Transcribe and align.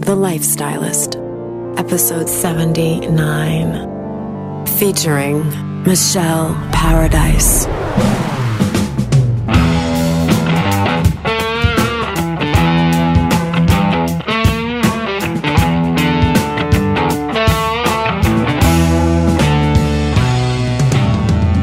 The 0.00 0.14
Lifestylist, 0.14 1.16
episode 1.78 2.28
79, 2.28 4.66
featuring 4.78 5.82
Michelle 5.84 6.54
Paradise. 6.70 7.66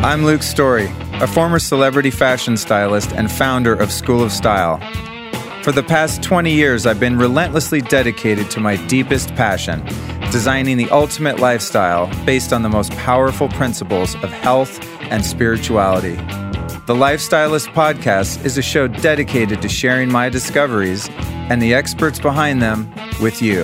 I'm 0.03 0.25
Luke 0.25 0.43
Storey, 0.43 0.91
a 1.21 1.27
former 1.27 1.59
celebrity 1.59 2.09
fashion 2.09 2.57
stylist 2.57 3.13
and 3.13 3.31
founder 3.31 3.73
of 3.73 3.91
School 3.91 4.23
of 4.23 4.31
Style. 4.31 4.79
For 5.63 5.71
the 5.71 5.81
past 5.81 6.21
20 6.21 6.51
years, 6.51 6.85
I've 6.85 6.99
been 6.99 7.17
relentlessly 7.17 7.79
dedicated 7.79 8.51
to 8.51 8.59
my 8.59 8.75
deepest 8.87 9.33
passion 9.35 9.81
designing 10.29 10.75
the 10.75 10.89
ultimate 10.89 11.39
lifestyle 11.39 12.07
based 12.25 12.51
on 12.51 12.63
the 12.63 12.69
most 12.69 12.91
powerful 12.97 13.47
principles 13.47 14.15
of 14.15 14.29
health 14.29 14.85
and 15.03 15.25
spirituality. 15.25 16.15
The 16.85 16.93
Lifestylist 16.93 17.71
Podcast 17.73 18.43
is 18.43 18.57
a 18.57 18.61
show 18.61 18.89
dedicated 18.89 19.61
to 19.61 19.69
sharing 19.69 20.11
my 20.11 20.27
discoveries 20.27 21.07
and 21.49 21.61
the 21.61 21.73
experts 21.73 22.19
behind 22.19 22.61
them 22.61 22.93
with 23.21 23.41
you. 23.41 23.59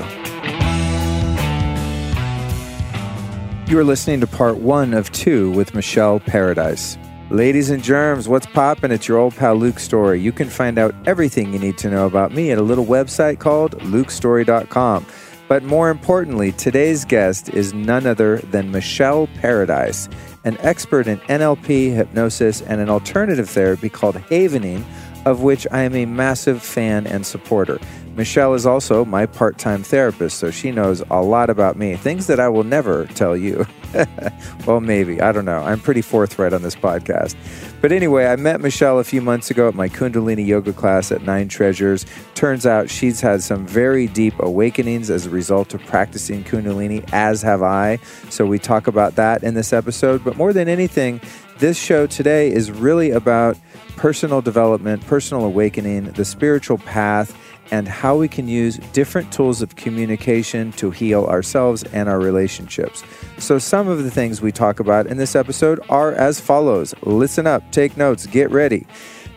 You 3.68 3.78
are 3.78 3.84
listening 3.84 4.22
to 4.22 4.28
part 4.28 4.60
one 4.60 4.94
of 4.94 5.12
two 5.12 5.52
with 5.52 5.76
Michelle 5.76 6.22
Paradise. 6.22 6.98
Ladies 7.32 7.70
and 7.70 7.84
germs, 7.84 8.28
what's 8.28 8.48
poppin'? 8.48 8.92
It's 8.92 9.08
your 9.08 9.20
old 9.20 9.36
pal 9.36 9.54
Luke 9.54 9.78
Storey. 9.78 10.20
You 10.20 10.32
can 10.32 10.50
find 10.50 10.80
out 10.80 10.96
everything 11.06 11.54
you 11.54 11.60
need 11.60 11.78
to 11.78 11.88
know 11.88 12.08
about 12.08 12.34
me 12.34 12.50
at 12.50 12.58
a 12.58 12.64
little 12.64 12.88
website 12.88 13.38
called 13.38 13.78
lukestorey.com. 13.82 15.06
But 15.48 15.62
more 15.62 15.92
importantly, 15.92 16.54
today's 16.54 17.06
guest 17.06 17.50
is 17.50 17.72
none 17.72 18.08
other 18.08 18.38
than 18.38 18.72
Michelle 18.72 19.28
Paradise, 19.36 20.10
an 20.44 20.58
expert 20.62 21.06
in 21.06 21.20
NLP, 21.20 21.94
hypnosis, 21.94 22.64
and 22.64 22.82
an 22.82 22.90
alternative 22.90 23.48
therapy 23.48 23.90
called 23.90 24.16
Havening, 24.16 24.84
of 25.28 25.44
which 25.44 25.68
I 25.72 25.84
am 25.84 25.96
a 25.96 26.08
massive 26.08 26.64
fan 26.64 27.06
and 27.06 27.24
supporter. 27.24 27.78
Michelle 28.16 28.56
is 28.56 28.66
also 28.66 29.06
my 29.06 29.28
part 29.28 29.60
time 29.60 29.84
therapist, 29.84 30.40
so 30.40 30.50
she 30.50 30.72
knows 30.72 31.04
a 31.12 31.22
lot 31.22 31.52
about 31.52 31.78
me, 31.78 31.96
things 31.96 32.26
that 32.26 32.40
I 32.40 32.50
will 32.50 32.64
never 32.64 33.06
tell 33.06 33.38
you. 33.38 33.68
well, 34.66 34.80
maybe. 34.80 35.22
I 35.22 35.32
don't 35.32 35.46
know. 35.46 35.60
I'm 35.60 35.80
pretty 35.80 36.02
forthright 36.02 36.54
on 36.54 36.62
this 36.62 36.76
podcast. 36.76 37.36
But 37.82 37.92
anyway, 37.92 38.26
I 38.26 38.36
met 38.36 38.62
Michelle 38.62 39.00
a 39.00 39.04
few 39.04 39.22
months 39.22 39.50
ago 39.50 39.68
at 39.68 39.76
my 39.76 39.90
Kundalini 39.90 40.46
yoga 40.46 40.74
class 40.74 41.12
at 41.12 41.24
Nine 41.24 41.48
Treasures. 41.48 42.06
Turns 42.36 42.66
out 42.66 42.90
she's 42.90 43.22
had 43.22 43.42
some 43.42 43.66
very 43.66 44.08
deep 44.08 44.34
awakenings 44.40 45.10
as 45.10 45.26
a 45.26 45.30
result 45.30 45.74
of 45.74 45.82
practicing 45.86 46.44
Kundalini, 46.44 47.08
as 47.14 47.42
have 47.42 47.64
I. 47.64 47.98
So 48.30 48.46
we 48.46 48.60
talk 48.60 48.88
about 48.88 49.16
that 49.16 49.44
in 49.44 49.54
this 49.54 49.74
episode. 49.74 50.24
But 50.24 50.38
more 50.38 50.54
than 50.54 50.68
anything, 50.68 51.22
this 51.58 51.78
show 51.78 52.08
today 52.08 52.52
is 52.52 52.72
really 52.72 53.12
about 53.12 53.58
personal 53.96 54.42
development, 54.42 55.06
personal 55.08 55.44
awakening, 55.44 56.06
the 56.12 56.24
spiritual 56.24 56.78
path 56.78 57.36
and 57.72 57.88
how 57.88 58.16
we 58.16 58.28
can 58.28 58.48
use 58.48 58.78
different 58.94 59.32
tools 59.32 59.62
of 59.62 59.76
communication 59.76 60.72
to 60.74 60.92
heal 60.92 61.26
ourselves 61.26 61.84
and 61.84 62.10
our 62.10 62.20
relationships. 62.20 63.04
So, 63.38 63.60
some 63.60 63.88
of 63.88 64.04
the 64.04 64.12
things 64.12 64.42
we 64.42 64.52
talk 64.52 64.80
about 64.80 65.08
in 65.08 65.18
this 65.18 65.36
episode 65.36 65.80
are 65.90 66.14
as 66.14 66.40
follows 66.40 66.94
listen 67.04 67.48
up, 67.48 67.72
take 67.72 67.98
notes, 67.98 68.26
get 68.28 68.52
ready. 68.52 68.86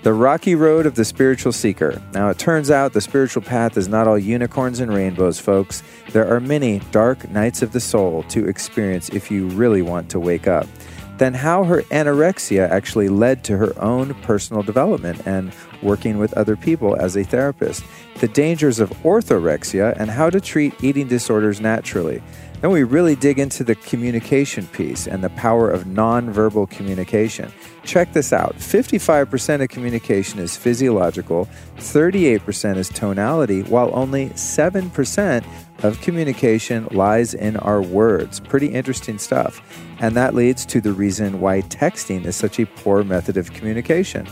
The 0.03 0.13
rocky 0.13 0.57
road 0.57 0.87
of 0.87 0.97
the 0.97 1.05
spiritual 1.05 1.53
seeker. 1.53 2.03
Now, 2.13 2.29
it 2.29 2.39
turns 2.39 2.73
out 2.73 2.93
the 2.93 3.01
spiritual 3.01 3.43
path 3.43 3.77
is 3.77 3.87
not 3.87 4.09
all 4.09 4.19
unicorns 4.19 4.81
and 4.81 4.93
rainbows, 4.93 5.39
folks. 5.39 5.85
There 6.11 6.29
are 6.29 6.41
many 6.41 6.81
dark 6.91 7.31
nights 7.31 7.63
of 7.63 7.71
the 7.71 7.79
soul 7.79 8.25
to 8.25 8.49
experience 8.49 9.11
if 9.11 9.31
you 9.31 9.47
really 9.49 9.83
want 9.83 10.11
to 10.11 10.19
wake 10.19 10.49
up 10.49 10.67
then 11.19 11.35
how 11.35 11.63
her 11.63 11.83
anorexia 11.83 12.69
actually 12.69 13.09
led 13.09 13.45
to 13.45 13.57
her 13.57 13.79
own 13.79 14.13
personal 14.23 14.61
development 14.61 15.25
and 15.25 15.53
working 15.83 16.19
with 16.19 16.33
other 16.35 16.57
people 16.57 16.97
as 16.97 17.17
a 17.17 17.25
therapist, 17.25 17.85
the 18.21 18.29
dangers 18.29 18.81
of 18.81 18.91
orthorexia, 19.03 19.95
and 19.99 20.11
how 20.11 20.31
to 20.31 20.41
treat 20.41 20.75
eating 20.83 21.09
disorders 21.09 21.61
naturally. 21.61 22.23
Then 22.63 22.71
we 22.71 22.85
really 22.85 23.17
dig 23.17 23.41
into 23.41 23.65
the 23.65 23.75
communication 23.75 24.69
piece 24.69 25.09
and 25.09 25.25
the 25.25 25.31
power 25.31 25.69
of 25.69 25.83
nonverbal 25.83 26.71
communication. 26.71 27.53
Check 27.83 28.13
this 28.13 28.33
out 28.33 28.55
55% 28.57 29.63
of 29.63 29.69
communication 29.69 30.39
is 30.39 30.57
physiological, 30.57 31.49
38% 31.79 32.77
is 32.77 32.89
tonality, 32.89 33.63
while 33.65 33.91
only 33.93 34.29
7% 34.31 35.45
of 35.83 36.01
communication 36.03 36.87
lies 36.93 37.35
in 37.35 37.57
our 37.57 37.83
words. 37.83 38.39
Pretty 38.39 38.69
interesting 38.69 39.19
stuff. 39.19 39.61
And 39.99 40.17
that 40.17 40.33
leads 40.33 40.65
to 40.67 40.81
the 40.81 40.93
reason 40.93 41.41
why 41.41 41.63
texting 41.63 42.25
is 42.25 42.37
such 42.37 42.61
a 42.61 42.67
poor 42.67 43.03
method 43.03 43.37
of 43.37 43.53
communication. 43.53 44.29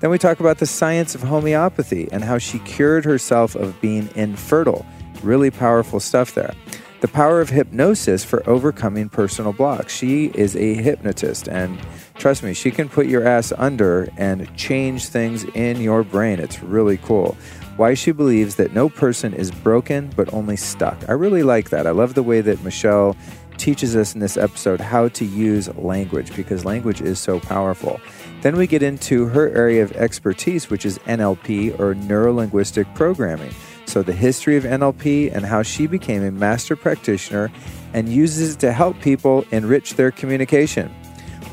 Then 0.00 0.10
we 0.10 0.18
talk 0.18 0.40
about 0.40 0.58
the 0.58 0.66
science 0.66 1.14
of 1.14 1.22
homeopathy 1.22 2.08
and 2.12 2.24
how 2.24 2.38
she 2.38 2.58
cured 2.60 3.04
herself 3.04 3.54
of 3.54 3.80
being 3.80 4.08
infertile. 4.14 4.84
Really 5.22 5.50
powerful 5.50 6.00
stuff 6.00 6.34
there. 6.34 6.52
The 7.00 7.08
power 7.08 7.40
of 7.40 7.50
hypnosis 7.50 8.24
for 8.24 8.48
overcoming 8.48 9.08
personal 9.08 9.52
blocks. 9.52 9.94
She 9.94 10.26
is 10.34 10.56
a 10.56 10.74
hypnotist, 10.74 11.48
and 11.48 11.78
trust 12.14 12.42
me, 12.42 12.54
she 12.54 12.70
can 12.70 12.88
put 12.88 13.06
your 13.06 13.26
ass 13.26 13.52
under 13.58 14.08
and 14.16 14.54
change 14.56 15.06
things 15.08 15.44
in 15.54 15.80
your 15.80 16.02
brain. 16.02 16.38
It's 16.40 16.62
really 16.62 16.96
cool 16.96 17.36
why 17.76 17.94
she 17.94 18.12
believes 18.12 18.54
that 18.56 18.72
no 18.72 18.88
person 18.88 19.34
is 19.34 19.50
broken 19.50 20.10
but 20.16 20.32
only 20.32 20.56
stuck. 20.56 20.96
I 21.08 21.12
really 21.12 21.42
like 21.42 21.70
that. 21.70 21.86
I 21.86 21.90
love 21.90 22.14
the 22.14 22.22
way 22.22 22.40
that 22.40 22.62
Michelle 22.62 23.16
teaches 23.56 23.96
us 23.96 24.14
in 24.14 24.20
this 24.20 24.36
episode 24.36 24.80
how 24.80 25.08
to 25.08 25.24
use 25.24 25.74
language 25.76 26.34
because 26.36 26.64
language 26.64 27.00
is 27.00 27.18
so 27.18 27.40
powerful. 27.40 28.00
Then 28.44 28.58
we 28.58 28.66
get 28.66 28.82
into 28.82 29.24
her 29.28 29.48
area 29.56 29.82
of 29.82 29.92
expertise, 29.92 30.68
which 30.68 30.84
is 30.84 30.98
NLP 31.06 31.80
or 31.80 31.94
neuro 31.94 32.30
linguistic 32.30 32.86
programming. 32.94 33.54
So, 33.86 34.02
the 34.02 34.12
history 34.12 34.58
of 34.58 34.64
NLP 34.64 35.34
and 35.34 35.46
how 35.46 35.62
she 35.62 35.86
became 35.86 36.22
a 36.22 36.30
master 36.30 36.76
practitioner 36.76 37.50
and 37.94 38.06
uses 38.06 38.54
it 38.54 38.60
to 38.60 38.70
help 38.70 39.00
people 39.00 39.46
enrich 39.50 39.94
their 39.94 40.10
communication. 40.10 40.90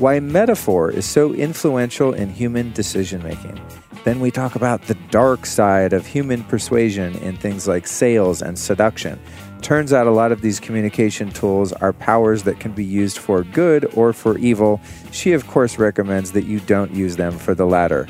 Why 0.00 0.20
metaphor 0.20 0.90
is 0.90 1.06
so 1.06 1.32
influential 1.32 2.12
in 2.12 2.28
human 2.28 2.72
decision 2.72 3.22
making. 3.22 3.58
Then 4.04 4.20
we 4.20 4.30
talk 4.30 4.54
about 4.54 4.82
the 4.82 4.98
dark 5.10 5.46
side 5.46 5.94
of 5.94 6.06
human 6.06 6.44
persuasion 6.44 7.14
in 7.20 7.38
things 7.38 7.66
like 7.66 7.86
sales 7.86 8.42
and 8.42 8.58
seduction. 8.58 9.18
Turns 9.62 9.92
out 9.92 10.08
a 10.08 10.10
lot 10.10 10.32
of 10.32 10.40
these 10.40 10.58
communication 10.58 11.30
tools 11.30 11.72
are 11.72 11.92
powers 11.92 12.42
that 12.42 12.58
can 12.58 12.72
be 12.72 12.84
used 12.84 13.18
for 13.18 13.44
good 13.44 13.84
or 13.94 14.12
for 14.12 14.36
evil. 14.38 14.80
She, 15.12 15.32
of 15.32 15.46
course, 15.46 15.78
recommends 15.78 16.32
that 16.32 16.44
you 16.44 16.58
don't 16.60 16.92
use 16.92 17.14
them 17.14 17.38
for 17.38 17.54
the 17.54 17.64
latter. 17.64 18.08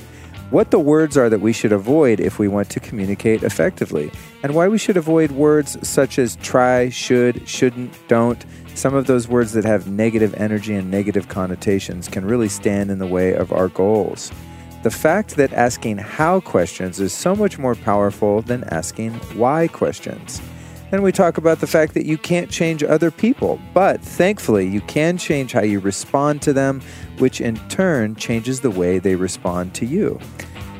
What 0.48 0.70
the 0.70 0.78
words 0.78 1.16
are 1.16 1.28
that 1.28 1.42
we 1.42 1.52
should 1.52 1.72
avoid 1.72 2.20
if 2.20 2.38
we 2.38 2.48
want 2.48 2.70
to 2.70 2.80
communicate 2.80 3.42
effectively, 3.42 4.10
and 4.42 4.54
why 4.54 4.68
we 4.68 4.78
should 4.78 4.96
avoid 4.96 5.30
words 5.32 5.76
such 5.86 6.18
as 6.18 6.36
try, 6.36 6.88
should, 6.88 7.46
shouldn't, 7.46 7.96
don't. 8.08 8.44
Some 8.74 8.94
of 8.94 9.06
those 9.06 9.28
words 9.28 9.52
that 9.52 9.64
have 9.64 9.86
negative 9.86 10.34
energy 10.34 10.74
and 10.74 10.90
negative 10.90 11.28
connotations 11.28 12.08
can 12.08 12.24
really 12.24 12.48
stand 12.48 12.90
in 12.90 12.98
the 12.98 13.06
way 13.06 13.34
of 13.34 13.52
our 13.52 13.68
goals. 13.68 14.32
The 14.82 14.90
fact 14.90 15.36
that 15.36 15.52
asking 15.52 15.98
how 15.98 16.40
questions 16.40 16.98
is 16.98 17.12
so 17.12 17.36
much 17.36 17.58
more 17.58 17.74
powerful 17.74 18.40
than 18.42 18.64
asking 18.64 19.12
why 19.36 19.68
questions. 19.68 20.40
Then 20.92 21.00
we 21.00 21.10
talk 21.10 21.38
about 21.38 21.60
the 21.60 21.66
fact 21.66 21.94
that 21.94 22.04
you 22.04 22.18
can't 22.18 22.50
change 22.50 22.84
other 22.84 23.10
people, 23.10 23.58
but 23.72 24.02
thankfully 24.02 24.68
you 24.68 24.82
can 24.82 25.16
change 25.16 25.52
how 25.52 25.62
you 25.62 25.80
respond 25.80 26.42
to 26.42 26.52
them, 26.52 26.82
which 27.16 27.40
in 27.40 27.56
turn 27.70 28.14
changes 28.14 28.60
the 28.60 28.70
way 28.70 28.98
they 28.98 29.14
respond 29.14 29.72
to 29.76 29.86
you. 29.86 30.20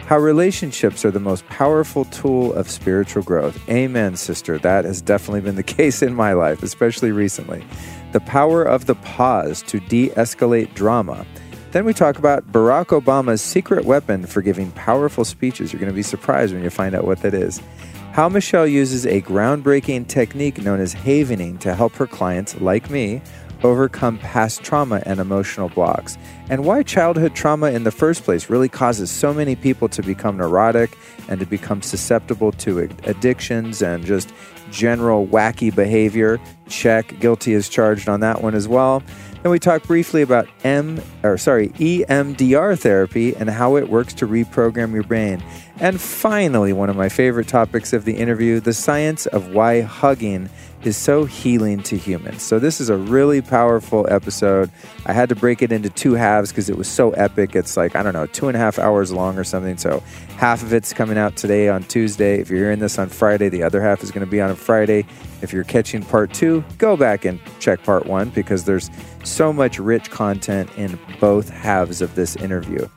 How 0.05 0.19
relationships 0.19 1.07
are 1.07 1.11
the 1.11 1.19
most 1.19 1.47
powerful 1.47 2.05
tool 2.05 2.53
of 2.53 2.69
spiritual 2.69 3.23
growth. 3.23 3.59
Amen, 3.71 4.17
sister. 4.17 4.59
That 4.59 4.85
has 4.85 5.01
definitely 5.01 5.41
been 5.41 5.57
the 5.57 5.63
case 5.79 6.03
in 6.03 6.15
my 6.15 6.35
life, 6.35 6.63
especially 6.63 7.11
recently. 7.11 7.65
The 8.13 8.21
power 8.21 8.63
of 8.63 8.85
the 8.85 8.97
pause 8.97 9.63
to 9.63 9.81
de 9.81 10.11
escalate 10.11 10.75
drama 10.75 11.25
then 11.73 11.87
we 11.87 11.95
talk 11.95 12.19
about 12.19 12.53
Barack 12.53 12.89
Obama's 12.89 13.41
secret 13.41 13.87
weapon 13.87 14.27
for 14.27 14.43
giving 14.43 14.71
powerful 14.73 15.25
speeches. 15.25 15.73
You're 15.73 15.81
going 15.81 15.91
to 15.91 15.97
be 15.97 16.03
surprised 16.03 16.53
when 16.53 16.63
you 16.63 16.69
find 16.69 16.95
out 16.95 17.05
what 17.05 17.23
that 17.23 17.33
is. 17.33 17.63
How 18.13 18.29
Michelle 18.29 18.67
uses 18.67 19.07
a 19.07 19.23
groundbreaking 19.23 20.07
technique 20.07 20.63
known 20.63 20.81
as 20.81 20.93
havening 20.93 21.59
to 21.61 21.75
help 21.75 21.95
her 21.95 22.07
clients, 22.07 22.61
like 22.61 22.91
me, 22.91 23.23
overcome 23.63 24.19
past 24.19 24.63
trauma 24.63 25.03
and 25.07 25.19
emotional 25.19 25.71
blocks, 25.71 26.19
and 26.51 26.63
why 26.63 26.83
childhood 26.83 27.35
trauma 27.35 27.71
in 27.71 27.85
the 27.85 27.91
first 27.91 28.23
place 28.23 28.51
really 28.51 28.69
causes 28.69 29.11
so 29.11 29.33
many 29.33 29.57
people 29.57 29.89
to 29.89 30.03
become 30.03 30.37
neurotic 30.37 30.95
and 31.29 31.41
to 31.41 31.47
become 31.47 31.81
susceptible 31.81 32.53
to 32.53 32.81
addictions 33.05 33.81
and 33.81 34.05
just 34.05 34.31
general 34.71 35.27
wacky 35.27 35.75
behavior. 35.75 36.39
Check, 36.69 37.19
guilty 37.19 37.55
as 37.55 37.67
charged 37.67 38.11
on 38.11 38.21
that 38.21 38.43
one 38.43 38.55
as 38.55 38.69
well. 38.69 39.03
Then 39.43 39.51
we 39.51 39.59
talk 39.59 39.83
briefly 39.83 40.23
about 40.23 40.49
M 40.63 41.03
or 41.25 41.37
sorry, 41.37 41.71
EMDR 41.71 42.79
therapy 42.79 43.35
and 43.35 43.51
how 43.51 43.77
it 43.77 43.89
works 43.89 44.15
to 44.15 44.27
reprogram 44.29 44.95
your 44.95 45.03
brain. 45.03 45.43
And 45.79 46.01
finally, 46.01 46.73
one 46.73 46.89
of 46.89 46.95
my 46.95 47.09
favorite 47.09 47.49
topics 47.49 47.93
of 47.93 48.05
the 48.05 48.15
interview 48.15 48.61
the 48.61 48.73
science 48.73 49.27
of 49.27 49.49
why 49.49 49.81
hugging 49.81 50.49
is 50.87 50.97
so 50.97 51.25
healing 51.25 51.83
to 51.85 51.97
humans. 51.97 52.43
So, 52.43 52.59
this 52.59 52.81
is 52.81 52.89
a 52.89 52.97
really 52.97 53.41
powerful 53.41 54.07
episode. 54.11 54.71
I 55.07 55.13
had 55.13 55.29
to 55.29 55.37
break 55.37 55.63
it 55.63 55.73
into 55.73 55.89
two 55.91 56.15
halves 56.15 56.51
because 56.51 56.69
it 56.69 56.77
was 56.77 56.89
so 56.89 57.11
epic. 57.13 57.55
It's 57.55 57.77
like, 57.77 57.97
I 57.97 58.03
don't 58.03 58.13
know, 58.13 58.27
two 58.27 58.49
and 58.49 58.57
a 58.57 58.61
half 58.61 58.79
hours 58.79 59.13
long 59.13 59.39
or 59.39 59.45
something. 59.45 59.77
So, 59.79 60.03
half 60.37 60.63
of 60.63 60.73
it's 60.73 60.93
coming 60.93 61.19
out 61.19 61.37
today 61.37 61.69
on 61.69 61.85
Tuesday. 61.85 62.41
If 62.41 62.51
you're 62.51 62.59
hearing 62.59 62.81
this 62.81 62.99
on 62.99 63.09
Friday, 63.09 63.49
the 63.49 63.63
other 63.63 63.81
half 63.81 64.03
is 64.03 64.11
going 64.11 64.25
to 64.25 64.31
be 64.31 64.41
on 64.41 64.51
a 64.51 64.57
Friday. 64.57 65.07
If 65.41 65.53
you're 65.53 65.65
catching 65.65 66.03
part 66.03 66.33
two, 66.33 66.65
go 66.79 66.97
back 66.97 67.25
and 67.25 67.41
check 67.59 67.83
part 67.83 68.07
one 68.07 68.31
because 68.31 68.65
there's 68.65 68.91
so 69.25 69.53
much 69.53 69.79
rich 69.79 70.11
content 70.11 70.71
in 70.77 70.99
both 71.21 71.49
halves 71.49 72.01
of 72.01 72.15
this 72.15 72.37
interview. 72.37 72.89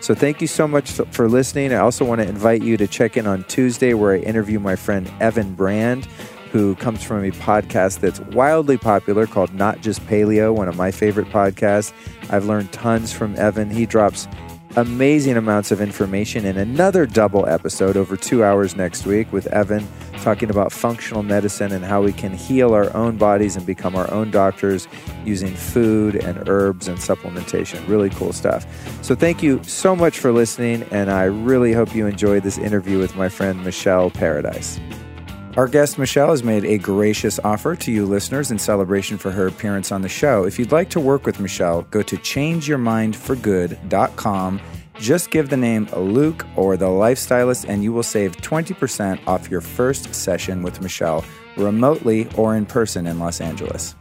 So, 0.00 0.14
thank 0.14 0.40
you 0.40 0.46
so 0.46 0.66
much 0.68 0.90
for 0.90 1.28
listening. 1.28 1.72
I 1.72 1.78
also 1.78 2.04
want 2.04 2.20
to 2.20 2.28
invite 2.28 2.62
you 2.62 2.76
to 2.76 2.86
check 2.86 3.16
in 3.16 3.26
on 3.26 3.44
Tuesday 3.44 3.94
where 3.94 4.14
I 4.14 4.18
interview 4.18 4.58
my 4.58 4.76
friend 4.76 5.10
Evan 5.20 5.54
Brand 5.54 6.08
who 6.54 6.76
comes 6.76 7.02
from 7.02 7.24
a 7.24 7.32
podcast 7.32 7.98
that's 7.98 8.20
wildly 8.20 8.78
popular 8.78 9.26
called 9.26 9.52
Not 9.52 9.80
Just 9.80 10.00
Paleo, 10.06 10.54
one 10.54 10.68
of 10.68 10.76
my 10.76 10.92
favorite 10.92 11.26
podcasts. 11.26 11.92
I've 12.30 12.44
learned 12.44 12.70
tons 12.70 13.12
from 13.12 13.34
Evan. 13.34 13.70
He 13.70 13.86
drops 13.86 14.28
amazing 14.76 15.36
amounts 15.36 15.72
of 15.72 15.80
information 15.80 16.44
in 16.44 16.56
another 16.56 17.06
double 17.06 17.44
episode 17.48 17.96
over 17.96 18.16
two 18.16 18.44
hours 18.44 18.76
next 18.76 19.04
week 19.04 19.32
with 19.32 19.48
Evan 19.48 19.84
talking 20.22 20.48
about 20.48 20.70
functional 20.70 21.24
medicine 21.24 21.72
and 21.72 21.84
how 21.84 22.02
we 22.02 22.12
can 22.12 22.32
heal 22.32 22.72
our 22.72 22.96
own 22.96 23.16
bodies 23.16 23.56
and 23.56 23.66
become 23.66 23.96
our 23.96 24.08
own 24.12 24.30
doctors 24.30 24.86
using 25.24 25.52
food 25.56 26.14
and 26.14 26.48
herbs 26.48 26.86
and 26.86 26.98
supplementation. 26.98 27.84
Really 27.88 28.10
cool 28.10 28.32
stuff. 28.32 28.64
So, 29.02 29.16
thank 29.16 29.42
you 29.42 29.60
so 29.64 29.96
much 29.96 30.20
for 30.20 30.30
listening, 30.30 30.84
and 30.92 31.10
I 31.10 31.24
really 31.24 31.72
hope 31.72 31.96
you 31.96 32.06
enjoyed 32.06 32.44
this 32.44 32.58
interview 32.58 33.00
with 33.00 33.16
my 33.16 33.28
friend 33.28 33.64
Michelle 33.64 34.08
Paradise. 34.08 34.78
Our 35.56 35.68
guest 35.68 36.00
Michelle 36.00 36.30
has 36.30 36.42
made 36.42 36.64
a 36.64 36.78
gracious 36.78 37.38
offer 37.38 37.76
to 37.76 37.92
you 37.92 38.06
listeners 38.06 38.50
in 38.50 38.58
celebration 38.58 39.18
for 39.18 39.30
her 39.30 39.46
appearance 39.46 39.92
on 39.92 40.02
the 40.02 40.08
show. 40.08 40.42
If 40.42 40.58
you'd 40.58 40.72
like 40.72 40.90
to 40.90 40.98
work 40.98 41.24
with 41.24 41.38
Michelle, 41.38 41.82
go 41.82 42.02
to 42.02 42.16
changeyourmindforgood.com. 42.16 44.60
Just 44.98 45.30
give 45.30 45.50
the 45.50 45.56
name 45.56 45.88
Luke 45.96 46.44
or 46.56 46.76
the 46.76 46.86
Lifestylist, 46.86 47.68
and 47.68 47.84
you 47.84 47.92
will 47.92 48.02
save 48.02 48.36
20% 48.38 49.24
off 49.28 49.48
your 49.48 49.60
first 49.60 50.12
session 50.12 50.64
with 50.64 50.80
Michelle, 50.80 51.24
remotely 51.56 52.28
or 52.36 52.56
in 52.56 52.66
person 52.66 53.06
in 53.06 53.20
Los 53.20 53.40
Angeles. 53.40 53.94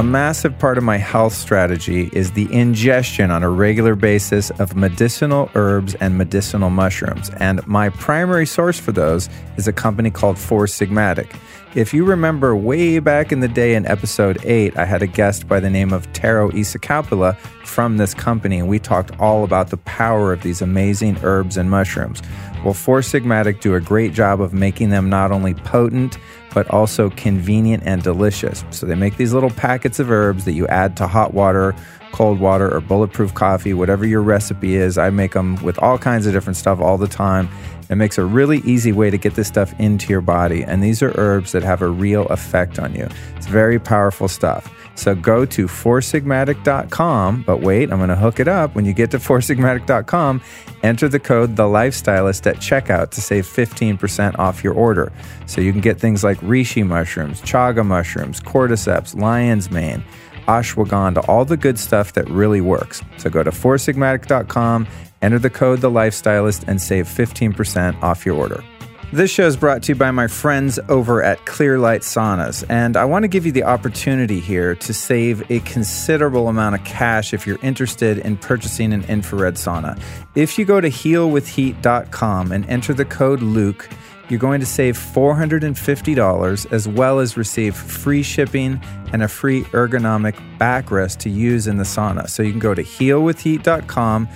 A 0.00 0.02
massive 0.02 0.58
part 0.58 0.78
of 0.78 0.84
my 0.84 0.96
health 0.96 1.34
strategy 1.34 2.08
is 2.14 2.30
the 2.30 2.50
ingestion 2.50 3.30
on 3.30 3.42
a 3.42 3.50
regular 3.50 3.94
basis 3.94 4.48
of 4.52 4.74
medicinal 4.74 5.50
herbs 5.54 5.94
and 5.96 6.16
medicinal 6.16 6.70
mushrooms. 6.70 7.28
And 7.36 7.60
my 7.66 7.90
primary 7.90 8.46
source 8.46 8.80
for 8.80 8.92
those 8.92 9.28
is 9.58 9.68
a 9.68 9.74
company 9.74 10.10
called 10.10 10.38
Four 10.38 10.64
Sigmatic. 10.64 11.36
If 11.74 11.92
you 11.92 12.06
remember 12.06 12.56
way 12.56 12.98
back 12.98 13.30
in 13.30 13.40
the 13.40 13.46
day 13.46 13.74
in 13.74 13.84
episode 13.84 14.42
8, 14.42 14.74
I 14.78 14.86
had 14.86 15.02
a 15.02 15.06
guest 15.06 15.46
by 15.46 15.60
the 15.60 15.68
name 15.68 15.92
of 15.92 16.10
Tero 16.14 16.50
Isokauppila 16.50 17.36
from 17.66 17.98
this 17.98 18.14
company, 18.14 18.58
and 18.58 18.68
we 18.70 18.78
talked 18.78 19.10
all 19.20 19.44
about 19.44 19.68
the 19.68 19.76
power 19.76 20.32
of 20.32 20.42
these 20.42 20.62
amazing 20.62 21.18
herbs 21.22 21.58
and 21.58 21.70
mushrooms. 21.70 22.22
Well, 22.64 22.72
Four 22.72 23.00
Sigmatic 23.00 23.60
do 23.60 23.74
a 23.74 23.80
great 23.80 24.14
job 24.14 24.40
of 24.40 24.54
making 24.54 24.88
them 24.88 25.10
not 25.10 25.30
only 25.30 25.52
potent, 25.52 26.16
but 26.54 26.68
also 26.70 27.10
convenient 27.10 27.82
and 27.86 28.02
delicious. 28.02 28.64
So 28.70 28.86
they 28.86 28.94
make 28.94 29.16
these 29.16 29.32
little 29.32 29.50
packets 29.50 29.98
of 29.98 30.10
herbs 30.10 30.44
that 30.44 30.52
you 30.52 30.66
add 30.68 30.96
to 30.98 31.06
hot 31.06 31.34
water, 31.34 31.74
cold 32.12 32.40
water, 32.40 32.72
or 32.72 32.80
bulletproof 32.80 33.34
coffee, 33.34 33.74
whatever 33.74 34.06
your 34.06 34.22
recipe 34.22 34.74
is. 34.74 34.98
I 34.98 35.10
make 35.10 35.32
them 35.32 35.56
with 35.62 35.78
all 35.78 35.98
kinds 35.98 36.26
of 36.26 36.32
different 36.32 36.56
stuff 36.56 36.80
all 36.80 36.98
the 36.98 37.08
time. 37.08 37.48
It 37.88 37.96
makes 37.96 38.18
a 38.18 38.24
really 38.24 38.58
easy 38.58 38.92
way 38.92 39.10
to 39.10 39.18
get 39.18 39.34
this 39.34 39.48
stuff 39.48 39.74
into 39.80 40.10
your 40.10 40.20
body. 40.20 40.62
And 40.62 40.82
these 40.82 41.02
are 41.02 41.12
herbs 41.16 41.52
that 41.52 41.62
have 41.64 41.82
a 41.82 41.88
real 41.88 42.26
effect 42.26 42.78
on 42.78 42.94
you. 42.94 43.08
It's 43.36 43.46
very 43.46 43.80
powerful 43.80 44.28
stuff. 44.28 44.72
So 44.94 45.14
go 45.14 45.44
to 45.46 45.66
foursigmatic.com, 45.66 47.42
but 47.42 47.60
wait, 47.60 47.90
I'm 47.90 47.98
going 47.98 48.10
to 48.10 48.16
hook 48.16 48.38
it 48.38 48.48
up. 48.48 48.74
When 48.74 48.84
you 48.84 48.92
get 48.92 49.10
to 49.12 49.18
foursigmatic.com, 49.18 50.42
enter 50.82 51.08
the 51.08 51.18
code 51.18 51.56
The 51.56 51.64
Lifestylist 51.64 52.46
at 52.46 52.56
checkout 52.56 53.10
to 53.10 53.20
save 53.20 53.46
15% 53.46 54.38
off 54.38 54.62
your 54.62 54.74
order. 54.74 55.12
So 55.46 55.60
you 55.60 55.72
can 55.72 55.80
get 55.80 55.98
things 55.98 56.22
like 56.22 56.38
reishi 56.38 56.86
mushrooms, 56.86 57.40
chaga 57.42 57.84
mushrooms, 57.84 58.40
cordyceps, 58.40 59.18
lion's 59.18 59.70
mane, 59.70 60.04
ashwagandha, 60.46 61.26
all 61.28 61.44
the 61.44 61.56
good 61.56 61.78
stuff 61.78 62.12
that 62.14 62.28
really 62.28 62.60
works. 62.60 63.02
So 63.18 63.30
go 63.30 63.42
to 63.42 63.50
foursigmatic.com, 63.50 64.86
enter 65.22 65.38
the 65.38 65.50
code 65.50 65.80
The 65.80 65.90
Lifestylist, 65.90 66.68
and 66.68 66.80
save 66.80 67.06
15% 67.06 68.02
off 68.02 68.26
your 68.26 68.36
order. 68.36 68.62
This 69.12 69.28
show 69.28 69.44
is 69.44 69.56
brought 69.56 69.82
to 69.82 69.92
you 69.92 69.96
by 69.96 70.12
my 70.12 70.28
friends 70.28 70.78
over 70.88 71.20
at 71.20 71.44
Clearlight 71.44 72.02
Saunas, 72.02 72.64
and 72.68 72.96
I 72.96 73.04
want 73.04 73.24
to 73.24 73.28
give 73.28 73.44
you 73.44 73.50
the 73.50 73.64
opportunity 73.64 74.38
here 74.38 74.76
to 74.76 74.94
save 74.94 75.50
a 75.50 75.58
considerable 75.60 76.46
amount 76.46 76.76
of 76.76 76.84
cash 76.84 77.34
if 77.34 77.44
you're 77.44 77.58
interested 77.60 78.18
in 78.18 78.36
purchasing 78.36 78.92
an 78.92 79.02
infrared 79.06 79.54
sauna. 79.54 80.00
If 80.36 80.60
you 80.60 80.64
go 80.64 80.80
to 80.80 80.88
healwithheat.com 80.88 82.52
and 82.52 82.64
enter 82.66 82.94
the 82.94 83.04
code 83.04 83.42
Luke, 83.42 83.88
you're 84.28 84.38
going 84.38 84.60
to 84.60 84.66
save 84.66 84.96
$450 84.96 86.72
as 86.72 86.86
well 86.86 87.18
as 87.18 87.36
receive 87.36 87.74
free 87.74 88.22
shipping 88.22 88.80
and 89.12 89.24
a 89.24 89.28
free 89.28 89.64
ergonomic 89.64 90.36
backrest 90.56 91.18
to 91.18 91.30
use 91.30 91.66
in 91.66 91.78
the 91.78 91.82
sauna. 91.82 92.30
So 92.30 92.44
you 92.44 92.52
can 92.52 92.60
go 92.60 92.74
to 92.74 92.84
healwithheat.com 92.84 94.28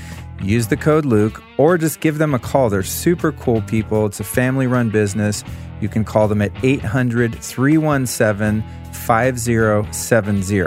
use 0.43 0.67
the 0.69 0.77
code 0.77 1.05
Luke, 1.05 1.43
or 1.59 1.79
just 1.79 2.01
give 2.01 2.19
them 2.19 2.35
a 2.35 2.39
call. 2.39 2.71
They're 2.71 2.83
super 2.83 3.33
cool 3.33 3.63
people. 3.63 4.07
It's 4.07 4.21
a 4.21 4.25
family 4.25 4.67
run 4.67 4.91
business. 4.91 5.45
You 5.81 5.89
can 5.89 6.05
call 6.05 6.29
them 6.29 6.43
at 6.43 6.53
800 6.63 7.35
317 7.35 8.65
5070. 8.93 10.63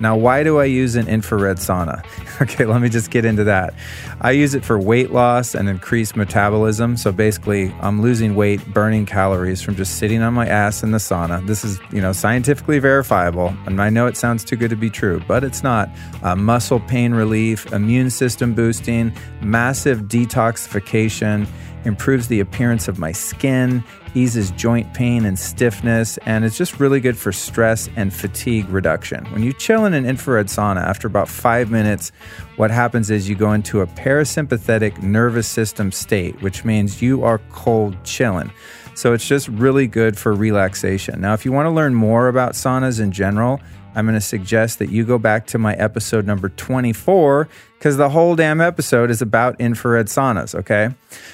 Now, 0.00 0.16
why 0.16 0.42
do 0.42 0.58
I 0.58 0.64
use 0.64 0.96
an 0.96 1.08
infrared 1.08 1.58
sauna? 1.58 2.04
Okay, 2.40 2.64
let 2.64 2.80
me 2.80 2.88
just 2.88 3.10
get 3.10 3.26
into 3.26 3.44
that. 3.44 3.74
I 4.22 4.30
use 4.30 4.54
it 4.54 4.64
for 4.64 4.78
weight 4.78 5.10
loss 5.10 5.54
and 5.54 5.68
increased 5.68 6.16
metabolism. 6.16 6.96
So 6.96 7.12
basically, 7.12 7.70
I'm 7.82 8.00
losing 8.00 8.34
weight, 8.34 8.64
burning 8.72 9.04
calories 9.04 9.60
from 9.60 9.76
just 9.76 9.98
sitting 9.98 10.22
on 10.22 10.32
my 10.32 10.46
ass 10.46 10.82
in 10.82 10.90
the 10.90 10.96
sauna. 10.96 11.46
This 11.46 11.66
is, 11.66 11.78
you 11.92 12.00
know, 12.00 12.12
scientifically 12.12 12.78
verifiable. 12.78 13.54
And 13.66 13.78
I 13.82 13.90
know 13.90 14.06
it 14.06 14.16
sounds 14.16 14.42
too 14.42 14.56
good 14.56 14.70
to 14.70 14.76
be 14.76 14.88
true, 14.88 15.22
but 15.28 15.44
it's 15.44 15.62
not. 15.62 15.90
Uh, 16.22 16.34
muscle 16.34 16.80
pain 16.80 17.12
relief, 17.12 17.70
immune 17.74 18.08
system 18.08 18.54
boosting, 18.54 19.12
massive 19.42 20.04
detoxification 20.04 21.46
improves 21.84 22.28
the 22.28 22.40
appearance 22.40 22.88
of 22.88 22.98
my 22.98 23.12
skin, 23.12 23.82
eases 24.14 24.50
joint 24.52 24.92
pain 24.92 25.24
and 25.24 25.38
stiffness, 25.38 26.18
and 26.26 26.44
it's 26.44 26.56
just 26.56 26.80
really 26.80 27.00
good 27.00 27.16
for 27.16 27.32
stress 27.32 27.88
and 27.96 28.12
fatigue 28.12 28.68
reduction. 28.68 29.24
When 29.26 29.42
you 29.42 29.52
chill 29.52 29.84
in 29.84 29.94
an 29.94 30.04
infrared 30.04 30.46
sauna, 30.46 30.82
after 30.82 31.06
about 31.06 31.28
five 31.28 31.70
minutes, 31.70 32.10
what 32.56 32.70
happens 32.70 33.10
is 33.10 33.28
you 33.28 33.34
go 33.34 33.52
into 33.52 33.80
a 33.80 33.86
parasympathetic 33.86 35.02
nervous 35.02 35.46
system 35.46 35.92
state, 35.92 36.40
which 36.42 36.64
means 36.64 37.00
you 37.00 37.24
are 37.24 37.40
cold 37.50 37.96
chilling. 38.04 38.50
So 38.94 39.12
it's 39.12 39.26
just 39.26 39.48
really 39.48 39.86
good 39.86 40.18
for 40.18 40.34
relaxation. 40.34 41.20
Now, 41.20 41.32
if 41.32 41.44
you 41.44 41.52
want 41.52 41.66
to 41.66 41.70
learn 41.70 41.94
more 41.94 42.28
about 42.28 42.52
saunas 42.52 43.00
in 43.00 43.12
general, 43.12 43.60
I'm 43.94 44.06
going 44.06 44.14
to 44.14 44.20
suggest 44.20 44.78
that 44.78 44.90
you 44.90 45.04
go 45.04 45.18
back 45.18 45.46
to 45.48 45.58
my 45.58 45.74
episode 45.74 46.26
number 46.26 46.48
24 46.48 47.48
because 47.78 47.96
the 47.96 48.10
whole 48.10 48.36
damn 48.36 48.60
episode 48.60 49.10
is 49.10 49.22
about 49.22 49.60
infrared 49.60 50.06
saunas, 50.06 50.54
okay? 50.54 50.90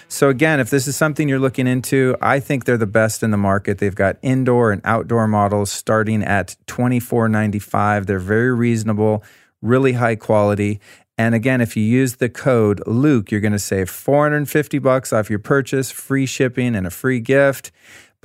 So, 0.08 0.28
again, 0.28 0.60
if 0.60 0.70
this 0.70 0.86
is 0.86 0.96
something 0.96 1.28
you're 1.28 1.38
looking 1.38 1.66
into, 1.66 2.16
I 2.22 2.40
think 2.40 2.64
they're 2.64 2.76
the 2.76 2.86
best 2.86 3.22
in 3.22 3.30
the 3.30 3.36
market. 3.36 3.78
They've 3.78 3.94
got 3.94 4.16
indoor 4.22 4.72
and 4.72 4.80
outdoor 4.84 5.26
models 5.26 5.70
starting 5.70 6.22
at 6.22 6.56
$24.95. 6.66 8.06
They're 8.06 8.18
very 8.18 8.54
reasonable, 8.54 9.24
really 9.60 9.92
high 9.92 10.16
quality. 10.16 10.80
And 11.18 11.34
again, 11.34 11.60
if 11.60 11.76
you 11.76 11.82
use 11.82 12.16
the 12.16 12.28
code 12.28 12.82
Luke, 12.86 13.30
you're 13.30 13.40
going 13.40 13.52
to 13.52 13.58
save 13.58 13.88
450 13.88 14.78
bucks 14.78 15.12
off 15.12 15.30
your 15.30 15.38
purchase, 15.38 15.90
free 15.90 16.26
shipping, 16.26 16.76
and 16.76 16.86
a 16.86 16.90
free 16.90 17.20
gift 17.20 17.72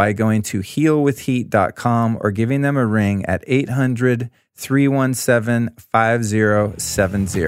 by 0.01 0.13
going 0.13 0.41
to 0.41 0.61
healwithheat.com 0.61 2.17
or 2.21 2.31
giving 2.31 2.63
them 2.63 2.75
a 2.75 2.83
ring 2.83 3.23
at 3.27 3.43
800 3.45 4.31
317 4.55 5.75
5070. 5.77 7.39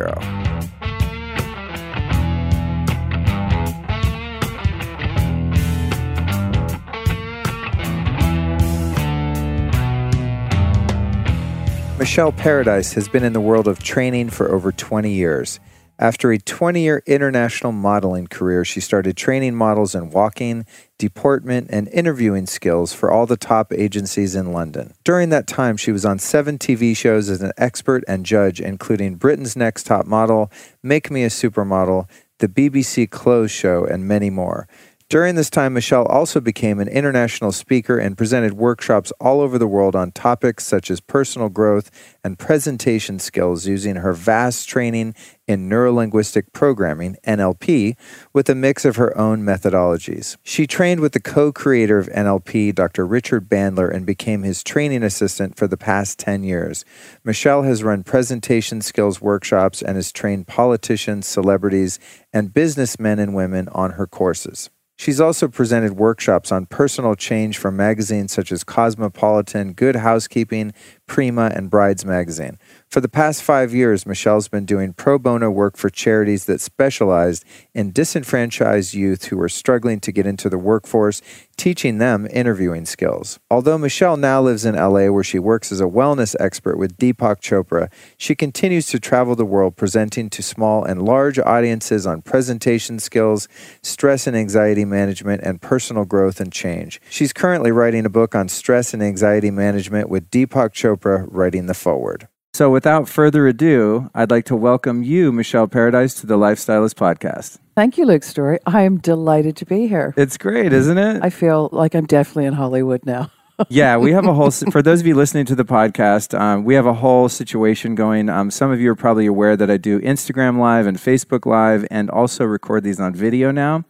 Michelle 11.98 12.32
Paradise 12.32 12.94
has 12.94 13.08
been 13.08 13.24
in 13.24 13.34
the 13.34 13.42
world 13.42 13.68
of 13.68 13.82
training 13.82 14.30
for 14.30 14.52
over 14.52 14.72
20 14.72 15.12
years. 15.12 15.60
After 16.00 16.32
a 16.32 16.40
20 16.40 16.82
year 16.82 17.04
international 17.06 17.72
modeling 17.72 18.28
career, 18.28 18.66
she 18.66 18.80
started 18.80 19.16
training 19.16 19.56
models 19.56 19.94
in 19.94 20.10
walking, 20.10 20.66
deportment, 20.98 21.68
and 21.70 21.88
interviewing 21.90 22.48
skills 22.48 22.94
for 22.94 23.12
all 23.12 23.28
the 23.28 23.38
top 23.38 23.72
agencies 23.72 24.36
in 24.36 24.52
London. 24.52 24.94
During 25.04 25.30
that 25.30 25.46
time, 25.46 25.78
she 25.78 25.92
was 25.92 26.04
on 26.04 26.18
seven 26.18 26.58
TV 26.58 26.98
shows 26.98 27.30
as 27.30 27.42
an 27.44 27.52
expert 27.58 28.04
and 28.08 28.26
judge, 28.26 28.60
including 28.60 29.16
Britain's 29.16 29.56
Next 29.56 29.84
Top 29.84 30.08
Model, 30.08 30.52
Make 30.82 31.12
Me 31.12 31.24
a 31.24 31.30
Supermodel, 31.30 32.10
the 32.40 32.48
BBC 32.48 33.10
Clothes 33.10 33.52
Show, 33.52 33.86
and 33.86 34.08
many 34.08 34.32
more. 34.32 34.68
During 35.14 35.36
this 35.36 35.52
time, 35.52 35.74
Michelle 35.74 36.08
also 36.08 36.40
became 36.40 36.80
an 36.80 36.88
international 36.88 37.52
speaker 37.52 38.00
and 38.00 38.18
presented 38.18 38.54
workshops 38.54 39.12
all 39.20 39.42
over 39.42 39.60
the 39.60 39.68
world 39.68 39.96
on 39.96 40.12
topics 40.12 40.66
such 40.66 40.90
as 40.90 41.00
personal 41.02 41.50
growth 41.50 41.92
and 42.24 42.40
presentation 42.40 43.20
skills 43.20 43.68
using 43.68 43.98
her 43.98 44.14
vast 44.14 44.68
training 44.68 45.14
in 45.48 45.70
neurolinguistic 45.70 46.54
programming, 46.54 47.18
NLP, 47.26 47.96
with 48.32 48.50
a 48.50 48.56
mix 48.56 48.86
of 48.86 48.96
her 48.96 49.18
own 49.18 49.42
methodologies. 49.42 50.38
She 50.44 50.68
trained 50.68 51.02
with 51.02 51.14
the 51.14 51.20
co 51.20 51.52
creator 51.52 51.98
of 51.98 52.08
NLP, 52.08 52.74
Dr. 52.76 53.06
Richard 53.06 53.50
Bandler, 53.50 53.94
and 53.94 54.06
became 54.06 54.44
his 54.44 54.64
training 54.64 55.04
assistant 55.04 55.58
for 55.58 55.68
the 55.68 55.78
past 55.78 56.20
10 56.20 56.44
years. 56.44 56.86
Michelle 57.24 57.64
has 57.64 57.84
run 57.84 58.04
presentation 58.04 58.82
skills 58.82 59.22
workshops 59.22 59.82
and 59.82 59.96
has 59.96 60.12
trained 60.12 60.48
politicians, 60.48 61.28
celebrities, 61.28 62.00
and 62.32 62.54
businessmen 62.54 63.20
and 63.20 63.36
women 63.36 63.68
on 63.70 63.92
her 63.92 64.08
courses. 64.08 64.70
She's 64.96 65.20
also 65.20 65.48
presented 65.48 65.94
workshops 65.94 66.52
on 66.52 66.68
personal 66.68 67.16
change 67.16 67.58
for 67.58 67.72
magazines 67.72 68.32
such 68.32 68.52
as 68.52 68.64
Cosmopolitan, 68.64 69.74
Good 69.74 69.98
Housekeeping, 69.98 70.72
Prima, 71.08 71.52
and 71.54 71.70
Brides 71.70 72.06
Magazine. 72.06 72.60
For 72.94 73.02
the 73.02 73.10
past 73.10 73.42
five 73.42 73.74
years, 73.74 74.06
Michelle's 74.06 74.48
been 74.48 74.66
doing 74.66 74.94
pro 74.94 75.18
bono 75.18 75.50
work 75.50 75.78
for 75.78 75.90
charities 75.90 76.46
that 76.46 76.62
specialized 76.62 77.44
in 77.74 77.92
disenfranchised 77.92 78.94
youth 78.94 79.26
who 79.26 79.38
were 79.38 79.50
struggling 79.50 80.00
to 80.02 80.12
get 80.12 80.28
into 80.28 80.48
the 80.48 80.60
workforce, 80.60 81.20
teaching 81.58 81.98
them 81.98 82.28
interviewing 82.30 82.86
skills. 82.86 83.40
Although 83.50 83.80
Michelle 83.80 84.16
now 84.16 84.44
lives 84.44 84.64
in 84.64 84.76
LA 84.76 85.08
where 85.08 85.24
she 85.24 85.40
works 85.40 85.72
as 85.72 85.82
a 85.82 85.86
wellness 85.86 86.36
expert 86.40 86.78
with 86.78 86.96
Deepak 86.98 87.42
Chopra, 87.42 87.92
she 88.16 88.36
continues 88.36 88.86
to 88.90 89.00
travel 89.00 89.36
the 89.36 89.44
world 89.44 89.76
presenting 89.76 90.30
to 90.30 90.44
small 90.44 90.84
and 90.84 91.02
large 91.02 91.40
audiences 91.40 92.06
on 92.06 92.22
presentation 92.22 93.00
skills, 93.00 93.48
stress 93.82 94.28
and 94.28 94.38
anxiety 94.38 94.86
management, 94.86 95.42
and 95.42 95.64
personal 95.64 96.06
growth 96.06 96.40
and 96.40 96.54
change. 96.54 97.02
She's 97.10 97.34
currently 97.34 97.72
writing 97.72 98.06
a 98.06 98.10
book 98.10 98.36
on 98.36 98.50
stress 98.50 98.94
and 98.94 99.02
anxiety 99.02 99.50
management 99.50 100.10
with 100.10 100.30
Deepak 100.30 100.74
Chopra 100.74 101.26
writing 101.28 101.66
the 101.66 101.74
foreword. 101.74 102.28
So, 102.56 102.70
without 102.70 103.10
further 103.10 103.48
ado, 103.48 104.12
I'd 104.14 104.30
like 104.30 104.46
to 104.46 104.56
welcome 104.56 105.02
you, 105.02 105.32
Michelle 105.32 105.68
Paradise, 105.68 106.14
to 106.22 106.28
the 106.28 106.38
Lifestylist 106.38 106.94
Podcast. 106.94 107.58
Thank 107.74 107.98
you, 107.98 108.06
Luke 108.06 108.22
Storey. 108.22 108.60
I 108.68 108.84
am 108.84 109.00
delighted 109.00 109.58
to 109.58 109.66
be 109.66 109.88
here. 109.88 110.14
It's 110.18 110.38
great, 110.38 110.72
isn't 110.72 111.00
it? 111.00 111.24
I 111.24 111.32
feel 111.32 111.70
like 111.72 111.96
I'm 111.96 112.06
definitely 112.06 112.46
in 112.46 112.54
Hollywood 112.54 113.08
now. 113.08 113.32
yeah, 113.70 113.98
we 113.98 114.12
have 114.12 114.28
a 114.28 114.36
whole. 114.36 114.52
For 114.52 114.84
those 114.84 115.00
of 115.00 115.08
you 115.08 115.16
listening 115.16 115.48
to 115.48 115.56
the 115.56 115.66
podcast, 115.66 116.40
um, 116.40 116.64
we 116.64 116.76
have 116.76 116.86
a 116.86 116.94
whole 116.94 117.28
situation 117.28 117.96
going. 117.96 118.30
Um, 118.30 118.52
some 118.52 118.70
of 118.70 118.80
you 118.80 118.92
are 118.92 118.96
probably 118.96 119.26
aware 119.26 119.58
that 119.58 119.72
I 119.72 119.78
do 119.78 120.00
Instagram 120.02 120.60
Live 120.60 120.86
and 120.86 120.98
Facebook 120.98 121.48
Live, 121.48 121.88
and 121.90 122.08
also 122.12 122.46
record 122.46 122.84
these 122.84 123.00
on 123.00 123.16
video 123.16 123.50
now 123.50 123.84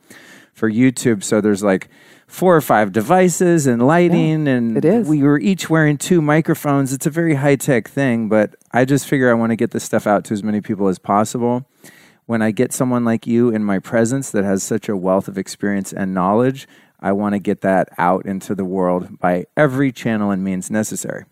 for 0.53 0.72
YouTube. 0.72 1.22
So 1.22 1.41
there's 1.41 1.63
like 1.63 1.89
four 2.34 2.56
or 2.56 2.62
five 2.62 2.92
devices 2.92 3.68
and 3.68 3.86
lighting 3.86 4.48
yeah, 4.48 4.54
and 4.54 4.75
it 4.75 4.84
is. 4.84 5.08
we 5.08 5.22
were 5.22 5.38
each 5.38 5.70
wearing 5.70 6.00
two 6.00 6.20
microphones. 6.20 6.92
It's 6.92 7.06
a 7.06 7.12
very 7.12 7.36
high-tech 7.36 7.88
thing 7.88 8.28
but 8.28 8.56
i 8.72 8.86
just 8.86 9.06
figure 9.06 9.30
i 9.30 9.36
want 9.36 9.52
to 9.52 9.56
get 9.56 9.70
this 9.70 9.84
stuff 9.84 10.08
out 10.08 10.25
to 10.25 10.34
as 10.34 10.42
many 10.42 10.60
people 10.60 10.88
as 10.88 10.98
possible. 10.98 11.63
When 12.25 12.42
i 12.42 12.50
get 12.50 12.74
someone 12.74 13.06
like 13.06 13.28
you 13.28 13.52
in 13.52 13.63
my 13.63 13.78
presence 13.78 14.32
that 14.32 14.44
has 14.44 14.63
such 14.63 14.90
a 14.90 14.98
wealth 14.98 15.28
of 15.28 15.38
experience 15.38 15.94
and 15.94 16.12
knowledge 16.16 16.68
i 17.00 17.12
want 17.12 17.34
to 17.34 17.40
get 17.40 17.62
that 17.62 17.90
out 18.00 18.25
into 18.25 18.56
the 18.56 18.66
world 18.66 19.20
by 19.20 19.46
every 19.56 19.92
channel 19.92 20.32
and 20.32 20.44
means 20.44 20.72
necessary 20.72 21.25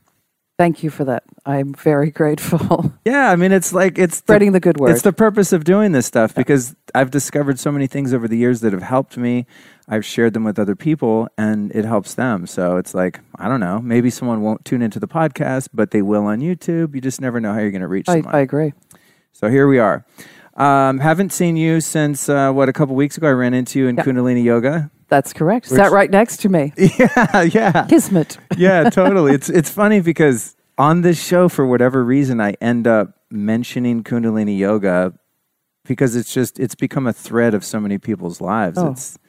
Thank 0.61 0.83
you 0.83 0.91
for 0.91 1.05
that. 1.05 1.23
I'm 1.43 1.73
very 1.73 2.11
grateful. 2.21 2.93
Yeah, 3.03 3.31
I 3.31 3.35
mean, 3.35 3.51
it's 3.51 3.73
like 3.73 3.97
it's 3.97 4.17
spreading 4.17 4.51
the, 4.51 4.57
the 4.57 4.59
good 4.59 4.79
word. 4.79 4.91
It's 4.91 5.01
the 5.01 5.11
purpose 5.11 5.53
of 5.53 5.63
doing 5.63 5.91
this 5.91 6.05
stuff 6.05 6.35
because 6.35 6.75
I've 6.93 7.09
discovered 7.09 7.57
so 7.57 7.71
many 7.71 7.87
things 7.87 8.13
over 8.13 8.27
the 8.27 8.37
years 8.37 8.61
that 8.61 8.71
have 8.71 8.83
helped 8.83 9.17
me. 9.17 9.47
I've 9.87 10.05
shared 10.05 10.33
them 10.33 10.43
with 10.43 10.59
other 10.59 10.75
people 10.75 11.27
and 11.35 11.71
it 11.71 11.83
helps 11.83 12.13
them. 12.13 12.45
So 12.45 12.77
it's 12.77 12.93
like, 12.93 13.21
I 13.39 13.47
don't 13.47 13.59
know, 13.59 13.81
maybe 13.81 14.11
someone 14.11 14.41
won't 14.41 14.63
tune 14.63 14.83
into 14.83 14.99
the 14.99 15.07
podcast, 15.07 15.69
but 15.73 15.89
they 15.89 16.03
will 16.03 16.25
on 16.25 16.41
YouTube. 16.41 16.93
You 16.93 17.01
just 17.01 17.21
never 17.21 17.39
know 17.39 17.53
how 17.53 17.59
you're 17.59 17.71
going 17.71 17.81
to 17.81 17.87
reach 17.87 18.07
I, 18.07 18.17
someone. 18.17 18.35
I 18.35 18.41
agree. 18.41 18.73
So 19.31 19.49
here 19.49 19.67
we 19.67 19.79
are. 19.79 20.05
Um, 20.53 20.99
haven't 20.99 21.31
seen 21.31 21.57
you 21.57 21.81
since, 21.81 22.29
uh, 22.29 22.51
what, 22.51 22.69
a 22.69 22.73
couple 22.73 22.93
weeks 22.93 23.17
ago 23.17 23.27
I 23.29 23.31
ran 23.31 23.55
into 23.55 23.79
you 23.79 23.87
in 23.87 23.95
yeah. 23.95 24.03
Kundalini 24.03 24.43
Yoga. 24.43 24.91
That's 25.11 25.33
correct. 25.33 25.69
Which, 25.69 25.77
Sat 25.77 25.91
right 25.91 26.09
next 26.09 26.37
to 26.37 26.49
me. 26.49 26.73
Yeah, 26.97 27.41
yeah. 27.41 27.85
Kismet. 27.87 28.37
yeah, 28.57 28.89
totally. 28.89 29.33
It's 29.33 29.49
it's 29.59 29.69
funny 29.69 29.99
because 29.99 30.55
on 30.77 31.01
this 31.01 31.21
show, 31.21 31.49
for 31.49 31.67
whatever 31.67 32.03
reason, 32.03 32.39
I 32.39 32.53
end 32.61 32.87
up 32.87 33.19
mentioning 33.29 34.03
Kundalini 34.03 34.57
Yoga 34.57 35.13
because 35.85 36.15
it's 36.15 36.33
just 36.33 36.59
it's 36.59 36.75
become 36.75 37.07
a 37.07 37.13
thread 37.13 37.53
of 37.53 37.65
so 37.65 37.79
many 37.79 37.97
people's 37.97 38.39
lives. 38.39 38.77
Oh. 38.77 38.91
It's 38.91 39.19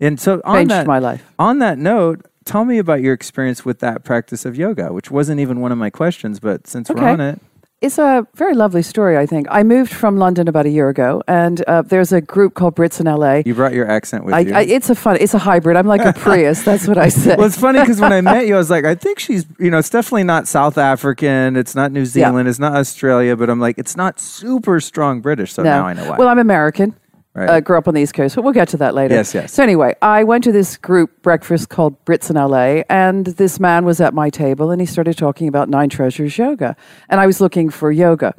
and 0.00 0.18
so 0.18 0.40
on 0.44 0.62
Changed 0.62 0.70
that 0.72 0.86
my 0.88 0.98
life. 0.98 1.24
On 1.38 1.60
that 1.60 1.78
note, 1.78 2.26
tell 2.44 2.64
me 2.64 2.78
about 2.78 3.00
your 3.00 3.14
experience 3.14 3.64
with 3.64 3.78
that 3.78 4.04
practice 4.04 4.44
of 4.44 4.56
yoga, 4.56 4.92
which 4.92 5.12
wasn't 5.12 5.38
even 5.38 5.60
one 5.60 5.70
of 5.70 5.78
my 5.78 5.90
questions, 5.90 6.40
but 6.40 6.66
since 6.66 6.90
okay. 6.90 7.00
we're 7.00 7.08
on 7.08 7.20
it. 7.20 7.40
It's 7.80 7.98
a 7.98 8.26
very 8.34 8.54
lovely 8.54 8.82
story, 8.82 9.16
I 9.16 9.24
think. 9.24 9.46
I 9.50 9.62
moved 9.62 9.90
from 9.90 10.18
London 10.18 10.48
about 10.48 10.66
a 10.66 10.68
year 10.68 10.90
ago, 10.90 11.22
and 11.26 11.64
uh, 11.66 11.80
there's 11.80 12.12
a 12.12 12.20
group 12.20 12.52
called 12.52 12.76
Brits 12.76 13.00
in 13.00 13.06
LA. 13.06 13.40
You 13.46 13.54
brought 13.54 13.72
your 13.72 13.90
accent 13.90 14.26
with 14.26 14.34
I, 14.34 14.40
you. 14.40 14.52
I, 14.52 14.60
it's 14.62 14.90
a 14.90 14.94
fun. 14.94 15.16
It's 15.18 15.32
a 15.32 15.38
hybrid. 15.38 15.78
I'm 15.78 15.86
like 15.86 16.04
a 16.04 16.12
Prius. 16.12 16.62
That's 16.62 16.86
what 16.86 16.98
I 16.98 17.08
say. 17.08 17.36
well, 17.36 17.46
it's 17.46 17.58
funny 17.58 17.80
because 17.80 17.98
when 17.98 18.12
I 18.12 18.20
met 18.20 18.46
you, 18.46 18.54
I 18.54 18.58
was 18.58 18.68
like, 18.68 18.84
I 18.84 18.94
think 18.94 19.18
she's, 19.18 19.46
you 19.58 19.70
know, 19.70 19.78
it's 19.78 19.88
definitely 19.88 20.24
not 20.24 20.46
South 20.46 20.76
African. 20.76 21.56
It's 21.56 21.74
not 21.74 21.90
New 21.90 22.04
Zealand. 22.04 22.46
Yeah. 22.46 22.50
It's 22.50 22.58
not 22.58 22.76
Australia. 22.76 23.34
But 23.34 23.48
I'm 23.48 23.60
like, 23.60 23.78
it's 23.78 23.96
not 23.96 24.20
super 24.20 24.78
strong 24.80 25.22
British. 25.22 25.54
So 25.54 25.62
no. 25.62 25.70
now 25.70 25.86
I 25.86 25.94
know 25.94 26.10
why. 26.10 26.18
Well, 26.18 26.28
I'm 26.28 26.38
American. 26.38 26.94
Right. 27.32 27.48
Uh, 27.48 27.60
grew 27.60 27.78
up 27.78 27.86
on 27.86 27.94
the 27.94 28.00
East 28.00 28.14
Coast, 28.14 28.34
but 28.34 28.42
we'll 28.42 28.52
get 28.52 28.68
to 28.70 28.76
that 28.78 28.92
later. 28.92 29.14
Yes, 29.14 29.32
yes. 29.34 29.52
So 29.52 29.62
anyway, 29.62 29.94
I 30.02 30.24
went 30.24 30.42
to 30.44 30.52
this 30.52 30.76
group 30.76 31.22
breakfast 31.22 31.68
called 31.68 32.04
Brits 32.04 32.28
in 32.28 32.34
LA, 32.34 32.82
and 32.90 33.26
this 33.26 33.60
man 33.60 33.84
was 33.84 34.00
at 34.00 34.14
my 34.14 34.30
table, 34.30 34.72
and 34.72 34.80
he 34.80 34.86
started 34.86 35.16
talking 35.16 35.46
about 35.46 35.68
Nine 35.68 35.90
Treasures 35.90 36.36
Yoga, 36.36 36.74
and 37.08 37.20
I 37.20 37.26
was 37.26 37.40
looking 37.40 37.70
for 37.70 37.92
yoga, 37.92 38.34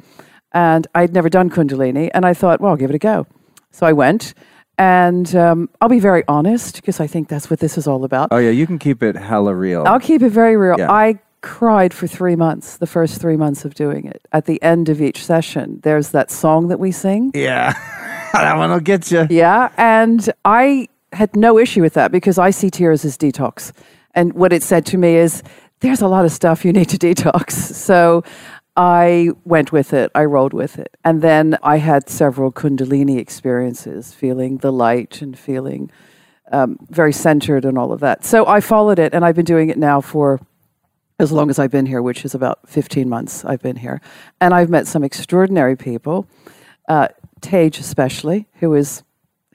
and 0.52 0.86
I'd 0.94 1.14
never 1.14 1.30
done 1.30 1.48
Kundalini, 1.48 2.10
and 2.12 2.26
I 2.26 2.34
thought, 2.34 2.60
well, 2.60 2.72
I'll 2.72 2.76
give 2.76 2.90
it 2.90 2.96
a 2.96 2.98
go. 2.98 3.26
So 3.70 3.86
I 3.86 3.94
went, 3.94 4.34
and 4.76 5.34
um, 5.36 5.70
I'll 5.80 5.88
be 5.88 5.98
very 5.98 6.22
honest 6.28 6.76
because 6.76 7.00
I 7.00 7.06
think 7.06 7.28
that's 7.28 7.48
what 7.48 7.60
this 7.60 7.78
is 7.78 7.86
all 7.86 8.04
about. 8.04 8.28
Oh 8.30 8.38
yeah, 8.38 8.50
you 8.50 8.66
can 8.66 8.78
keep 8.78 9.02
it 9.02 9.16
hella 9.16 9.54
real. 9.54 9.84
I'll 9.86 10.00
keep 10.00 10.20
it 10.20 10.30
very 10.30 10.58
real. 10.58 10.76
Yeah. 10.78 10.92
I 10.92 11.18
cried 11.40 11.94
for 11.94 12.06
three 12.06 12.36
months, 12.36 12.76
the 12.76 12.86
first 12.86 13.20
three 13.20 13.36
months 13.36 13.64
of 13.64 13.74
doing 13.74 14.04
it. 14.06 14.26
At 14.32 14.44
the 14.44 14.62
end 14.62 14.88
of 14.88 15.00
each 15.00 15.24
session, 15.24 15.80
there's 15.82 16.10
that 16.10 16.30
song 16.30 16.68
that 16.68 16.78
we 16.78 16.92
sing. 16.92 17.32
Yeah. 17.34 17.72
that 18.40 18.56
one 18.56 18.70
will 18.70 18.80
get 18.80 19.10
you. 19.10 19.26
Yeah. 19.30 19.70
And 19.76 20.32
I 20.44 20.88
had 21.12 21.36
no 21.36 21.58
issue 21.58 21.82
with 21.82 21.94
that 21.94 22.10
because 22.10 22.38
I 22.38 22.50
see 22.50 22.70
tears 22.70 23.04
as 23.04 23.18
detox. 23.18 23.72
And 24.14 24.32
what 24.32 24.52
it 24.52 24.62
said 24.62 24.86
to 24.86 24.98
me 24.98 25.16
is, 25.16 25.42
there's 25.80 26.00
a 26.00 26.08
lot 26.08 26.24
of 26.24 26.32
stuff 26.32 26.64
you 26.64 26.72
need 26.72 26.88
to 26.90 26.98
detox. 26.98 27.52
So 27.82 28.22
I 28.76 29.30
went 29.44 29.70
with 29.70 29.92
it, 29.92 30.10
I 30.14 30.24
rolled 30.24 30.54
with 30.54 30.78
it. 30.78 30.96
And 31.04 31.20
then 31.20 31.58
I 31.62 31.76
had 31.76 32.08
several 32.08 32.50
Kundalini 32.50 33.18
experiences, 33.18 34.14
feeling 34.14 34.58
the 34.58 34.72
light 34.72 35.20
and 35.20 35.38
feeling 35.38 35.90
um, 36.52 36.78
very 36.88 37.12
centered 37.12 37.64
and 37.64 37.76
all 37.76 37.92
of 37.92 38.00
that. 38.00 38.24
So 38.24 38.46
I 38.46 38.60
followed 38.60 38.98
it, 38.98 39.12
and 39.12 39.24
I've 39.24 39.34
been 39.34 39.44
doing 39.44 39.68
it 39.68 39.76
now 39.76 40.00
for 40.00 40.40
as 41.18 41.32
long 41.32 41.50
as 41.50 41.58
I've 41.58 41.70
been 41.70 41.86
here, 41.86 42.00
which 42.00 42.24
is 42.24 42.34
about 42.34 42.66
15 42.68 43.08
months 43.08 43.44
I've 43.44 43.62
been 43.62 43.76
here. 43.76 44.00
And 44.40 44.54
I've 44.54 44.70
met 44.70 44.86
some 44.86 45.04
extraordinary 45.04 45.76
people. 45.76 46.26
Uh, 46.88 47.08
Tej 47.42 47.72
especially, 47.78 48.46
who 48.54 48.74
is 48.74 49.02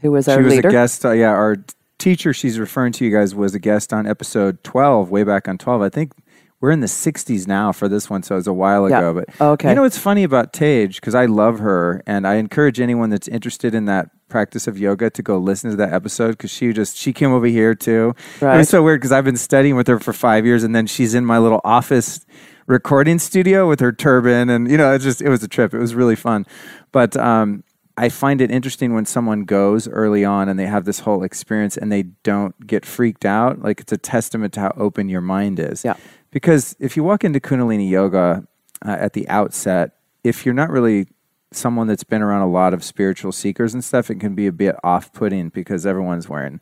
who 0.01 0.11
was 0.11 0.27
our 0.27 0.37
she 0.37 0.43
was 0.43 0.53
leader. 0.55 0.69
a 0.69 0.71
guest. 0.71 1.05
Uh, 1.05 1.11
yeah, 1.11 1.31
our 1.31 1.57
teacher 1.97 2.33
she's 2.33 2.59
referring 2.59 2.93
to 2.93 3.05
you 3.05 3.11
guys 3.11 3.33
was 3.33 3.55
a 3.55 3.59
guest 3.59 3.93
on 3.93 4.05
episode 4.05 4.63
twelve, 4.63 5.09
way 5.09 5.23
back 5.23 5.47
on 5.47 5.57
twelve. 5.57 5.81
I 5.81 5.89
think 5.89 6.11
we're 6.59 6.71
in 6.71 6.79
the 6.79 6.87
'60s 6.87 7.47
now 7.47 7.71
for 7.71 7.87
this 7.87 8.09
one, 8.09 8.23
so 8.23 8.35
it 8.35 8.39
was 8.39 8.47
a 8.47 8.53
while 8.53 8.85
ago. 8.85 9.13
But 9.13 9.41
okay, 9.41 9.69
you 9.69 9.75
know 9.75 9.83
what's 9.83 9.97
funny 9.97 10.23
about 10.23 10.53
Tej 10.53 10.87
because 10.87 11.15
I 11.15 11.25
love 11.25 11.59
her, 11.59 12.03
and 12.05 12.27
I 12.27 12.35
encourage 12.35 12.79
anyone 12.79 13.09
that's 13.09 13.27
interested 13.27 13.73
in 13.73 13.85
that 13.85 14.09
practice 14.29 14.67
of 14.67 14.77
yoga 14.77 15.09
to 15.09 15.23
go 15.23 15.37
listen 15.37 15.69
to 15.71 15.77
that 15.77 15.93
episode 15.93 16.31
because 16.31 16.51
she 16.51 16.73
just 16.73 16.97
she 16.97 17.13
came 17.13 17.31
over 17.31 17.45
here 17.47 17.73
too. 17.73 18.13
Right. 18.41 18.55
It 18.55 18.57
was 18.59 18.69
so 18.69 18.83
weird 18.83 18.99
because 18.99 19.11
I've 19.11 19.25
been 19.25 19.37
studying 19.37 19.75
with 19.75 19.87
her 19.87 19.99
for 19.99 20.13
five 20.13 20.45
years, 20.45 20.63
and 20.63 20.75
then 20.75 20.87
she's 20.87 21.13
in 21.13 21.25
my 21.25 21.37
little 21.37 21.61
office 21.63 22.25
recording 22.67 23.17
studio 23.17 23.67
with 23.67 23.79
her 23.79 23.93
turban 23.93 24.49
and 24.49 24.69
you 24.69 24.77
know 24.77 24.93
it's 24.93 25.03
just 25.03 25.21
it 25.21 25.29
was 25.29 25.41
a 25.41 25.47
trip 25.47 25.73
it 25.73 25.79
was 25.79 25.95
really 25.95 26.17
fun 26.17 26.45
but 26.91 27.15
um 27.15 27.63
I 27.99 28.09
find 28.09 28.41
it 28.41 28.51
interesting 28.51 28.93
when 28.93 29.05
someone 29.05 29.43
goes 29.43 29.87
early 29.87 30.23
on 30.23 30.49
and 30.49 30.59
they 30.59 30.67
have 30.67 30.85
this 30.85 30.99
whole 30.99 31.23
experience 31.23 31.75
and 31.77 31.91
they 31.91 32.03
don't 32.23 32.67
get 32.67 32.85
freaked 32.85 33.25
out. 33.25 33.61
Like 33.63 33.79
it's 33.81 33.91
a 33.91 33.97
testament 33.97 34.53
to 34.53 34.59
how 34.59 34.73
open 34.77 35.09
your 35.09 35.21
mind 35.21 35.59
is. 35.59 35.83
Yeah. 35.83 35.95
Because 36.29 36.75
if 36.79 36.95
you 36.95 37.03
walk 37.03 37.23
into 37.23 37.39
Kundalini 37.39 37.89
yoga 37.89 38.45
uh, 38.85 38.89
at 38.99 39.13
the 39.13 39.27
outset, 39.29 39.95
if 40.23 40.45
you're 40.45 40.53
not 40.53 40.69
really 40.69 41.07
someone 41.51 41.87
that's 41.87 42.03
been 42.03 42.21
around 42.21 42.41
a 42.41 42.49
lot 42.49 42.73
of 42.73 42.83
spiritual 42.83 43.31
seekers 43.31 43.73
and 43.73 43.83
stuff, 43.83 44.11
it 44.11 44.19
can 44.19 44.35
be 44.35 44.45
a 44.45 44.51
bit 44.51 44.75
off 44.83 45.11
putting 45.13 45.49
because 45.49 45.85
everyone's 45.85 46.29
wearing 46.29 46.59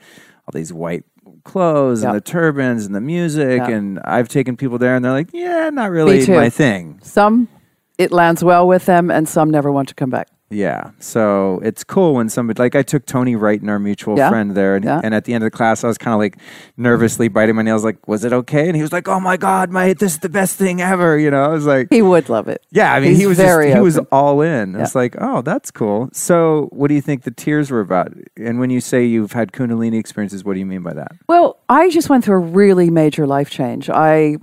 all 0.48 0.52
these 0.54 0.72
white 0.72 1.04
clothes 1.44 2.02
Yep. 2.02 2.10
and 2.10 2.16
the 2.18 2.22
turbans 2.22 2.86
and 2.86 2.96
the 2.96 3.02
music. 3.02 3.58
Yep. 3.60 3.70
And 3.70 4.00
I've 4.06 4.30
taken 4.30 4.56
people 4.56 4.78
there 4.78 4.96
and 4.96 5.04
they're 5.04 5.12
like, 5.12 5.32
yeah, 5.34 5.70
not 5.72 5.92
really 5.92 6.26
my 6.28 6.50
thing. 6.50 7.00
Some 7.04 7.50
it 7.98 8.12
lands 8.12 8.44
well 8.44 8.68
with 8.68 8.86
them, 8.86 9.10
and 9.10 9.28
some 9.28 9.50
never 9.50 9.72
want 9.72 9.88
to 9.90 9.96
come 9.96 10.10
back. 10.10 10.28
Yeah. 10.56 10.92
So 11.00 11.60
it's 11.64 11.84
cool 11.84 12.14
when 12.16 12.30
somebody, 12.30 12.62
like 12.62 12.76
I 12.76 12.82
took 12.82 13.06
Tony 13.06 13.36
Wright 13.36 13.60
and 13.60 13.70
our 13.70 13.78
mutual 13.80 14.18
Yeah. 14.18 14.30
friend 14.30 14.52
there. 14.52 14.76
And, 14.76 14.86
Yeah. 14.86 15.02
and 15.04 15.14
at 15.14 15.26
the 15.26 15.34
end 15.34 15.44
of 15.44 15.52
the 15.52 15.56
class, 15.56 15.84
I 15.84 15.88
was 15.88 15.98
kind 15.98 16.14
of 16.14 16.20
like 16.20 16.38
nervously 16.78 17.28
biting 17.28 17.56
my 17.56 17.62
nails, 17.62 17.84
like, 17.84 18.08
was 18.08 18.24
it 18.24 18.32
okay? 18.34 18.68
And 18.68 18.76
he 18.76 18.82
was 18.82 18.94
like, 18.94 19.08
oh 19.08 19.20
my 19.20 19.36
God, 19.38 19.70
my, 19.70 19.94
this 19.94 20.14
is 20.14 20.20
the 20.20 20.30
best 20.30 20.58
thing 20.58 20.82
ever. 20.82 21.18
You 21.20 21.30
know, 21.30 21.44
I 21.44 21.50
was 21.50 21.66
like, 21.66 21.88
He 21.92 22.02
would 22.02 22.30
love 22.30 22.48
it. 22.48 22.64
yeah, 22.72 22.94
I 22.94 23.00
mean, 23.00 23.10
He's 23.12 23.20
he 23.20 23.28
was 23.28 23.38
very 23.38 23.68
just, 23.68 23.76
he 23.78 23.82
was 23.82 23.98
all 24.12 24.42
in. 24.42 24.74
Yeah. 24.74 24.84
It's 24.84 24.96
like, 24.96 25.16
oh, 25.20 25.42
that's 25.42 25.72
cool. 25.72 26.10
So, 26.14 26.70
what 26.72 26.88
do 26.88 26.94
you 26.96 27.02
think 27.02 27.24
the 27.24 27.32
tears 27.32 27.70
were 27.72 27.82
about? 27.82 28.14
And 28.38 28.60
when 28.60 28.70
you 28.70 28.80
say 28.82 29.04
you've 29.06 29.34
had 29.34 29.52
Kundalini 29.52 30.00
experiences, 30.00 30.44
what 30.46 30.54
do 30.54 30.60
you 30.60 30.66
mean 30.66 30.84
by 30.84 30.94
that? 30.94 31.12
Well, 31.28 31.58
I 31.68 31.90
just 31.90 32.10
went 32.10 32.24
through 32.24 32.36
a 32.38 32.40
really 32.40 32.90
major 32.90 33.28
life 33.28 33.50
change. 33.50 33.90
I, 33.90 34.38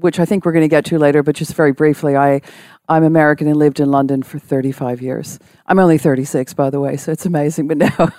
which 0.00 0.18
I 0.18 0.24
think 0.24 0.44
we're 0.44 0.52
going 0.52 0.64
to 0.64 0.68
get 0.68 0.84
to 0.86 0.98
later, 0.98 1.22
but 1.22 1.34
just 1.36 1.54
very 1.54 1.72
briefly, 1.72 2.16
I, 2.16 2.40
I'm 2.88 3.04
American 3.04 3.46
and 3.46 3.56
lived 3.56 3.80
in 3.80 3.90
London 3.90 4.22
for 4.22 4.38
35 4.38 5.00
years. 5.00 5.38
I'm 5.66 5.78
only 5.78 5.98
36, 5.98 6.54
by 6.54 6.70
the 6.70 6.80
way, 6.80 6.96
so 6.96 7.12
it's 7.12 7.26
amazing. 7.26 7.68
But 7.68 7.76
now, 7.78 8.12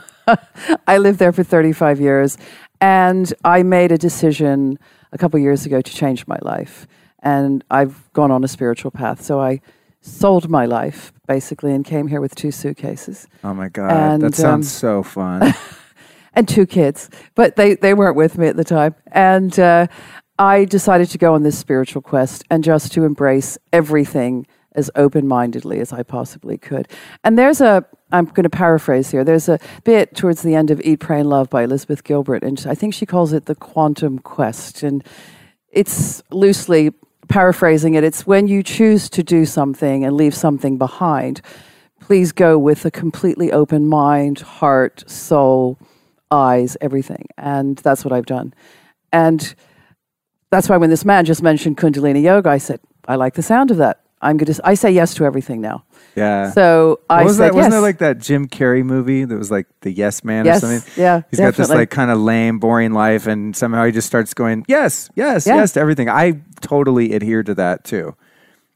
I 0.87 0.97
lived 0.97 1.19
there 1.19 1.31
for 1.31 1.43
35 1.43 1.99
years, 1.99 2.37
and 2.79 3.33
I 3.43 3.63
made 3.63 3.91
a 3.91 3.97
decision 3.97 4.79
a 5.11 5.17
couple 5.17 5.39
years 5.39 5.65
ago 5.65 5.81
to 5.81 5.93
change 5.93 6.27
my 6.27 6.39
life, 6.41 6.87
and 7.19 7.63
I've 7.69 8.11
gone 8.13 8.31
on 8.31 8.43
a 8.43 8.47
spiritual 8.47 8.91
path. 8.91 9.21
So 9.21 9.41
I 9.41 9.61
sold 10.01 10.49
my 10.49 10.65
life 10.65 11.13
basically 11.27 11.73
and 11.73 11.85
came 11.85 12.07
here 12.07 12.19
with 12.19 12.33
two 12.33 12.51
suitcases 12.51 13.27
Oh 13.43 13.53
my 13.53 13.69
God. 13.69 13.91
And, 13.91 14.23
that 14.23 14.35
sounds 14.35 14.65
um, 14.83 15.03
so 15.03 15.03
fun. 15.03 15.53
and 16.33 16.47
two 16.47 16.65
kids, 16.65 17.09
but 17.35 17.55
they, 17.55 17.75
they 17.75 17.93
weren't 17.93 18.15
with 18.15 18.37
me 18.37 18.47
at 18.47 18.55
the 18.55 18.63
time. 18.63 18.95
And 19.11 19.57
uh, 19.59 19.87
I 20.39 20.65
decided 20.65 21.09
to 21.11 21.17
go 21.17 21.33
on 21.35 21.43
this 21.43 21.57
spiritual 21.57 22.01
quest 22.01 22.43
and 22.49 22.63
just 22.63 22.91
to 22.93 23.03
embrace 23.03 23.57
everything 23.71 24.47
as 24.73 24.89
open 24.95 25.27
mindedly 25.27 25.79
as 25.79 25.91
I 25.91 26.03
possibly 26.03 26.57
could. 26.57 26.87
And 27.23 27.37
there's 27.37 27.61
a, 27.61 27.85
I'm 28.11 28.25
going 28.25 28.43
to 28.43 28.49
paraphrase 28.49 29.11
here, 29.11 29.23
there's 29.23 29.49
a 29.49 29.59
bit 29.83 30.15
towards 30.15 30.41
the 30.41 30.55
end 30.55 30.71
of 30.71 30.81
Eat, 30.81 30.99
Pray, 30.99 31.19
and 31.19 31.29
Love 31.29 31.49
by 31.49 31.63
Elizabeth 31.63 32.03
Gilbert, 32.03 32.43
and 32.43 32.63
I 32.67 32.75
think 32.75 32.93
she 32.93 33.05
calls 33.05 33.33
it 33.33 33.45
the 33.45 33.55
quantum 33.55 34.19
quest. 34.19 34.83
And 34.83 35.03
it's 35.69 36.23
loosely 36.31 36.91
paraphrasing 37.27 37.93
it, 37.93 38.03
it's 38.03 38.27
when 38.27 38.47
you 38.47 38.63
choose 38.63 39.09
to 39.09 39.23
do 39.23 39.45
something 39.45 40.03
and 40.03 40.15
leave 40.15 40.35
something 40.35 40.77
behind, 40.77 41.41
please 41.99 42.31
go 42.31 42.57
with 42.57 42.85
a 42.85 42.91
completely 42.91 43.51
open 43.51 43.87
mind, 43.87 44.39
heart, 44.39 45.09
soul, 45.09 45.77
eyes, 46.29 46.75
everything. 46.81 47.27
And 47.37 47.77
that's 47.77 48.03
what 48.03 48.11
I've 48.11 48.25
done. 48.25 48.53
And 49.13 49.53
that's 50.51 50.69
why 50.69 50.77
when 50.77 50.89
this 50.89 51.03
man 51.05 51.25
just 51.25 51.41
mentioned 51.41 51.77
Kundalini 51.77 52.21
Yoga, 52.21 52.49
I 52.49 52.57
said, 52.59 52.79
I 53.07 53.15
like 53.15 53.33
the 53.33 53.41
sound 53.41 53.71
of 53.71 53.77
that. 53.77 54.01
I'm 54.21 54.37
going 54.37 54.53
to, 54.53 54.61
I 54.63 54.75
say 54.75 54.91
yes 54.91 55.15
to 55.15 55.25
everything 55.25 55.61
now. 55.61 55.83
yeah. 56.15 56.51
So 56.51 56.99
I 57.09 57.19
What 57.19 57.25
was 57.25 57.37
said 57.37 57.43
that? 57.45 57.53
Wasn't 57.55 57.71
yes. 57.71 57.73
there 57.73 57.81
like 57.81 57.97
that 57.97 58.19
Jim 58.19 58.47
Carrey 58.47 58.83
movie 58.83 59.23
that 59.25 59.35
was 59.35 59.49
like 59.49 59.65
the 59.81 59.91
Yes 59.91 60.23
Man 60.23 60.45
Yes, 60.45 60.57
or 60.63 60.67
something? 60.67 60.91
yeah, 61.01 61.21
He's 61.31 61.39
got 61.39 61.55
this 61.55 61.69
like 61.69 61.89
kind 61.89 62.11
of 62.11 62.19
lame, 62.19 62.59
boring 62.59 62.93
life, 62.93 63.25
and 63.25 63.55
somehow 63.55 63.83
he 63.85 63.91
just 63.91 64.05
starts 64.05 64.35
going 64.35 64.63
yes, 64.67 65.09
yes, 65.15 65.47
Yeah. 65.47 65.55
yes 65.55 65.73
to 65.73 65.79
everything. 65.79 66.07
I 66.07 66.41
totally 66.61 67.13
adhere 67.13 67.41
to 67.41 67.55
that 67.55 67.83
too. 67.83 68.15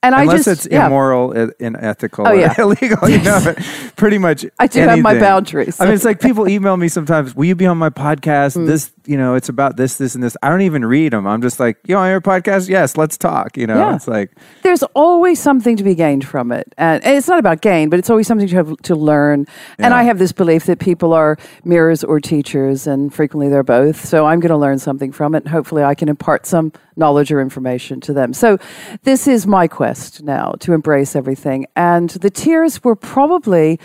And 0.05 0.15
I 0.15 0.21
Unless 0.21 0.45
just, 0.45 0.65
it's 0.65 0.73
yeah. 0.73 0.85
immoral, 0.87 1.31
unethical, 1.59 2.27
Oh, 2.27 2.31
yeah. 2.31 2.53
illegal, 2.59 3.09
you 3.09 3.21
know, 3.21 3.55
pretty 3.95 4.17
much. 4.17 4.45
I 4.59 4.67
do 4.67 4.79
have 4.81 4.99
my 4.99 5.19
boundaries. 5.19 5.79
I 5.81 5.85
mean, 5.85 5.93
it's 5.95 6.05
like 6.05 6.19
people 6.21 6.47
email 6.47 6.77
me 6.77 6.87
sometimes. 6.87 7.35
Will 7.35 7.45
you 7.45 7.55
be 7.55 7.65
on 7.65 7.77
my 7.77 7.89
podcast? 7.89 8.55
Mm. 8.55 8.67
This, 8.67 8.91
you 9.05 9.17
know, 9.17 9.35
it's 9.35 9.49
about 9.49 9.77
this, 9.77 9.97
this, 9.97 10.15
and 10.15 10.23
this. 10.23 10.37
I 10.43 10.49
don't 10.49 10.61
even 10.61 10.85
read 10.85 11.13
them. 11.13 11.25
I'm 11.25 11.41
just 11.41 11.59
like, 11.59 11.77
you 11.87 11.95
on 11.97 12.09
your 12.09 12.21
podcast? 12.21 12.69
Yes, 12.69 12.97
let's 12.97 13.17
talk. 13.17 13.57
You 13.57 13.67
know, 13.67 13.75
Yeah. 13.77 13.95
it's 13.95 14.07
like, 14.07 14.31
there's 14.61 14.83
always 14.93 15.39
something 15.41 15.75
to 15.77 15.83
be 15.83 15.95
gained 15.95 16.25
from 16.25 16.51
it. 16.51 16.73
And, 16.77 17.03
and 17.03 17.17
it's 17.17 17.27
not 17.27 17.39
about 17.39 17.61
gain, 17.61 17.89
but 17.89 17.97
it's 17.99 18.09
always 18.09 18.27
something 18.27 18.47
to 18.47 18.55
have 18.55 18.77
to 18.83 18.95
learn. 18.95 19.47
And 19.79 19.93
I 19.93 20.03
have 20.03 20.19
this 20.19 20.31
belief 20.31 20.65
that 20.65 20.79
people 20.79 21.13
are 21.13 21.37
mirrors 21.63 22.03
or 22.03 22.19
teachers, 22.19 22.87
and 22.87 23.13
frequently 23.13 23.49
they're 23.49 23.63
both. 23.63 24.05
So 24.05 24.25
I'm 24.25 24.39
going 24.39 24.51
to 24.51 24.57
learn 24.57 24.79
something 24.79 25.11
from 25.11 25.33
it. 25.35 25.39
And 25.43 25.49
hopefully, 25.49 25.83
I 25.83 25.95
can 25.95 26.09
impart 26.09 26.45
some 26.45 26.71
knowledge 26.95 27.31
or 27.31 27.41
information 27.41 27.99
to 28.01 28.13
them. 28.13 28.33
So 28.33 28.57
this 29.03 29.27
is 29.27 29.45
my 29.45 29.67
quest 29.67 30.23
now 30.23 30.53
to 30.59 30.73
embrace 30.73 31.15
everything. 31.15 31.67
And 31.75 32.09
the 32.09 32.29
tears 32.29 32.83
were 32.83 32.95
probably 32.95 33.79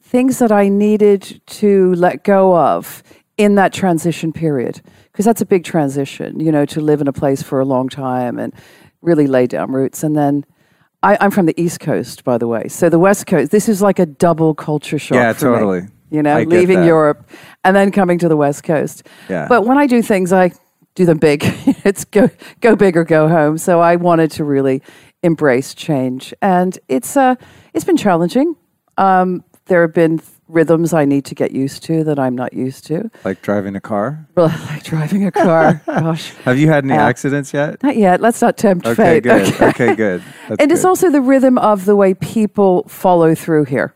things 0.00 0.38
that 0.38 0.52
I 0.52 0.68
needed 0.68 1.40
to 1.46 1.94
let 1.94 2.24
go 2.24 2.56
of 2.56 3.02
in 3.36 3.56
that 3.56 3.72
transition 3.72 4.32
period. 4.32 4.80
Because 5.10 5.24
that's 5.24 5.40
a 5.40 5.46
big 5.46 5.64
transition, 5.64 6.40
you 6.40 6.52
know, 6.52 6.64
to 6.66 6.80
live 6.80 7.00
in 7.00 7.08
a 7.08 7.12
place 7.12 7.42
for 7.42 7.60
a 7.60 7.64
long 7.64 7.88
time 7.88 8.38
and 8.38 8.52
really 9.00 9.26
lay 9.26 9.46
down 9.46 9.72
roots. 9.72 10.02
And 10.02 10.16
then 10.16 10.44
I, 11.02 11.16
I'm 11.20 11.30
from 11.30 11.46
the 11.46 11.60
East 11.60 11.80
Coast, 11.80 12.24
by 12.24 12.38
the 12.38 12.48
way. 12.48 12.68
So 12.68 12.88
the 12.88 12.98
West 12.98 13.26
Coast, 13.26 13.50
this 13.50 13.68
is 13.68 13.82
like 13.82 13.98
a 13.98 14.06
double 14.06 14.54
culture 14.54 14.98
shock. 14.98 15.16
Yeah, 15.16 15.32
for 15.32 15.50
me, 15.50 15.58
totally. 15.58 15.88
you 16.10 16.22
know, 16.22 16.36
I 16.36 16.44
leaving. 16.44 16.84
Europe 16.84 17.28
and 17.62 17.76
then 17.76 17.92
coming 17.92 18.18
to 18.18 18.28
the 18.28 18.36
West 18.36 18.64
Coast. 18.64 19.06
Yeah. 19.28 19.46
But 19.48 19.66
when 19.66 19.78
I 19.78 19.86
do 19.86 20.02
things, 20.02 20.32
I 20.32 20.52
do 20.94 21.04
them 21.04 21.18
big. 21.18 21.42
it's 21.84 22.04
go, 22.04 22.30
go 22.60 22.76
big 22.76 22.96
or 22.96 23.04
go 23.04 23.28
home. 23.28 23.58
So 23.58 23.80
I 23.80 23.96
wanted 23.96 24.30
to 24.32 24.44
really 24.44 24.82
embrace 25.22 25.74
change. 25.74 26.32
And 26.42 26.78
it's, 26.88 27.16
uh, 27.16 27.34
it's 27.72 27.84
been 27.84 27.96
challenging. 27.96 28.56
Um, 28.98 29.42
there 29.66 29.82
have 29.82 29.94
been 29.94 30.20
rhythms 30.46 30.92
I 30.92 31.06
need 31.06 31.24
to 31.24 31.34
get 31.34 31.52
used 31.52 31.82
to 31.84 32.04
that 32.04 32.18
I'm 32.18 32.34
not 32.36 32.52
used 32.52 32.86
to. 32.88 33.10
like 33.24 33.40
driving 33.40 33.74
a 33.76 33.80
car. 33.80 34.28
Well, 34.36 34.48
like 34.68 34.84
driving 34.84 35.24
a 35.26 35.32
car. 35.32 35.80
Gosh, 35.86 36.30
Have 36.44 36.58
you 36.58 36.68
had 36.68 36.84
any 36.84 36.92
Uh, 36.92 36.98
accidents 37.08 37.54
yet? 37.54 37.82
not 37.82 37.96
yet. 37.96 38.20
Let's 38.20 38.42
not 38.42 38.58
tempt 38.58 38.86
Okay, 38.86 39.20
fate. 39.20 39.22
good. 39.22 39.62
Okay, 39.62 39.94
good. 39.94 40.22
That's 40.48 40.60
and 40.62 40.70
it's 40.70 40.84
also 40.84 41.08
the 41.10 41.22
rhythm 41.22 41.56
of 41.58 41.86
the 41.86 41.96
way 41.96 42.12
people 42.14 42.84
follow 42.88 43.34
through 43.34 43.64
here. 43.64 43.94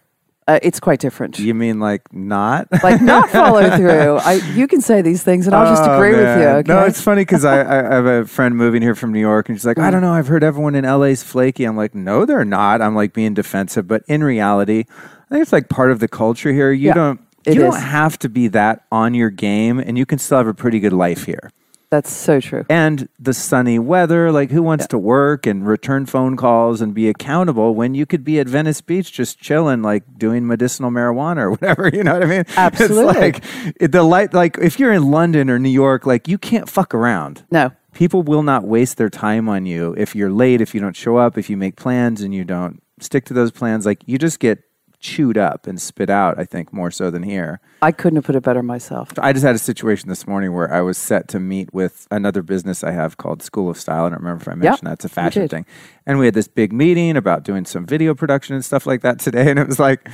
Uh, 0.48 0.58
it's 0.62 0.80
quite 0.80 0.98
different. 0.98 1.38
You 1.38 1.52
mean 1.52 1.78
like 1.78 2.11
not? 2.12 2.66
like 2.82 3.02
not 3.02 3.28
follow 3.38 3.68
through. 3.76 4.16
I, 4.16 4.40
you 4.54 4.66
can 4.66 4.80
say 4.80 5.02
these 5.02 5.22
things, 5.22 5.46
and 5.46 5.54
I'll 5.54 5.66
just 5.70 5.82
Oh, 5.87 5.94
agree 5.94 6.12
with 6.12 6.40
you. 6.40 6.46
Okay. 6.48 6.72
No, 6.72 6.84
it's 6.87 7.02
funny 7.02 7.20
because 7.20 7.44
I, 7.44 7.61
I 7.61 7.94
have 7.94 8.06
a 8.06 8.24
friend 8.24 8.56
moving 8.56 8.80
here 8.80 8.94
from 8.94 9.12
New 9.12 9.20
York, 9.20 9.50
and 9.50 9.58
she's 9.58 9.66
like, 9.66 9.76
Mm. 9.76 9.82
I 9.82 9.90
don't 9.90 10.00
know. 10.00 10.12
I've 10.14 10.26
heard 10.26 10.42
everyone 10.42 10.74
in 10.74 10.84
LA 10.84 11.12
is 11.12 11.22
flaky. 11.22 11.64
I'm 11.64 11.76
like, 11.76 11.94
no, 11.94 12.24
they're 12.24 12.46
not. 12.46 12.80
I'm 12.80 12.94
like 12.94 13.12
being 13.12 13.34
defensive, 13.34 13.87
but 13.87 14.02
in 14.08 14.24
reality, 14.24 14.84
I 14.88 15.28
think 15.28 15.42
it's 15.42 15.52
like 15.52 15.68
part 15.68 15.90
of 15.90 16.00
the 16.00 16.08
culture 16.08 16.50
here. 16.52 16.72
You 16.72 16.88
Yeah, 16.88 16.94
don't. 16.94 17.20
You 17.46 17.54
don't 17.56 17.80
have 17.80 18.18
to 18.20 18.28
be 18.30 18.48
that 18.48 18.84
on 18.90 19.12
your 19.14 19.30
game, 19.30 19.78
and 19.78 19.96
you 19.98 20.06
can 20.06 20.18
still 20.18 20.38
have 20.38 20.46
a 20.46 20.54
pretty 20.54 20.80
good 20.80 20.92
life 20.94 21.24
here. 21.24 21.50
That's 21.90 22.12
so 22.12 22.40
true. 22.40 22.66
And 22.68 23.09
the 23.18 23.33
sunny 23.33 23.79
weather, 23.79 24.31
like 24.31 24.51
who 24.51 24.62
wants 24.62 24.87
to 24.88 24.98
work 24.98 25.46
and 25.46 25.66
return 25.66 26.05
phone 26.07 26.37
calls 26.37 26.81
and 26.83 26.92
be 26.94 27.09
accountable 27.09 27.74
when 27.74 27.94
you 27.94 28.05
could 28.05 28.24
be 28.24 28.38
at 28.40 28.46
Venice 28.46 28.81
Beach 28.83 29.11
just 29.12 29.38
chilling, 29.38 29.81
like 29.83 30.18
doing 30.18 30.46
medicinal 30.46 30.90
marijuana 30.90 31.38
or 31.44 31.51
whatever? 31.53 31.88
You 31.88 32.05
know 32.05 32.12
what 32.14 32.22
I 32.22 32.27
mean? 32.27 32.44
Absolutely. 32.57 33.09
It's 33.09 33.18
like 33.18 33.74
it- 33.81 33.92
the 33.92 34.03
light, 34.03 34.35
like 34.35 34.59
if 34.59 34.79
you're 34.79 34.92
in 34.92 35.11
London 35.11 35.48
or 35.48 35.59
New 35.59 35.70
York, 35.70 36.05
like 36.05 36.29
you 36.29 36.37
can't 36.37 36.68
fuck 36.68 36.94
around. 36.94 37.44
No, 37.51 37.72
People 37.94 38.22
will 38.22 38.42
not 38.44 38.64
waste 38.64 38.96
their 38.96 39.09
time 39.09 39.48
on 39.48 39.66
you 39.66 39.92
if 39.98 40.14
you're 40.14 40.31
late, 40.31 40.61
if 40.61 40.72
you 40.74 40.81
don't 40.81 40.94
show 40.94 41.16
up, 41.16 41.37
if 41.37 41.51
you 41.51 41.57
make 41.57 41.74
plans 41.74 42.20
and 42.20 42.33
you 42.33 42.44
don't 42.44 42.81
stick 43.01 43.24
to 43.24 43.35
those 43.35 43.51
plans. 43.51 43.85
Like 43.87 44.03
you 44.07 44.18
just 44.18 44.38
get 44.38 44.62
chewed 45.00 45.38
up 45.38 45.66
and 45.66 45.80
spit 45.80 46.11
out, 46.11 46.38
I 46.38 46.44
think, 46.44 46.72
more 46.72 46.90
so 46.90 47.11
than 47.11 47.22
here. 47.22 47.61
I 47.82 47.92
couldn't 47.92 48.16
have 48.16 48.24
put 48.24 48.34
it 48.34 48.42
better 48.42 48.62
myself. 48.62 49.12
I 49.18 49.32
just 49.32 49.44
had 49.44 49.54
a 49.54 49.58
situation 49.58 50.08
this 50.08 50.26
morning 50.26 50.52
where 50.52 50.72
I 50.72 50.80
was 50.80 50.98
set 50.98 51.28
to 51.28 51.40
meet 51.40 51.72
with 51.72 52.06
another 52.11 52.42
business 52.42 52.82
I 52.82 52.90
have 52.90 53.16
called 53.16 53.42
School 53.42 53.70
of 53.70 53.78
Style. 53.78 54.06
I 54.06 54.08
don't 54.08 54.18
remember 54.18 54.42
if 54.42 54.48
I 54.48 54.54
mentioned 54.54 54.88
that. 54.88 54.94
It's 54.94 55.04
a 55.04 55.08
fashion 55.08 55.48
thing. 55.48 55.66
And 56.06 56.18
we 56.18 56.26
had 56.26 56.34
this 56.34 56.48
big 56.48 56.72
meeting 56.72 57.16
about 57.16 57.44
doing 57.44 57.64
some 57.64 57.87
video 57.87 58.14
production 58.14 58.54
and 58.54 58.64
stuff 58.64 58.87
like 58.87 59.02
that 59.02 59.18
today. 59.18 59.38
And 59.48 59.58
it 59.58 59.66
was 59.66 59.78
like 59.78 60.06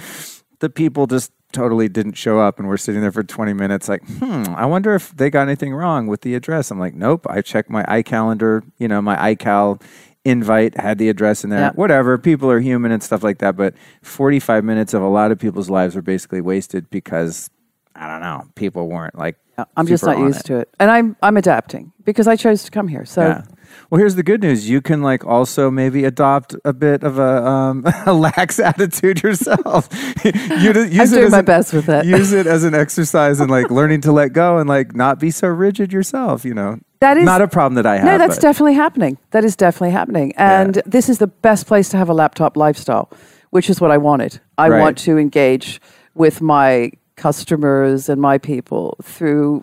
the 0.60 0.70
people 0.70 1.08
just 1.08 1.32
totally 1.50 1.88
didn't 1.88 2.12
show 2.12 2.38
up 2.38 2.58
and 2.58 2.68
we're 2.68 2.76
sitting 2.76 3.00
there 3.00 3.10
for 3.12 3.22
20 3.22 3.52
minutes 3.52 3.88
like, 3.88 4.06
hmm, 4.06 4.44
I 4.56 4.66
wonder 4.66 4.94
if 4.94 5.16
they 5.16 5.30
got 5.30 5.42
anything 5.42 5.74
wrong 5.74 6.06
with 6.06 6.20
the 6.20 6.34
address. 6.34 6.70
I'm 6.70 6.78
like, 6.78 6.94
nope. 6.94 7.26
I 7.28 7.40
checked 7.40 7.70
my 7.70 7.82
iCalendar, 7.84 8.62
you 8.78 8.86
know, 8.86 9.00
my 9.00 9.34
iCal 9.34 9.80
invite 10.24 10.76
had 10.78 10.98
the 10.98 11.08
address 11.08 11.44
in 11.44 11.50
there. 11.50 11.60
Yeah. 11.60 11.72
Whatever. 11.72 12.18
People 12.18 12.50
are 12.50 12.60
human 12.60 12.92
and 12.92 13.02
stuff 13.02 13.22
like 13.22 13.38
that. 13.38 13.56
But 13.56 13.74
45 14.02 14.64
minutes 14.64 14.94
of 14.94 15.02
a 15.02 15.08
lot 15.08 15.30
of 15.32 15.38
people's 15.38 15.70
lives 15.70 15.94
were 15.94 16.02
basically 16.02 16.40
wasted 16.40 16.88
because 16.90 17.50
I 17.94 18.08
don't 18.08 18.20
know. 18.20 18.44
People 18.54 18.88
weren't 18.88 19.16
like. 19.16 19.37
I'm 19.76 19.87
just 19.87 20.04
not 20.04 20.18
used 20.18 20.40
it. 20.40 20.46
to 20.46 20.56
it, 20.58 20.68
and 20.80 20.90
I'm 20.90 21.16
I'm 21.22 21.37
adapting 21.37 21.92
because 22.04 22.26
I 22.26 22.34
chose 22.34 22.64
to 22.64 22.72
come 22.72 22.88
here. 22.88 23.04
So 23.04 23.22
Yeah. 23.22 23.42
Well, 23.88 24.00
here's 24.00 24.16
the 24.16 24.22
good 24.22 24.42
news. 24.42 24.68
You 24.68 24.80
can 24.80 25.02
like 25.02 25.24
also 25.24 25.70
maybe 25.70 26.04
adopt 26.04 26.56
a 26.64 26.72
bit 26.72 27.02
of 27.04 27.18
a, 27.18 27.46
um, 27.46 27.84
a 28.06 28.12
lax 28.12 28.58
attitude 28.58 29.22
yourself. 29.22 29.88
you 30.24 30.32
use 30.32 31.12
I'm 31.12 31.18
it 31.18 31.20
doing 31.20 31.30
my 31.30 31.38
an- 31.38 31.44
best 31.44 31.72
with 31.72 31.88
it. 31.88 32.04
Use 32.04 32.32
it 32.32 32.46
as 32.46 32.64
an 32.64 32.74
exercise 32.74 33.40
in 33.40 33.48
like 33.48 33.70
learning 33.70 34.00
to 34.02 34.12
let 34.12 34.32
go 34.32 34.58
and 34.58 34.68
like 34.68 34.94
not 34.94 35.18
be 35.20 35.30
so 35.30 35.46
rigid 35.48 35.92
yourself. 35.92 36.44
You 36.44 36.54
know, 36.54 36.78
That 37.00 37.16
is- 37.16 37.24
not 37.24 37.42
a 37.42 37.48
problem 37.48 37.74
that 37.74 37.87
I 37.87 37.96
have. 37.96 38.04
No, 38.04 38.18
that's 38.18 38.37
but- 38.37 38.42
definitely 38.42 38.74
happening. 38.74 39.18
That 39.33 39.44
is 39.44 39.57
definitely 39.57 39.90
happening. 39.90 40.33
And 40.37 40.80
this 40.87 41.09
is 41.09 41.18
the 41.18 41.26
best 41.26 41.66
place 41.66 41.88
to 41.90 41.96
have 41.96 42.09
a 42.09 42.14
laptop 42.14 42.57
lifestyle 42.57 43.09
which 43.50 43.70
is 43.70 43.80
what 43.80 43.92
I 43.92 43.98
wanted. 43.98 44.40
I 44.59 44.68
Right. 44.68 44.80
want 44.80 44.98
to 44.98 45.16
engage 45.16 45.80
with 46.16 46.42
my 46.42 46.90
customers 47.14 48.09
and 48.09 48.20
my 48.20 48.37
people 48.37 48.96
through 49.00 49.62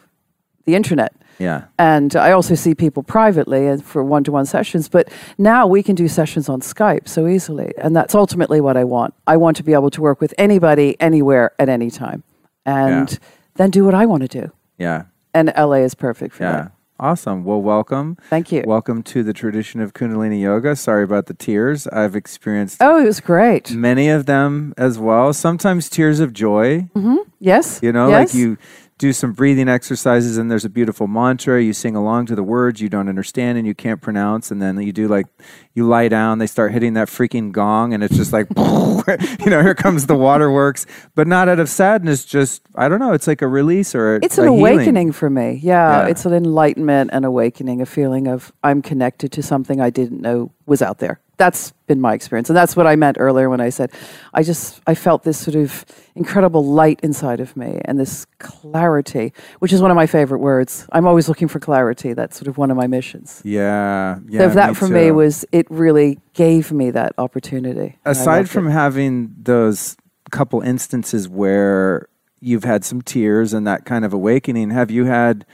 the 0.66 0.76
internet. 0.76 1.12
Yeah. 1.40 1.64
And 1.78 2.16
I 2.16 2.32
also 2.32 2.56
see 2.56 2.74
people 2.74 3.04
privately 3.04 3.68
and 3.68 3.84
for 3.84 4.02
one 4.02 4.24
to 4.24 4.32
one 4.32 4.46
sessions. 4.46 4.88
But 4.88 5.10
now 5.38 5.68
we 5.68 5.84
can 5.84 5.96
do 5.96 6.08
sessions 6.08 6.48
on 6.48 6.62
Skype 6.62 7.10
so 7.10 7.28
easily. 7.28 7.74
And 7.78 7.94
that's 7.94 8.16
ultimately 8.16 8.62
what 8.62 8.78
I 8.78 8.86
want. 8.86 9.14
I 9.28 9.36
want 9.36 9.58
to 9.58 9.64
be 9.64 9.74
able 9.74 9.90
to 9.92 10.02
work 10.02 10.22
with 10.22 10.34
anybody, 10.38 10.96
anywhere, 11.02 11.52
at 11.60 11.68
any 11.68 11.92
time. 11.92 12.24
And 12.66 13.12
Yeah. 13.12 13.18
then 13.56 13.70
do 13.72 13.84
what 13.84 13.94
I 13.94 14.06
want 14.06 14.22
to 14.22 14.30
do. 14.42 14.52
Yeah. 14.78 15.04
And 15.34 15.52
LA 15.58 15.84
is 15.84 15.96
perfect 15.96 16.34
for 16.36 16.44
Yeah. 16.44 16.52
that. 16.54 16.72
Awesome. 17.06 17.44
Well, 17.44 17.60
welcome. 17.64 18.16
Thank 18.30 18.52
you. 18.52 18.64
Welcome 18.64 19.02
to 19.04 19.24
the 19.24 19.34
tradition 19.34 19.82
of 19.82 19.94
Kundalini 19.96 20.40
Yoga. 20.40 20.76
Sorry 20.76 21.04
about 21.04 21.26
the 21.26 21.34
tears. 21.34 21.88
I've 21.88 22.16
experienced 22.16 22.78
Oh, 22.80 23.02
it 23.02 23.06
was 23.06 23.20
great. 23.20 23.72
many 23.72 24.08
of 24.10 24.28
them 24.28 24.76
as 24.78 25.00
well. 25.00 25.34
Sometimes 25.34 25.90
tears 25.90 26.20
of 26.20 26.32
joy. 26.32 26.82
Mm-hmm. 26.96 27.16
Yes. 27.40 27.80
You 27.82 27.92
know, 27.92 28.10
yes. 28.10 28.30
like 28.36 28.40
you 28.40 28.56
do 29.02 29.12
some 29.12 29.34
breathing 29.34 29.68
exercises 29.68 30.38
and 30.38 30.52
there's 30.52 30.64
a 30.64 30.70
beautiful 30.70 31.08
mantra. 31.08 31.60
You 31.62 31.74
sing 31.74 31.96
along 31.96 32.28
to 32.28 32.36
the 32.36 32.44
words 32.44 32.80
you 32.82 32.88
don't 32.88 33.10
understand 33.10 33.58
and 33.58 33.66
you 33.66 33.74
can't 33.74 34.00
pronounce. 34.00 34.52
And 34.52 34.62
then 34.62 34.80
you 34.80 34.92
do 34.94 35.08
like, 35.08 35.26
you 35.74 35.88
lie 35.88 36.08
down, 36.08 36.38
they 36.38 36.46
start 36.46 36.72
hitting 36.72 36.94
that 36.94 37.08
freaking 37.08 37.52
gong 37.52 37.96
and 37.96 38.04
it's 38.04 38.16
just 38.16 38.32
like, 38.32 38.48
you 38.58 39.50
know, 39.50 39.64
here 39.64 39.74
comes 39.74 40.06
the 40.06 40.16
waterworks. 40.16 40.86
But 41.16 41.28
not 41.28 41.50
out 41.50 41.60
of 41.60 41.68
sadness, 41.68 42.24
just, 42.26 42.62
I 42.76 42.88
don't 42.90 43.00
know, 43.00 43.14
it's 43.14 43.26
like 43.26 43.42
a 43.42 43.48
release 43.48 43.96
or 43.96 44.18
a, 44.18 44.20
It's 44.24 44.38
an 44.38 44.48
a 44.48 44.52
healing. 44.54 44.60
awakening 44.76 45.12
for 45.14 45.32
me. 45.32 45.60
Yeah, 45.64 46.04
Yeah. 46.04 46.08
it's 46.08 46.26
an 46.26 46.34
enlightenment 46.34 47.10
and 47.12 47.26
awakening, 47.26 47.82
a 47.82 47.88
feeling 47.88 48.28
of 48.28 48.52
I'm 48.64 48.84
connected 48.84 49.32
to 49.32 49.42
something 49.42 49.82
I 49.82 49.90
didn't 49.90 50.22
know 50.22 50.52
was 50.66 50.82
out 50.82 51.00
there. 51.00 51.20
That's 51.38 51.72
been 51.88 52.00
my 52.00 52.14
experience. 52.14 52.50
And 52.50 52.58
that's 52.58 52.76
what 52.76 52.86
I 52.86 52.96
meant 52.96 53.18
earlier 53.20 53.50
when 53.50 53.62
I 53.62 53.70
said 53.70 53.92
I 54.34 54.44
just 54.44 54.82
I 54.86 54.96
felt 54.96 55.24
this 55.24 55.38
sort 55.38 55.56
of 55.56 55.86
incredible 56.16 56.64
light 56.64 57.00
inside 57.02 57.40
of 57.40 57.58
me 57.58 57.82
and 57.86 58.00
this 58.00 58.26
clarity, 58.40 59.34
which 59.60 59.74
is 59.74 59.82
one 59.82 59.92
of 59.92 59.96
my 59.96 60.06
favorite 60.08 60.40
words. 60.40 60.88
I'm 60.92 61.08
always 61.08 61.28
looking 61.28 61.48
for 61.48 61.60
clarity. 61.60 62.14
That's 62.14 62.38
sort 62.38 62.48
of 62.48 62.58
one 62.58 62.70
of 62.70 62.78
my 62.78 62.88
missions. 62.88 63.42
Yeah. 63.44 64.20
Yeah. 64.28 64.50
so 64.50 64.56
that 64.56 64.78
for 64.78 64.88
me 64.88 65.12
was 65.12 65.46
it 65.52 65.70
really 65.72 66.20
gave 66.34 66.72
me 66.72 66.92
that 66.92 67.14
opportunity. 67.18 67.98
aside 68.06 68.50
from 68.50 68.68
it. 68.68 68.72
having 68.72 69.34
those 69.42 69.98
couple 70.32 70.62
instances 70.62 71.28
where 71.28 72.08
you've 72.40 72.64
had 72.64 72.86
some 72.86 73.02
tears 73.02 73.54
and 73.54 73.66
that 73.68 73.86
kind 73.86 74.06
of 74.06 74.14
awakening, 74.14 74.70
have 74.70 74.92
you 74.92 75.06
had 75.06 75.46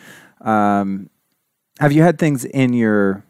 um, 0.41 1.09
have 1.79 1.91
you 1.91 2.01
had 2.01 2.17
things 2.17 2.45
in 2.45 2.73
your 2.73 3.23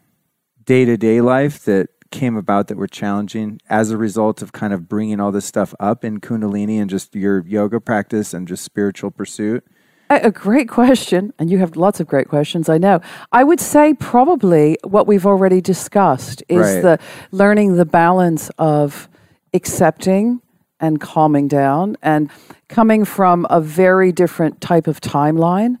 day 0.68 0.84
to 0.84 0.98
day 0.98 1.22
life 1.22 1.64
that 1.64 1.88
came 2.10 2.36
about 2.36 2.68
that 2.68 2.76
were 2.76 2.86
challenging 2.86 3.58
as 3.70 3.90
a 3.90 3.96
result 3.96 4.42
of 4.42 4.52
kind 4.52 4.74
of 4.74 4.86
bringing 4.86 5.18
all 5.18 5.32
this 5.32 5.46
stuff 5.46 5.74
up 5.80 6.04
in 6.04 6.20
Kundalini 6.20 6.78
and 6.78 6.90
just 6.90 7.14
your 7.14 7.42
yoga 7.46 7.80
practice 7.80 8.34
and 8.34 8.46
just 8.46 8.62
spiritual 8.64 9.10
pursuit? 9.10 9.64
A 10.10 10.30
great 10.30 10.68
question, 10.68 11.32
and 11.38 11.50
you 11.50 11.56
have 11.56 11.74
lots 11.74 12.00
of 12.00 12.06
great 12.06 12.28
questions, 12.28 12.68
I 12.68 12.76
know. 12.76 13.00
I 13.32 13.44
would 13.44 13.60
say 13.60 13.94
probably 13.94 14.76
what 14.84 15.06
we've 15.06 15.24
already 15.24 15.62
discussed 15.62 16.42
is 16.50 16.58
Right. 16.58 16.82
the 16.82 16.98
learning 17.30 17.76
the 17.76 17.86
balance 17.86 18.50
of 18.58 19.08
accepting 19.54 20.42
and 20.80 21.00
calming 21.00 21.48
down 21.48 21.96
and 22.02 22.28
coming 22.68 23.06
from 23.06 23.46
a 23.48 23.62
very 23.62 24.12
different 24.12 24.60
type 24.60 24.86
of 24.86 25.00
timeline 25.00 25.78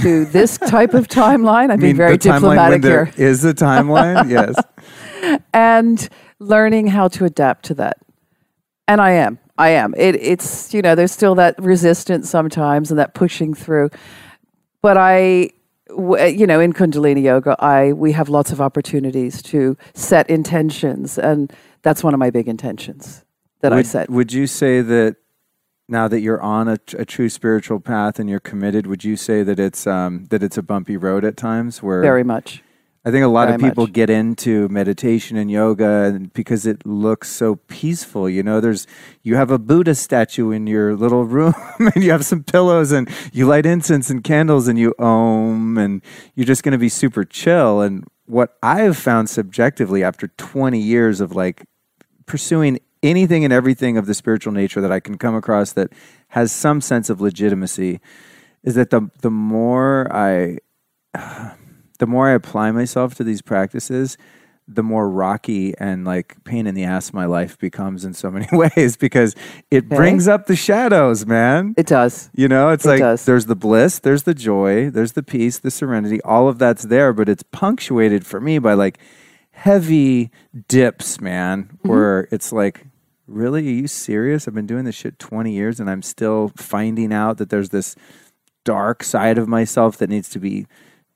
to 0.00 0.24
this 0.24 0.58
type 0.58 0.94
of 0.94 1.08
timeline. 1.08 1.70
I'm 1.70 1.80
being 1.80 1.96
very 1.96 2.16
the 2.16 2.18
timeline 2.18 2.30
when 2.30 2.40
diplomatic 2.40 2.82
there 2.82 3.04
here. 3.06 3.26
is 3.26 3.44
a 3.44 3.54
timeline, 3.54 4.30
yes. 5.22 5.40
And 5.52 6.08
learning 6.38 6.88
how 6.88 7.08
to 7.08 7.24
adapt 7.24 7.66
to 7.66 7.74
that. 7.74 7.98
And 8.86 9.00
I 9.00 9.12
am. 9.12 9.38
I 9.56 9.70
am. 9.70 9.94
It, 9.96 10.16
it's, 10.16 10.74
you 10.74 10.82
know, 10.82 10.94
there's 10.94 11.12
still 11.12 11.34
that 11.36 11.60
resistance 11.62 12.28
sometimes 12.28 12.90
and 12.90 12.98
that 12.98 13.14
pushing 13.14 13.54
through. 13.54 13.90
But 14.82 14.96
I, 14.98 15.50
w- 15.88 16.26
you 16.26 16.46
know, 16.46 16.60
in 16.60 16.72
Kundalini 16.72 17.22
Yoga, 17.22 17.56
I 17.58 17.92
we 17.92 18.12
have 18.12 18.28
lots 18.28 18.52
of 18.52 18.60
opportunities 18.60 19.40
to 19.42 19.76
set 19.94 20.28
intentions, 20.28 21.18
and 21.18 21.52
that's 21.82 22.02
one 22.02 22.12
of 22.12 22.20
my 22.20 22.30
big 22.30 22.48
intentions 22.48 23.24
that 23.60 23.72
I 23.72 23.76
would, 23.76 23.86
set. 23.86 24.10
Would 24.10 24.32
you 24.32 24.46
say 24.46 24.82
that 24.82 25.16
now 25.88 26.08
that 26.08 26.20
you're 26.20 26.40
on 26.40 26.68
a, 26.68 26.78
a 26.98 27.04
true 27.04 27.28
spiritual 27.28 27.80
path 27.80 28.18
and 28.18 28.28
you're 28.28 28.40
committed, 28.40 28.86
would 28.86 29.04
you 29.04 29.16
say 29.16 29.42
that 29.42 29.58
it's 29.58 29.86
um, 29.86 30.26
that 30.30 30.42
it's 30.42 30.56
a 30.56 30.62
bumpy 30.62 30.96
road 30.96 31.24
at 31.24 31.36
times? 31.36 31.82
Where 31.82 32.00
Very 32.00 32.24
much. 32.24 32.62
I 33.06 33.10
think 33.10 33.22
a 33.22 33.28
lot 33.28 33.50
of 33.50 33.60
people 33.60 33.84
much. 33.84 33.92
get 33.92 34.08
into 34.08 34.66
meditation 34.70 35.36
and 35.36 35.50
yoga 35.50 36.04
and 36.04 36.32
because 36.32 36.64
it 36.64 36.86
looks 36.86 37.28
so 37.28 37.56
peaceful. 37.56 38.30
You 38.30 38.42
know, 38.42 38.60
there's 38.60 38.86
you 39.22 39.36
have 39.36 39.50
a 39.50 39.58
Buddha 39.58 39.94
statue 39.94 40.50
in 40.52 40.66
your 40.66 40.96
little 40.96 41.24
room 41.26 41.54
and 41.78 42.02
you 42.02 42.10
have 42.12 42.24
some 42.24 42.42
pillows 42.42 42.92
and 42.92 43.10
you 43.30 43.46
light 43.46 43.66
incense 43.66 44.08
and 44.08 44.24
candles 44.24 44.68
and 44.68 44.78
you 44.78 44.94
om 44.98 45.76
and 45.76 46.00
you're 46.34 46.46
just 46.46 46.62
going 46.62 46.72
to 46.72 46.78
be 46.78 46.88
super 46.88 47.24
chill. 47.24 47.82
And 47.82 48.06
what 48.24 48.56
I 48.62 48.80
have 48.80 48.96
found 48.96 49.28
subjectively 49.28 50.02
after 50.02 50.28
20 50.28 50.80
years 50.80 51.20
of 51.20 51.36
like 51.36 51.66
pursuing 52.24 52.80
anything 53.04 53.44
and 53.44 53.52
everything 53.52 53.96
of 53.96 54.06
the 54.06 54.14
spiritual 54.14 54.52
nature 54.52 54.80
that 54.80 54.90
I 54.90 55.00
can 55.00 55.18
come 55.18 55.34
across 55.36 55.72
that 55.74 55.92
has 56.28 56.50
some 56.50 56.80
sense 56.80 57.10
of 57.10 57.20
legitimacy 57.20 58.00
is 58.64 58.74
that 58.74 58.90
the 58.90 59.10
the 59.22 59.30
more 59.30 60.08
I 60.10 60.58
the 61.98 62.06
more 62.06 62.28
I 62.28 62.32
apply 62.32 62.70
myself 62.72 63.14
to 63.16 63.24
these 63.24 63.42
practices, 63.42 64.16
the 64.66 64.82
more 64.82 65.08
rocky 65.08 65.74
and 65.78 66.04
like 66.04 66.42
pain 66.44 66.66
in 66.66 66.74
the 66.74 66.84
ass 66.84 67.12
my 67.12 67.26
life 67.26 67.58
becomes 67.58 68.04
in 68.04 68.14
so 68.14 68.30
many 68.30 68.48
ways 68.52 68.96
because 68.96 69.34
it 69.70 69.84
Okay. 69.86 69.96
brings 69.96 70.26
up 70.26 70.46
the 70.46 70.56
shadows, 70.56 71.26
man. 71.26 71.74
It 71.76 71.86
does. 71.86 72.30
You 72.34 72.48
know, 72.48 72.70
it's 72.70 72.84
It 72.86 72.88
like 72.88 72.98
does. 73.00 73.24
there's 73.26 73.46
the 73.46 73.54
bliss, 73.56 73.98
there's 74.00 74.22
the 74.24 74.34
joy, 74.34 74.90
there's 74.90 75.12
the 75.12 75.22
peace, 75.22 75.58
the 75.58 75.70
serenity, 75.70 76.20
all 76.22 76.48
of 76.48 76.58
that's 76.58 76.84
there, 76.84 77.12
but 77.12 77.28
it's 77.28 77.44
punctuated 77.52 78.24
for 78.26 78.40
me 78.40 78.58
by 78.58 78.72
like 78.74 78.98
heavy 79.52 80.30
dips, 80.68 81.20
man, 81.20 81.64
Mm-hmm. 81.64 81.88
where 81.90 82.28
it's 82.32 82.50
like, 82.52 82.86
really, 83.26 83.66
are 83.66 83.70
you 83.70 83.86
serious? 83.86 84.46
I've 84.46 84.54
been 84.54 84.66
doing 84.66 84.84
this 84.84 84.94
shit 84.94 85.18
20 85.18 85.52
years 85.52 85.80
and 85.80 85.88
I'm 85.88 86.02
still 86.02 86.52
finding 86.56 87.12
out 87.12 87.38
that 87.38 87.50
there's 87.50 87.70
this 87.70 87.96
dark 88.64 89.02
side 89.02 89.38
of 89.38 89.48
myself 89.48 89.96
that 89.98 90.10
needs 90.10 90.28
to 90.30 90.38
be, 90.38 90.66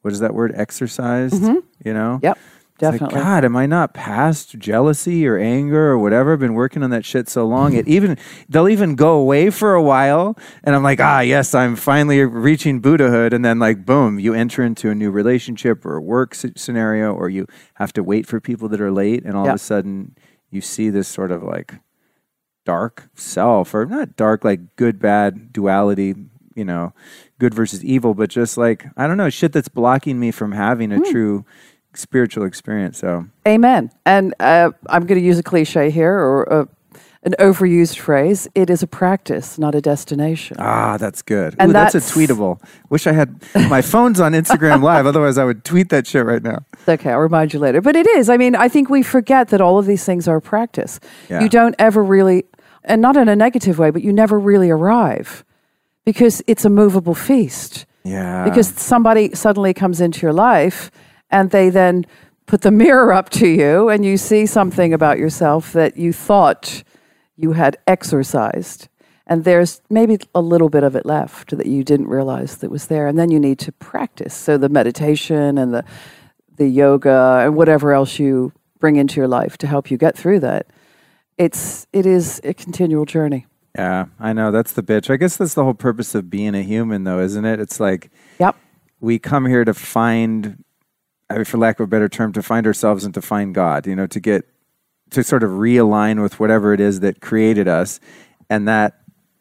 what 0.03 0.12
is 0.12 0.21
that 0.21 0.35
word, 0.35 0.53
exercised? 0.55 1.42
You 1.42 1.94
know? 1.94 2.21
Yep. 2.23 2.38
It's 2.81 2.83
like, 2.83 2.92
Definitely. 2.92 3.21
God, 3.21 3.44
am 3.44 3.57
I 3.57 3.66
not 3.66 3.92
past 3.92 4.57
jealousy 4.57 5.27
or 5.27 5.37
anger 5.37 5.88
or 5.90 5.99
whatever? 5.99 6.33
I've 6.35 6.38
been 6.38 6.55
working 6.55 6.85
on 6.85 6.90
that 6.90 7.05
shit 7.05 7.29
so 7.29 7.44
long. 7.44 7.73
It 7.75 7.88
even 7.88 8.16
they'll 8.49 8.68
even 8.68 8.94
go 8.94 9.14
away 9.18 9.51
for 9.51 9.75
a 9.75 9.83
while, 9.83 10.38
and 10.62 10.77
I'm 10.77 10.85
like, 10.85 11.01
ah, 11.01 11.18
yes, 11.18 11.57
I'm 11.57 11.75
finally 11.75 12.21
reaching 12.21 12.79
Buddhahood, 12.79 13.33
and 13.33 13.44
then 13.44 13.59
like, 13.59 13.85
boom, 13.85 14.21
you 14.21 14.33
enter 14.33 14.62
into 14.62 14.90
a 14.90 14.94
new 14.94 15.11
relationship 15.11 15.85
or 15.85 15.97
a 15.97 16.01
work 16.01 16.37
scenario, 16.37 17.12
or 17.12 17.29
you 17.29 17.49
have 17.75 17.92
to 17.94 18.05
wait 18.05 18.27
for 18.29 18.40
people 18.40 18.68
that 18.68 18.81
are 18.81 18.92
late, 18.92 19.25
and 19.25 19.35
all 19.37 19.47
Yeah. 19.47 19.51
of 19.51 19.57
a 19.57 19.59
sudden 19.59 20.14
you 20.49 20.61
see 20.61 20.88
this 20.88 21.09
sort 21.09 21.33
of 21.33 21.42
like 21.42 21.75
dark 22.68 23.09
self, 23.14 23.74
or 23.74 23.87
not 23.87 24.14
dark 24.14 24.44
like 24.44 24.76
good 24.76 25.00
bad 25.00 25.54
duality, 25.54 26.14
you 26.54 26.66
know, 26.66 26.92
good 27.38 27.54
versus 27.54 27.83
evil, 27.83 28.12
but 28.12 28.28
just 28.28 28.59
like 28.59 28.85
I 28.94 29.07
don't 29.07 29.16
know, 29.16 29.31
shit 29.31 29.52
that's 29.52 29.68
blocking 29.68 30.20
me 30.20 30.31
from 30.31 30.52
having 30.52 30.92
a 30.92 31.00
true 31.00 31.46
spiritual 31.94 32.44
experience. 32.44 32.98
So 32.98 33.24
Amen. 33.46 33.90
And 34.04 34.35
uh, 34.38 34.72
I'm 34.90 35.07
going 35.07 35.18
to 35.18 35.26
use 35.26 35.38
a 35.38 35.42
cliche 35.42 35.90
here 35.90 36.12
or 36.12 36.42
a, 36.42 36.68
an 37.22 37.35
overused 37.38 37.96
phrase. 37.96 38.46
It 38.54 38.68
is 38.68 38.83
a 38.83 38.87
practice, 38.87 39.59
not 39.59 39.74
a 39.74 39.81
destination. 39.81 40.59
ah, 40.61 40.98
that's 40.98 41.22
good. 41.22 41.57
And 41.59 41.70
Ooh, 41.70 41.72
that's, 41.72 41.94
a 41.94 42.00
tweetable. 42.00 42.62
Wish 42.90 43.07
I 43.07 43.12
had 43.12 43.42
my 43.70 43.81
phone's 43.81 44.20
on 44.20 44.33
Instagram 44.33 44.83
Live. 44.83 45.07
Otherwise, 45.12 45.38
I 45.38 45.44
would 45.44 45.64
tweet 45.64 45.88
that 45.88 46.07
shit 46.07 46.26
right 46.26 46.42
now. 46.42 46.66
Okay, 46.87 47.11
I'll 47.11 47.18
remind 47.18 47.54
you 47.54 47.61
later. 47.61 47.81
But 47.81 47.96
it 47.96 48.07
is. 48.07 48.28
I 48.28 48.37
mean, 48.37 48.54
I 48.54 48.68
think 48.68 48.90
we 48.90 49.02
forget 49.02 49.48
that 49.48 49.61
all 49.62 49.78
of 49.78 49.87
these 49.87 50.04
things 50.04 50.28
are 50.28 50.40
practice. 50.40 51.00
Yeah. 51.28 51.40
You 51.40 51.48
don't 51.48 51.74
ever 51.78 52.04
really, 52.04 52.44
and 52.88 53.03
not 53.03 53.16
in 53.16 53.29
a 53.29 53.37
negative 53.37 53.79
way, 53.79 53.90
but 53.90 54.03
you 54.03 54.12
never 54.12 54.38
really 54.38 54.70
arrive 54.70 55.44
because 56.05 56.42
it's 56.46 56.64
a 56.64 56.70
movable 56.70 57.14
feast. 57.14 57.87
Yeah. 58.03 58.44
Because 58.44 58.68
somebody 58.68 59.35
suddenly 59.35 59.74
comes 59.74 60.01
into 60.01 60.22
your 60.22 60.33
life 60.33 60.90
and 61.31 61.51
they 61.51 61.68
then 61.68 62.07
put 62.46 62.62
the 62.62 62.70
mirror 62.83 63.12
up 63.12 63.31
to 63.31 63.46
you 63.46 63.88
and 63.88 64.05
you 64.05 64.16
see 64.16 64.46
something 64.46 64.92
about 64.92 65.18
yourself 65.18 65.72
that 65.74 65.96
you 65.96 66.12
thought 66.12 66.83
you 67.37 67.53
had 67.53 67.77
exorcised. 67.87 68.88
And 69.27 69.44
there's 69.44 69.83
maybe 69.90 70.18
a 70.35 70.40
little 70.40 70.70
bit 70.70 70.83
of 70.83 70.96
it 70.96 71.05
left 71.05 71.55
that 71.57 71.66
you 71.66 71.85
didn't 71.85 72.09
realize 72.09 72.57
that 72.57 72.70
was 72.70 72.87
there. 72.87 73.07
And 73.07 73.18
then 73.18 73.31
you 73.31 73.38
need 73.38 73.59
to 73.61 73.72
practice. 73.72 74.35
So 74.35 74.57
the 74.57 74.70
meditation 74.70 75.59
and 75.59 75.74
the, 75.74 75.85
the 76.57 76.66
yoga 76.66 77.42
and 77.44 77.55
whatever 77.55 77.92
else 77.92 78.18
you 78.18 78.53
bring 78.79 78.96
into 78.96 79.16
your 79.16 79.29
life 79.29 79.59
to 79.59 79.66
help 79.66 79.90
you 79.90 79.98
get 79.98 80.16
through 80.16 80.40
that. 80.40 80.66
It's, 81.38 81.87
it 81.92 82.05
is 82.07 82.40
a 82.44 82.53
continual 82.53 83.05
journey. 83.05 83.46
yeah, 83.77 84.07
I 84.18 84.33
know. 84.33 84.51
That's 84.51 84.72
the 84.72 84.83
bitch. 84.83 85.09
I 85.09 85.16
guess 85.16 85.37
that's 85.37 85.55
the 85.55 85.62
whole 85.64 85.74
purpose 85.74 86.14
of 86.14 86.29
being 86.29 86.55
a 86.55 86.62
human, 86.62 87.05
though, 87.05 87.20
isn't 87.20 87.44
it? 87.44 87.61
It's 87.61 87.79
like 87.81 88.11
Yep. 88.40 88.57
we 89.01 89.18
come 89.20 89.46
here 89.46 89.64
to 89.64 89.72
find, 89.74 90.64
I 91.31 91.37
mean, 91.37 91.44
for 91.44 91.59
lack 91.59 91.79
of 91.79 91.85
a 91.85 91.87
better 91.87 92.09
term, 92.09 92.33
to 92.33 92.42
find 92.42 92.66
ourselves 92.66 93.05
and 93.05 93.14
to 93.14 93.22
find 93.22 93.55
God. 93.55 93.87
You 93.87 93.94
know, 93.94 94.07
to 94.09 94.18
get 94.20 94.46
to 95.11 95.22
sort 95.22 95.42
of 95.44 95.51
realign 95.51 96.20
with 96.22 96.40
whatever 96.40 96.74
it 96.74 96.81
is 96.81 97.01
that 97.01 97.20
created 97.20 97.68
us, 97.68 98.01
and 98.51 98.66
that 98.66 99.01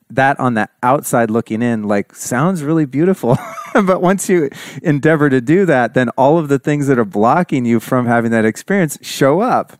that 0.10 0.40
on 0.40 0.54
the 0.54 0.70
outside 0.84 1.30
looking 1.30 1.62
in 1.62 1.84
like 1.84 2.16
sounds 2.16 2.64
really 2.64 2.86
beautiful 2.86 3.38
but 3.74 4.02
once 4.02 4.30
you 4.30 4.50
endeavor 4.82 5.30
to 5.30 5.42
do 5.42 5.66
that 5.66 5.96
then 5.96 6.08
all 6.12 6.38
of 6.38 6.48
the 6.48 6.58
things 6.58 6.88
that 6.88 6.98
are 6.98 7.04
blocking 7.04 7.66
you 7.66 7.78
from 7.78 8.06
having 8.06 8.32
that 8.32 8.46
experience 8.46 8.98
show 9.02 9.42
up 9.42 9.74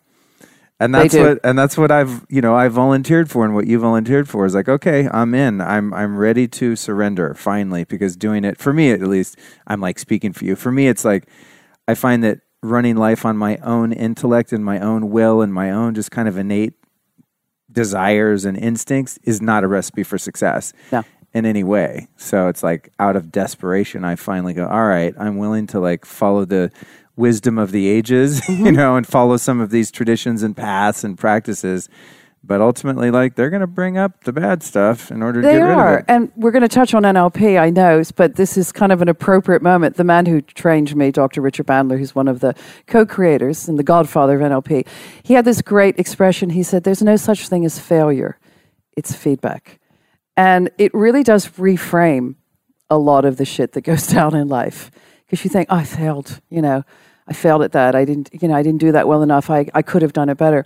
and 0.80 0.94
that's 0.94 1.14
what 1.16 1.40
and 1.44 1.58
that's 1.58 1.78
what 1.78 1.92
I've 1.92 2.26
you 2.30 2.42
know 2.42 2.56
I 2.56 2.68
volunteered 2.68 3.30
for 3.30 3.46
and 3.46 3.54
what 3.56 3.68
you 3.68 3.80
volunteered 3.80 4.30
for 4.30 4.46
is 4.46 4.54
like 4.56 4.70
okay 4.70 5.08
I'm 5.12 5.34
in 5.34 5.62
I'm 5.62 5.94
I'm 5.94 6.18
ready 6.18 6.48
to 6.50 6.76
surrender 6.76 7.34
finally 7.34 7.84
because 7.84 8.16
doing 8.16 8.44
it 8.46 8.58
for 8.58 8.74
me 8.74 8.92
at 8.92 9.02
least 9.02 9.38
I'm 9.66 9.82
like 9.82 10.00
speaking 10.00 10.34
for 10.34 10.46
you 10.46 10.56
for 10.56 10.72
me 10.72 10.88
it's 10.88 11.04
like 11.06 11.28
I 11.88 11.96
find 11.96 12.24
that 12.24 12.40
running 12.62 12.96
life 12.96 13.26
on 13.26 13.38
my 13.38 13.58
own 13.58 13.92
intellect 13.92 14.52
and 14.52 14.64
my 14.66 14.80
own 14.80 15.10
will 15.10 15.42
and 15.42 15.54
my 15.54 15.72
own 15.72 15.96
just 15.96 16.12
kind 16.12 16.28
of 16.28 16.38
innate 16.38 16.74
desires 17.72 18.46
and 18.46 18.58
instincts 18.58 19.20
is 19.24 19.42
not 19.42 19.64
a 19.64 19.68
recipe 19.68 20.04
for 20.04 20.18
success 20.18 20.74
No. 20.92 21.04
in 21.34 21.46
any 21.46 21.64
way. 21.64 22.08
So 22.18 22.48
it's 22.48 22.64
like 22.64 22.92
out 23.00 23.16
of 23.16 23.32
desperation, 23.32 24.04
I 24.04 24.16
finally 24.16 24.54
go, 24.54 24.68
all 24.68 24.86
right, 24.88 25.14
I'm 25.20 25.38
willing 25.38 25.68
to 25.68 25.80
like 25.80 26.06
follow 26.06 26.46
the 26.46 26.72
wisdom 27.18 27.58
of 27.58 27.72
the 27.72 27.88
ages, 27.90 28.40
Mm-hmm. 28.42 28.66
you 28.68 28.72
know, 28.72 28.96
and 28.96 29.06
follow 29.06 29.36
some 29.38 29.60
of 29.60 29.70
these 29.72 29.92
traditions 29.92 30.44
and 30.44 30.56
paths 30.56 31.04
and 31.04 31.18
practices. 31.18 31.90
But 32.44 32.62
ultimately, 32.62 33.12
like 33.12 33.36
they're 33.36 33.50
going 33.50 33.62
to 33.62 33.68
bring 33.68 33.98
up 33.98 34.24
the 34.24 34.32
bad 34.32 34.64
stuff 34.64 35.12
in 35.12 35.22
order 35.22 35.42
to 35.42 35.48
They 35.48 35.56
get 35.56 35.64
rid 35.64 35.72
are. 35.78 35.94
of 35.96 36.00
it. 36.02 36.06
And 36.08 36.32
we're 36.38 36.52
going 36.52 36.62
to 36.62 36.70
touch 36.70 36.94
on 36.94 37.04
NLP, 37.04 37.60
I 37.60 37.70
know, 37.72 38.02
but 38.16 38.36
this 38.36 38.56
is 38.56 38.72
kind 38.72 38.94
of 38.94 39.02
an 39.02 39.10
appropriate 39.10 39.62
moment. 39.62 39.98
The 39.98 40.06
man 40.06 40.26
who 40.28 40.40
trained 40.42 40.96
me, 40.96 41.12
Dr. 41.12 41.42
Richard 41.42 41.68
Bandler, 41.68 41.98
who's 41.98 42.16
one 42.16 42.30
of 42.30 42.40
the 42.40 42.56
co 42.86 43.06
creators 43.06 43.68
and 43.68 43.78
the 43.78 43.84
godfather 43.84 44.40
of 44.40 44.50
NLP, 44.50 44.88
he 45.24 45.34
had 45.34 45.44
this 45.44 45.62
great 45.62 46.00
expression. 46.00 46.52
He 46.52 46.64
said, 46.64 46.84
There's 46.86 47.02
no 47.02 47.18
such 47.18 47.50
thing 47.50 47.66
as 47.66 47.80
failure, 47.80 48.38
it's 48.96 49.14
feedback. 49.14 49.80
And 50.38 50.70
it 50.78 50.94
really 50.94 51.24
does 51.24 51.48
reframe 51.58 52.36
a 52.90 52.98
lot 52.98 53.26
of 53.26 53.36
the 53.38 53.46
shit 53.46 53.74
that 53.74 53.82
goes 53.82 54.08
down 54.16 54.36
in 54.36 54.48
life. 54.48 54.90
Because 55.26 55.44
you 55.44 55.50
think, 55.50 55.70
I 55.70 55.84
failed, 55.84 56.40
you 56.50 56.62
know, 56.62 56.84
I 57.28 57.34
failed 57.34 57.62
at 57.64 57.74
that. 57.74 57.96
I 57.96 58.06
didn't, 58.06 58.30
you 58.32 58.48
know, 58.48 58.56
I 58.56 58.64
didn't 58.64 58.80
do 58.80 58.92
that 58.92 59.08
well 59.08 59.22
enough. 59.22 59.50
I, 59.50 59.68
I 59.74 59.82
could 59.82 60.02
have 60.02 60.14
done 60.14 60.30
it 60.30 60.38
better. 60.38 60.66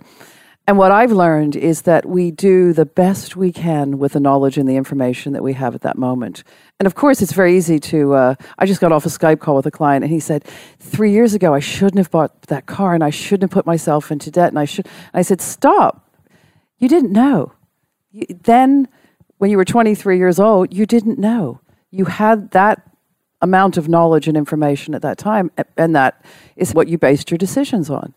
And 0.68 0.78
what 0.78 0.92
I've 0.92 1.10
learned 1.10 1.56
is 1.56 1.82
that 1.82 2.06
we 2.06 2.30
do 2.30 2.72
the 2.72 2.86
best 2.86 3.34
we 3.34 3.50
can 3.50 3.98
with 3.98 4.12
the 4.12 4.20
knowledge 4.20 4.56
and 4.58 4.68
the 4.68 4.76
information 4.76 5.32
that 5.32 5.42
we 5.42 5.54
have 5.54 5.74
at 5.74 5.80
that 5.80 5.98
moment. 5.98 6.44
And 6.78 6.86
of 6.86 6.94
course, 6.94 7.20
it's 7.20 7.32
very 7.32 7.56
easy 7.56 7.80
to. 7.80 8.14
Uh, 8.14 8.34
I 8.58 8.66
just 8.66 8.80
got 8.80 8.92
off 8.92 9.04
a 9.04 9.08
Skype 9.08 9.40
call 9.40 9.56
with 9.56 9.66
a 9.66 9.72
client, 9.72 10.04
and 10.04 10.12
he 10.12 10.20
said, 10.20 10.44
Three 10.78 11.10
years 11.10 11.34
ago, 11.34 11.52
I 11.52 11.58
shouldn't 11.58 11.98
have 11.98 12.12
bought 12.12 12.42
that 12.42 12.66
car, 12.66 12.94
and 12.94 13.02
I 13.02 13.10
shouldn't 13.10 13.42
have 13.42 13.50
put 13.50 13.66
myself 13.66 14.12
into 14.12 14.30
debt. 14.30 14.50
And 14.50 14.58
I 14.58 14.64
should. 14.64 14.86
And 14.86 15.18
I 15.18 15.22
said, 15.22 15.40
Stop. 15.40 16.08
You 16.78 16.88
didn't 16.88 17.12
know. 17.12 17.52
You, 18.12 18.26
then, 18.44 18.86
when 19.38 19.50
you 19.50 19.56
were 19.56 19.64
23 19.64 20.16
years 20.16 20.38
old, 20.38 20.72
you 20.72 20.86
didn't 20.86 21.18
know. 21.18 21.60
You 21.90 22.04
had 22.04 22.52
that 22.52 22.88
amount 23.42 23.76
of 23.76 23.88
knowledge 23.88 24.26
and 24.28 24.36
information 24.36 24.94
at 24.94 25.02
that 25.02 25.18
time, 25.18 25.50
and 25.76 25.94
that 25.94 26.24
is 26.56 26.72
what 26.74 26.88
you 26.88 26.96
based 26.96 27.30
your 27.30 27.38
decisions 27.38 27.90
on. 27.90 28.14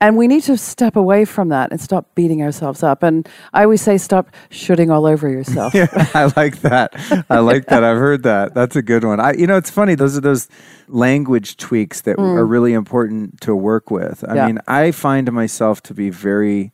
And 0.00 0.16
we 0.18 0.26
need 0.26 0.42
to 0.42 0.58
step 0.58 0.96
away 0.96 1.24
from 1.24 1.48
that 1.50 1.70
and 1.70 1.80
stop 1.80 2.14
beating 2.16 2.42
ourselves 2.42 2.82
up. 2.82 3.02
And 3.02 3.26
I 3.54 3.62
always 3.62 3.80
say, 3.80 3.96
stop 3.96 4.28
shooting 4.50 4.90
all 4.90 5.06
over 5.06 5.28
yourself. 5.30 5.72
Yeah, 5.74 5.86
I 6.14 6.30
like 6.36 6.60
that. 6.62 6.92
I 7.30 7.38
like 7.38 7.66
that. 7.66 7.84
I've 7.84 7.96
heard 7.96 8.24
that. 8.24 8.52
That's 8.54 8.76
a 8.76 8.82
good 8.82 9.04
one. 9.04 9.20
I, 9.20 9.32
you 9.34 9.46
know, 9.46 9.56
it's 9.56 9.70
funny. 9.70 9.94
Those 9.94 10.18
are 10.18 10.20
those 10.20 10.48
language 10.88 11.56
tweaks 11.56 12.02
that 12.02 12.18
are 12.18 12.44
really 12.44 12.72
important 12.74 13.40
to 13.42 13.54
work 13.54 13.90
with. 13.90 14.24
I 14.24 14.32
Mm. 14.32 14.36
Yeah. 14.36 14.46
mean, 14.46 14.58
I 14.66 14.90
find 14.90 15.32
myself 15.32 15.80
to 15.84 15.94
be 15.94 16.10
very 16.10 16.72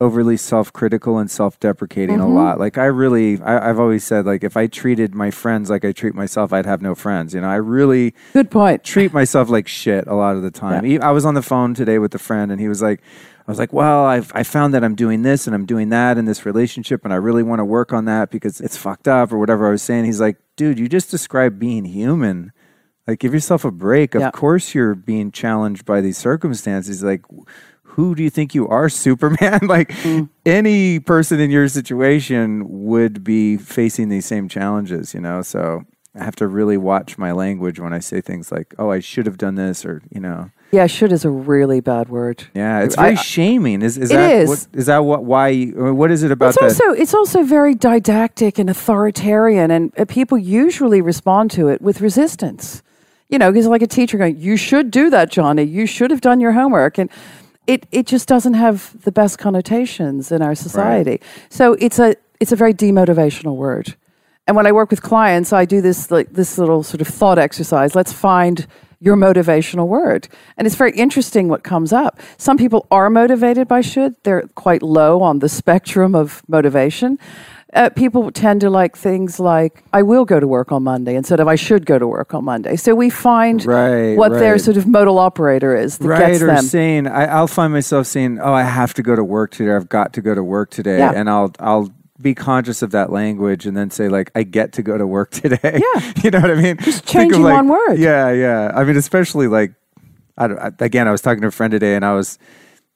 overly 0.00 0.36
self-critical 0.36 1.18
and 1.18 1.30
self-deprecating 1.30 2.18
Mm-hmm. 2.18 2.24
a 2.30 2.34
lot. 2.34 2.58
Like 2.58 2.78
I 2.78 2.86
really, 2.86 3.40
I, 3.40 3.70
I've 3.70 3.78
always 3.78 4.04
said, 4.04 4.26
like 4.26 4.42
if 4.44 4.56
I 4.56 4.66
treated 4.66 5.14
my 5.14 5.30
friends 5.30 5.70
like 5.70 5.84
I 5.84 5.92
treat 5.92 6.14
myself, 6.14 6.52
I'd 6.52 6.66
have 6.66 6.82
no 6.82 6.94
friends. 6.94 7.32
You 7.32 7.40
know, 7.40 7.48
I 7.48 7.56
really 7.56 8.14
Good 8.32 8.50
point. 8.50 8.82
treat 8.84 9.12
myself 9.12 9.48
like 9.48 9.68
shit 9.68 10.06
a 10.06 10.14
lot 10.14 10.36
of 10.36 10.42
the 10.42 10.50
time. 10.50 10.84
I 11.00 11.10
was 11.12 11.24
on 11.24 11.34
the 11.34 11.42
phone 11.42 11.74
today 11.74 11.98
with 11.98 12.14
a 12.14 12.18
friend, 12.18 12.50
and 12.50 12.60
he 12.60 12.68
was 12.68 12.82
like, 12.82 13.00
I 13.46 13.50
was 13.50 13.58
like, 13.58 13.72
well, 13.72 14.04
I've 14.04 14.32
I 14.34 14.42
found 14.42 14.74
that 14.74 14.82
I'm 14.82 14.94
doing 14.94 15.20
this 15.22 15.46
and 15.46 15.54
I'm 15.54 15.66
doing 15.66 15.90
that 15.90 16.18
in 16.18 16.24
this 16.24 16.44
relationship, 16.46 17.04
and 17.04 17.12
I 17.12 17.16
really 17.16 17.42
want 17.42 17.60
to 17.60 17.64
work 17.64 17.92
on 17.92 18.06
that 18.06 18.30
because 18.30 18.60
it's 18.60 18.76
fucked 18.76 19.06
up 19.06 19.32
or 19.32 19.38
whatever 19.38 19.68
I 19.68 19.70
was 19.70 19.82
saying. 19.82 20.06
He's 20.06 20.20
like, 20.20 20.38
dude, 20.56 20.78
you 20.78 20.88
just 20.88 21.10
described 21.10 21.58
being 21.58 21.84
human. 21.84 22.52
Like, 23.06 23.18
give 23.20 23.34
yourself 23.34 23.66
a 23.66 23.70
break. 23.70 24.14
Of 24.14 24.32
course, 24.32 24.74
you're 24.74 24.94
being 24.94 25.30
challenged 25.30 25.84
by 25.84 26.00
these 26.00 26.16
circumstances. 26.16 27.02
Like, 27.04 27.22
who 27.94 28.14
do 28.14 28.22
you 28.22 28.30
think 28.30 28.54
you 28.54 28.68
are, 28.68 28.88
Superman? 29.06 29.60
like, 29.68 29.92
any 30.44 31.00
person 31.00 31.40
in 31.40 31.50
your 31.50 31.68
situation 31.68 32.64
would 32.84 33.24
be 33.24 33.56
facing 33.56 34.08
these 34.08 34.26
same 34.26 34.48
challenges, 34.48 35.14
you 35.14 35.20
know? 35.20 35.42
So 35.42 35.84
I 36.18 36.24
have 36.24 36.36
to 36.36 36.46
really 36.48 36.76
watch 36.76 37.18
my 37.18 37.32
language 37.32 37.78
when 37.80 37.92
I 37.92 37.98
say 38.00 38.20
things 38.20 38.50
like, 38.52 38.74
oh, 38.78 38.90
I 38.90 39.00
should 39.00 39.26
have 39.26 39.38
done 39.38 39.54
this, 39.54 39.84
or, 39.84 40.02
you 40.10 40.20
know. 40.20 40.50
Yeah, 40.72 40.88
should 40.88 41.12
is 41.12 41.24
a 41.24 41.30
really 41.30 41.78
bad 41.80 42.08
word. 42.08 42.44
Yeah, 42.52 42.80
it's 42.82 42.98
I- 42.98 43.02
very 43.14 43.16
shaming. 43.16 43.80
Is, 43.82 43.96
is 43.96 44.10
It 44.10 44.14
that 44.16 44.32
is. 44.32 44.48
What, 44.48 44.66
is 44.72 44.86
that 44.86 44.98
what? 45.04 45.24
Why? 45.24 45.48
you- 45.48 45.94
What 45.94 46.10
is 46.10 46.24
it 46.24 46.32
about 46.32 46.48
It's 46.48 46.58
that? 46.58 46.64
also 46.64 47.00
it's 47.00 47.14
also 47.14 47.44
very 47.44 47.76
didactic 47.76 48.58
and 48.58 48.68
authoritarian, 48.68 49.70
and 49.70 49.92
uh, 49.96 50.04
people 50.04 50.36
usually 50.36 51.00
respond 51.00 51.52
to 51.52 51.68
it 51.68 51.80
with 51.80 52.00
resistance. 52.00 52.82
You 53.28 53.38
know, 53.38 53.52
because 53.52 53.68
like 53.68 53.82
a 53.82 53.86
teacher 53.86 54.18
going, 54.18 54.36
"You 54.36 54.56
should 54.56 54.90
do 54.90 55.10
that, 55.10 55.30
Johnny. 55.30 55.62
You 55.62 55.86
should 55.86 56.10
have 56.10 56.20
done 56.20 56.40
your 56.40 56.52
homework," 56.52 56.98
and 56.98 57.08
it 57.66 57.86
it 57.90 58.06
just 58.06 58.28
doesn't 58.28 58.54
have 58.54 59.00
the 59.02 59.12
best 59.12 59.38
connotations 59.38 60.30
in 60.32 60.42
our 60.42 60.54
society. 60.54 61.20
So 61.48 61.74
it's 61.74 61.98
a 61.98 62.16
it's 62.40 62.52
a 62.52 62.56
very 62.56 62.74
demotivational 62.74 63.56
word. 63.56 63.94
And 64.46 64.56
when 64.56 64.66
I 64.66 64.72
work 64.72 64.90
with 64.90 65.02
clients, 65.02 65.52
I 65.52 65.64
do 65.64 65.80
this 65.80 66.10
like 66.10 66.30
this 66.32 66.58
little 66.58 66.82
sort 66.82 67.00
of 67.00 67.08
thought 67.08 67.38
exercise. 67.38 67.94
Let's 67.94 68.12
find 68.12 68.66
your 69.00 69.16
motivational 69.16 69.86
word. 69.86 70.28
And 70.56 70.66
it's 70.66 70.76
very 70.76 70.92
interesting 70.92 71.48
what 71.48 71.62
comes 71.62 71.92
up. 71.92 72.20
Some 72.38 72.56
people 72.56 72.86
are 72.90 73.10
motivated 73.10 73.68
by 73.68 73.80
should. 73.80 74.14
They're 74.22 74.48
quite 74.54 74.82
low 74.82 75.22
on 75.22 75.40
the 75.40 75.48
spectrum 75.48 76.14
of 76.14 76.42
motivation. 76.48 77.18
Uh, 77.74 77.90
people 77.90 78.30
tend 78.30 78.60
to 78.60 78.70
like 78.70 78.96
things 78.96 79.40
like 79.40 79.82
I 79.92 80.02
will 80.02 80.24
go 80.24 80.38
to 80.38 80.46
work 80.46 80.70
on 80.70 80.84
Monday 80.84 81.16
instead 81.16 81.40
of 81.40 81.48
I 81.48 81.56
should 81.56 81.86
go 81.86 81.98
to 81.98 82.06
work 82.06 82.32
on 82.32 82.44
Monday. 82.44 82.76
So 82.76 82.94
we 82.94 83.10
find 83.10 83.64
Right, 83.66 84.16
what 84.16 84.30
their 84.30 84.58
sort 84.58 84.76
of 84.76 84.86
modal 84.86 85.18
operator 85.18 85.76
is 85.76 85.98
that 85.98 86.06
right 86.06 86.38
gets 86.38 86.42
or 86.42 86.56
saying 86.58 87.08
I, 87.08 87.24
I'll 87.26 87.48
find 87.48 87.72
myself 87.72 88.06
saying, 88.06 88.38
"Oh, 88.40 88.52
I 88.52 88.62
have 88.62 88.94
to 88.94 89.02
go 89.02 89.16
to 89.16 89.24
work 89.24 89.50
today. 89.50 89.72
I've 89.74 89.88
got 89.88 90.12
to 90.12 90.22
go 90.22 90.34
to 90.36 90.42
work 90.42 90.70
today," 90.70 90.98
Yeah. 90.98 91.12
and 91.14 91.28
I'll 91.28 91.50
I'll 91.58 91.90
be 92.22 92.32
conscious 92.32 92.80
of 92.80 92.92
that 92.92 93.10
language 93.10 93.66
and 93.66 93.76
then 93.76 93.90
say 93.90 94.08
like, 94.08 94.30
"I 94.36 94.44
get 94.44 94.72
to 94.74 94.82
go 94.82 94.96
to 94.96 95.06
work 95.06 95.30
today." 95.42 95.58
Yeah. 95.82 96.12
you 96.22 96.30
know 96.30 96.40
what 96.40 96.52
I 96.52 96.54
mean? 96.54 96.76
Just 96.78 97.06
changing 97.06 97.42
one 97.42 97.66
word. 97.68 97.98
Yeah, 97.98 98.30
yeah. 98.30 98.70
I 98.72 98.84
mean, 98.84 98.96
especially 98.96 99.48
like, 99.48 99.72
I 100.38 100.46
don't, 100.46 100.80
again, 100.80 101.08
I 101.08 101.10
was 101.10 101.22
talking 101.22 101.42
to 101.42 101.48
a 101.48 101.50
friend 101.50 101.72
today, 101.72 101.96
and 101.96 102.04
I 102.04 102.14
was 102.14 102.38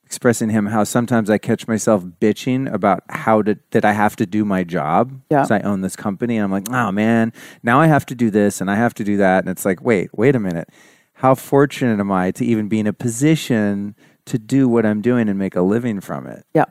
expressing 0.09 0.49
him 0.49 0.65
how 0.67 0.85
sometimes 0.85 1.29
I 1.29 1.37
catch 1.37 1.69
myself 1.69 2.03
bitching 2.19 2.73
about 2.73 3.03
how 3.11 3.43
to 3.43 3.59
that 3.73 3.85
I 3.85 3.93
have 3.93 4.17
to 4.17 4.25
do 4.25 4.43
my 4.43 4.65
job 4.65 5.13
Yeah. 5.31 5.39
because 5.43 5.51
I 5.51 5.61
own 5.61 5.83
this 5.83 5.97
company, 5.97 6.39
and 6.39 6.45
I'm 6.45 6.51
like, 6.51 6.71
oh 6.71 6.91
man, 6.91 7.31
now 7.63 7.79
I 7.79 7.89
have 7.89 8.07
to 8.07 8.15
do 8.15 8.31
this 8.31 8.63
and 8.63 8.71
I 8.71 8.77
have 8.77 8.95
to 8.95 9.05
do 9.05 9.19
that, 9.19 9.45
and 9.45 9.51
it's 9.51 9.67
like, 9.67 9.83
wait, 9.83 10.09
wait 10.17 10.35
a 10.35 10.41
minute, 10.41 10.71
how 11.13 11.35
fortunate 11.35 12.01
am 12.01 12.11
I 12.11 12.31
to 12.31 12.45
even 12.45 12.69
be 12.69 12.79
in 12.81 12.87
a 12.87 12.93
position 12.95 13.95
to 14.25 14.39
do 14.39 14.67
what 14.67 14.87
I'm 14.87 15.03
doing 15.03 15.29
and 15.29 15.39
make 15.39 15.55
a 15.57 15.61
living 15.63 16.01
from 16.01 16.27
it? 16.27 16.45
yeah. 16.55 16.65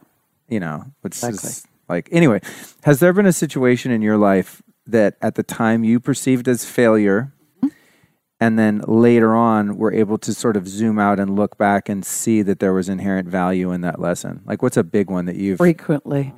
You 0.49 0.59
know, 0.59 0.85
which 1.01 1.11
Exactly. 1.13 1.49
is 1.49 1.67
like 1.87 2.09
anyway. 2.11 2.39
Has 2.85 2.99
there 3.01 3.13
been 3.13 3.25
a 3.27 3.33
situation 3.33 3.91
in 3.91 4.01
your 4.01 4.17
life 4.17 4.63
that 4.87 5.15
at 5.21 5.35
the 5.35 5.43
time 5.43 5.83
you 5.83 5.99
perceived 5.99 6.47
as 6.47 6.65
failure? 6.65 7.33
And 8.39 8.57
then 8.59 8.83
later 8.87 9.35
on, 9.35 9.77
we're 9.77 9.93
able 9.93 10.19
to 10.19 10.33
sort 10.33 10.55
of 10.57 10.67
zoom 10.67 10.99
out 10.99 11.19
and 11.19 11.35
look 11.35 11.57
back 11.57 11.89
and 11.89 12.05
see 12.05 12.43
that 12.43 12.59
there 12.59 12.73
was 12.73 12.87
inherent 12.87 13.27
value 13.27 13.71
in 13.71 13.81
that 13.81 13.99
lesson. 13.99 14.41
Like, 14.45 14.61
what's 14.61 14.77
a 14.77 14.83
big 14.83 15.09
one 15.09 15.25
that 15.25 15.35
you've 15.37 15.57
Frequently. 15.57 16.33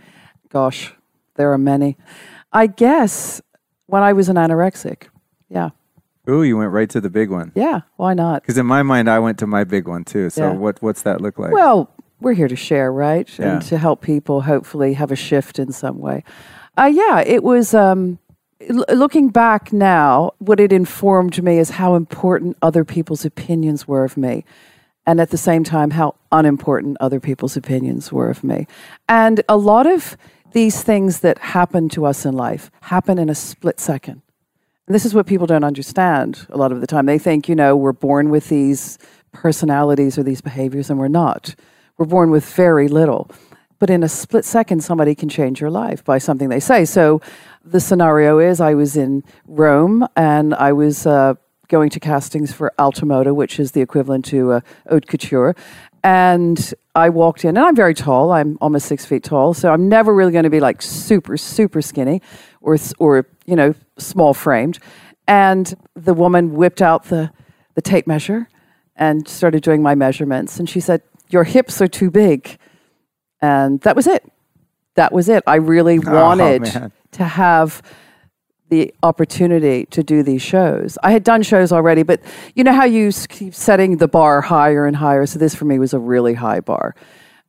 Gosh, 0.50 0.94
there 1.36 1.52
are 1.52 1.58
many. 1.58 1.98
I 2.54 2.68
guess 2.68 3.42
when 3.88 4.02
I 4.02 4.14
was 4.14 4.30
an 4.30 4.38
anorexic. 4.38 5.08
Yeah. 5.50 5.70
Ooh, 6.30 6.44
you 6.44 6.58
went 6.58 6.72
right 6.72 6.90
to 6.92 7.02
the 7.02 7.10
big 7.10 7.30
one. 7.30 7.52
Yeah. 7.56 7.82
Why 7.98 8.14
not? 8.14 8.44
Because 8.44 8.58
in 8.58 8.66
my 8.66 8.84
mind, 8.84 9.10
I 9.10 9.20
went 9.20 9.38
to 9.40 9.48
my 9.48 9.64
big 9.64 9.88
one 9.88 10.06
too. 10.06 10.30
So 10.30 10.52
Yeah. 10.52 10.58
what 10.58 10.82
what's 10.82 11.02
that 11.02 11.22
look 11.22 11.38
like? 11.40 11.52
Well, 11.52 11.90
we're 12.22 12.34
here 12.34 12.48
to 12.48 12.56
share, 12.56 12.94
right? 12.94 13.28
Yeah. 13.38 13.54
And 13.54 13.62
to 13.64 13.78
help 13.78 14.02
people 14.02 14.42
hopefully 14.42 14.94
have 14.94 15.12
a 15.12 15.16
shift 15.16 15.60
in 15.60 15.72
some 15.72 16.00
way. 16.00 16.24
Uh, 16.78 16.92
yeah, 16.94 17.22
it 17.26 17.44
was. 17.44 17.74
Um, 17.74 18.20
looking 18.68 19.30
back 19.30 19.72
now, 19.72 20.32
what 20.40 20.60
it 20.60 20.74
informed 20.74 21.42
me 21.42 21.60
is 21.60 21.72
how 21.72 21.96
important 21.96 22.58
other 22.62 22.84
people's 22.84 23.26
opinions 23.26 23.88
were 23.88 24.04
of 24.04 24.18
me. 24.18 24.44
And 25.06 25.20
at 25.20 25.32
the 25.32 25.38
same 25.38 25.64
time, 25.64 25.92
how 25.92 26.16
unimportant 26.32 26.98
other 27.00 27.20
people's 27.20 27.58
opinions 27.58 28.12
were 28.12 28.30
of 28.30 28.44
me. 28.44 28.68
And 29.08 29.42
a 29.50 29.58
lot 29.58 29.88
of 29.88 30.18
these 30.52 30.84
things 30.84 31.22
that 31.22 31.38
happen 31.40 31.90
to 31.90 32.06
us 32.06 32.26
in 32.26 32.36
life 32.36 32.70
happen 32.82 33.18
in 33.18 33.30
a 33.30 33.36
split 33.36 33.80
second. 33.80 34.22
And 34.88 34.96
this 34.96 35.06
is 35.06 35.14
what 35.14 35.26
people 35.26 35.48
don't 35.48 35.64
understand 35.64 36.48
a 36.50 36.58
lot 36.58 36.72
of 36.72 36.82
the 36.82 36.88
time. 36.88 37.06
They 37.06 37.20
think, 37.20 37.48
you 37.48 37.56
know, 37.56 37.76
we're 37.76 37.94
born 37.94 38.30
with 38.30 38.50
these 38.50 38.98
personalities 39.32 40.18
or 40.18 40.24
these 40.24 40.42
behaviors, 40.42 40.90
and 40.90 41.00
we're 41.00 41.08
not. 41.08 41.56
we're 42.00 42.06
born 42.06 42.32
with 42.32 42.46
very 42.56 42.88
little. 42.88 43.30
But 43.78 43.90
in 43.90 44.04
a 44.04 44.10
split 44.10 44.46
second, 44.46 44.84
somebody 44.84 45.14
can 45.16 45.30
change 45.30 45.62
your 45.62 45.70
life 45.70 46.04
by 46.04 46.18
something 46.18 46.50
they 46.50 46.60
say. 46.60 46.86
So 46.86 47.22
the 47.64 47.80
scenario 47.80 48.40
is 48.40 48.62
I 48.62 48.74
was 48.74 48.96
in 48.96 49.24
Rome 49.48 50.08
and 50.16 50.54
I 50.54 50.74
was 50.74 51.06
uh, 51.06 51.36
going 51.68 51.90
to 51.92 52.00
castings 52.00 52.52
for 52.52 52.74
Altamoda, 52.80 53.34
which 53.34 53.60
is 53.60 53.72
the 53.72 53.82
equivalent 53.82 54.26
to 54.26 54.54
uh, 54.54 54.62
haute 54.90 55.08
couture. 55.08 55.56
And 56.04 56.74
I 56.96 57.10
walked 57.10 57.44
in, 57.44 57.58
and 57.58 57.60
I'm 57.60 57.76
very 57.76 57.94
tall. 57.94 58.32
I'm 58.32 58.58
almost 58.62 58.88
six 58.88 59.06
feet 59.06 59.24
tall, 59.24 59.54
so 59.54 59.72
I'm 59.72 59.90
never 59.90 60.14
really 60.14 60.32
going 60.32 60.46
to 60.46 60.50
be 60.50 60.62
like 60.62 60.82
super, 60.82 61.36
super 61.36 61.82
skinny, 61.82 62.22
or 62.62 62.78
or 63.00 63.28
you 63.46 63.56
know, 63.56 63.74
small 63.98 64.34
framed. 64.34 64.80
And 65.28 65.76
the 65.96 66.14
woman 66.14 66.54
whipped 66.54 66.82
out 66.82 67.06
the 67.06 67.32
the 67.76 67.82
tape 67.82 68.08
measure 68.08 68.48
and 68.96 69.28
started 69.28 69.62
doing 69.62 69.82
my 69.82 69.94
measurements. 69.94 70.58
And 70.58 70.70
she 70.70 70.80
said, 70.80 71.02
"Your 71.30 71.44
hips 71.44 71.82
are 71.82 71.88
too 71.88 72.10
big," 72.10 72.58
and 73.42 73.82
that 73.82 73.98
was 73.98 74.08
it. 74.08 74.24
That 75.00 75.14
was 75.14 75.30
it. 75.30 75.44
I 75.48 75.56
really 75.56 75.98
Oh, 76.06 76.12
wanted 76.14 76.62
man. 76.62 76.92
to 77.14 77.24
have 77.24 77.82
the 78.68 78.94
opportunity 79.02 79.86
to 79.92 80.04
do 80.04 80.24
these 80.24 80.42
shows. 80.42 80.98
I 81.02 81.12
had 81.12 81.24
done 81.24 81.42
shows 81.42 81.72
already, 81.72 82.04
but 82.04 82.20
you 82.54 82.66
know 82.66 82.74
how 82.74 82.84
you 82.84 83.12
keep 83.30 83.56
setting 83.56 83.96
the 83.98 84.10
bar 84.10 84.42
higher 84.42 84.86
and 84.86 84.98
higher. 84.98 85.26
So 85.26 85.40
this 85.40 85.56
for 85.56 85.64
me 85.64 85.80
was 85.80 85.94
a 85.94 86.00
really 86.00 86.34
high 86.34 86.60
bar, 86.60 86.96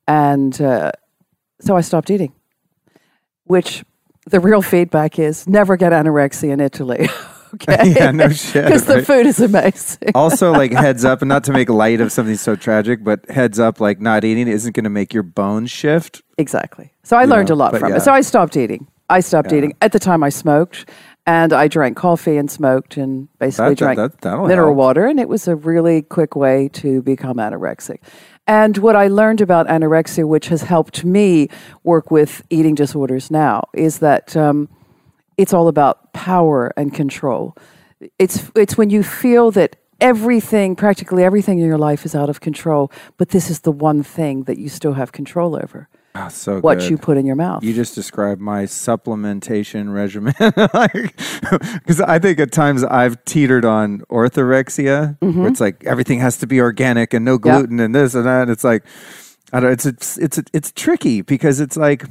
and 0.07 0.63
uh, 0.63 0.93
so 1.61 1.77
I 1.77 1.81
stopped 1.81 2.09
eating. 2.11 2.33
Which 3.45 3.85
the 4.27 4.39
real 4.39 4.63
feedback 4.63 5.19
is 5.19 5.49
never 5.49 5.77
get 5.77 5.91
anorexia 5.93 6.51
in 6.53 6.61
Italy. 6.61 7.09
okay, 7.55 7.93
Yeah, 7.97 8.11
no 8.11 8.29
shit, 8.31 8.65
because 8.65 8.85
the 8.87 8.97
right? 8.97 9.07
food 9.07 9.27
is 9.27 9.41
amazing. 9.41 10.11
also, 10.15 10.53
like 10.63 10.73
heads 10.73 11.05
up, 11.05 11.23
and 11.23 11.29
not 11.29 11.45
to 11.45 11.53
make 11.53 11.69
light 11.69 12.01
of 12.01 12.13
something 12.13 12.37
so 12.37 12.57
tragic, 12.57 13.03
but 13.05 13.29
heads 13.31 13.59
up, 13.59 13.81
like 13.81 14.01
not 14.01 14.25
eating 14.25 14.49
isn't 14.49 14.75
going 14.75 14.85
to 14.85 14.91
make 14.91 15.13
your 15.15 15.23
bones 15.23 15.71
shift. 15.71 16.23
Exactly. 16.39 16.93
So 17.03 17.17
I 17.17 17.25
learned 17.25 17.49
know, 17.49 17.55
a 17.55 17.57
lot 17.57 17.77
from 17.77 17.91
yeah. 17.91 17.97
it. 17.97 18.01
So 18.01 18.13
I 18.13 18.21
stopped 18.23 18.57
eating. 18.57 18.87
I 19.09 19.21
stopped 19.21 19.51
Yeah. 19.53 19.59
eating. 19.59 19.75
At 19.83 19.93
the 19.93 19.99
time, 19.99 20.23
I 20.23 20.29
smoked, 20.29 20.89
and 21.27 21.53
I 21.53 21.67
drank 21.69 21.97
coffee 21.97 22.37
and 22.37 22.51
smoked, 22.51 22.97
and 22.97 23.29
basically 23.39 23.71
That- 23.71 23.71
that- 23.71 23.77
drank 23.79 23.97
that- 23.99 24.21
that'll 24.21 24.47
mineral 24.47 24.69
help. 24.69 24.77
water. 24.79 25.07
And 25.07 25.19
it 25.21 25.29
was 25.29 25.49
a 25.49 25.57
really 25.57 26.03
quick 26.03 26.37
way 26.37 26.69
to 26.75 27.03
become 27.03 27.37
anorexic. 27.37 27.99
And 28.47 28.79
what 28.79 28.97
I 28.97 29.07
learned 29.09 29.41
about 29.41 29.69
anorexia, 29.69 30.25
which 30.27 30.49
has 30.49 30.63
helped 30.63 31.05
me 31.05 31.49
work 31.85 32.11
with 32.11 32.43
eating 32.51 32.75
disorders 32.75 33.31
now, 33.31 33.65
is 33.75 33.99
that 33.99 34.37
um, 34.37 34.69
it's 35.37 35.53
all 35.53 35.69
about 35.69 36.13
power 36.13 36.73
and 36.77 36.93
control. 36.95 37.55
It's 38.19 38.51
it's 38.57 38.77
when 38.79 38.91
you 38.91 39.03
feel 39.03 39.51
that 39.53 39.77
everything, 40.01 40.77
practically 40.77 41.23
everything 41.25 41.59
in 41.59 41.67
your 41.67 41.79
life, 41.79 42.05
is 42.07 42.15
out 42.15 42.31
of 42.31 42.41
control, 42.41 42.91
but 43.19 43.29
this 43.31 43.51
is 43.51 43.61
the 43.61 43.73
one 43.73 44.03
thing 44.03 44.45
that 44.45 44.59
you 44.59 44.69
still 44.69 44.95
have 44.95 45.13
control 45.13 45.55
over 45.55 45.89
Ah, 46.15 46.29
so 46.29 46.59
what 46.61 46.79
good. 46.81 46.91
you 46.91 46.99
put 46.99 47.17
in 47.19 47.27
your 47.27 47.37
mouth. 47.37 47.63
You 47.63 47.73
just 47.75 47.95
described 47.95 48.41
my 48.41 48.65
supplementation 48.65 49.93
regimen. 49.95 50.35
Because 51.75 52.01
I 52.01 52.19
think 52.19 52.41
at 52.41 52.53
times 52.53 52.83
I've 52.85 53.23
teetered 53.25 53.65
on 53.65 54.01
orthorexia, 54.11 55.19
Mm-hmm. 55.21 55.39
where 55.41 55.49
it's 55.49 55.61
like 55.61 55.85
everything 55.85 56.21
has 56.21 56.37
to 56.39 56.47
be 56.47 56.61
organic 56.61 57.15
and 57.15 57.25
no 57.25 57.39
gluten 57.39 57.81
and 57.81 57.95
this 57.95 58.15
and 58.15 58.25
that. 58.27 58.49
It's 58.49 58.65
like, 58.65 58.85
I 59.53 59.61
don't. 59.61 59.73
It's 59.73 59.87
it's 59.87 60.19
it's 60.19 60.41
it's 60.53 60.73
tricky 60.73 61.23
because 61.23 61.61
it's 61.61 61.77
like 61.77 62.05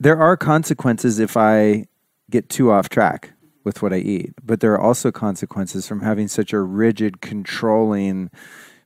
there 0.00 0.18
are 0.18 0.36
consequences 0.36 1.18
if 1.18 1.36
I 1.36 1.86
get 2.30 2.48
too 2.48 2.70
off 2.70 2.88
track 2.88 3.32
with 3.64 3.82
what 3.82 3.92
I 3.92 3.96
eat, 3.98 4.32
but 4.44 4.60
there 4.60 4.72
are 4.72 4.80
also 4.80 5.10
consequences 5.10 5.86
from 5.86 6.00
having 6.00 6.28
such 6.28 6.52
a 6.52 6.60
rigid, 6.60 7.20
controlling, 7.20 8.30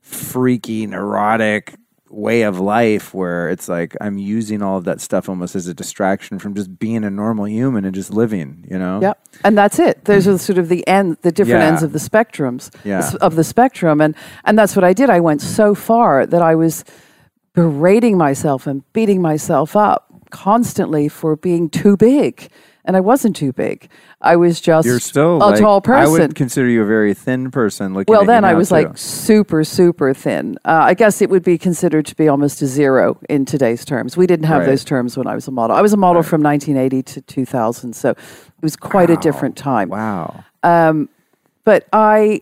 freaky, 0.01 0.85
neurotic 0.87 1.75
way 2.09 2.43
of 2.43 2.59
life 2.59 3.11
where 3.13 3.49
it's 3.49 3.67
like 3.67 3.95
I'm 3.99 4.19
using 4.19 4.61
all 4.61 4.77
of 4.77 4.83
that 4.83 5.01
stuff 5.01 5.27
almost 5.27 5.55
as 5.55 5.65
a 5.67 5.73
distraction 5.73 6.37
from 6.37 6.53
just 6.53 6.77
being 6.77 7.03
a 7.03 7.09
normal 7.09 7.45
human 7.47 7.85
and 7.85 7.95
just 7.95 8.11
living, 8.11 8.67
you 8.69 8.77
know? 8.77 9.01
Yep. 9.01 9.19
And 9.43 9.57
that's 9.57 9.79
it. 9.79 10.05
Those 10.05 10.27
are 10.27 10.37
sort 10.37 10.59
of 10.59 10.69
the 10.69 10.87
end, 10.87 11.17
the 11.23 11.31
different 11.31 11.61
Yeah. 11.61 11.67
ends 11.69 11.81
of 11.81 11.91
the 11.91 11.97
spectrums 11.99 12.69
Yeah. 12.83 13.09
of 13.19 13.35
the 13.35 13.43
spectrum, 13.43 13.99
and 13.99 14.13
and 14.45 14.59
that's 14.59 14.75
what 14.75 14.83
I 14.83 14.93
did. 14.93 15.09
I 15.09 15.21
went 15.21 15.41
so 15.41 15.73
far 15.73 16.27
that 16.27 16.41
I 16.43 16.53
was 16.53 16.83
berating 17.55 18.15
myself 18.17 18.67
and 18.67 18.83
beating 18.93 19.21
myself 19.21 19.75
up 19.75 20.12
constantly 20.33 21.07
for 21.07 21.35
being 21.37 21.69
too 21.69 21.95
big, 21.95 22.49
and 22.83 22.97
I 22.97 22.99
wasn't 22.99 23.35
too 23.37 23.53
big. 23.53 23.87
I 24.19 24.35
was 24.35 24.59
just 24.59 24.85
You're 24.85 24.99
still 24.99 25.37
a 25.37 25.51
like, 25.51 25.59
tall 25.59 25.79
person. 25.79 26.05
I 26.05 26.09
would 26.09 26.35
consider 26.35 26.67
you 26.67 26.81
a 26.81 26.85
very 26.85 27.13
thin 27.13 27.51
person 27.51 27.93
looking 27.93 28.11
well, 28.11 28.25
then 28.25 28.43
I 28.43 28.53
was 28.55 28.69
too. 28.69 28.75
like 28.75 28.97
super, 28.97 29.63
super 29.63 30.13
thin. 30.13 30.57
Uh, 30.65 30.81
I 30.91 30.93
guess 30.95 31.21
it 31.21 31.29
would 31.29 31.43
be 31.43 31.57
considered 31.57 32.05
to 32.07 32.15
be 32.15 32.27
almost 32.27 32.61
a 32.61 32.67
zero 32.67 33.17
in 33.29 33.45
today's 33.45 33.85
terms. 33.85 34.17
We 34.17 34.27
didn't 34.27 34.47
have 34.47 34.61
Right. 34.61 34.65
those 34.71 34.83
terms 34.83 35.15
when 35.17 35.27
I 35.27 35.35
was 35.35 35.47
a 35.47 35.51
model. 35.51 35.75
I 35.75 35.81
was 35.81 35.93
a 35.93 35.97
model 35.97 36.23
from 36.23 36.41
1980 36.41 37.03
to 37.03 37.21
2000, 37.21 37.93
so 37.93 38.09
it 38.09 38.17
was 38.61 38.75
quite 38.75 39.09
a 39.09 39.17
different 39.17 39.55
time. 39.55 39.89
Wow. 39.89 40.43
Um, 40.63 41.07
But 41.65 41.87
I, 41.93 42.41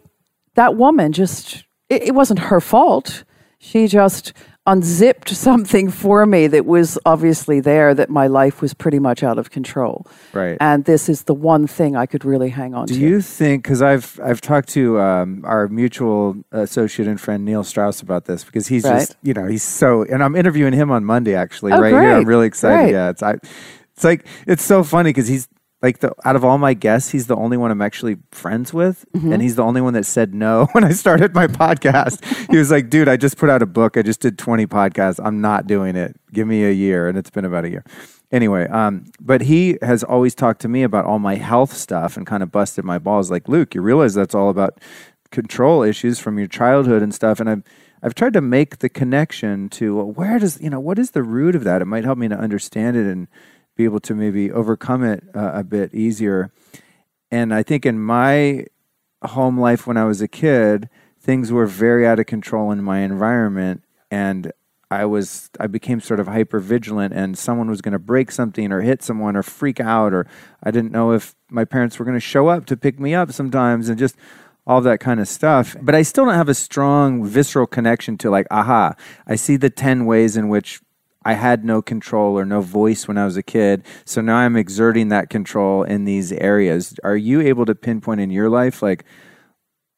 that 0.56 0.76
woman 0.78 1.12
just, 1.12 1.66
it, 1.90 2.04
it 2.08 2.16
wasn't 2.16 2.40
her 2.40 2.60
fault. 2.62 3.24
She 3.60 3.88
just 3.88 4.34
unzipped 4.68 5.30
something 5.36 5.90
for 5.90 6.26
me 6.26 6.48
that 6.48 6.66
was 6.66 6.98
obviously 7.06 7.60
there 7.60 7.94
that 7.96 8.10
my 8.10 8.28
life 8.28 8.62
was 8.62 8.74
pretty 8.74 9.00
much 9.00 9.24
out 9.24 9.40
of 9.40 9.50
control. 9.50 10.06
Right. 10.34 10.58
And 10.60 10.86
this 10.86 11.10
is 11.10 11.24
the 11.24 11.34
one 11.34 11.68
thing 11.68 11.96
I 11.96 12.06
could 12.06 12.24
really 12.26 12.50
hang 12.50 12.74
on 12.76 12.86
Do 12.86 12.94
to. 12.94 13.00
Do 13.00 13.06
you 13.06 13.22
think? 13.22 13.64
Because 13.64 13.82
I've 13.82 14.20
I've 14.24 14.42
talked 14.42 14.70
to 14.70 15.00
um, 15.00 15.42
our 15.46 15.68
mutual 15.68 16.36
associate 16.52 17.08
and 17.08 17.20
friend 17.20 17.44
Neil 17.46 17.64
Strauss 17.64 18.02
about 18.02 18.26
this 18.26 18.44
because 18.44 18.68
he's 18.68 18.84
Right. 18.84 19.00
just 19.00 19.16
you 19.24 19.34
know 19.34 19.48
he's 19.48 19.64
so 19.64 20.04
and 20.04 20.24
I'm 20.24 20.36
interviewing 20.36 20.74
him 20.74 20.92
on 20.92 21.04
Monday 21.06 21.34
actually 21.36 21.72
Oh, 21.74 21.80
right 21.82 21.92
here. 21.92 22.14
I'm 22.14 22.26
really 22.26 22.48
excited. 22.48 22.84
Great. 22.86 22.92
Yeah, 22.94 23.10
it's 23.10 23.24
I, 23.24 23.36
it's 23.94 24.04
like 24.04 24.26
it's 24.48 24.64
so 24.64 24.84
funny 24.84 25.10
because 25.10 25.28
he's 25.28 25.48
like 25.82 26.00
the 26.00 26.14
out 26.26 26.36
of 26.36 26.46
all 26.46 26.58
my 26.58 26.74
guests, 26.74 27.10
he's 27.12 27.28
the 27.28 27.36
only 27.36 27.58
one 27.58 27.72
I'm 27.72 27.82
actually 27.82 28.18
friends 28.32 28.74
with, 28.74 29.06
Mm-hmm. 29.16 29.34
and 29.34 29.42
he's 29.42 29.56
the 29.56 29.64
only 29.64 29.82
one 29.82 29.94
that 29.94 30.06
said 30.06 30.34
no 30.34 30.66
when 30.74 30.84
I 30.84 30.92
started 30.92 31.34
my 31.34 31.48
podcast. 31.48 32.24
he 32.52 32.58
was 32.58 32.70
like, 32.72 32.90
"Dude, 32.90 33.08
I 33.10 33.18
just 33.18 33.38
put 33.38 33.50
out 33.50 33.62
a 33.62 33.66
book. 33.66 33.98
I 33.98 34.02
just 34.02 34.20
did 34.22 34.38
20 34.38 34.68
podcasts. 34.68 35.20
I'm 35.24 35.42
not 35.42 35.68
doing 35.68 35.96
it. 35.96 36.16
Give 36.32 36.48
me 36.48 36.64
a 36.66 36.72
year." 36.72 37.08
And 37.08 37.18
it's 37.18 37.30
been 37.30 37.46
about 37.46 37.66
a 37.66 37.70
year. 37.70 37.84
Anyway, 38.32 38.66
um, 38.70 39.06
but 39.20 39.42
he 39.42 39.78
has 39.82 40.04
always 40.04 40.34
talked 40.34 40.62
to 40.62 40.70
me 40.70 40.84
about 40.84 41.04
all 41.06 41.20
my 41.20 41.36
health 41.36 41.74
stuff 41.74 42.16
and 42.16 42.26
kind 42.26 42.42
of 42.44 42.50
busted 42.52 42.86
my 42.86 42.98
balls. 42.98 43.30
Like, 43.30 43.50
Luke, 43.50 43.76
you 43.76 43.82
realize 43.82 44.14
that's 44.14 44.34
all 44.36 44.50
about 44.50 44.80
control 45.32 45.84
issues 45.84 46.20
from 46.20 46.38
your 46.38 46.48
childhood 46.48 47.02
and 47.02 47.14
stuff. 47.14 47.40
And 47.40 47.50
I've 47.50 47.64
I've 48.04 48.16
tried 48.16 48.34
to 48.34 48.42
make 48.42 48.80
the 48.80 48.90
connection 48.90 49.70
to 49.70 49.96
well, 49.98 50.12
where 50.12 50.40
does 50.40 50.62
you 50.62 50.70
know 50.70 50.80
what 50.80 50.98
is 51.00 51.12
the 51.12 51.24
root 51.24 51.56
of 51.56 51.64
that? 51.66 51.82
It 51.82 51.86
might 51.86 52.04
help 52.06 52.18
me 52.18 52.28
to 52.30 52.38
understand 52.38 52.96
it 52.98 53.06
and 53.06 53.28
be 53.82 53.86
able 53.86 54.00
to 54.00 54.14
maybe 54.14 54.52
overcome 54.52 55.04
it 55.04 55.24
uh, 55.36 55.52
a 55.56 55.64
bit 55.64 55.94
easier. 55.94 56.52
And 57.32 57.54
I 57.54 57.64
think 57.64 57.86
in 57.86 58.00
my 58.00 58.66
home 59.24 59.60
life 59.60 59.88
when 59.88 59.98
I 59.98 60.06
was 60.06 60.22
a 60.22 60.28
kid, 60.28 60.88
things 61.20 61.52
were 61.52 61.66
very 61.66 62.06
out 62.06 62.20
of 62.20 62.26
control 62.26 62.72
in 62.72 62.84
my 62.84 63.00
environment, 63.00 63.84
and 64.12 64.52
I 64.92 65.06
was 65.06 65.50
I 65.60 65.68
became 65.68 66.00
sort 66.02 66.20
of 66.20 66.28
hyper 66.28 66.60
vigilant, 66.60 67.14
and 67.14 67.38
someone 67.38 67.70
was 67.70 67.82
going 67.82 67.94
to 67.94 68.00
break 68.00 68.32
something 68.32 68.72
or 68.72 68.82
hit 68.82 69.02
someone 69.02 69.36
or 69.36 69.44
freak 69.44 69.80
out, 69.80 70.14
or 70.14 70.28
I 70.62 70.70
didn't 70.72 70.92
know 70.92 71.14
if 71.14 71.34
my 71.50 71.66
parents 71.66 71.98
were 71.98 72.06
going 72.06 72.18
to 72.18 72.20
show 72.34 72.50
up 72.50 72.66
to 72.68 72.78
pick 72.78 73.00
me 73.00 73.16
up 73.16 73.32
sometimes, 73.32 73.90
and 73.90 73.98
just 73.98 74.16
all 74.68 74.82
that 74.82 75.00
kind 75.00 75.20
of 75.20 75.28
stuff. 75.28 75.76
But 75.82 75.96
I 75.96 76.04
still 76.04 76.26
don't 76.26 76.36
have 76.36 76.50
a 76.50 76.54
strong 76.54 77.26
visceral 77.26 77.68
connection 77.68 78.18
to 78.20 78.30
like, 78.30 78.48
aha, 78.52 78.94
I 79.26 79.36
see 79.38 79.58
the 79.58 79.70
ten 79.70 80.06
ways 80.06 80.38
in 80.38 80.50
which 80.50 80.82
I 81.24 81.34
had 81.34 81.64
no 81.64 81.82
control 81.82 82.38
or 82.38 82.46
no 82.46 82.62
voice 82.62 83.08
when 83.08 83.18
I 83.18 83.26
was 83.26 83.38
a 83.38 83.44
kid. 83.44 83.84
So 84.06 84.22
now 84.22 84.38
I'm 84.38 84.56
exerting 84.56 85.10
that 85.10 85.30
control 85.30 85.84
in 85.84 86.06
these 86.06 86.32
areas. 86.32 86.96
Are 87.04 87.16
you 87.18 87.42
able 87.42 87.66
to 87.66 87.76
pinpoint 87.76 88.22
in 88.22 88.32
your 88.32 88.50
life, 88.50 88.82
like, 88.82 89.04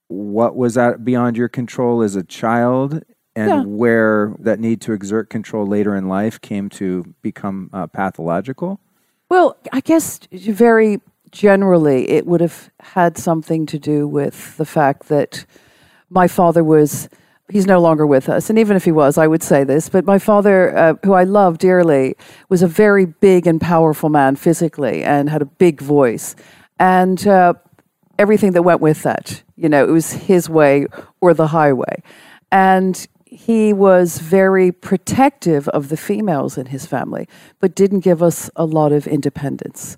what 0.10 0.56
was 0.56 0.74
that 0.76 1.04
beyond 1.06 1.38
your 1.38 1.48
control 1.50 2.02
as 2.02 2.16
a 2.16 2.24
child 2.24 3.02
and 3.36 3.50
Yeah. 3.50 3.64
where 3.64 4.36
that 4.40 4.60
need 4.60 4.82
to 4.82 4.94
exert 4.94 5.30
control 5.30 5.66
later 5.66 5.96
in 5.96 6.08
life 6.08 6.40
came 6.42 6.70
to 6.70 7.16
become 7.22 7.70
uh, 7.74 7.88
pathological? 7.88 8.80
Well, 9.30 9.56
I 9.72 9.80
guess 9.80 10.20
very 10.32 11.02
generally, 11.32 12.10
it 12.12 12.28
would 12.28 12.42
have 12.42 12.70
had 12.80 13.18
something 13.18 13.66
to 13.68 13.80
do 13.80 14.08
with 14.08 14.56
the 14.58 14.66
fact 14.66 15.08
that 15.08 15.46
my 16.10 16.28
father 16.28 16.64
was. 16.64 17.10
He's 17.50 17.68
no 17.68 17.82
longer 17.82 18.08
with 18.08 18.30
us. 18.30 18.50
And 18.50 18.58
even 18.58 18.78
if 18.78 18.86
he 18.86 18.92
was, 18.92 19.18
I 19.18 19.28
would 19.28 19.44
say 19.44 19.64
this. 19.64 19.90
But 19.90 20.06
my 20.06 20.18
father, 20.18 20.76
uh, 20.76 20.94
who 21.04 21.14
I 21.14 21.24
love 21.24 21.58
dearly, 21.58 22.16
was 22.50 22.64
a 22.64 22.68
very 22.68 23.06
big 23.06 23.46
and 23.46 23.60
powerful 23.60 24.10
man 24.10 24.36
physically 24.36 25.04
and 25.04 25.30
had 25.30 25.42
a 25.42 25.46
big 25.46 25.82
voice. 25.82 26.36
And 26.80 27.28
uh, 27.28 27.54
everything 28.18 28.54
that 28.54 28.64
went 28.64 28.80
with 28.82 29.04
that, 29.04 29.44
you 29.56 29.68
know, 29.68 29.84
it 29.84 29.92
was 29.92 30.14
his 30.14 30.50
way 30.50 30.88
or 31.20 31.34
the 31.34 31.48
highway. 31.48 32.02
And 32.52 33.06
he 33.26 33.74
was 33.74 34.20
very 34.20 34.72
protective 34.72 35.68
of 35.70 35.90
the 35.90 35.98
females 35.98 36.58
in 36.58 36.68
his 36.68 36.86
family, 36.86 37.28
but 37.60 37.76
didn't 37.76 38.02
give 38.02 38.24
us 38.24 38.50
a 38.56 38.66
lot 38.66 38.92
of 38.92 39.08
independence. 39.08 39.98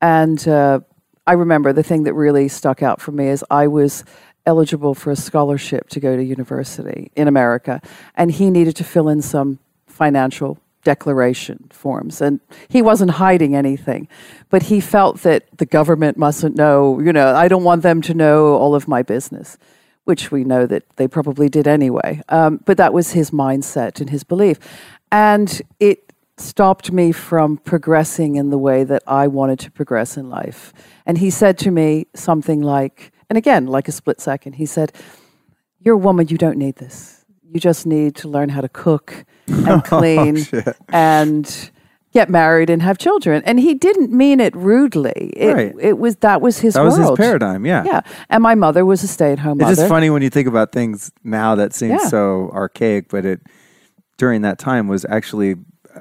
And 0.00 0.46
uh, 0.48 0.80
I 1.26 1.34
remember 1.34 1.72
the 1.72 1.84
thing 1.84 2.02
that 2.02 2.14
really 2.14 2.48
stuck 2.48 2.82
out 2.82 3.00
for 3.00 3.12
me 3.12 3.28
is 3.28 3.44
I 3.50 3.68
was 3.68 4.04
eligible 4.46 4.94
for 4.94 5.10
a 5.10 5.16
scholarship 5.16 5.88
to 5.90 6.00
go 6.00 6.16
to 6.16 6.22
university 6.22 7.10
in 7.14 7.28
America, 7.28 7.80
and 8.14 8.30
he 8.32 8.50
needed 8.50 8.76
to 8.76 8.84
fill 8.84 9.08
in 9.08 9.22
some 9.22 9.58
financial 9.86 10.58
declaration 10.84 11.68
forms. 11.70 12.20
And 12.20 12.40
he 12.68 12.82
wasn't 12.82 13.12
hiding 13.12 13.54
anything, 13.54 14.08
but 14.50 14.64
he 14.64 14.80
felt 14.80 15.22
that 15.22 15.46
the 15.58 15.66
government 15.66 16.16
mustn't 16.16 16.56
know, 16.56 16.98
you 17.00 17.12
know, 17.12 17.34
I 17.34 17.48
don't 17.48 17.64
want 17.64 17.82
them 17.82 18.02
to 18.02 18.14
know 18.14 18.54
all 18.54 18.74
of 18.74 18.88
my 18.88 19.02
business, 19.02 19.58
which 20.04 20.32
we 20.32 20.42
know 20.42 20.66
that 20.66 20.84
they 20.96 21.06
probably 21.06 21.48
did 21.48 21.68
anyway. 21.68 22.20
Um, 22.28 22.60
but 22.64 22.76
that 22.78 22.92
was 22.92 23.12
his 23.12 23.30
mindset 23.30 24.00
and 24.00 24.10
his 24.10 24.24
belief. 24.24 24.58
And 25.12 25.62
it 25.78 26.12
stopped 26.36 26.90
me 26.90 27.12
from 27.12 27.58
progressing 27.58 28.34
in 28.34 28.50
the 28.50 28.58
way 28.58 28.82
that 28.82 29.02
I 29.06 29.28
wanted 29.28 29.60
to 29.60 29.70
progress 29.70 30.16
in 30.16 30.28
life. 30.28 30.72
And 31.06 31.18
he 31.18 31.30
said 31.30 31.58
to 31.58 31.70
me 31.70 32.06
something 32.14 32.60
like, 32.60 33.11
and 33.28 33.36
again, 33.36 33.66
like 33.66 33.88
a 33.88 33.92
split 33.92 34.20
second, 34.20 34.54
he 34.54 34.66
said, 34.66 34.92
You're 35.80 35.94
a 35.94 35.98
woman, 35.98 36.28
you 36.28 36.38
don't 36.38 36.58
need 36.58 36.76
this. 36.76 37.24
You 37.42 37.60
just 37.60 37.86
need 37.86 38.16
to 38.16 38.28
learn 38.28 38.48
how 38.48 38.60
to 38.60 38.68
cook 38.68 39.24
and 39.46 39.68
oh, 39.68 39.80
clean 39.82 40.46
oh, 40.52 40.72
and 40.88 41.70
get 42.12 42.28
married 42.28 42.70
and 42.70 42.82
have 42.82 42.98
children. 42.98 43.42
And 43.44 43.58
he 43.58 43.74
didn't 43.74 44.12
mean 44.12 44.40
it 44.40 44.54
rudely. 44.54 45.32
It, 45.36 45.54
right. 45.54 45.74
it 45.80 45.98
was 45.98 46.16
that 46.16 46.40
was 46.40 46.58
his 46.58 46.74
that 46.74 46.82
world. 46.82 46.98
was 46.98 47.08
his 47.08 47.16
paradigm. 47.16 47.66
Yeah. 47.66 47.84
Yeah. 47.84 48.00
And 48.30 48.42
my 48.42 48.54
mother 48.54 48.84
was 48.84 49.02
a 49.02 49.08
stay 49.08 49.32
at 49.32 49.38
home 49.38 49.58
mother. 49.58 49.72
It's 49.72 49.80
just 49.80 49.88
funny 49.88 50.10
when 50.10 50.22
you 50.22 50.30
think 50.30 50.48
about 50.48 50.72
things 50.72 51.10
now 51.24 51.54
that 51.54 51.74
seems 51.74 52.02
yeah. 52.02 52.08
so 52.08 52.50
archaic, 52.52 53.08
but 53.08 53.24
it 53.24 53.40
during 54.18 54.42
that 54.42 54.58
time 54.58 54.88
was 54.88 55.04
actually 55.06 55.56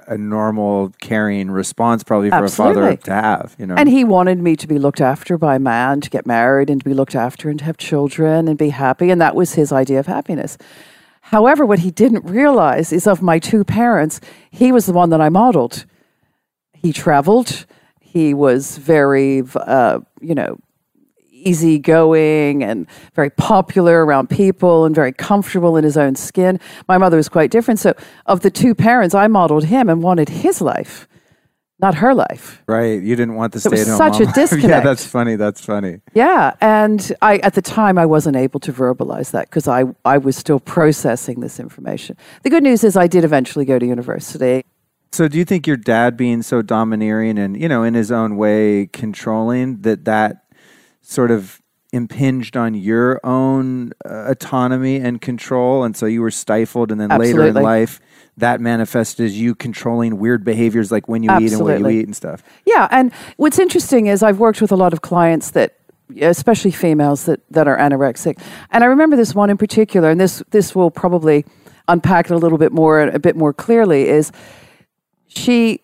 a 0.08 0.18
normal 0.18 0.94
caring 1.02 1.52
response 1.52 2.04
probably 2.04 2.30
for 2.30 2.36
Absolutely. 2.36 2.82
a 2.82 2.86
father 2.86 2.98
to 2.98 3.12
have 3.12 3.56
you 3.58 3.66
know? 3.66 3.76
And 3.76 3.90
he 3.90 4.04
wanted 4.04 4.40
me 4.40 4.56
to 4.56 4.68
be 4.68 4.80
looked 4.80 5.02
after 5.02 5.38
by 5.38 5.56
a 5.56 5.60
man 5.60 6.02
to 6.02 6.10
get 6.10 6.26
married 6.26 6.70
and 6.70 6.82
to 6.82 6.86
be 6.86 6.94
looked 6.94 7.16
after 7.16 7.50
and 7.50 7.60
to 7.60 7.66
have 7.66 7.78
children 7.78 8.48
and 8.48 8.58
be 8.58 8.70
happy 8.70 9.10
and 9.10 9.20
that 9.22 9.36
was 9.36 9.54
his 9.54 9.72
idea 9.72 10.00
of 10.00 10.08
happiness. 10.08 10.58
However 11.22 11.66
what 11.66 11.80
he 11.80 11.92
didn't 11.92 12.26
realize 12.26 12.92
is 12.92 13.08
of 13.08 13.22
my 13.22 13.40
two 13.40 13.64
parents 13.64 14.22
he 14.50 14.72
was 14.72 14.86
the 14.86 14.94
one 14.94 15.10
that 15.10 15.22
i 15.22 15.30
modeled. 15.30 15.86
He 16.74 16.94
traveled. 16.94 17.66
He 18.00 18.34
was 18.34 18.78
very 18.78 19.44
uh, 19.56 20.00
you 20.20 20.36
know 20.36 20.58
easygoing 21.48 22.64
and 22.64 22.88
very 23.14 23.30
popular 23.30 24.06
around 24.06 24.30
people 24.30 24.86
and 24.86 24.96
very 24.96 25.12
comfortable 25.12 25.78
in 25.78 25.84
his 25.84 25.98
own 25.98 26.16
skin. 26.16 26.60
My 26.88 26.98
mother 26.98 27.18
was 27.18 27.30
quite 27.30 27.52
different. 27.52 27.80
So, 27.80 27.94
of 28.26 28.42
the 28.42 28.52
two 28.52 28.76
parents, 28.76 29.16
I 29.16 29.28
modeled 29.28 29.66
him 29.66 29.90
and 29.90 30.02
wanted 30.02 30.30
his 30.30 30.62
life, 30.62 31.08
not 31.80 31.96
her 31.96 32.14
life. 32.14 32.62
Right. 32.68 33.02
You 33.02 33.16
didn't 33.16 33.36
want 33.36 33.54
the 33.54 33.60
stay 33.60 33.82
at 33.82 33.88
home. 33.88 33.98
Such 33.98 34.20
mom. 34.20 34.30
a 34.30 34.34
disconnect. 34.34 34.70
yeah, 34.70 34.80
that's 34.82 35.06
funny. 35.06 35.36
That's 35.36 35.64
funny. 35.66 36.00
Yeah, 36.14 36.54
and 36.62 37.12
I 37.22 37.38
at 37.38 37.56
the 37.56 37.62
time 37.62 37.98
I 37.98 38.06
wasn't 38.06 38.36
able 38.36 38.60
to 38.62 38.74
verbalize 38.74 39.32
that 39.32 39.50
because 39.50 39.68
I 39.68 39.86
I 40.06 40.18
was 40.18 40.38
still 40.38 40.60
processing 40.60 41.40
this 41.40 41.60
information. 41.60 42.18
The 42.44 42.50
good 42.50 42.64
news 42.64 42.84
is 42.84 42.96
I 42.96 43.08
did 43.08 43.24
eventually 43.24 43.66
go 43.66 43.80
to 43.80 43.86
university. 43.86 44.64
So 45.14 45.28
do 45.28 45.38
you 45.38 45.44
think 45.44 45.68
your 45.68 45.76
dad 45.76 46.16
being 46.16 46.42
so 46.42 46.62
domineering 46.62 47.38
and 47.38 47.60
you 47.60 47.68
know 47.68 47.84
in 47.84 47.96
his 47.96 48.12
own 48.12 48.38
way 48.38 48.88
controlling 48.88 49.82
that 49.82 50.06
that 50.06 50.46
sort 51.02 51.32
of 51.32 51.62
impinged 51.94 52.56
on 52.56 52.74
your 52.74 53.20
own 53.26 53.92
uh, 54.06 54.26
autonomy 54.30 54.96
and 54.96 55.20
control 55.20 55.84
and 55.84 55.98
so 55.98 56.06
you 56.06 56.22
were 56.22 56.32
stifled 56.32 56.90
and 56.90 57.02
then 57.02 57.12
Absolutely. 57.12 57.48
later 57.48 57.60
in 57.60 57.64
life 57.64 58.00
that 58.38 58.62
manifested 58.62 59.26
as 59.26 59.38
you 59.38 59.54
controlling 59.54 60.18
weird 60.18 60.46
behaviors 60.46 60.90
like 60.90 61.10
when 61.10 61.22
you 61.22 61.30
Absolutely. 61.30 61.74
eat 61.74 61.76
and 61.76 61.84
what 61.84 61.92
you 61.92 62.00
eat 62.00 62.06
and 62.06 62.16
stuff 62.16 62.44
yeah 62.66 62.88
and 62.92 63.12
what's 63.36 63.60
interesting 63.60 64.08
is 64.08 64.24
i've 64.24 64.40
worked 64.40 64.62
with 64.62 64.72
a 64.72 64.76
lot 64.76 64.94
of 64.94 65.02
clients 65.02 65.52
that 65.52 65.76
especially 66.22 66.72
females 66.72 67.26
that, 67.26 67.42
that 67.52 67.68
are 67.68 67.78
anorexic 67.78 68.42
and 68.70 68.86
i 68.86 68.88
remember 68.88 69.18
this 69.18 69.36
one 69.36 69.50
in 69.50 69.58
particular 69.58 70.10
and 70.10 70.20
this 70.20 70.42
this 70.52 70.74
will 70.74 70.92
probably 70.92 71.44
unpack 71.90 72.28
it 72.28 72.32
a 72.32 72.38
little 72.38 72.58
bit 72.58 72.72
more 72.72 73.02
a 73.02 73.20
bit 73.20 73.36
more 73.36 73.52
clearly 73.52 74.08
is 74.08 74.32
she 75.28 75.82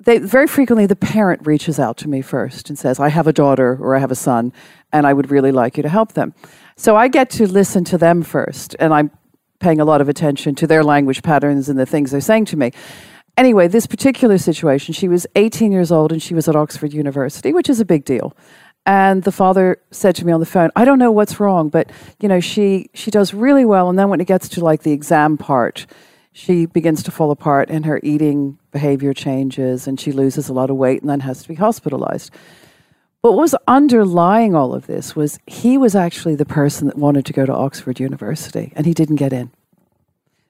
they 0.00 0.18
very 0.18 0.46
frequently 0.46 0.86
the 0.86 0.96
parent 0.96 1.46
reaches 1.46 1.78
out 1.78 1.96
to 1.98 2.08
me 2.08 2.22
first 2.22 2.68
and 2.68 2.78
says, 2.78 3.00
I 3.00 3.08
have 3.08 3.26
a 3.26 3.32
daughter 3.32 3.78
or 3.80 3.96
I 3.96 3.98
have 3.98 4.10
a 4.10 4.16
son, 4.16 4.52
and 4.92 5.06
I 5.06 5.12
would 5.12 5.30
really 5.30 5.52
like 5.52 5.76
you 5.76 5.82
to 5.82 5.88
help 5.88 6.12
them. 6.12 6.34
So 6.76 6.96
I 6.96 7.08
get 7.08 7.30
to 7.30 7.46
listen 7.46 7.84
to 7.84 7.98
them 7.98 8.22
first, 8.22 8.76
and 8.78 8.92
I'm 8.92 9.10
paying 9.58 9.80
a 9.80 9.84
lot 9.84 10.00
of 10.00 10.08
attention 10.08 10.54
to 10.56 10.66
their 10.66 10.84
language 10.84 11.22
patterns 11.22 11.68
and 11.68 11.78
the 11.78 11.86
things 11.86 12.10
they're 12.10 12.20
saying 12.20 12.44
to 12.46 12.56
me. 12.56 12.72
Anyway, 13.36 13.68
this 13.68 13.86
particular 13.86 14.38
situation, 14.38 14.94
she 14.94 15.08
was 15.08 15.26
18 15.36 15.72
years 15.72 15.92
old 15.92 16.12
and 16.12 16.22
she 16.22 16.34
was 16.34 16.48
at 16.48 16.56
Oxford 16.56 16.92
University, 16.92 17.52
which 17.52 17.68
is 17.68 17.80
a 17.80 17.84
big 17.84 18.04
deal. 18.04 18.34
And 18.86 19.24
the 19.24 19.32
father 19.32 19.78
said 19.90 20.14
to 20.16 20.26
me 20.26 20.32
on 20.32 20.40
the 20.40 20.46
phone, 20.46 20.70
I 20.76 20.84
don't 20.84 20.98
know 20.98 21.10
what's 21.10 21.40
wrong, 21.40 21.68
but 21.68 21.90
you 22.20 22.28
know, 22.28 22.40
she 22.40 22.88
she 22.94 23.10
does 23.10 23.34
really 23.34 23.64
well 23.64 23.90
and 23.90 23.98
then 23.98 24.08
when 24.08 24.20
it 24.20 24.26
gets 24.26 24.48
to 24.50 24.64
like 24.64 24.84
the 24.84 24.92
exam 24.92 25.36
part, 25.36 25.86
she 26.36 26.66
begins 26.66 27.02
to 27.02 27.10
fall 27.10 27.30
apart 27.30 27.70
and 27.70 27.86
her 27.86 27.98
eating 28.02 28.58
behavior 28.70 29.14
changes 29.14 29.86
and 29.86 29.98
she 29.98 30.12
loses 30.12 30.50
a 30.50 30.52
lot 30.52 30.68
of 30.68 30.76
weight 30.76 31.00
and 31.00 31.08
then 31.08 31.20
has 31.20 31.40
to 31.40 31.48
be 31.48 31.54
hospitalized. 31.54 32.30
But 33.22 33.32
what 33.32 33.40
was 33.40 33.54
underlying 33.66 34.54
all 34.54 34.74
of 34.74 34.86
this 34.86 35.16
was 35.16 35.38
he 35.46 35.78
was 35.78 35.96
actually 35.96 36.34
the 36.34 36.44
person 36.44 36.88
that 36.88 36.98
wanted 36.98 37.24
to 37.24 37.32
go 37.32 37.46
to 37.46 37.54
Oxford 37.54 37.98
University 37.98 38.70
and 38.76 38.84
he 38.84 38.92
didn't 38.92 39.16
get 39.16 39.32
in. 39.32 39.50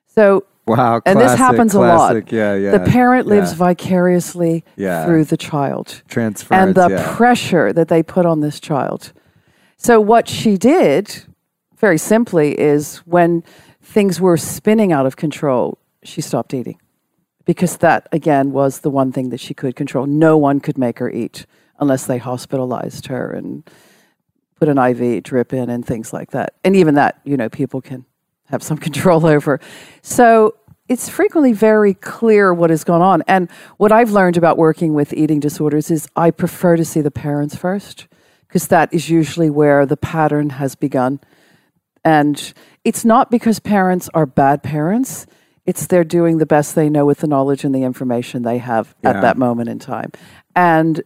So 0.09 0.45
Wow, 0.66 1.01
and 1.07 1.20
this 1.20 1.39
happens 1.39 1.70
classic. 1.70 2.32
a 2.32 2.37
lot. 2.37 2.37
Yeah, 2.37 2.57
yeah. 2.57 2.70
The 2.72 2.91
parent 2.91 3.28
lives 3.28 3.53
yeah. 3.53 3.59
vicariously 3.59 4.64
through 4.74 5.26
the 5.26 5.37
child. 5.37 6.03
Transference. 6.09 6.61
And 6.61 6.74
the 6.74 7.01
pressure 7.14 7.72
that 7.72 7.87
they 7.87 8.03
put 8.03 8.26
on 8.26 8.41
this 8.41 8.59
child. 8.59 9.12
So 9.76 10.01
what 10.01 10.28
she 10.28 10.57
did, 10.57 11.24
very 11.76 11.99
simply, 11.99 12.59
is 12.59 12.97
when 13.07 13.45
things 13.97 14.20
were 14.20 14.36
spinning 14.36 14.92
out 14.92 15.07
of 15.07 15.16
control, 15.16 15.78
she 16.03 16.20
stopped 16.20 16.53
eating. 16.53 16.78
Because 17.47 17.78
that, 17.78 18.07
again, 18.12 18.53
was 18.53 18.80
the 18.80 18.90
one 18.90 19.11
thing 19.11 19.30
that 19.30 19.40
she 19.40 19.55
could 19.55 19.74
control. 19.74 20.05
No 20.05 20.36
one 20.36 20.61
could 20.61 20.76
make 20.76 20.99
her 20.99 21.11
eat 21.11 21.47
unless 21.80 22.05
they 22.05 22.18
hospitalized 22.18 23.07
her 23.07 23.32
and 23.32 23.66
put 24.57 24.68
an 24.68 24.76
IV 24.76 25.22
drip 25.22 25.55
in 25.55 25.70
and 25.70 25.82
things 25.82 26.12
like 26.12 26.32
that. 26.32 26.53
And 26.62 26.76
even 26.76 26.97
that, 26.97 27.22
you 27.24 27.38
know, 27.38 27.49
people 27.49 27.80
can 27.80 28.05
have 28.51 28.62
some 28.62 28.76
control 28.86 29.24
over. 29.24 29.61
So 30.03 30.57
it's 30.88 31.09
frequently 31.09 31.55
very 31.55 31.94
clear 31.94 32.53
what 32.53 32.68
has 32.68 32.84
gone 32.84 33.01
on. 33.01 33.22
And 33.26 33.49
what 33.78 33.92
I've 33.92 34.11
learned 34.11 34.36
about 34.36 34.59
working 34.59 34.92
with 34.92 35.14
eating 35.14 35.40
disorders 35.40 35.90
is 35.90 36.07
I 36.14 36.32
prefer 36.32 36.76
to 36.76 36.84
see 36.84 37.01
the 37.01 37.11
parents 37.11 37.57
first 37.57 38.09
because 38.47 38.68
that 38.68 38.92
is 38.92 39.09
usually 39.09 39.49
where 39.49 39.86
the 39.86 39.97
pattern 39.97 40.51
has 40.51 40.74
begun. 40.74 41.18
And 42.07 42.54
it's 42.84 43.04
not 43.04 43.32
because 43.32 43.59
parents 43.59 44.09
are 44.14 44.26
bad 44.26 44.62
parents. 44.62 45.26
It's 45.66 45.88
they're 45.88 46.04
doing 46.04 46.38
the 46.38 46.46
best 46.46 46.76
they 46.76 46.88
know 46.88 47.04
with 47.04 47.18
the 47.18 47.26
knowledge 47.26 47.64
and 47.64 47.74
the 47.74 47.82
information 47.82 48.42
they 48.44 48.59
have 48.59 48.94
yeah. 49.02 49.11
at 49.11 49.22
that 49.22 49.36
moment 49.36 49.68
in 49.68 49.80
time. 49.80 50.12
And 50.54 51.02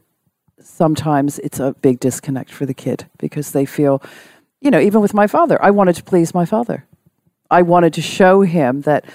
sometimes 0.61 1.39
it's 1.39 1.59
a 1.59 1.73
big 1.81 2.01
disconnect 2.01 2.53
for 2.53 2.67
the 2.67 2.75
kid 2.75 3.07
because 3.17 3.53
they 3.53 3.65
feel, 3.65 4.03
you 4.61 4.71
know, 4.71 4.79
even 4.79 5.01
with 5.01 5.15
my 5.15 5.27
father, 5.27 5.59
I 5.65 5.71
wanted 5.71 5.97
to 5.97 6.05
please 6.05 6.35
my 6.35 6.45
father. 6.45 6.85
I 7.51 7.63
wanted 7.63 7.95
to 7.95 8.03
show 8.03 8.43
him 8.43 8.83
that 8.83 9.07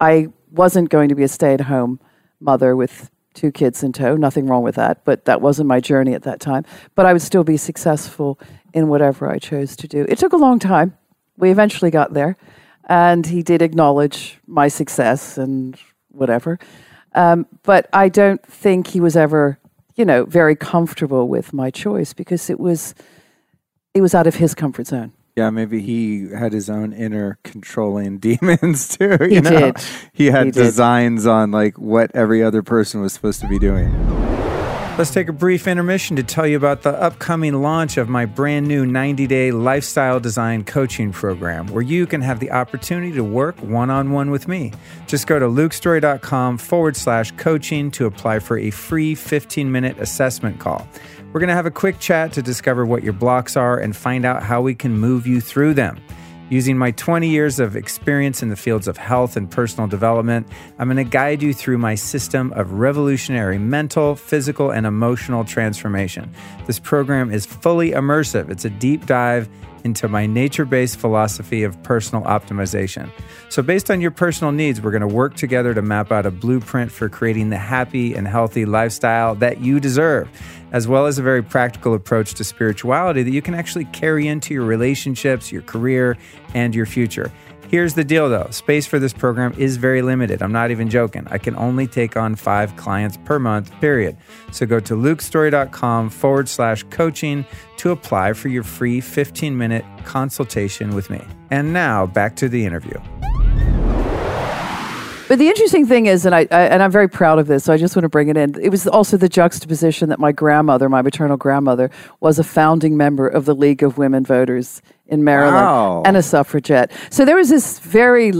I 0.00 0.28
wasn't 0.52 0.90
going 0.90 1.08
to 1.08 1.16
be 1.16 1.24
a 1.24 1.28
stay 1.28 1.54
at 1.54 1.62
home 1.62 1.98
mother 2.38 2.76
with 2.76 3.10
two 3.34 3.50
kids 3.50 3.82
in 3.82 3.92
tow. 3.92 4.14
Nothing 4.14 4.46
wrong 4.46 4.62
with 4.62 4.76
that, 4.76 5.04
but 5.04 5.24
that 5.24 5.40
wasn't 5.40 5.66
my 5.66 5.80
journey 5.80 6.14
at 6.14 6.22
that 6.22 6.38
time. 6.38 6.64
But 6.94 7.04
I 7.04 7.12
would 7.12 7.22
still 7.22 7.42
be 7.42 7.56
successful 7.56 8.38
in 8.72 8.86
whatever 8.86 9.28
I 9.28 9.38
chose 9.38 9.74
to 9.76 9.88
do. 9.88 10.06
It 10.08 10.18
took 10.18 10.32
a 10.32 10.36
long 10.36 10.60
time 10.60 10.96
we 11.36 11.50
eventually 11.50 11.90
got 11.90 12.14
there, 12.14 12.36
and 12.88 13.26
he 13.26 13.42
did 13.42 13.62
acknowledge 13.62 14.38
my 14.46 14.68
success 14.68 15.38
and 15.38 15.78
whatever. 16.10 16.58
Um, 17.14 17.46
but 17.62 17.88
I 17.92 18.08
don't 18.08 18.44
think 18.46 18.88
he 18.88 19.00
was 19.00 19.16
ever, 19.16 19.58
you 19.96 20.04
know, 20.04 20.24
very 20.24 20.56
comfortable 20.56 21.28
with 21.28 21.52
my 21.52 21.70
choice 21.70 22.12
because 22.12 22.48
it 22.48 22.58
was 22.58 22.94
it 23.94 24.00
was 24.00 24.14
out 24.14 24.26
of 24.26 24.36
his 24.36 24.54
comfort 24.54 24.86
zone. 24.86 25.12
Yeah, 25.36 25.48
maybe 25.50 25.80
he 25.80 26.28
had 26.30 26.52
his 26.52 26.68
own 26.68 26.92
inner 26.92 27.38
controlling 27.42 28.18
demons 28.20 28.96
too. 28.96 29.16
You 29.20 29.28
he 29.28 29.40
know? 29.40 29.72
did. 29.72 29.76
He 30.12 30.26
had 30.26 30.46
he 30.46 30.50
designs 30.52 31.24
did. 31.24 31.30
on 31.30 31.50
like 31.50 31.78
what 31.78 32.10
every 32.14 32.42
other 32.42 32.62
person 32.62 33.00
was 33.00 33.12
supposed 33.12 33.40
to 33.40 33.48
be 33.48 33.58
doing. 33.58 34.21
Let's 35.02 35.10
take 35.10 35.28
a 35.28 35.32
brief 35.32 35.66
intermission 35.66 36.14
to 36.14 36.22
tell 36.22 36.46
you 36.46 36.56
about 36.56 36.82
the 36.82 36.92
upcoming 36.92 37.60
launch 37.60 37.96
of 37.96 38.08
my 38.08 38.24
brand 38.24 38.68
new 38.68 38.86
90 38.86 39.26
day 39.26 39.50
lifestyle 39.50 40.20
design 40.20 40.62
coaching 40.62 41.10
program, 41.10 41.66
where 41.66 41.82
you 41.82 42.06
can 42.06 42.20
have 42.20 42.38
the 42.38 42.52
opportunity 42.52 43.10
to 43.14 43.24
work 43.24 43.58
one 43.58 43.90
on 43.90 44.12
one 44.12 44.30
with 44.30 44.46
me. 44.46 44.72
Just 45.08 45.26
go 45.26 45.40
to 45.40 45.46
lukestorey.com 45.46 46.56
forward 46.56 46.96
slash 46.96 47.32
coaching 47.32 47.90
to 47.90 48.06
apply 48.06 48.38
for 48.38 48.56
a 48.56 48.70
free 48.70 49.16
15 49.16 49.72
minute 49.72 49.98
assessment 49.98 50.60
call. 50.60 50.86
We're 51.32 51.40
going 51.40 51.48
to 51.48 51.56
have 51.56 51.66
a 51.66 51.72
quick 51.72 51.98
chat 51.98 52.32
to 52.34 52.40
discover 52.40 52.86
what 52.86 53.02
your 53.02 53.12
blocks 53.12 53.56
are 53.56 53.76
and 53.76 53.96
find 53.96 54.24
out 54.24 54.44
how 54.44 54.62
we 54.62 54.76
can 54.76 54.96
move 54.96 55.26
you 55.26 55.40
through 55.40 55.74
them. 55.74 56.00
Using 56.52 56.76
my 56.76 56.90
20 56.90 57.30
years 57.30 57.58
of 57.58 57.76
experience 57.76 58.42
in 58.42 58.50
the 58.50 58.56
fields 58.56 58.86
of 58.86 58.98
health 58.98 59.38
and 59.38 59.50
personal 59.50 59.88
development, 59.88 60.46
I'm 60.78 60.86
going 60.86 61.02
to 61.02 61.10
guide 61.10 61.42
you 61.42 61.54
through 61.54 61.78
my 61.78 61.94
system 61.94 62.52
of 62.52 62.74
revolutionary 62.74 63.56
mental, 63.56 64.16
physical, 64.16 64.70
and 64.70 64.84
emotional 64.84 65.46
transformation. 65.46 66.30
This 66.66 66.78
program 66.78 67.32
is 67.32 67.46
fully 67.46 67.92
immersive, 67.92 68.50
it's 68.50 68.66
a 68.66 68.70
deep 68.70 69.06
dive 69.06 69.48
into 69.84 70.08
my 70.08 70.26
nature 70.26 70.66
based 70.66 70.98
philosophy 70.98 71.62
of 71.62 71.82
personal 71.84 72.22
optimization. 72.24 73.10
So, 73.48 73.62
based 73.62 73.90
on 73.90 74.02
your 74.02 74.10
personal 74.10 74.52
needs, 74.52 74.78
we're 74.78 74.90
going 74.90 75.00
to 75.00 75.06
work 75.06 75.34
together 75.34 75.72
to 75.72 75.80
map 75.80 76.12
out 76.12 76.26
a 76.26 76.30
blueprint 76.30 76.92
for 76.92 77.08
creating 77.08 77.48
the 77.48 77.56
happy 77.56 78.14
and 78.14 78.28
healthy 78.28 78.66
lifestyle 78.66 79.34
that 79.36 79.62
you 79.62 79.80
deserve, 79.80 80.28
as 80.72 80.88
well 80.88 81.06
as 81.06 81.18
a 81.18 81.22
very 81.22 81.42
practical 81.42 81.94
approach 81.94 82.34
to 82.34 82.44
spirituality 82.44 83.22
that 83.22 83.30
you 83.30 83.42
can 83.42 83.54
actually 83.54 83.84
carry 83.86 84.26
into 84.26 84.52
your 84.52 84.64
relationships, 84.64 85.52
your 85.52 85.62
career, 85.62 86.16
and 86.54 86.74
your 86.74 86.86
future. 86.86 87.30
Here's 87.72 87.94
the 87.94 88.04
deal 88.04 88.28
though 88.28 88.48
space 88.50 88.86
for 88.86 88.98
this 88.98 89.14
program 89.14 89.54
is 89.56 89.78
very 89.78 90.02
limited. 90.02 90.42
I'm 90.42 90.52
not 90.52 90.70
even 90.70 90.90
joking. 90.90 91.26
I 91.30 91.38
can 91.38 91.56
only 91.56 91.86
take 91.86 92.18
on 92.18 92.34
five 92.34 92.76
clients 92.76 93.16
per 93.24 93.38
month, 93.38 93.72
period. 93.80 94.18
So 94.50 94.66
go 94.66 94.78
to 94.80 94.94
lukestorey.com 94.94 96.10
forward 96.10 96.50
slash 96.50 96.82
coaching 96.90 97.46
to 97.78 97.90
apply 97.90 98.34
for 98.34 98.48
your 98.48 98.62
free 98.62 99.00
15 99.00 99.56
minute 99.56 99.86
consultation 100.04 100.94
with 100.94 101.08
me. 101.08 101.24
And 101.50 101.72
now 101.72 102.04
back 102.04 102.36
to 102.36 102.48
the 102.50 102.66
interview. 102.66 102.98
But 105.32 105.38
the 105.38 105.48
interesting 105.48 105.86
thing 105.86 106.04
is, 106.04 106.26
and 106.26 106.34
I, 106.34 106.40
I, 106.50 106.64
and 106.64 106.82
I'm 106.82 106.90
very 106.90 107.08
proud 107.08 107.38
of 107.38 107.46
this, 107.46 107.64
so 107.64 107.72
I 107.72 107.78
just 107.78 107.96
want 107.96 108.02
to 108.02 108.10
bring 108.10 108.28
it 108.28 108.36
in. 108.36 108.54
It 108.60 108.68
was 108.68 108.86
also 108.86 109.16
the 109.16 109.30
juxtaposition 109.30 110.10
that 110.10 110.18
my 110.18 110.30
grandmother, 110.30 110.90
my 110.90 111.00
maternal 111.00 111.38
grandmother, 111.38 111.90
was 112.20 112.38
a 112.38 112.44
founding 112.44 112.98
member 112.98 113.28
of 113.28 113.46
the 113.46 113.54
League 113.54 113.82
of 113.82 113.96
Women 113.96 114.26
Voters 114.26 114.82
in 115.06 115.24
Maryland 115.24 115.54
Wow. 115.56 116.02
and 116.04 116.18
a 116.18 116.22
suffragette. 116.22 116.92
So 117.08 117.24
there 117.24 117.36
was 117.36 117.48
this 117.48 117.78
very 117.78 118.34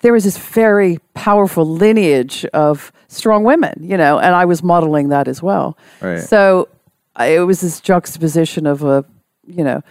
there 0.00 0.14
was 0.14 0.24
this 0.24 0.38
very 0.38 1.00
powerful 1.12 1.66
lineage 1.66 2.46
of 2.54 2.92
strong 3.08 3.44
women, 3.44 3.78
you 3.82 3.98
know, 3.98 4.18
and 4.18 4.34
I 4.34 4.46
was 4.46 4.62
modeling 4.62 5.10
that 5.10 5.28
as 5.28 5.42
well. 5.42 5.76
Right. 6.00 6.18
So 6.18 6.68
I, 7.14 7.26
it 7.26 7.40
was 7.40 7.60
this 7.60 7.78
juxtaposition 7.78 8.64
of 8.64 8.82
a, 8.84 9.04
you 9.46 9.64
know, 9.64 9.82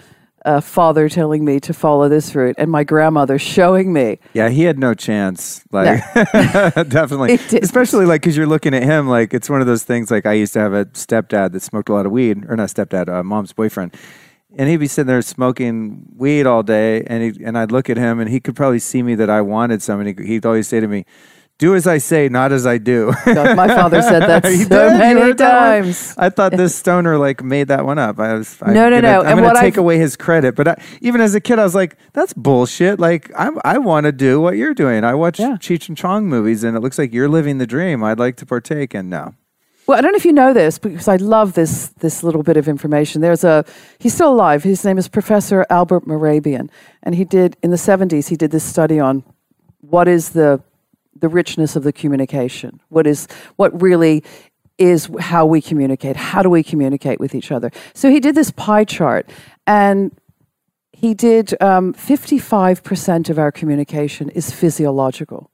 a 0.47 0.61
father 0.61 1.09
telling 1.09 1.43
me 1.43 1.59
to 1.59 1.73
follow 1.73 2.07
this 2.07 2.33
route 2.33 2.55
and 2.57 2.71
my 2.71 2.83
grandmother 2.85 3.37
showing 3.37 3.91
me 3.91 4.17
Yeah, 4.33 4.47
he 4.47 4.63
had 4.63 4.79
no 4.79 4.93
chance. 4.93 5.63
Like, 5.71 6.01
definitely. 6.13 7.33
It. 7.37 7.63
Especially 7.63 8.05
like 8.05 8.21
because 8.21 8.37
you're 8.37 8.47
looking 8.47 8.73
at 8.73 8.83
him 8.83 9.07
like 9.09 9.33
it's 9.33 9.49
one 9.49 9.59
of 9.61 9.67
those 9.67 9.83
things. 9.83 10.09
Like 10.09 10.25
I 10.25 10.33
used 10.33 10.53
to 10.53 10.59
have 10.59 10.73
a 10.73 10.85
stepdad 10.85 11.51
that 11.51 11.61
smoked 11.61 11.89
a 11.89 11.93
lot 11.93 12.05
of 12.05 12.11
weed, 12.13 12.45
or 12.47 12.55
not 12.55 12.69
stepdad, 12.69 13.09
uh, 13.09 13.21
mom's 13.23 13.51
boyfriend, 13.51 13.95
and 14.57 14.69
he'd 14.69 14.77
be 14.77 14.87
sitting 14.87 15.07
there 15.07 15.21
smoking 15.21 16.05
weed 16.15 16.45
all 16.45 16.63
day, 16.63 17.03
and 17.03 17.23
he 17.23 17.43
and 17.43 17.57
I'd 17.57 17.71
look 17.71 17.89
at 17.89 17.97
him, 17.97 18.19
and 18.19 18.29
he 18.29 18.39
could 18.39 18.55
probably 18.55 18.79
see 18.79 19.03
me 19.03 19.15
that 19.15 19.29
I 19.29 19.41
wanted 19.41 19.81
some, 19.83 19.99
and 19.99 20.17
he, 20.17 20.25
he'd 20.25 20.45
always 20.45 20.67
say 20.67 20.79
to 20.79 20.87
me. 20.87 21.05
Do 21.59 21.73
as 21.73 21.87
I 21.87 21.97
say, 21.97 22.29
not 22.29 22.51
as 22.51 22.67
I 22.67 22.77
do. 22.77 23.07
My 23.25 23.67
father 23.67 23.99
said 24.03 24.19
that 24.21 24.43
so 24.45 24.51
did? 24.51 24.69
Many 24.69 25.19
heard 25.19 25.37
that 25.39 25.53
one? 25.53 25.81
times. 25.83 26.13
I 26.15 26.29
thought 26.29 26.51
this 26.51 26.75
stoner 26.75 27.17
like 27.17 27.43
made 27.43 27.69
that 27.69 27.83
one 27.83 27.97
up. 27.97 28.19
I 28.19 28.35
was 28.35 28.57
I'm 28.61 28.75
No, 28.75 28.89
no, 28.91 28.97
gonna, 29.01 29.01
no. 29.01 29.19
I'm 29.21 29.37
And 29.39 29.39
gonna 29.47 29.59
take 29.59 29.73
I've- 29.73 29.79
away 29.79 29.97
his 29.97 30.15
credit. 30.15 30.55
But 30.55 30.67
I, 30.67 30.83
even 31.01 31.19
as 31.19 31.33
a 31.33 31.39
kid, 31.41 31.57
I 31.57 31.63
was 31.63 31.73
like, 31.73 31.97
"That's 32.13 32.31
bullshit." 32.33 32.99
Like 32.99 33.31
I'm, 33.35 33.57
I 33.65 33.79
want 33.79 34.03
to 34.05 34.11
do 34.11 34.39
what 34.39 34.55
you're 34.55 34.75
doing. 34.75 35.03
I 35.03 35.15
watch 35.15 35.39
Yeah. 35.39 35.57
Cheech 35.59 35.87
and 35.89 35.97
Chong 35.97 36.27
movies, 36.27 36.63
and 36.63 36.77
it 36.77 36.81
looks 36.81 36.99
like 36.99 37.11
you're 37.11 37.27
living 37.29 37.57
the 37.57 37.65
dream. 37.67 38.03
I'd 38.03 38.19
like 38.19 38.35
to 38.37 38.45
partake, 38.45 38.93
and 38.93 39.09
no. 39.09 39.33
Well, 39.87 39.97
I 39.97 40.01
don't 40.01 40.11
know 40.11 40.17
if 40.17 40.25
you 40.25 40.33
know 40.33 40.53
this 40.53 40.77
because 40.77 41.07
I 41.07 41.15
love 41.15 41.53
this 41.53 41.87
this 42.01 42.21
little 42.21 42.43
bit 42.43 42.57
of 42.57 42.67
information. 42.67 43.21
There's 43.21 43.43
a 43.43 43.65
he's 43.97 44.13
still 44.13 44.31
alive. 44.31 44.61
His 44.61 44.85
name 44.85 44.99
is 44.99 45.07
Professor 45.07 45.65
Albert 45.71 46.05
Mehrabian, 46.05 46.69
and 47.01 47.15
he 47.15 47.25
did 47.25 47.57
in 47.63 47.71
the 47.71 47.77
70s. 47.77 48.27
He 48.29 48.35
did 48.35 48.51
this 48.51 48.63
study 48.63 48.99
on 48.99 49.23
what 49.81 50.07
is 50.07 50.29
the 50.31 50.61
the 51.19 51.29
richness 51.29 51.75
of 51.75 51.83
the 51.83 51.93
communication. 51.93 52.81
What 52.89 53.07
is 53.07 53.27
what 53.55 53.79
really 53.81 54.23
is 54.77 55.09
how 55.19 55.45
we 55.45 55.61
communicate. 55.61 56.15
How 56.15 56.43
do 56.43 56.49
we 56.49 56.63
communicate 56.63 57.19
with 57.19 57.33
each 57.33 57.51
other? 57.51 57.71
So 57.93 58.11
he 58.11 58.19
did 58.19 58.35
this 58.35 58.51
pie 58.51 58.83
chart, 58.83 59.29
and 59.65 60.15
he 60.91 61.13
did 61.13 61.59
um, 61.61 61.93
55% 61.93 63.29
of 63.29 63.39
our 63.39 63.51
communication 63.51 64.29
is 64.29 64.51
physiological. 64.51 65.51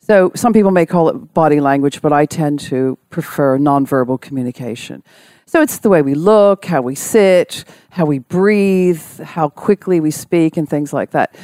So 0.00 0.30
some 0.36 0.52
people 0.52 0.70
may 0.70 0.86
call 0.86 1.08
it 1.08 1.34
body 1.34 1.58
language, 1.58 2.00
but 2.00 2.12
I 2.12 2.26
tend 2.26 2.60
to 2.60 2.96
prefer 3.10 3.58
nonverbal 3.58 4.20
communication. 4.20 5.02
So 5.46 5.60
it's 5.62 5.78
the 5.78 5.88
way 5.88 6.02
we 6.02 6.14
look, 6.14 6.64
how 6.64 6.82
we 6.82 6.94
sit, 6.94 7.64
how 7.90 8.04
we 8.04 8.20
breathe, 8.20 9.02
how 9.20 9.48
quickly 9.48 9.98
we 9.98 10.12
speak, 10.12 10.56
and 10.56 10.68
things 10.68 10.92
like 10.92 11.10
that. 11.10 11.34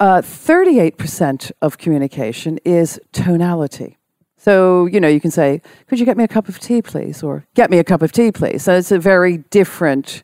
Uh, 0.00 0.20
38% 0.20 1.52
of 1.62 1.78
communication 1.78 2.58
is 2.64 2.98
tonality. 3.12 3.96
So, 4.36 4.86
you 4.86 5.00
know, 5.00 5.08
you 5.08 5.20
can 5.20 5.30
say, 5.30 5.62
could 5.86 5.98
you 5.98 6.04
get 6.04 6.16
me 6.16 6.24
a 6.24 6.28
cup 6.28 6.48
of 6.48 6.58
tea, 6.58 6.82
please? 6.82 7.22
Or 7.22 7.46
get 7.54 7.70
me 7.70 7.78
a 7.78 7.84
cup 7.84 8.02
of 8.02 8.12
tea, 8.12 8.32
please. 8.32 8.62
So 8.62 8.76
it's 8.76 8.92
a 8.92 8.98
very 8.98 9.38
different 9.38 10.22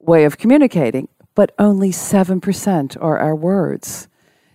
way 0.00 0.24
of 0.24 0.38
communicating, 0.38 1.08
but 1.34 1.52
only 1.58 1.90
7% 1.90 2.96
are 3.00 3.18
our 3.18 3.34
words. 3.34 4.08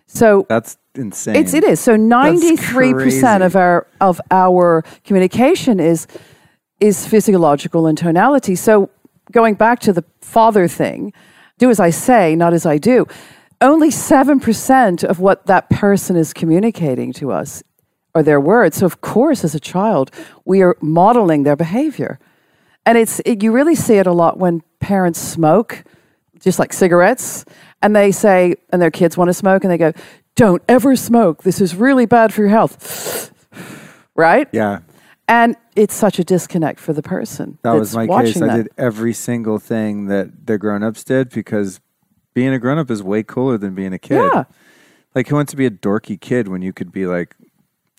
So 0.08 0.46
That's 0.48 0.78
insane. 0.96 1.36
it's 1.36 1.54
it 1.54 1.64
is. 1.64 1.80
So 1.80 1.96
ninety 1.98 2.56
three 2.56 2.94
percent 2.94 3.44
of 3.44 3.56
our 3.58 3.86
of 4.00 4.22
our 4.32 4.84
communication 5.04 5.80
is 5.82 6.08
is 6.80 7.06
physiological 7.06 7.88
and 7.88 7.98
tonality. 7.98 8.56
So 8.56 8.90
going 9.34 9.56
back 9.56 9.80
to 9.82 9.92
the 9.92 10.06
father 10.22 10.68
thing, 10.68 11.12
do 11.58 11.70
as 11.70 11.80
I 11.80 11.90
say, 11.90 12.36
not 12.36 12.54
as 12.54 12.66
I 12.66 12.78
do. 12.78 13.06
Only 13.60 13.90
seven 13.90 14.40
percent 14.40 15.04
of 15.04 15.20
what 15.20 15.48
that 15.48 15.70
person 15.70 16.16
is 16.16 16.34
communicating 16.34 17.12
to 17.14 17.32
us 17.32 17.64
are 18.14 18.22
their 18.24 18.40
words. 18.40 18.78
So 18.78 18.86
of 18.86 19.02
course, 19.02 19.44
as 19.44 19.56
a 19.56 19.60
child, 19.60 20.12
we 20.46 20.62
are 20.62 20.78
modeling 20.82 21.44
their 21.44 21.56
behavior, 21.56 22.20
and 22.86 22.98
it's 22.98 23.20
it, 23.26 23.42
you 23.42 23.52
really 23.52 23.76
see 23.76 23.96
it 23.96 24.06
a 24.08 24.12
lot 24.14 24.38
when 24.38 24.62
parents 24.80 25.20
smoke, 25.20 25.84
just 26.40 26.60
like 26.60 26.72
cigarettes, 26.72 27.46
and 27.82 27.96
they 27.96 28.12
say, 28.12 28.56
and 28.72 28.82
their 28.82 28.92
kids 28.92 29.18
want 29.18 29.30
to 29.30 29.34
smoke, 29.34 29.64
and 29.64 29.72
they 29.72 29.78
go, 29.78 29.92
"Don't 30.36 30.62
ever 30.70 30.96
smoke. 30.96 31.42
This 31.44 31.60
is 31.60 31.76
really 31.76 32.06
bad 32.06 32.34
for 32.34 32.42
your 32.42 32.52
health." 32.52 33.32
right? 34.16 34.48
Yeah, 34.52 34.80
And 35.28 35.56
it's 35.76 35.94
such 35.96 36.20
a 36.20 36.24
disconnect 36.24 36.80
for 36.80 36.94
the 36.94 37.04
person. 37.04 37.58
that 37.64 37.74
was 37.74 37.96
my 37.96 38.08
case. 38.08 38.42
I 38.42 38.48
that. 38.48 38.56
did 38.56 38.70
every 38.78 39.14
single 39.14 39.60
thing 39.60 40.08
that 40.08 40.46
the 40.48 40.58
grown-ups 40.58 41.04
did 41.04 41.30
because 41.30 41.80
being 42.38 42.54
a 42.54 42.60
grown-up 42.60 42.92
is 42.92 43.02
way 43.02 43.24
cooler 43.24 43.58
than 43.58 43.74
being 43.74 43.94
a 43.94 43.98
kid. 43.98 44.30
Yeah. 44.32 44.44
Like, 45.16 45.28
who 45.28 45.34
wants 45.36 45.50
to 45.54 45.58
be 45.58 45.66
a 45.66 45.72
dorky 45.72 46.22
kid 46.22 46.48
when 46.48 46.62
you 46.62 46.72
could 46.72 46.92
be 46.92 47.08
like 47.08 47.36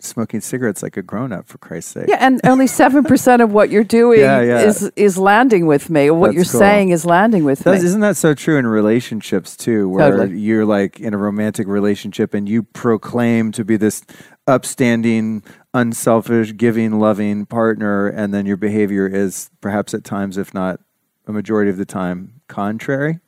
smoking 0.00 0.40
cigarettes 0.40 0.80
like 0.80 0.96
a 0.96 1.02
grown-up? 1.02 1.48
For 1.48 1.58
Christ's 1.58 1.90
sake. 1.90 2.04
Yeah, 2.06 2.18
and 2.20 2.40
only 2.44 2.68
seven 2.68 3.02
percent 3.02 3.42
of 3.42 3.50
what 3.52 3.68
you're 3.68 3.82
doing 3.82 4.20
Yeah, 4.20 4.40
yeah. 4.42 4.60
is 4.60 4.92
is 4.94 5.18
landing 5.18 5.66
with 5.66 5.90
me, 5.90 6.08
what 6.12 6.28
That's 6.28 6.34
you're 6.36 6.44
cool. 6.44 6.60
saying 6.60 6.90
is 6.90 7.04
landing 7.04 7.42
with 7.42 7.64
Does, 7.64 7.80
me. 7.82 7.86
isn't 7.88 8.00
that 8.02 8.16
so 8.16 8.32
true 8.32 8.58
in 8.58 8.66
relationships 8.68 9.56
too, 9.56 9.88
where 9.88 10.08
Totally. 10.08 10.38
you're 10.38 10.64
like 10.64 11.00
in 11.00 11.14
a 11.14 11.18
romantic 11.18 11.66
relationship 11.66 12.32
and 12.32 12.48
you 12.48 12.62
proclaim 12.62 13.50
to 13.50 13.64
be 13.64 13.76
this 13.76 14.04
upstanding, 14.46 15.42
unselfish, 15.74 16.56
giving, 16.56 17.00
loving 17.00 17.44
partner, 17.44 18.06
and 18.06 18.32
then 18.32 18.46
your 18.46 18.56
behavior 18.56 19.08
is 19.08 19.50
perhaps 19.60 19.94
at 19.94 20.04
times, 20.04 20.38
if 20.38 20.54
not 20.54 20.78
a 21.26 21.32
majority 21.32 21.72
of 21.72 21.76
the 21.76 21.84
time, 21.84 22.40
contrary? 22.46 23.18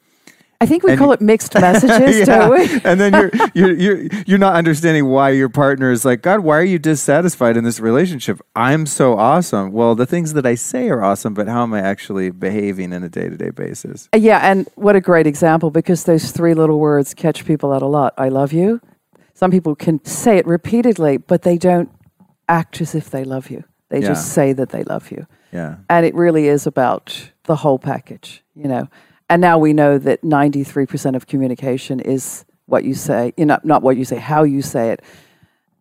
I 0.63 0.67
think 0.67 0.83
we 0.83 0.91
and- 0.91 0.99
call 0.99 1.13
it 1.13 1.21
mixed 1.23 1.55
messages, 1.55 2.27
don't 2.27 2.51
we? 2.51 2.81
and 2.85 3.01
then 3.01 3.15
you're, 3.15 3.31
you're 3.55 3.73
you're 3.75 4.09
you're 4.27 4.39
not 4.39 4.57
understanding 4.57 5.07
why 5.07 5.31
your 5.31 5.49
partner 5.49 5.91
is 5.91 6.05
like, 6.05 6.21
God, 6.21 6.41
why 6.41 6.59
are 6.59 6.65
you 6.65 6.79
dissatisfied 6.79 7.57
in 7.57 7.65
this 7.65 7.81
relationship? 7.81 8.41
I'm 8.55 8.85
so 8.85 9.17
awesome. 9.19 9.73
Well, 9.73 9.95
the 9.95 10.05
things 10.07 10.35
that 10.35 10.45
I 10.45 10.57
say 10.57 10.91
are 10.91 11.03
awesome, 11.03 11.33
but 11.33 11.49
how 11.49 11.63
am 11.63 11.73
I 11.73 11.81
actually 11.81 12.31
behaving 12.31 12.93
in 12.93 13.03
a 13.03 13.09
day 13.09 13.29
to 13.31 13.37
day 13.37 13.51
basis? 13.51 14.09
Uh, 14.13 14.19
Yeah, 14.19 14.39
and 14.43 14.69
what 14.75 14.97
a 14.97 15.01
great 15.01 15.27
example 15.27 15.71
because 15.71 16.05
those 16.05 16.31
three 16.31 16.53
little 16.53 16.79
words 16.79 17.15
catch 17.15 17.47
people 17.47 17.73
out 17.73 17.81
a 17.83 17.87
lot. 17.87 18.13
I 18.19 18.29
love 18.29 18.53
you. 18.53 18.81
Some 19.33 19.51
people 19.51 19.75
can 19.75 20.05
say 20.05 20.37
it 20.37 20.47
repeatedly, 20.47 21.17
but 21.17 21.41
they 21.43 21.57
don't 21.57 21.91
act 22.51 22.83
as 22.83 22.95
if 22.95 23.09
they 23.09 23.25
love 23.25 23.49
you. 23.49 23.65
They 23.89 24.01
Yeah. 24.01 24.09
just 24.09 24.33
say 24.33 24.53
that 24.53 24.69
they 24.69 24.85
love 24.85 25.11
you. 25.11 25.27
Yeah. 25.53 25.77
And 25.89 26.05
it 26.05 26.15
really 26.15 26.49
is 26.49 26.67
about 26.67 27.31
the 27.45 27.57
whole 27.57 27.79
package, 27.79 28.45
you 28.55 28.69
know. 28.69 28.89
And 29.31 29.41
now 29.41 29.59
we 29.59 29.73
know 29.73 29.97
that 29.97 30.23
93% 30.23 31.15
of 31.15 31.29
communication 31.29 32.01
is 32.01 32.45
what 32.67 32.83
you 32.83 32.95
say, 32.95 33.33
you 33.37 33.47
know, 33.47 33.61
not 33.63 33.81
what 33.81 33.97
you 33.97 34.05
say, 34.05 34.17
how 34.17 34.43
you 34.43 34.61
say 34.61 34.91
it 34.91 35.03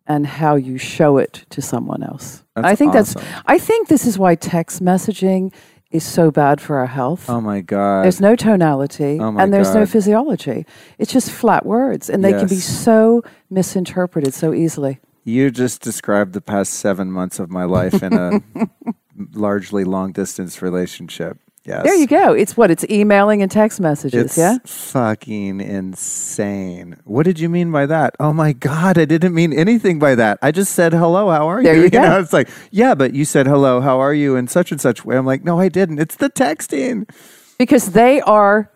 and 0.06 0.24
how 0.24 0.54
you 0.54 0.78
show 0.78 1.18
it 1.18 1.44
to 1.50 1.60
someone 1.60 2.04
else. 2.04 2.44
That's 2.54 2.66
I 2.66 2.74
think 2.76 2.94
awesome. 2.94 3.22
that's 3.22 3.42
I 3.46 3.58
think 3.58 3.88
this 3.88 4.06
is 4.06 4.16
why 4.18 4.36
text 4.36 4.82
messaging 4.82 5.52
is 5.90 6.04
so 6.04 6.30
bad 6.30 6.60
for 6.60 6.78
our 6.78 6.86
health. 6.86 7.28
Oh 7.28 7.40
my 7.40 7.60
God. 7.60 8.04
There's 8.04 8.20
no 8.20 8.36
tonality 8.36 9.18
Oh 9.20 9.32
my 9.32 9.42
and 9.42 9.52
there's 9.52 9.74
no 9.74 9.84
physiology. 9.84 10.64
It's 10.98 11.12
just 11.12 11.32
flat 11.32 11.66
words 11.66 12.08
and 12.08 12.24
they 12.24 12.32
can 12.32 12.46
be 12.46 12.60
so 12.60 13.24
misinterpreted 13.50 14.32
so 14.32 14.54
easily. 14.54 15.00
You 15.24 15.50
just 15.50 15.82
described 15.82 16.34
the 16.34 16.40
past 16.40 16.74
seven 16.74 17.10
months 17.10 17.40
of 17.40 17.50
my 17.50 17.64
life 17.64 18.00
in 18.00 18.12
a 18.12 18.40
largely 19.32 19.82
long 19.82 20.12
distance 20.12 20.62
relationship. 20.62 21.38
Yes. 21.64 21.82
There 21.84 21.94
you 21.94 22.06
go. 22.06 22.32
It's 22.32 22.56
what? 22.56 22.70
It's 22.70 22.84
emailing 22.88 23.42
and 23.42 23.50
text 23.50 23.80
messages, 23.80 24.24
It's 24.24 24.38
yeah? 24.38 24.58
fucking 24.64 25.60
insane. 25.60 26.96
What 27.04 27.24
did 27.24 27.38
you 27.38 27.50
mean 27.50 27.70
by 27.70 27.84
that? 27.86 28.14
Oh 28.18 28.32
my 28.32 28.52
God, 28.54 28.96
I 28.96 29.04
didn't 29.04 29.34
mean 29.34 29.52
anything 29.52 29.98
by 29.98 30.14
that. 30.14 30.38
I 30.40 30.52
just 30.52 30.72
said, 30.74 30.94
hello, 30.94 31.28
how 31.30 31.48
are 31.48 31.62
There 31.62 31.76
you? 31.76 31.82
you 31.82 31.90
go. 31.90 32.00
know, 32.02 32.18
it's 32.18 32.32
like, 32.32 32.48
yeah, 32.70 32.94
but 32.94 33.14
you 33.14 33.26
said, 33.26 33.46
hello, 33.46 33.82
how 33.82 34.00
are 34.00 34.14
you 34.14 34.36
in 34.36 34.48
such 34.48 34.72
and 34.72 34.80
such 34.80 35.04
way. 35.04 35.16
I'm 35.18 35.26
like, 35.26 35.44
no, 35.44 35.60
I 35.60 35.68
didn't. 35.68 35.98
It's 35.98 36.16
the 36.16 36.30
texting. 36.30 37.08
Because 37.58 37.92
they 37.92 38.22
are 38.22 38.70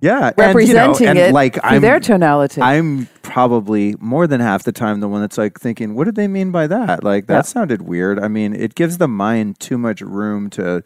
Yeah, 0.00 0.32
representing 0.36 0.66
and, 0.66 0.98
you 1.00 1.04
know, 1.06 1.10
and 1.10 1.18
it 1.18 1.32
like 1.32 1.58
I'm, 1.62 1.80
their 1.80 2.00
tonality. 2.00 2.60
I'm 2.60 3.06
probably 3.22 3.94
more 4.00 4.26
than 4.26 4.40
half 4.40 4.64
the 4.64 4.72
time 4.72 4.98
the 4.98 5.08
one 5.08 5.20
that's 5.20 5.38
like 5.38 5.60
thinking, 5.60 5.94
what 5.94 6.04
did 6.06 6.16
they 6.16 6.26
mean 6.26 6.50
by 6.50 6.66
that? 6.66 7.04
Like 7.04 7.28
that 7.28 7.34
Yeah. 7.34 7.42
sounded 7.42 7.82
weird. 7.82 8.18
I 8.18 8.26
mean, 8.26 8.52
it 8.52 8.74
gives 8.74 8.98
the 8.98 9.06
mind 9.08 9.60
too 9.60 9.78
much 9.78 10.00
room 10.00 10.50
to 10.50 10.82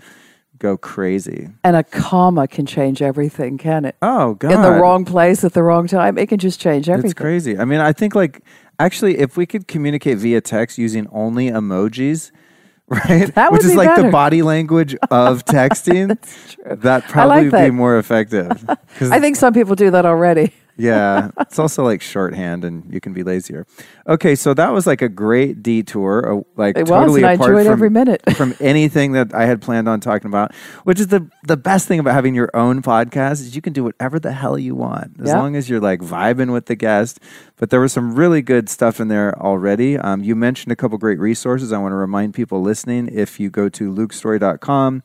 go 0.60 0.76
crazy. 0.76 1.48
and 1.64 1.74
a 1.74 1.82
comma 1.82 2.46
can 2.46 2.64
change 2.66 3.02
everything, 3.02 3.58
can 3.58 3.84
it? 3.84 3.96
Oh 4.00 4.34
God, 4.34 4.52
In 4.52 4.62
the 4.62 4.70
wrong 4.70 5.04
place 5.04 5.42
at 5.42 5.52
the 5.54 5.62
wrong 5.64 5.88
time, 5.88 6.16
it 6.16 6.28
can 6.28 6.38
just 6.38 6.60
change 6.60 6.88
everything. 6.88 7.10
It's 7.10 7.18
crazy. 7.18 7.58
I 7.58 7.64
mean, 7.64 7.80
I 7.80 7.92
think 7.92 8.14
like 8.14 8.42
actually, 8.78 9.18
if 9.18 9.36
we 9.36 9.44
could 9.46 9.66
communicate 9.66 10.18
via 10.18 10.40
text 10.40 10.78
using 10.78 11.08
only 11.10 11.50
emojis, 11.50 12.30
right? 12.90 13.34
That 13.34 13.52
would 13.52 13.58
Which 13.58 13.66
is 13.66 13.72
be 13.72 13.76
like 13.76 13.96
the 13.96 14.10
body 14.10 14.42
language 14.42 14.94
of 15.10 15.44
texting. 15.56 16.18
That 16.64 17.04
probably 17.08 17.36
like 17.36 17.44
be 17.44 17.50
that. 17.68 17.72
more 17.72 17.98
effective. 17.98 18.64
I 19.00 19.20
think 19.20 19.36
some 19.36 19.52
people 19.54 19.74
do 19.74 19.90
that 19.90 20.04
already. 20.06 20.52
Yeah, 20.80 21.30
it's 21.40 21.58
also 21.58 21.84
like 21.84 22.00
shorthand, 22.00 22.64
and 22.64 22.92
you 22.92 23.00
can 23.00 23.12
be 23.12 23.22
lazier. 23.22 23.66
Okay, 24.06 24.34
so 24.34 24.54
that 24.54 24.72
was 24.72 24.86
like 24.86 25.02
a 25.02 25.08
great 25.08 25.62
detour, 25.62 26.38
uh, 26.38 26.42
like 26.56 26.76
It 26.76 26.82
was, 26.82 26.90
totally 26.90 27.24
I 27.24 27.32
apart 27.34 27.50
enjoyed 27.50 27.66
from, 27.66 27.72
every 27.72 27.90
minute. 27.90 28.22
from 28.36 28.54
anything 28.60 29.12
that 29.12 29.34
I 29.34 29.44
had 29.46 29.60
planned 29.60 29.88
on 29.88 30.00
talking 30.00 30.28
about. 30.28 30.54
Which 30.84 30.98
is 30.98 31.08
the 31.08 31.28
the 31.46 31.56
best 31.56 31.86
thing 31.86 32.00
about 32.00 32.14
having 32.14 32.34
your 32.34 32.50
own 32.54 32.82
podcast 32.82 33.40
is 33.42 33.54
you 33.54 33.62
can 33.62 33.72
do 33.72 33.84
whatever 33.84 34.18
the 34.18 34.32
hell 34.32 34.58
you 34.58 34.74
want 34.74 35.20
as 35.20 35.28
Yeah. 35.28 35.38
long 35.38 35.54
as 35.56 35.68
you're 35.68 35.80
like 35.80 36.00
vibing 36.00 36.52
with 36.52 36.66
the 36.66 36.76
guest. 36.76 37.20
But 37.56 37.68
there 37.70 37.80
was 37.80 37.92
some 37.92 38.14
really 38.14 38.40
good 38.42 38.68
stuff 38.70 39.00
in 39.00 39.08
there 39.08 39.38
already. 39.38 39.98
Um, 39.98 40.24
you 40.24 40.34
mentioned 40.34 40.72
a 40.72 40.76
couple 40.76 40.96
great 40.96 41.18
resources. 41.18 41.72
I 41.72 41.78
want 41.78 41.92
to 41.92 41.96
remind 41.96 42.32
people 42.34 42.62
listening 42.62 43.08
if 43.12 43.38
you 43.38 43.50
go 43.50 43.68
to 43.68 43.92
lukestorey.com 43.92 45.02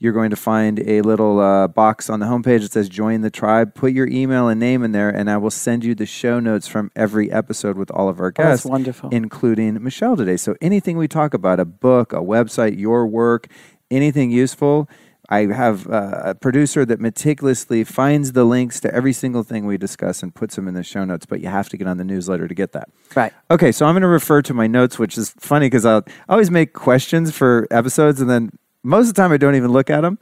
you're 0.00 0.12
going 0.12 0.30
to 0.30 0.36
find 0.36 0.78
a 0.86 1.02
little 1.02 1.40
uh, 1.40 1.66
box 1.68 2.08
on 2.08 2.20
the 2.20 2.26
homepage 2.26 2.60
that 2.62 2.72
says 2.72 2.88
join 2.88 3.20
the 3.22 3.30
tribe 3.30 3.74
put 3.74 3.92
your 3.92 4.06
email 4.08 4.48
and 4.48 4.60
name 4.60 4.82
in 4.84 4.92
there 4.92 5.08
and 5.10 5.30
i 5.30 5.36
will 5.36 5.50
send 5.50 5.84
you 5.84 5.94
the 5.94 6.06
show 6.06 6.38
notes 6.40 6.68
from 6.68 6.90
every 6.94 7.30
episode 7.32 7.76
with 7.76 7.90
all 7.90 8.08
of 8.08 8.20
our 8.20 8.28
Oh, 8.28 8.32
that's 8.42 8.48
guests 8.62 8.66
wonderful. 8.66 9.10
including 9.10 9.82
michele 9.82 10.16
today 10.16 10.36
so 10.36 10.54
anything 10.60 10.96
we 10.98 11.08
talk 11.08 11.34
about 11.34 11.58
a 11.60 11.64
book 11.64 12.12
a 12.12 12.16
website 12.16 12.78
your 12.78 13.06
work 13.06 13.48
anything 13.90 14.30
useful 14.30 14.88
I 15.30 15.40
have 15.52 15.86
uh, 15.86 16.22
a 16.24 16.34
producer 16.34 16.86
that 16.86 17.00
meticulously 17.00 17.84
finds 17.84 18.32
the 18.32 18.44
links 18.44 18.80
to 18.80 18.94
every 18.94 19.12
single 19.12 19.42
thing 19.42 19.66
we 19.66 19.76
discuss 19.76 20.22
and 20.22 20.34
puts 20.34 20.56
them 20.56 20.66
in 20.66 20.72
the 20.72 20.82
show 20.82 21.04
notes, 21.04 21.26
but 21.26 21.42
you 21.42 21.48
have 21.48 21.68
to 21.68 21.76
get 21.76 21.86
on 21.86 21.98
the 21.98 22.04
newsletter 22.04 22.48
to 22.48 22.54
get 22.54 22.72
that. 22.72 22.88
Right. 23.14 23.30
Okay, 23.50 23.70
so 23.70 23.84
I'm 23.84 23.92
going 23.92 24.00
to 24.00 24.08
refer 24.08 24.40
to 24.40 24.54
my 24.54 24.66
notes, 24.66 24.98
which 24.98 25.18
is 25.18 25.34
funny 25.38 25.66
because 25.66 25.84
I 25.84 26.00
always 26.30 26.50
make 26.50 26.72
questions 26.72 27.30
for 27.36 27.68
episodes, 27.70 28.22
and 28.22 28.30
then 28.30 28.52
most 28.82 29.08
of 29.08 29.14
the 29.14 29.22
time 29.22 29.32
I 29.32 29.36
don't 29.36 29.54
even 29.54 29.72
look 29.72 29.90
at 29.90 30.02
them. 30.02 30.18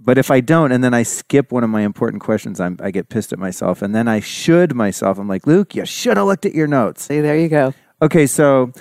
But 0.00 0.18
if 0.18 0.30
I 0.30 0.40
don't, 0.40 0.72
and 0.72 0.82
then 0.82 0.92
I 0.92 1.02
skip 1.02 1.52
one 1.52 1.64
of 1.64 1.70
my 1.70 1.82
important 1.82 2.22
questions, 2.22 2.60
I'm, 2.60 2.76
I 2.82 2.90
get 2.90 3.08
pissed 3.08 3.32
at 3.32 3.38
myself, 3.38 3.80
and 3.80 3.94
then 3.94 4.08
I 4.08 4.20
should 4.20 4.74
myself. 4.74 5.18
I'm 5.18 5.28
like, 5.28 5.46
Luke, 5.46 5.74
you 5.74 5.86
should 5.86 6.16
have 6.16 6.26
looked 6.26 6.44
at 6.44 6.54
your 6.54 6.66
notes. 6.66 7.04
See, 7.04 7.20
there 7.20 7.38
you 7.38 7.48
go. 7.48 7.72
Okay, 8.02 8.26
so 8.26 8.72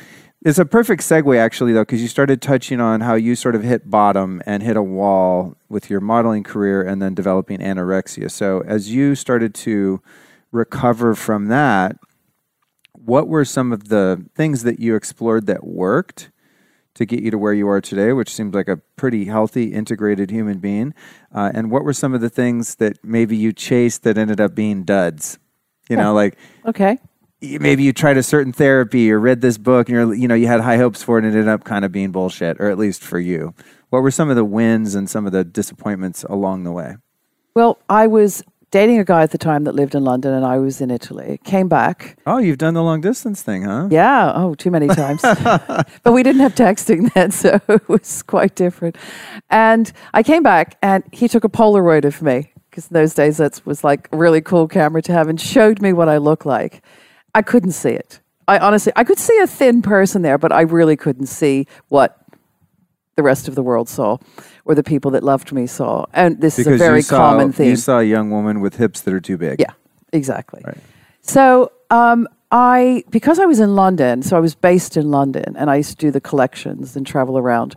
it's 0.45 0.59
a 0.59 0.65
perfect 0.65 1.03
segue 1.03 1.37
actually 1.37 1.71
though, 1.71 1.83
because 1.83 2.01
you 2.01 2.09
started 2.09 2.41
touching 2.41 2.81
on 2.81 2.99
how 2.99 3.13
you 3.15 3.35
sort 3.35 3.55
of 3.55 3.63
hit 3.63 3.89
bottom 3.89 4.41
and 4.45 4.61
hit 4.61 4.75
a 4.75 4.83
wall 4.83 5.55
with 5.69 5.89
your 5.89 6.01
modeling 6.01 6.43
career 6.43 6.81
and 6.81 7.01
then 7.01 7.13
developing 7.13 7.59
anorexia. 7.59 8.29
So 8.29 8.61
as 8.65 8.91
you 8.91 9.15
started 9.15 9.53
to 9.55 10.01
recover 10.51 11.15
from 11.15 11.47
that, 11.47 11.95
what 12.91 13.29
were 13.29 13.45
some 13.45 13.71
of 13.71 13.87
the 13.87 14.25
things 14.35 14.63
that 14.63 14.81
you 14.81 14.95
explored 14.95 15.45
that 15.45 15.65
worked 15.65 16.29
to 16.95 17.05
get 17.05 17.21
you 17.21 17.31
to 17.31 17.37
where 17.37 17.53
you 17.53 17.67
are 17.67 17.81
today, 17.81 18.13
which 18.13 18.33
seems 18.33 18.53
like 18.53 18.67
a 18.67 18.77
pretty 18.95 19.25
healthy, 19.25 19.73
integrated 19.73 20.29
human 20.29 20.59
being? 20.59 20.93
Uh, 21.33 21.51
and 21.53 21.71
what 21.71 21.83
were 21.83 21.93
some 21.93 22.13
of 22.13 22.21
the 22.21 22.29
things 22.29 22.75
that 22.75 23.03
maybe 23.03 23.35
you 23.35 23.51
chased 23.53 24.03
that 24.03 24.17
ended 24.17 24.39
up 24.39 24.53
being 24.55 24.83
duds? 24.83 25.39
You 25.89 25.97
know, 25.97 26.13
like 26.13 26.37
Okay. 26.65 26.97
maybe 27.41 27.83
you 27.83 27.91
tried 27.93 28.17
a 28.17 28.23
certain 28.23 28.53
therapy 28.53 29.11
or 29.11 29.19
read 29.19 29.41
this 29.41 29.57
book 29.57 29.89
and 29.89 29.95
you're 29.97 30.13
you 30.13 30.27
know 30.29 30.35
you 30.35 30.47
had 30.47 30.61
high 30.61 30.77
hopes 30.77 31.03
for 31.03 31.17
it 31.17 31.25
and 31.25 31.33
it 31.35 31.37
ended 31.39 31.49
up 31.49 31.65
kind 31.65 31.83
of 31.83 31.91
being 31.91 32.11
bullshit 32.11 32.55
or 32.61 32.69
at 32.69 32.77
least 32.77 33.03
for 33.03 33.19
you 33.19 33.53
what 33.89 34.01
were 34.01 34.09
some 34.11 34.29
of 34.29 34.37
the 34.37 34.45
wins 34.45 34.95
and 34.95 35.09
some 35.09 35.25
of 35.25 35.33
the 35.33 35.43
disappointments 35.43 36.23
along 36.29 36.63
the 36.63 36.71
way 36.71 36.95
Well, 37.53 37.79
I 37.89 38.07
was 38.07 38.43
dating 38.73 38.97
a 38.97 39.03
guy 39.03 39.21
at 39.21 39.29
the 39.29 39.37
time 39.37 39.65
that 39.65 39.75
lived 39.75 39.93
in 39.93 40.03
London 40.03 40.33
and 40.33 40.43
I 40.43 40.57
was 40.57 40.81
in 40.81 40.89
Italy. 40.89 41.39
Came 41.43 41.69
back. 41.69 42.17
oh 42.25 42.39
you've 42.39 42.57
done 42.57 42.73
the 42.73 42.81
long 42.81 43.01
distance 43.01 43.43
thing 43.43 43.61
huh 43.61 43.87
Yeah. 43.91 44.31
Oh, 44.33 44.55
too 44.55 44.71
many 44.71 44.87
times. 44.87 45.21
but 46.03 46.11
we 46.11 46.23
didn't 46.23 46.41
have 46.41 46.55
texting 46.55 47.13
then, 47.13 47.29
so 47.29 47.61
it 47.69 47.87
was 47.87 48.23
quite 48.23 48.55
different. 48.55 48.97
And 49.51 49.93
I 50.15 50.23
came 50.23 50.41
back 50.41 50.79
and 50.81 51.03
he 51.11 51.27
took 51.27 51.43
a 51.43 51.49
Polaroid 51.49 52.03
of 52.03 52.23
me 52.23 52.51
because 52.71 52.87
in 52.87 52.95
those 52.95 53.13
days 53.13 53.37
that 53.37 53.61
was 53.63 53.83
like 53.83 54.09
a 54.11 54.17
really 54.17 54.41
cool 54.41 54.67
camera 54.67 55.03
to 55.03 55.13
have 55.13 55.29
and 55.29 55.39
showed 55.39 55.79
me 55.79 55.93
what 55.93 56.09
I 56.09 56.17
look 56.17 56.43
like. 56.43 56.81
I 57.35 57.43
couldn't 57.43 57.73
see 57.73 57.91
it. 57.91 58.21
I 58.47 58.57
honestly, 58.57 58.91
I 58.95 59.03
could 59.03 59.19
see 59.19 59.37
a 59.37 59.45
thin 59.45 59.83
person 59.83 60.23
there, 60.23 60.39
but 60.39 60.51
I 60.51 60.61
really 60.61 60.95
couldn't 60.95 61.27
see 61.27 61.67
what 61.89 62.17
the 63.15 63.23
rest 63.23 63.47
of 63.47 63.55
the 63.55 63.63
world 63.63 63.87
saw 63.89 64.17
or 64.65 64.75
the 64.75 64.83
people 64.83 65.11
that 65.11 65.23
loved 65.23 65.51
me 65.51 65.67
saw. 65.67 66.05
And 66.13 66.39
this 66.41 66.57
is 66.59 66.67
a 66.67 66.77
very 66.77 67.01
saw, 67.01 67.17
common 67.17 67.51
thing. 67.51 67.69
you 67.69 67.75
saw 67.75 67.99
a 67.99 68.03
young 68.03 68.31
woman 68.31 68.59
with 68.61 68.77
hips 68.77 69.01
that 69.01 69.13
are 69.13 69.19
too 69.19 69.37
big 69.37 69.59
Yeah, 69.59 69.73
exactly. 70.11 70.63
So 71.21 71.71
um, 71.89 72.27
I, 72.51 73.03
because 73.09 73.39
I 73.39 73.45
was 73.45 73.59
in 73.59 73.75
London, 73.75 74.23
so 74.23 74.35
I 74.35 74.39
was 74.39 74.55
based 74.55 74.97
in 74.97 75.11
London, 75.11 75.55
and 75.57 75.69
I 75.69 75.75
used 75.77 75.91
to 75.91 75.95
do 75.97 76.11
the 76.11 76.21
collections 76.21 76.95
and 76.95 77.05
travel 77.05 77.37
around. 77.37 77.75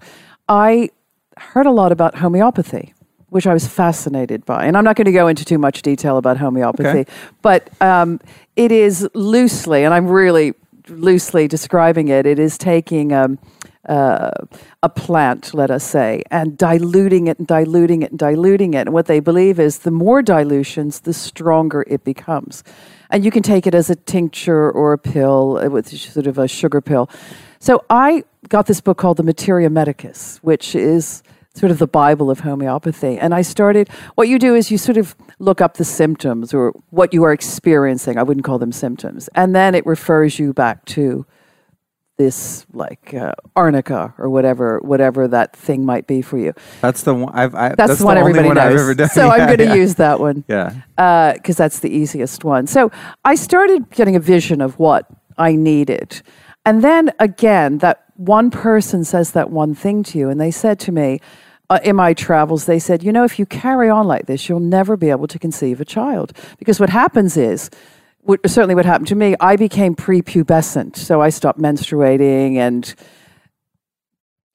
I 0.48 0.90
heard 1.38 1.66
a 1.66 1.70
lot 1.70 1.92
about 1.92 2.16
homeopathy, 2.16 2.94
which 3.28 3.46
I 3.46 3.52
was 3.52 3.66
fascinated 3.66 4.44
by, 4.46 4.64
and 4.64 4.76
I'm 4.76 4.84
not 4.84 4.96
going 4.96 5.06
to 5.06 5.12
go 5.12 5.28
into 5.28 5.44
too 5.44 5.58
much 5.58 5.82
detail 5.82 6.16
about 6.16 6.38
homeopathy, 6.38 7.00
Okay. 7.00 7.12
but 7.42 7.70
um, 7.82 8.20
it 8.56 8.72
is 8.72 9.08
loosely, 9.14 9.84
and 9.84 9.92
I'm 9.92 10.06
really 10.08 10.54
loosely 10.88 11.46
describing 11.48 12.08
it. 12.08 12.26
It 12.26 12.38
is 12.38 12.56
taking. 12.56 13.12
Um, 13.12 13.38
uh, 13.88 14.30
a 14.82 14.88
plant, 14.88 15.54
let 15.54 15.70
us 15.70 15.84
say, 15.84 16.22
and 16.30 16.58
diluting 16.58 17.26
it 17.26 17.38
and 17.38 17.46
diluting 17.46 18.02
it 18.02 18.10
and 18.10 18.18
diluting 18.18 18.74
it. 18.74 18.86
And 18.86 18.92
what 18.92 19.06
they 19.06 19.20
believe 19.20 19.60
is 19.60 19.78
the 19.78 19.90
more 19.90 20.22
dilutions, 20.22 21.00
the 21.00 21.12
stronger 21.12 21.84
it 21.86 22.04
becomes. 22.04 22.64
And 23.10 23.24
you 23.24 23.30
can 23.30 23.42
take 23.42 23.66
it 23.66 23.74
as 23.74 23.88
a 23.90 23.96
tincture 23.96 24.70
or 24.70 24.92
a 24.92 24.98
pill 24.98 25.58
uh, 25.58 25.68
with 25.68 25.88
sort 25.88 26.26
of 26.26 26.38
a 26.38 26.48
sugar 26.48 26.80
pill. 26.80 27.08
So 27.58 27.84
I 27.88 28.24
got 28.48 28.66
this 28.66 28.80
book 28.80 28.98
called 28.98 29.16
The 29.16 29.22
Materia 29.22 29.70
Medica, 29.70 30.12
which 30.42 30.74
is 30.74 31.22
sort 31.54 31.72
of 31.72 31.78
the 31.78 31.86
Bible 31.86 32.30
of 32.30 32.40
homeopathy. 32.40 33.18
And 33.18 33.34
I 33.34 33.42
started, 33.42 33.88
what 34.14 34.28
you 34.28 34.38
do 34.38 34.54
is 34.54 34.70
you 34.70 34.76
sort 34.76 34.98
of 34.98 35.16
look 35.38 35.60
up 35.60 35.78
the 35.78 35.84
symptoms 35.84 36.52
or 36.52 36.72
what 36.90 37.14
you 37.14 37.24
are 37.24 37.32
experiencing. 37.32 38.18
I 38.18 38.22
wouldn't 38.22 38.44
call 38.44 38.58
them 38.58 38.72
symptoms. 38.72 39.28
And 39.34 39.54
then 39.54 39.74
it 39.74 39.86
refers 39.86 40.38
you 40.38 40.52
back 40.52 40.84
to 40.86 41.24
this 42.16 42.66
like 42.72 43.12
uh, 43.14 43.32
arnica 43.54 44.14
or 44.18 44.30
whatever 44.30 44.78
whatever 44.80 45.28
that 45.28 45.54
thing 45.54 45.84
might 45.84 46.06
be 46.06 46.22
for 46.22 46.38
you. 46.38 46.52
that's 46.80 47.02
the 47.02 47.14
one 47.14 47.32
i've 47.34 47.54
I, 47.54 47.74
That's, 47.74 47.98
the 47.98 48.04
one 48.06 48.16
only 48.16 48.30
everybody 48.30 48.48
one 48.48 48.56
knows. 48.56 48.72
i've 48.74 48.80
ever 48.80 48.94
done 48.94 49.08
So 49.10 49.28
I'm 49.28 49.46
going 49.46 49.58
to 49.58 49.64
yeah. 49.64 49.74
use 49.74 49.96
that 49.96 50.18
one 50.20 50.44
yeah 50.48 50.72
because 50.96 51.56
that's 51.56 51.80
the 51.80 51.90
easiest 51.90 52.44
one. 52.44 52.66
So 52.66 52.90
I 53.24 53.34
started 53.34 53.90
getting 53.90 54.16
a 54.16 54.20
vision 54.20 54.60
of 54.60 54.78
what 54.78 55.06
I 55.38 55.56
needed. 55.56 56.22
And 56.64 56.82
then 56.82 57.12
again, 57.18 57.78
that 57.78 58.04
one 58.16 58.50
person 58.50 59.04
says 59.04 59.32
that 59.32 59.50
one 59.50 59.74
thing 59.74 60.02
to 60.04 60.18
you. 60.18 60.28
And 60.28 60.40
they 60.40 60.50
said 60.50 60.80
to 60.80 60.92
me 60.92 61.20
uh, 61.68 61.80
in 61.82 61.96
my 61.96 62.14
travels, 62.14 62.66
they 62.66 62.78
said, 62.78 63.02
you 63.02 63.12
know, 63.12 63.24
if 63.24 63.38
you 63.38 63.46
carry 63.46 63.88
on 63.90 64.06
like 64.06 64.26
this, 64.26 64.48
you'll 64.48 64.60
never 64.60 64.96
be 64.96 65.10
able 65.10 65.26
to 65.28 65.38
conceive 65.38 65.80
a 65.80 65.84
child. 65.84 66.32
Because 66.58 66.80
what 66.80 66.90
happens 66.90 67.36
is, 67.36 67.70
what, 68.26 68.40
certainly 68.48 68.74
what 68.74 68.84
happened 68.84 69.08
to 69.08 69.14
me, 69.14 69.34
I 69.40 69.56
became 69.56 69.94
prepubescent. 69.94 70.96
So 70.96 71.20
I 71.22 71.30
stopped 71.30 71.58
menstruating 71.58 72.56
and 72.56 72.94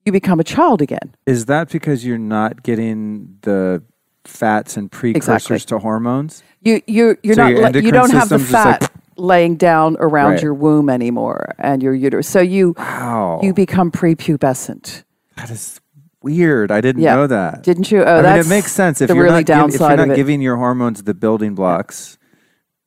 you 0.05 0.11
become 0.11 0.39
a 0.39 0.43
child 0.43 0.82
again. 0.82 1.15
is 1.26 1.45
that 1.45 1.69
because 1.69 2.05
you're 2.05 2.17
not 2.17 2.63
getting 2.63 3.38
the 3.41 3.84
fats 4.26 4.78
and 4.78 4.91
precursors 4.91 5.28
Exactly. 5.45 5.59
to 5.59 5.80
hormones 5.80 6.43
You 6.61 6.82
you 6.86 7.17
you're 7.24 7.34
So 7.36 7.49
not, 7.49 7.76
you 7.84 7.91
don't 7.91 8.11
have 8.11 8.30
the 8.30 8.38
fat 8.39 8.82
like- 8.82 8.91
laying 9.17 9.55
down 9.55 9.97
around 9.99 10.32
Right. 10.34 10.43
your 10.43 10.53
womb 10.53 10.89
anymore 10.89 11.53
and 11.59 11.82
your 11.84 11.93
uterus. 11.93 12.28
So 12.28 12.39
you 12.39 12.74
wow 12.78 13.39
you 13.43 13.53
become 13.53 13.91
prepubescent. 13.91 15.03
that 15.38 15.49
is 15.49 15.80
weird 16.24 16.72
i 16.72 16.82
didn't 16.82 17.01
Yeah. 17.01 17.15
know 17.15 17.28
that 17.28 17.63
Didn't 17.63 17.91
you? 17.91 18.03
Oh, 18.03 18.19
I 18.19 18.22
mean, 18.34 18.39
it 18.41 18.47
makes 18.47 18.72
sense 18.72 19.01
if 19.01 19.09
you're 19.09 19.24
really 19.24 19.43
not 19.43 19.69
if 19.74 19.80
you're 19.80 19.97
not 20.05 20.15
giving 20.15 20.39
your 20.41 20.57
hormones 20.57 21.01
the 21.03 21.15
building 21.15 21.55
blocks, 21.55 22.17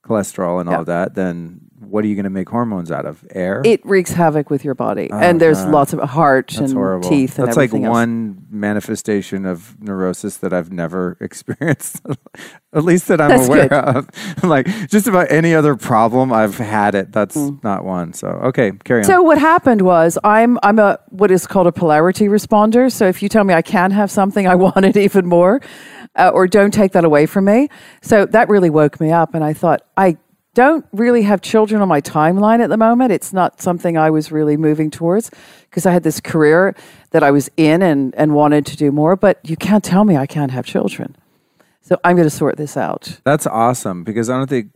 cholesterol 0.07 0.61
and 0.61 0.69
all 0.69 0.75
Yeah. 0.77 0.81
of 0.81 0.87
that. 0.87 1.15
Then 1.15 1.61
what 1.81 2.03
are 2.03 2.09
you 2.09 2.15
going 2.15 2.25
to 2.25 2.31
make 2.31 2.49
hormones 2.49 2.91
out 2.91 3.05
of? 3.07 3.25
Air. 3.35 3.61
it 3.65 3.85
wreaks 3.85 4.13
havoc 4.13 4.49
with 4.51 4.65
your 4.65 4.75
body, 4.75 5.09
Oh, 5.13 5.19
and 5.19 5.41
there's 5.41 5.61
God. 5.63 5.71
lots 5.71 5.93
of 5.93 6.01
heart 6.01 6.57
and 6.59 6.73
horrible. 6.73 7.09
teeth 7.09 7.39
and 7.39 7.47
That's 7.47 7.57
like 7.59 7.73
else. 7.75 7.83
one 7.87 8.39
manifestation 8.51 9.45
of 9.47 9.77
neurosis 9.81 10.39
that 10.39 10.53
I've 10.53 10.73
never 10.73 11.17
experienced, 11.21 12.01
at 12.73 12.85
least 12.85 13.07
that 13.09 13.21
I'm 13.21 13.29
That's 13.31 13.47
aware 13.49 13.69
good. 13.69 13.73
of. 13.79 14.09
like 14.45 14.67
just 14.89 15.07
about 15.07 15.31
any 15.31 15.55
other 15.55 15.77
problem, 15.77 16.33
I've 16.33 16.57
had 16.59 16.95
it. 16.95 17.13
That's 17.13 17.37
not 17.63 17.85
one. 17.85 18.13
So 18.15 18.29
okay, 18.29 18.73
carry 18.85 19.01
on. 19.01 19.05
Mm. 19.05 19.09
So 19.09 19.23
what 19.23 19.39
happened 19.39 19.83
was 19.83 20.19
I'm 20.25 20.59
I'm 20.63 20.79
a 20.79 20.99
what 21.11 21.31
is 21.31 21.47
called 21.47 21.67
a 21.67 21.73
polarity 21.73 22.27
responder. 22.27 22.91
So 22.91 23.07
if 23.07 23.23
you 23.23 23.29
tell 23.29 23.45
me 23.45 23.55
I 23.55 23.63
can 23.63 23.91
have 23.93 24.11
something, 24.11 24.47
I 24.49 24.55
want 24.55 24.85
it 24.85 24.97
even 24.97 25.27
more. 25.27 25.61
Uh, 26.17 26.31
or 26.33 26.47
don't 26.47 26.73
take 26.73 26.93
that 26.93 27.05
away 27.05 27.27
from 27.27 27.45
me. 27.45 27.69
So 28.03 28.27
that 28.27 28.49
really 28.49 28.71
woke 28.71 29.01
me 29.01 29.11
up. 29.11 29.35
And 29.35 29.45
I 29.45 29.53
thought, 29.53 29.83
I 29.97 30.17
don't 30.55 30.87
really 30.93 31.23
have 31.23 31.43
children 31.43 31.83
on 31.83 31.89
my 31.89 32.01
timeline 32.01 32.61
at 32.61 32.69
the 32.69 32.77
moment. 32.77 33.13
It's 33.13 33.33
not 33.33 33.61
something 33.61 33.99
I 33.99 34.11
was 34.11 34.31
really 34.31 34.57
moving 34.57 34.91
towards 34.91 35.31
because 35.69 35.85
I 35.85 35.93
had 35.93 36.05
this 36.05 36.21
career 36.21 36.75
that 37.11 37.23
I 37.23 37.31
was 37.31 37.51
in 37.57 37.83
and, 37.83 38.15
and 38.15 38.35
wanted 38.35 38.65
to 38.67 38.77
do 38.77 38.93
more. 38.93 39.17
But 39.17 39.41
you 39.43 39.57
can't 39.57 39.83
tell 39.83 40.05
me 40.05 40.17
I 40.17 40.27
can't 40.27 40.53
have 40.53 40.65
children. 40.65 41.17
So 41.81 41.99
I'm 42.05 42.17
going 42.17 42.27
to 42.27 42.31
sort 42.31 42.57
this 42.57 42.77
out. 42.77 43.21
That's 43.25 43.47
awesome 43.47 44.05
because 44.05 44.31
I 44.31 44.39
don't 44.39 44.49
think 44.49 44.71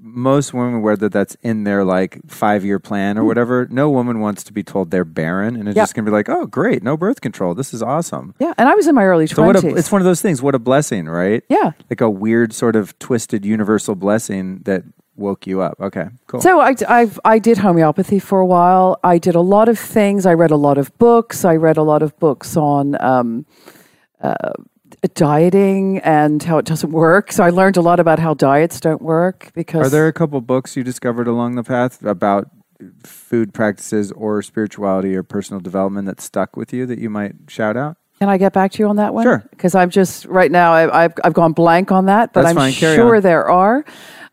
most 0.00 0.52
women, 0.52 0.82
whether 0.82 1.08
that's 1.08 1.36
in 1.42 1.64
their 1.64 1.84
like 1.84 2.18
five 2.26 2.64
year 2.64 2.78
plan 2.78 3.16
or 3.16 3.24
whatever, 3.24 3.66
no 3.70 3.88
woman 3.88 4.20
wants 4.20 4.44
to 4.44 4.52
be 4.52 4.62
told 4.62 4.90
they're 4.90 5.04
barren 5.06 5.56
and 5.56 5.68
it's 5.68 5.76
Yeah. 5.76 5.82
just 5.84 5.94
gonna 5.94 6.04
be 6.04 6.10
like, 6.12 6.28
oh, 6.28 6.46
great, 6.46 6.82
no 6.82 6.96
birth 6.96 7.20
control. 7.22 7.54
This 7.54 7.72
is 7.72 7.82
awesome. 7.82 8.34
Yeah. 8.38 8.52
And 8.58 8.68
I 8.68 8.74
was 8.74 8.86
in 8.86 8.94
my 8.94 9.04
early 9.04 9.26
20s. 9.26 9.34
So 9.36 9.42
what 9.42 9.56
a, 9.64 9.76
it's 9.76 9.90
one 9.90 10.02
of 10.02 10.04
those 10.06 10.20
things. 10.20 10.42
What 10.42 10.54
a 10.54 10.58
blessing, 10.58 11.06
right? 11.06 11.42
yeah. 11.48 11.72
Like 11.88 12.00
a 12.02 12.10
weird 12.10 12.52
sort 12.52 12.76
of 12.76 12.98
twisted 12.98 13.44
universal 13.44 13.94
blessing 13.94 14.60
that 14.64 14.82
woke 15.16 15.46
you 15.46 15.60
up. 15.62 15.78
Okay, 15.80 16.08
cool. 16.26 16.40
So 16.40 16.60
I, 16.60 16.74
I've, 16.88 17.18
I 17.24 17.38
did 17.38 17.58
homeopathy 17.58 18.18
for 18.18 18.38
a 18.40 18.46
while. 18.46 18.98
I 19.04 19.18
did 19.18 19.34
a 19.34 19.40
lot 19.40 19.68
of 19.68 19.78
things. 19.78 20.24
I 20.26 20.34
read 20.34 20.50
a 20.50 20.56
lot 20.56 20.76
of 20.78 20.96
books. 20.98 21.44
I 21.44 21.56
read 21.56 21.76
a 21.78 21.82
lot 21.82 22.02
of 22.02 22.18
books 22.18 22.56
on 22.56 23.00
um, 23.02 23.44
uh, 24.22 24.52
dieting 25.08 25.98
and 25.98 26.42
how 26.42 26.58
it 26.58 26.66
doesn't 26.66 26.92
work. 26.92 27.32
So 27.32 27.42
I 27.42 27.50
learned 27.50 27.76
a 27.76 27.80
lot 27.80 28.00
about 28.00 28.18
how 28.18 28.34
diets 28.34 28.80
don't 28.80 29.02
work 29.02 29.50
because 29.54 29.86
Are 29.86 29.90
there 29.90 30.08
a 30.08 30.12
couple 30.12 30.40
books 30.40 30.76
you 30.76 30.84
discovered 30.84 31.26
along 31.26 31.56
the 31.56 31.62
path 31.64 32.02
about 32.04 32.48
food 33.04 33.52
practices 33.52 34.12
or 34.12 34.42
spirituality 34.42 35.14
or 35.14 35.22
personal 35.22 35.60
development 35.60 36.06
that 36.06 36.20
stuck 36.20 36.56
with 36.56 36.72
you 36.72 36.86
that 36.86 36.98
you 36.98 37.10
might 37.10 37.34
shout 37.48 37.76
out? 37.76 37.96
Can 38.18 38.28
I 38.28 38.36
get 38.36 38.52
back 38.52 38.72
to 38.72 38.78
you 38.82 38.88
on 38.88 38.96
that 38.96 39.14
one? 39.14 39.24
Sure. 39.24 39.42
Because 39.50 39.74
I'm 39.74 39.88
just 39.88 40.26
right 40.26 40.50
now 40.50 40.72
I, 40.74 41.04
I've 41.04 41.14
I've 41.24 41.32
gone 41.32 41.52
blank 41.52 41.90
on 41.90 42.06
that, 42.06 42.34
but 42.34 42.42
That's 42.42 42.50
I'm 42.50 42.56
fine. 42.56 42.72
Sure 42.72 43.20
there 43.20 43.48
are. 43.48 43.84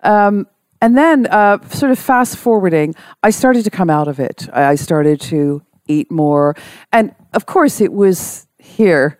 Um, 0.03 0.47
and 0.81 0.97
then, 0.97 1.25
uh, 1.27 1.59
sort 1.69 1.91
of 1.91 1.97
fast 1.97 2.37
forwarding, 2.37 2.93
I 3.23 3.31
started 3.31 3.63
to 3.63 3.71
come 3.71 3.89
out 3.89 4.07
of 4.07 4.19
it. 4.19 4.47
I 4.53 4.75
started 4.75 5.19
to 5.21 5.63
eat 5.87 6.11
more, 6.11 6.55
and 6.91 7.15
of 7.33 7.45
course, 7.45 7.81
it 7.81 7.93
was 7.93 8.45
here. 8.59 9.17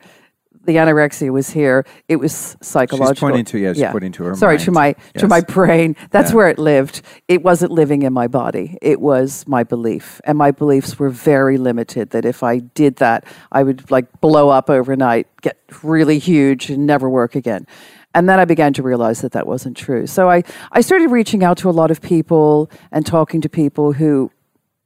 The 0.68 0.76
anorexia 0.76 1.32
was 1.32 1.49
here. 1.49 1.86
It 2.09 2.18
was 2.18 2.57
psychological. 2.61 3.30
pointing 3.30 3.45
to- 3.45 3.57
yeah, 3.57 3.72
she's 3.72 3.86
pointing 3.86 4.11
to 4.11 4.26
her 4.26 4.36
Sorry, 4.36 4.57
to 4.59 4.72
mind. 4.72 4.95
my 5.13 5.20
to 5.22 5.28
my 5.28 5.39
brain. 5.39 5.95
That's 6.11 6.32
Yeah. 6.32 6.36
where 6.36 6.49
it 6.49 6.59
lived. 6.59 7.01
It 7.30 7.41
wasn't 7.41 7.72
living 7.72 8.01
in 8.01 8.11
my 8.11 8.28
body. 8.28 8.78
It 8.82 8.99
was 8.99 9.45
my 9.47 9.63
belief, 9.63 10.20
and 10.26 10.38
my 10.38 10.51
beliefs 10.51 10.99
were 10.99 11.09
very 11.09 11.57
limited. 11.57 12.09
That 12.09 12.26
if 12.26 12.43
I 12.43 12.59
did 12.59 12.97
that, 12.97 13.24
I 13.51 13.63
would 13.63 13.89
like 13.89 14.07
blow 14.20 14.49
up 14.49 14.70
overnight, 14.70 15.28
get 15.41 15.57
really 15.84 16.20
huge, 16.20 16.70
and 16.70 16.86
never 16.86 17.09
work 17.09 17.34
again. 17.34 17.65
And 18.13 18.28
then 18.28 18.38
I 18.38 18.43
began 18.45 18.74
to 18.74 18.84
realize 18.84 19.22
that 19.22 19.32
that 19.32 19.47
wasn't 19.47 19.78
true. 19.78 20.05
So 20.05 20.30
I, 20.30 20.43
I 20.74 20.82
started 20.82 21.11
reaching 21.11 21.45
out 21.45 21.57
to 21.59 21.70
a 21.70 21.72
lot 21.82 21.91
of 21.91 22.01
people 22.01 22.70
and 22.91 23.05
talking 23.05 23.39
to 23.41 23.47
people 23.49 23.93
who 23.93 24.32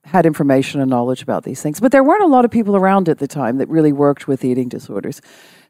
had 0.03 0.25
information 0.25 0.81
and 0.81 0.89
knowledge 0.89 1.21
about 1.23 1.43
these 1.43 1.61
things. 1.61 1.79
But 1.79 1.91
there 1.91 2.03
weren't 2.03 2.23
a 2.23 2.27
lot 2.27 2.43
of 2.43 2.51
people 2.51 2.75
around 2.75 3.07
at 3.07 3.19
the 3.19 3.27
time 3.27 3.57
that 3.59 3.69
really 3.69 3.93
worked 3.93 4.27
with 4.27 4.43
eating 4.43 4.67
disorders. 4.67 5.21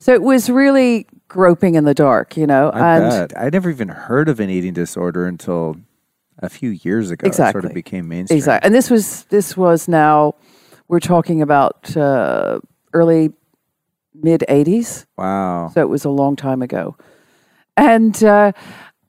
So 0.02 0.14
it 0.14 0.24
was 0.24 0.50
really 0.50 1.06
groping 1.28 1.76
in 1.76 1.86
the 1.86 1.94
dark, 1.94 2.36
you 2.36 2.48
know. 2.48 2.72
I 2.72 2.98
and 2.98 3.30
bet. 3.30 3.40
I 3.40 3.50
never 3.50 3.70
even 3.70 3.88
heard 3.88 4.28
of 4.30 4.40
an 4.40 4.50
eating 4.50 4.74
disorder 4.74 5.28
until 5.28 5.78
a 6.40 6.50
few 6.50 6.72
years 6.72 7.12
ago. 7.12 7.28
Exactly. 7.28 7.50
It 7.50 7.62
sort 7.62 7.66
of 7.66 7.74
became 7.76 8.08
mainstream. 8.08 8.38
Exactly. 8.38 8.66
And 8.66 8.74
this 8.74 8.90
was 8.90 9.26
this 9.26 9.56
was 9.56 9.88
now 9.88 10.34
we're 10.88 11.00
talking 11.00 11.44
about 11.44 11.96
uh, 11.96 12.60
early 12.94 13.32
mid 14.16 14.44
80s. 14.50 15.06
Wow. 15.18 15.70
So 15.72 15.82
it 15.82 15.90
was 15.90 16.04
a 16.04 16.10
long 16.10 16.36
time 16.36 16.64
ago. 16.64 16.98
And 17.78 18.24
uh, 18.24 18.54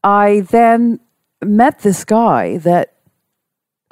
I 0.04 0.40
then 0.50 1.00
met 1.42 1.80
this 1.80 2.04
guy 2.04 2.58
that, 2.58 2.96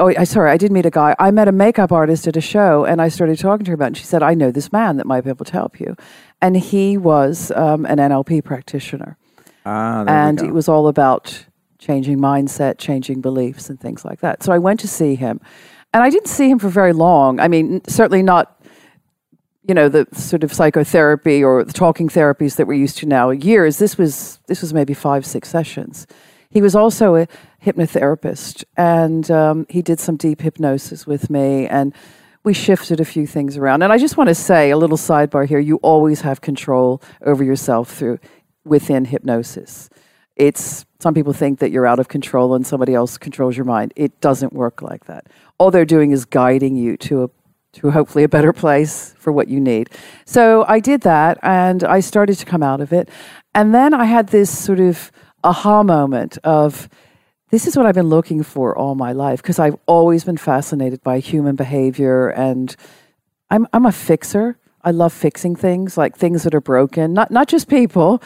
oh, 0.01 0.13
I 0.19 0.25
sorry, 0.25 0.51
I 0.51 0.57
did 0.57 0.73
meet 0.73 0.87
a 0.87 0.91
guy. 0.91 1.15
I 1.19 1.31
met 1.31 1.47
a 1.47 1.53
makeup 1.53 1.93
artist 1.93 2.27
at 2.27 2.37
a 2.37 2.41
show 2.41 2.85
and 2.85 3.01
I 3.01 3.09
started 3.09 3.39
talking 3.39 3.65
to 3.67 3.71
her 3.71 3.75
about 3.75 3.85
it. 3.85 3.89
And 3.89 3.97
she 3.99 4.05
said, 4.05 4.23
I 4.23 4.35
know 4.35 4.51
this 4.51 4.73
man 4.73 4.97
that 4.97 5.07
might 5.07 5.23
be 5.23 5.31
able 5.31 5.45
to 5.45 5.53
help 5.53 5.79
you. 5.79 5.97
And 6.41 6.57
he 6.57 6.97
was 6.97 7.53
um, 7.53 7.85
an 7.87 7.99
NLP 7.99 8.43
practitioner. 8.43 9.17
Ah, 9.65 10.05
there 10.05 10.15
And 10.15 10.43
it 10.43 10.53
was 10.53 10.69
all 10.69 10.89
about 10.89 11.45
changing 11.79 12.19
mindset, 12.19 12.79
changing 12.79 13.21
beliefs, 13.21 13.71
and 13.71 13.79
things 13.79 14.05
like 14.05 14.21
that. 14.21 14.43
So 14.43 14.53
I 14.53 14.59
went 14.59 14.81
to 14.81 14.89
see 14.89 15.15
him. 15.15 15.41
And 15.93 16.03
I 16.03 16.11
didn't 16.11 16.29
see 16.29 16.49
him 16.49 16.59
for 16.59 16.69
very 16.69 16.93
long. 16.93 17.41
I 17.41 17.49
mean, 17.49 17.83
certainly 17.87 18.23
not 18.23 18.57
you 19.69 19.75
know 19.75 19.89
the 19.89 20.07
sort 20.15 20.43
of 20.43 20.53
psychotherapy 20.53 21.45
or 21.45 21.63
the 21.63 21.73
talking 21.73 22.09
therapies 22.09 22.57
that 22.57 22.67
we're 22.67 22.73
used 22.73 22.97
to 22.99 23.07
now 23.07 23.31
years 23.31 23.79
this 23.79 23.99
was 23.99 24.41
this 24.47 24.63
was 24.63 24.73
maybe 24.73 24.95
five 24.95 25.25
six 25.25 25.49
sessions 25.49 26.07
he 26.51 26.61
was 26.63 26.75
also 26.75 27.15
a 27.15 27.29
hypnotherapist 27.65 28.65
and 28.77 29.31
um, 29.31 29.67
he 29.69 29.83
did 29.83 30.01
some 30.01 30.17
deep 30.17 30.41
hypnosis 30.41 31.07
with 31.07 31.31
me 31.31 31.67
and 31.67 31.95
we 32.43 32.55
shifted 32.55 33.01
a 33.01 33.05
few 33.05 33.27
things 33.27 33.57
around 33.57 33.83
and 33.83 33.93
i 33.93 33.99
just 33.99 34.17
want 34.17 34.29
to 34.29 34.35
say 34.35 34.71
a 34.71 34.77
little 34.77 34.97
sidebar 34.97 35.47
here 35.47 35.59
you 35.59 35.77
always 35.83 36.23
have 36.23 36.41
control 36.41 37.03
over 37.25 37.45
yourself 37.45 37.93
through 37.93 38.19
within 38.65 39.05
hypnosis 39.05 39.91
it's 40.37 40.87
some 41.01 41.13
people 41.13 41.33
think 41.33 41.59
that 41.59 41.71
you're 41.71 41.87
out 41.87 41.99
of 41.99 42.09
control 42.09 42.55
and 42.55 42.67
somebody 42.67 42.95
else 42.95 43.19
controls 43.19 43.57
your 43.57 43.67
mind 43.67 43.93
it 43.95 44.21
doesn't 44.21 44.53
work 44.53 44.81
like 44.81 45.05
that 45.05 45.27
all 45.59 45.71
they're 45.71 45.85
doing 45.85 46.13
is 46.13 46.25
guiding 46.25 46.77
you 46.77 46.97
to 46.97 47.25
a 47.25 47.31
to 47.73 47.91
hopefully 47.91 48.25
a 48.25 48.29
better 48.29 48.53
place 48.53 49.15
for 49.19 49.33
what 49.33 49.49
you 49.49 49.61
need. 49.61 49.91
So 50.25 50.65
I 50.67 50.81
did 50.81 51.03
that 51.03 51.39
and 51.43 51.85
I 51.85 52.01
started 52.01 52.37
to 52.39 52.45
come 52.45 52.63
out 52.63 52.81
of 52.81 52.93
it. 52.93 53.09
And 53.55 53.75
then 53.75 53.95
I 53.95 54.05
had 54.05 54.29
this 54.29 54.57
sort 54.57 54.81
of 54.81 55.13
aha 55.45 55.83
moment 55.83 56.39
of 56.39 56.89
this 57.51 57.67
is 57.67 57.77
what 57.77 57.87
I've 57.87 57.95
been 57.95 58.09
looking 58.09 58.43
for 58.43 58.77
all 58.77 58.95
my 58.95 59.13
life 59.13 59.43
because 59.43 59.59
I've 59.59 59.77
always 59.87 60.25
been 60.25 60.37
fascinated 60.37 61.03
by 61.03 61.19
human 61.19 61.57
behavior 61.57 62.29
and 62.29 62.75
I'm 63.51 63.67
I'm 63.73 63.87
a 63.87 63.93
fixer. 63.93 64.57
I 64.83 64.93
love 64.93 65.13
fixing 65.13 65.57
things, 65.57 65.99
like 65.99 66.17
things 66.17 66.45
that 66.45 66.55
are 66.55 66.61
broken, 66.61 67.13
not 67.13 67.31
not 67.31 67.49
just 67.49 67.69
people, 67.69 68.23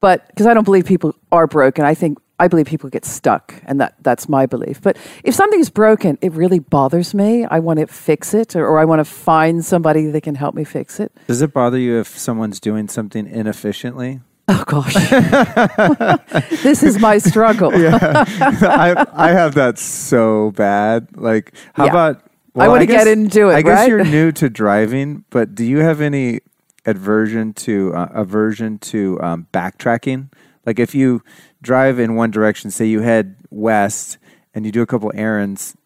but 0.00 0.26
because 0.28 0.46
I 0.46 0.54
don't 0.54 0.64
believe 0.64 0.86
people 0.86 1.14
are 1.30 1.46
broken. 1.46 1.84
I 1.84 1.94
think 1.94 2.18
I 2.40 2.48
believe 2.48 2.66
people 2.66 2.88
get 2.88 3.04
stuck, 3.04 3.54
and 3.66 3.80
that 3.82 3.94
that's 4.00 4.26
my 4.28 4.46
belief. 4.46 4.80
But 4.80 4.96
if 5.22 5.34
something's 5.34 5.68
broken, 5.68 6.18
it 6.22 6.32
really 6.32 6.58
bothers 6.58 7.12
me. 7.12 7.44
I 7.44 7.58
want 7.58 7.80
to 7.80 7.86
fix 7.86 8.32
it, 8.32 8.56
or, 8.56 8.66
or 8.66 8.78
I 8.78 8.86
want 8.86 9.00
to 9.00 9.04
find 9.04 9.62
somebody 9.62 10.06
that 10.06 10.22
can 10.22 10.34
help 10.34 10.54
me 10.54 10.64
fix 10.64 10.98
it. 10.98 11.12
Does 11.26 11.42
it 11.42 11.52
bother 11.52 11.78
you 11.78 12.00
if 12.00 12.08
someone's 12.08 12.58
doing 12.58 12.88
something 12.88 13.26
inefficiently? 13.26 14.20
Oh 14.52 14.64
gosh, 14.66 14.94
this 16.62 16.82
is 16.82 16.98
my 16.98 17.18
struggle. 17.18 17.70
yeah, 17.80 18.24
I 18.26 19.06
I 19.12 19.30
have 19.30 19.54
that 19.54 19.78
so 19.78 20.50
bad. 20.56 21.06
Like, 21.16 21.54
how 21.74 21.84
Yeah. 21.84 21.90
about? 21.90 22.22
I 22.58 22.66
wanna 22.66 22.86
get 22.86 23.06
into 23.06 23.48
it, 23.50 23.54
I 23.54 23.62
guess 23.62 23.78
right? 23.80 23.88
you're 23.88 24.04
new 24.04 24.32
to 24.32 24.50
driving, 24.50 25.24
but 25.30 25.54
do 25.54 25.64
you 25.64 25.78
have 25.78 26.00
any 26.00 26.40
aversion 26.84 27.52
to 27.54 27.94
uh, 27.94 28.08
aversion 28.12 28.78
to 28.90 29.20
um, 29.22 29.46
backtracking? 29.52 30.32
Like, 30.66 30.80
if 30.80 30.96
you 30.96 31.22
drive 31.62 32.00
in 32.00 32.16
one 32.16 32.32
direction, 32.32 32.72
say 32.72 32.86
you 32.86 33.02
head 33.02 33.36
west, 33.50 34.18
and 34.52 34.66
you 34.66 34.72
do 34.72 34.82
a 34.82 34.86
couple 34.86 35.12
errands, 35.14 35.76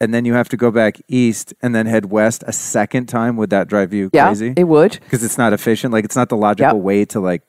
and 0.00 0.12
then 0.12 0.24
you 0.24 0.34
have 0.34 0.48
to 0.48 0.56
go 0.56 0.72
back 0.72 1.00
east 1.06 1.54
and 1.62 1.72
then 1.72 1.86
head 1.86 2.06
west 2.10 2.42
a 2.48 2.52
second 2.52 3.06
time, 3.06 3.36
would 3.36 3.50
that 3.50 3.68
drive 3.68 3.94
you 3.94 4.10
Yeah, 4.12 4.26
crazy? 4.26 4.54
it 4.56 4.64
would 4.64 4.98
Because 5.04 5.22
it's 5.22 5.38
not 5.38 5.52
efficient. 5.52 5.92
Like, 5.92 6.04
it's 6.04 6.16
not 6.16 6.28
the 6.30 6.36
logical 6.36 6.78
Yep. 6.78 6.82
way 6.84 7.04
to 7.06 7.20
like 7.20 7.42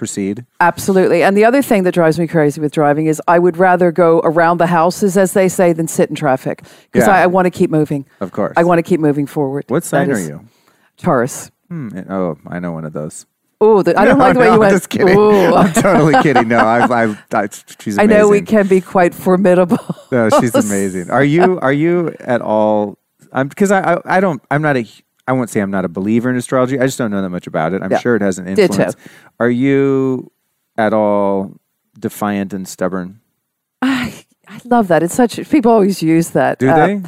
proceed. 0.00 0.44
absolutely. 0.60 1.22
And 1.22 1.36
the 1.36 1.44
other 1.44 1.62
thing 1.62 1.82
that 1.84 1.92
drives 1.92 2.18
me 2.18 2.26
crazy 2.26 2.60
with 2.60 2.72
driving 2.72 3.06
is 3.06 3.20
I 3.28 3.38
would 3.38 3.56
rather 3.58 3.92
go 3.92 4.20
around 4.24 4.58
the 4.58 4.66
houses, 4.66 5.16
as 5.16 5.34
they 5.34 5.48
say, 5.48 5.72
than 5.74 5.86
sit 5.88 6.08
in 6.08 6.16
traffic 6.16 6.62
because 6.90 7.06
Yeah. 7.06 7.14
I, 7.16 7.22
I 7.24 7.26
want 7.26 7.44
to 7.46 7.50
keep 7.50 7.70
moving. 7.70 8.06
Of 8.20 8.32
course. 8.32 8.54
I 8.56 8.64
want 8.64 8.78
to 8.78 8.82
keep 8.82 8.98
moving 9.00 9.26
forward. 9.26 9.64
What 9.68 9.84
sign 9.84 10.08
That 10.08 10.16
are 10.16 10.20
you? 10.20 10.40
Taurus. 10.96 11.50
Hmm. 11.68 11.88
Oh, 12.08 12.36
I 12.46 12.58
know 12.58 12.72
one 12.72 12.84
of 12.86 12.92
those. 12.94 13.26
Oh, 13.60 13.80
I 13.80 13.82
don't 13.82 13.94
No, 14.18 14.24
like 14.24 14.32
the 14.34 14.40
way 14.40 14.46
no, 14.46 14.50
you 14.50 14.54
I'm 14.54 14.60
went. 14.60 14.72
just 14.72 14.88
kidding. 14.88 15.18
"Ooh." 15.18 15.54
I'm 15.54 15.72
totally 15.74 16.14
kidding. 16.22 16.48
No, 16.48 16.58
I, 16.58 17.04
I, 17.04 17.16
I 17.34 17.48
she's 17.78 17.98
I 17.98 18.06
know 18.06 18.26
we 18.28 18.40
can 18.40 18.66
be 18.66 18.80
quite 18.80 19.12
formidable. 19.14 19.76
No, 20.10 20.30
she's 20.40 20.54
amazing. 20.66 21.10
Are 21.10 21.22
you? 21.22 21.58
Are 21.60 21.72
you 21.72 22.14
at 22.20 22.40
all? 22.40 22.96
I'm 23.32 23.48
because 23.48 23.70
I, 23.70 23.80
I, 23.94 24.16
I 24.16 24.20
don't. 24.20 24.40
I'm 24.50 24.62
not 24.62 24.76
a. 24.78 24.86
I 25.26 25.32
won't 25.32 25.50
say 25.50 25.60
I'm 25.60 25.70
not 25.70 25.84
a 25.84 25.88
believer 25.88 26.30
in 26.30 26.36
astrology. 26.36 26.78
I 26.78 26.86
just 26.86 26.98
don't 26.98 27.10
know 27.10 27.22
that 27.22 27.30
much 27.30 27.46
about 27.46 27.72
it. 27.72 27.82
I'm 27.82 27.90
Yeah. 27.90 27.98
sure 27.98 28.16
it 28.16 28.22
has 28.22 28.38
an 28.38 28.48
influence. 28.48 28.94
Ditto. 28.94 29.10
Are 29.38 29.50
you 29.50 30.30
at 30.76 30.92
all 30.92 31.52
defiant 31.98 32.52
and 32.52 32.66
stubborn? 32.66 33.20
I, 33.82 34.24
I 34.48 34.60
love 34.64 34.88
that. 34.88 35.02
It's 35.02 35.14
such 35.14 35.36
people 35.50 35.70
always 35.72 36.02
use 36.02 36.30
that. 36.30 36.58
Do 36.58 36.68
uh, 36.68 36.86
they? 36.86 37.02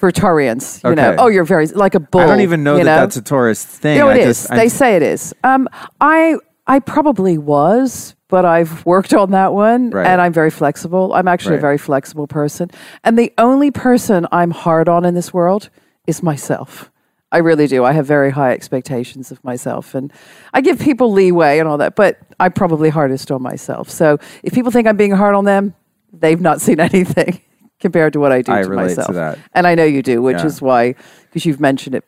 for 0.00 0.10
Taurians? 0.10 0.82
You 0.88 0.94
know, 0.94 1.14
oh, 1.18 1.28
you're 1.28 1.44
very 1.44 1.66
like 1.68 1.94
a 1.94 2.00
bull. 2.00 2.22
I 2.22 2.26
don't 2.26 2.40
even 2.40 2.62
know 2.64 2.76
that 2.76 2.84
that's 2.84 3.16
a 3.16 3.22
Taurus 3.22 3.64
thing. 3.64 3.96
You 3.96 4.02
know, 4.04 4.08
I 4.08 4.14
it 4.16 4.20
is. 4.28 4.42
just, 4.42 4.50
they 4.50 4.68
say 4.68 4.96
it 4.96 5.02
is. 5.02 5.34
Um, 5.44 5.68
I 6.00 6.36
I 6.66 6.78
probably 6.78 7.36
was, 7.36 8.14
but 8.28 8.44
I've 8.44 8.84
worked 8.86 9.12
on 9.12 9.32
that 9.32 9.52
one, 9.52 9.90
Right. 9.90 10.06
and 10.06 10.20
I'm 10.20 10.32
very 10.32 10.50
flexible. 10.50 11.12
I'm 11.12 11.28
actually 11.28 11.52
Right. 11.52 11.58
a 11.58 11.62
very 11.62 11.78
flexible 11.78 12.26
person, 12.26 12.70
and 13.04 13.18
the 13.18 13.32
only 13.38 13.70
person 13.70 14.26
I'm 14.32 14.52
hard 14.52 14.88
on 14.88 15.04
in 15.04 15.14
this 15.14 15.34
world 15.34 15.68
is 16.06 16.22
myself. 16.22 16.89
I 17.32 17.38
really 17.38 17.66
do. 17.66 17.84
I 17.84 17.92
have 17.92 18.06
very 18.06 18.30
high 18.30 18.52
expectations 18.52 19.30
of 19.30 19.42
myself, 19.44 19.94
and 19.94 20.12
I 20.52 20.60
give 20.60 20.78
people 20.80 21.12
leeway 21.12 21.58
and 21.60 21.68
all 21.68 21.78
that. 21.78 21.94
But 21.96 22.18
I'm 22.40 22.52
probably 22.52 22.88
hardest 22.90 23.30
on 23.30 23.40
myself. 23.42 23.88
So 23.90 24.18
if 24.42 24.52
people 24.52 24.70
think 24.72 24.88
I'm 24.88 24.96
being 24.96 25.12
hard 25.12 25.34
on 25.34 25.44
them, 25.44 25.74
they've 26.12 26.40
not 26.40 26.60
seen 26.60 26.80
anything 26.90 27.40
compared 27.78 28.12
to 28.14 28.20
what 28.20 28.32
I 28.32 28.42
do 28.42 28.52
I 28.52 28.62
to 28.62 28.68
relate 28.68 28.90
to 28.94 28.96
myself. 28.96 29.14
that. 29.14 29.38
And 29.54 29.66
I 29.66 29.74
know 29.74 29.84
you 29.84 30.02
do, 30.02 30.20
which 30.22 30.38
Yeah. 30.38 30.46
is 30.46 30.60
why 30.60 30.94
because 31.24 31.46
you've 31.46 31.60
mentioned 31.60 31.94
it 31.94 32.04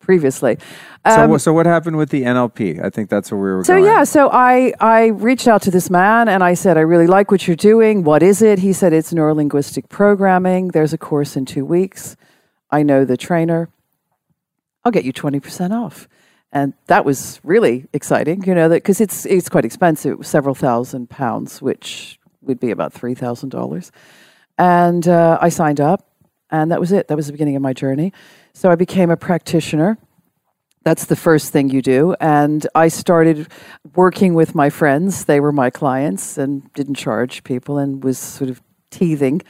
previously. 0.00 0.58
So, 1.08 1.24
Um, 1.24 1.30
wha- 1.30 1.38
so 1.38 1.52
what 1.52 1.64
happened 1.66 1.96
with 1.96 2.10
the 2.10 2.24
NLP? 2.24 2.78
I 2.82 2.90
think 2.90 3.08
that's 3.08 3.32
where 3.32 3.40
we 3.40 3.50
were 3.50 3.64
so 3.64 3.74
going. 3.74 3.84
yeah, 3.86 4.04
so 4.04 4.28
I 4.30 4.72
I 4.80 5.06
reached 5.06 5.48
out 5.48 5.62
to 5.62 5.70
this 5.70 5.88
man 5.90 6.28
and 6.28 6.42
I 6.44 6.52
said, 6.54 6.76
I 6.76 6.82
really 6.82 7.06
like 7.06 7.30
what 7.30 7.46
you're 7.48 7.56
doing. 7.56 8.04
What 8.04 8.22
is 8.22 8.42
it? 8.42 8.58
He 8.58 8.72
said 8.74 8.92
it's 8.92 9.12
neurolinguistic 9.14 9.88
programming. 9.88 10.68
There's 10.68 10.92
a 10.92 10.98
course 10.98 11.36
in 11.36 11.46
two 11.46 11.64
weeks. 11.64 12.16
I 12.70 12.82
know 12.82 13.04
the 13.06 13.16
trainer. 13.16 13.68
I'll 14.84 14.92
get 14.92 15.04
you 15.04 15.12
twenty 15.12 15.40
percent 15.40 15.72
off. 15.72 16.08
And 16.52 16.72
that 16.86 17.04
was 17.04 17.40
really 17.42 17.86
exciting, 17.92 18.44
you 18.44 18.54
know, 18.54 18.68
because 18.68 19.00
it's 19.00 19.26
it's 19.26 19.48
quite 19.48 19.64
expensive, 19.64 20.24
several 20.24 20.54
thousand 20.54 21.10
pounds, 21.10 21.60
which 21.60 22.18
would 22.42 22.60
be 22.60 22.70
about 22.70 22.92
three 22.92 23.14
thousand 23.14 23.48
dollars. 23.48 23.90
And 24.56 25.08
uh, 25.08 25.38
I 25.40 25.48
signed 25.48 25.80
up, 25.80 26.06
and 26.50 26.70
that 26.70 26.78
was 26.78 26.92
it. 26.92 27.08
That 27.08 27.16
was 27.16 27.26
the 27.26 27.32
beginning 27.32 27.56
of 27.56 27.62
my 27.62 27.72
journey. 27.72 28.12
So 28.52 28.70
I 28.70 28.76
became 28.76 29.10
a 29.10 29.16
practitioner. 29.16 29.98
That's 30.84 31.06
the 31.06 31.16
first 31.16 31.50
thing 31.50 31.70
you 31.70 31.80
do. 31.80 32.14
And 32.20 32.66
I 32.74 32.88
started 32.88 33.48
working 33.96 34.34
with 34.34 34.54
my 34.54 34.70
friends. 34.70 35.24
They 35.24 35.40
were 35.40 35.50
my 35.50 35.70
clients 35.70 36.38
and 36.38 36.72
didn't 36.74 36.96
charge 36.96 37.42
people 37.42 37.78
and 37.78 38.04
was 38.04 38.18
sort 38.18 38.50
of 38.50 38.60
teething, 38.90 39.40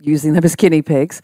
using 0.00 0.32
them 0.34 0.44
as 0.44 0.56
guinea 0.56 0.82
pigs. 0.82 1.22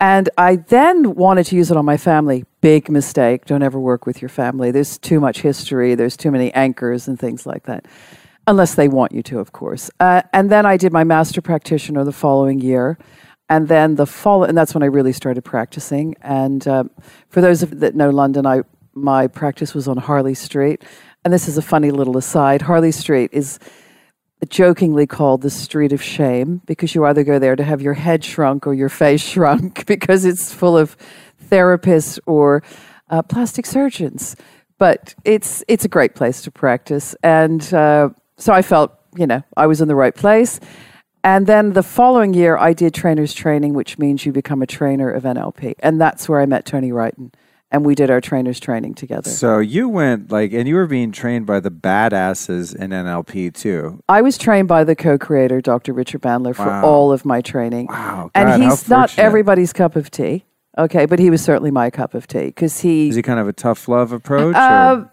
And 0.00 0.30
I 0.38 0.56
then 0.56 1.14
wanted 1.16 1.46
to 1.46 1.56
use 1.56 1.70
it 1.70 1.76
on 1.76 1.84
my 1.84 1.96
family. 1.96 2.44
Big 2.60 2.90
mistake. 2.90 3.44
Don't 3.44 3.62
ever 3.62 3.78
work 3.78 4.06
with 4.06 4.20
your 4.20 4.28
family. 4.28 4.70
There's 4.70 4.98
too 4.98 5.20
much 5.20 5.40
history, 5.40 5.94
there's 5.94 6.16
too 6.16 6.30
many 6.30 6.52
anchors 6.54 7.08
and 7.08 7.18
things 7.18 7.46
like 7.46 7.64
that. 7.64 7.86
Unless 8.46 8.76
they 8.76 8.88
want 8.88 9.12
you 9.12 9.22
to, 9.24 9.38
of 9.38 9.52
course. 9.52 9.90
Uh, 10.00 10.22
and 10.32 10.50
then 10.50 10.64
I 10.64 10.76
did 10.76 10.92
my 10.92 11.04
master 11.04 11.42
practitioner 11.42 12.02
the 12.04 12.12
following 12.12 12.60
year. 12.60 12.98
And 13.50 13.68
then 13.68 13.94
the 13.94 14.06
follow, 14.06 14.44
and 14.44 14.56
that's 14.56 14.74
when 14.74 14.82
I 14.82 14.86
really 14.86 15.12
started 15.12 15.42
practicing. 15.42 16.14
And 16.20 16.66
um, 16.68 16.90
for 17.28 17.40
those 17.40 17.60
that 17.60 17.94
know 17.94 18.10
London, 18.10 18.46
I 18.46 18.62
my 18.94 19.26
practice 19.26 19.74
was 19.74 19.88
on 19.88 19.96
Harley 19.96 20.34
Street. 20.34 20.84
And 21.24 21.32
this 21.32 21.48
is 21.48 21.58
a 21.58 21.62
funny 21.62 21.90
little 21.90 22.16
aside. 22.16 22.62
Harley 22.62 22.92
Street 22.92 23.30
is 23.32 23.58
jokingly 24.48 25.06
called 25.06 25.42
the 25.42 25.50
street 25.50 25.92
of 25.92 26.02
shame 26.02 26.62
because 26.66 26.94
you 26.94 27.04
either 27.04 27.24
go 27.24 27.38
there 27.38 27.56
to 27.56 27.64
have 27.64 27.82
your 27.82 27.94
head 27.94 28.24
shrunk 28.24 28.66
or 28.66 28.74
your 28.74 28.88
face 28.88 29.20
shrunk 29.32 29.84
because 29.86 30.24
it's 30.24 30.52
full 30.52 30.76
of 30.76 30.96
therapists 31.42 32.18
or 32.26 32.62
uh, 33.10 33.22
plastic 33.22 33.66
surgeons. 33.66 34.36
But 34.78 35.14
it's 35.24 35.64
it's 35.66 35.84
a 35.84 35.88
great 35.88 36.14
place 36.14 36.40
to 36.42 36.50
practice, 36.52 37.16
and 37.24 37.62
uh, 37.74 38.10
so 38.36 38.52
I 38.52 38.62
felt 38.62 38.92
you 39.16 39.26
know 39.26 39.42
I 39.56 39.66
was 39.66 39.80
in 39.80 39.88
the 39.88 39.96
right 39.96 40.14
place. 40.14 40.60
And 41.24 41.48
then 41.48 41.72
the 41.72 41.82
following 41.82 42.32
year, 42.32 42.56
I 42.56 42.72
did 42.72 42.94
trainers 42.94 43.34
training, 43.34 43.74
which 43.74 43.98
means 43.98 44.24
you 44.24 44.30
become 44.32 44.62
a 44.62 44.66
trainer 44.66 45.10
of 45.10 45.24
NLP, 45.24 45.74
and 45.80 46.00
that's 46.00 46.28
where 46.28 46.40
I 46.40 46.46
met 46.46 46.64
Tony 46.64 46.90
Wrighton, 46.92 47.32
and 47.72 47.84
we 47.84 47.96
did 47.96 48.08
our 48.08 48.20
trainers 48.20 48.60
training 48.60 48.94
together. 48.94 49.28
So 49.28 49.58
you 49.58 49.88
went 49.88 50.30
like, 50.30 50.52
and 50.52 50.68
you 50.68 50.76
were 50.76 50.86
being 50.86 51.10
trained 51.10 51.44
by 51.44 51.58
the 51.58 51.72
badasses 51.72 52.72
in 52.74 52.90
NLP 52.92 53.52
too. 53.52 54.00
I 54.08 54.22
was 54.22 54.38
trained 54.38 54.68
by 54.68 54.84
the 54.84 54.94
co-creator, 54.94 55.60
Dr. 55.60 55.92
Richard 55.92 56.22
Bandler, 56.22 56.54
for 56.54 56.66
Wow. 56.66 56.84
all 56.84 57.10
of 57.12 57.24
my 57.24 57.40
training. 57.40 57.86
Wow, 57.88 58.30
God, 58.32 58.46
and 58.52 58.62
he's 58.62 58.88
not 58.88 59.18
everybody's 59.18 59.72
cup 59.72 59.96
of 59.96 60.12
tea, 60.12 60.44
okay, 60.78 61.06
but 61.06 61.18
he 61.18 61.30
was 61.30 61.42
certainly 61.42 61.70
my 61.70 61.90
cup 61.90 62.14
of 62.14 62.26
tea 62.26 62.46
because 62.46 62.80
he, 62.80 63.08
Is 63.08 63.16
he 63.16 63.22
kind 63.22 63.40
of 63.40 63.48
a 63.48 63.52
tough 63.52 63.88
love 63.88 64.12
approach? 64.12 64.54
uh, 64.56 65.04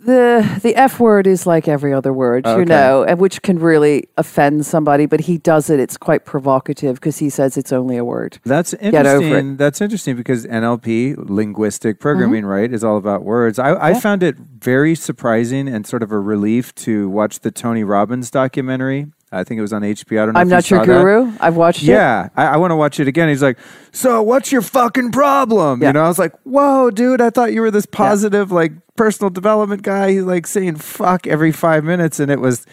the 0.00 0.60
the 0.62 0.76
F 0.76 1.00
word 1.00 1.26
is 1.26 1.46
like 1.46 1.66
every 1.66 1.94
other 1.94 2.12
word, 2.12 2.46
Okay. 2.46 2.58
you 2.60 2.66
know, 2.66 3.04
and 3.04 3.18
which 3.18 3.40
can 3.40 3.58
really 3.58 4.06
offend 4.18 4.66
somebody. 4.66 5.06
But 5.06 5.20
he 5.20 5.38
does 5.38 5.70
it; 5.70 5.80
it's 5.80 5.96
quite 5.96 6.26
provocative 6.26 6.96
because 6.96 7.16
he 7.16 7.30
says 7.30 7.56
it's 7.56 7.72
only 7.72 7.96
a 7.96 8.04
word. 8.04 8.38
That's 8.44 8.74
Get 8.74 8.82
over 8.82 8.96
it. 8.96 9.00
Mm-hmm. 9.02 9.22
interesting. 9.24 9.56
That's 9.56 9.80
interesting 9.80 10.16
because 10.16 10.44
NLP, 10.44 11.16
linguistic 11.16 12.00
programming, 12.00 12.44
right, 12.44 12.70
is 12.70 12.84
all 12.84 12.98
about 12.98 13.22
words. 13.24 13.58
I, 13.58 13.76
I 13.92 13.94
found 13.94 14.22
it 14.22 14.36
very 14.36 14.94
surprising 14.94 15.68
and 15.68 15.86
sort 15.86 16.02
of 16.02 16.12
a 16.12 16.18
relief 16.18 16.74
to 16.86 17.08
watch 17.08 17.40
the 17.40 17.50
Tony 17.50 17.82
Robbins 17.82 18.30
documentary. 18.30 19.06
I 19.34 19.44
think 19.44 19.58
it 19.58 19.62
was 19.62 19.72
on 19.72 19.82
HBO. 19.82 20.22
I 20.22 20.24
don't 20.26 20.34
know. 20.34 20.40
I'm 20.40 20.48
not 20.48 20.70
your 20.70 20.80
saw 20.80 20.86
that. 20.86 21.00
guru. 21.00 21.32
I've 21.40 21.56
watched 21.56 21.82
it. 21.82 21.86
Yeah, 21.86 22.28
I, 22.36 22.46
I 22.46 22.56
want 22.56 22.70
to 22.70 22.76
watch 22.76 23.00
it 23.00 23.08
again. 23.08 23.28
He's 23.28 23.42
like, 23.42 23.58
"So, 23.92 24.22
what's 24.22 24.52
your 24.52 24.62
fucking 24.62 25.12
problem?" 25.12 25.82
Yeah. 25.82 25.88
You 25.88 25.92
know, 25.94 26.04
I 26.04 26.08
was 26.08 26.18
like, 26.18 26.32
"Whoa, 26.44 26.90
dude! 26.90 27.20
I 27.20 27.30
thought 27.30 27.52
you 27.52 27.60
were 27.60 27.70
this 27.70 27.86
positive, 27.86 28.52
like 28.52 28.72
personal 28.96 29.30
development 29.30 29.82
guy. 29.82 30.12
He's 30.12 30.22
like 30.22 30.46
saying 30.46 30.76
fuck 30.76 31.26
every 31.26 31.52
five 31.52 31.84
minutes, 31.84 32.20
and 32.20 32.30
it 32.30 32.40
was 32.40 32.64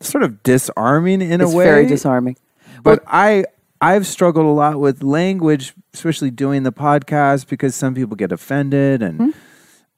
sort 0.00 0.22
of 0.24 0.42
disarming 0.42 1.22
in 1.22 1.40
it's 1.40 1.52
a 1.52 1.56
way. 1.56 1.64
very 1.64 1.86
disarming. 1.86 2.36
But 2.82 3.02
I 3.06 3.44
I've 3.80 4.06
struggled 4.06 4.46
a 4.46 4.50
lot 4.50 4.80
with 4.80 5.02
language, 5.02 5.74
especially 5.94 6.30
doing 6.30 6.62
the 6.64 6.72
podcast 6.72 7.48
because 7.48 7.74
some 7.74 7.94
people 7.94 8.16
get 8.16 8.32
offended 8.32 9.02
and 9.02 9.18
Hmm? 9.18 9.30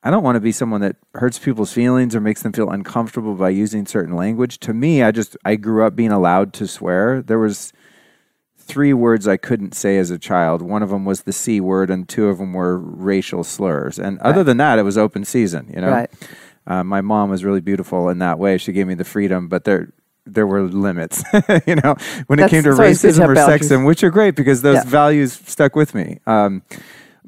I 0.02 0.10
don't 0.10 0.22
want 0.22 0.36
to 0.36 0.40
be 0.40 0.52
someone 0.52 0.80
that 0.80 0.96
hurts 1.14 1.38
people's 1.38 1.72
feelings 1.72 2.14
or 2.16 2.20
makes 2.20 2.42
them 2.42 2.52
feel 2.52 2.70
uncomfortable 2.70 3.34
by 3.34 3.50
using 3.50 3.84
certain 3.86 4.16
language. 4.16 4.58
To 4.60 4.72
me, 4.72 5.02
I 5.02 5.10
just 5.10 5.36
I 5.44 5.56
grew 5.56 5.84
up 5.84 5.94
being 5.94 6.12
allowed 6.12 6.52
to 6.54 6.66
swear. 6.66 7.20
There 7.20 7.38
was 7.38 7.72
three 8.56 8.92
words 8.94 9.26
I 9.28 9.36
couldn't 9.36 9.74
say 9.74 9.98
as 9.98 10.10
a 10.10 10.18
child. 10.18 10.62
One 10.62 10.82
of 10.82 10.90
them 10.90 11.04
was 11.04 11.22
the 11.22 11.32
C 11.32 11.60
word 11.60 11.90
and 11.90 12.08
two 12.08 12.28
of 12.28 12.38
them 12.38 12.52
were 12.54 12.78
racial 12.78 13.44
slurs. 13.44 13.98
And 13.98 14.18
other 14.20 14.44
than 14.44 14.56
that, 14.58 14.78
it 14.78 14.82
was 14.84 14.96
open 14.96 15.24
season, 15.24 15.70
you 15.74 15.80
know. 15.80 15.90
Right. 15.90 16.10
Uh, 16.66 16.84
my 16.84 17.00
mom 17.00 17.30
was 17.30 17.44
really 17.44 17.60
beautiful 17.60 18.08
in 18.08 18.18
that 18.20 18.38
way. 18.38 18.56
She 18.58 18.72
gave 18.72 18.86
me 18.86 18.94
the 18.94 19.04
freedom, 19.04 19.48
but 19.48 19.64
there 19.64 19.92
there 20.26 20.46
were 20.46 20.62
limits, 20.62 21.24
you 21.66 21.74
know, 21.76 21.96
when 22.28 22.38
it 22.38 22.48
came 22.50 22.62
to 22.62 22.70
it's 22.70 22.78
always 22.78 23.02
good 23.02 23.14
to 23.14 23.20
racism 23.20 23.28
or 23.28 23.34
sexism, 23.34 23.86
which 23.86 24.04
are 24.04 24.10
great 24.10 24.36
because 24.36 24.62
those 24.62 24.76
Yeah. 24.76 24.84
values 24.84 25.32
stuck 25.32 25.74
with 25.74 25.94
me. 25.94 26.20
Um, 26.26 26.62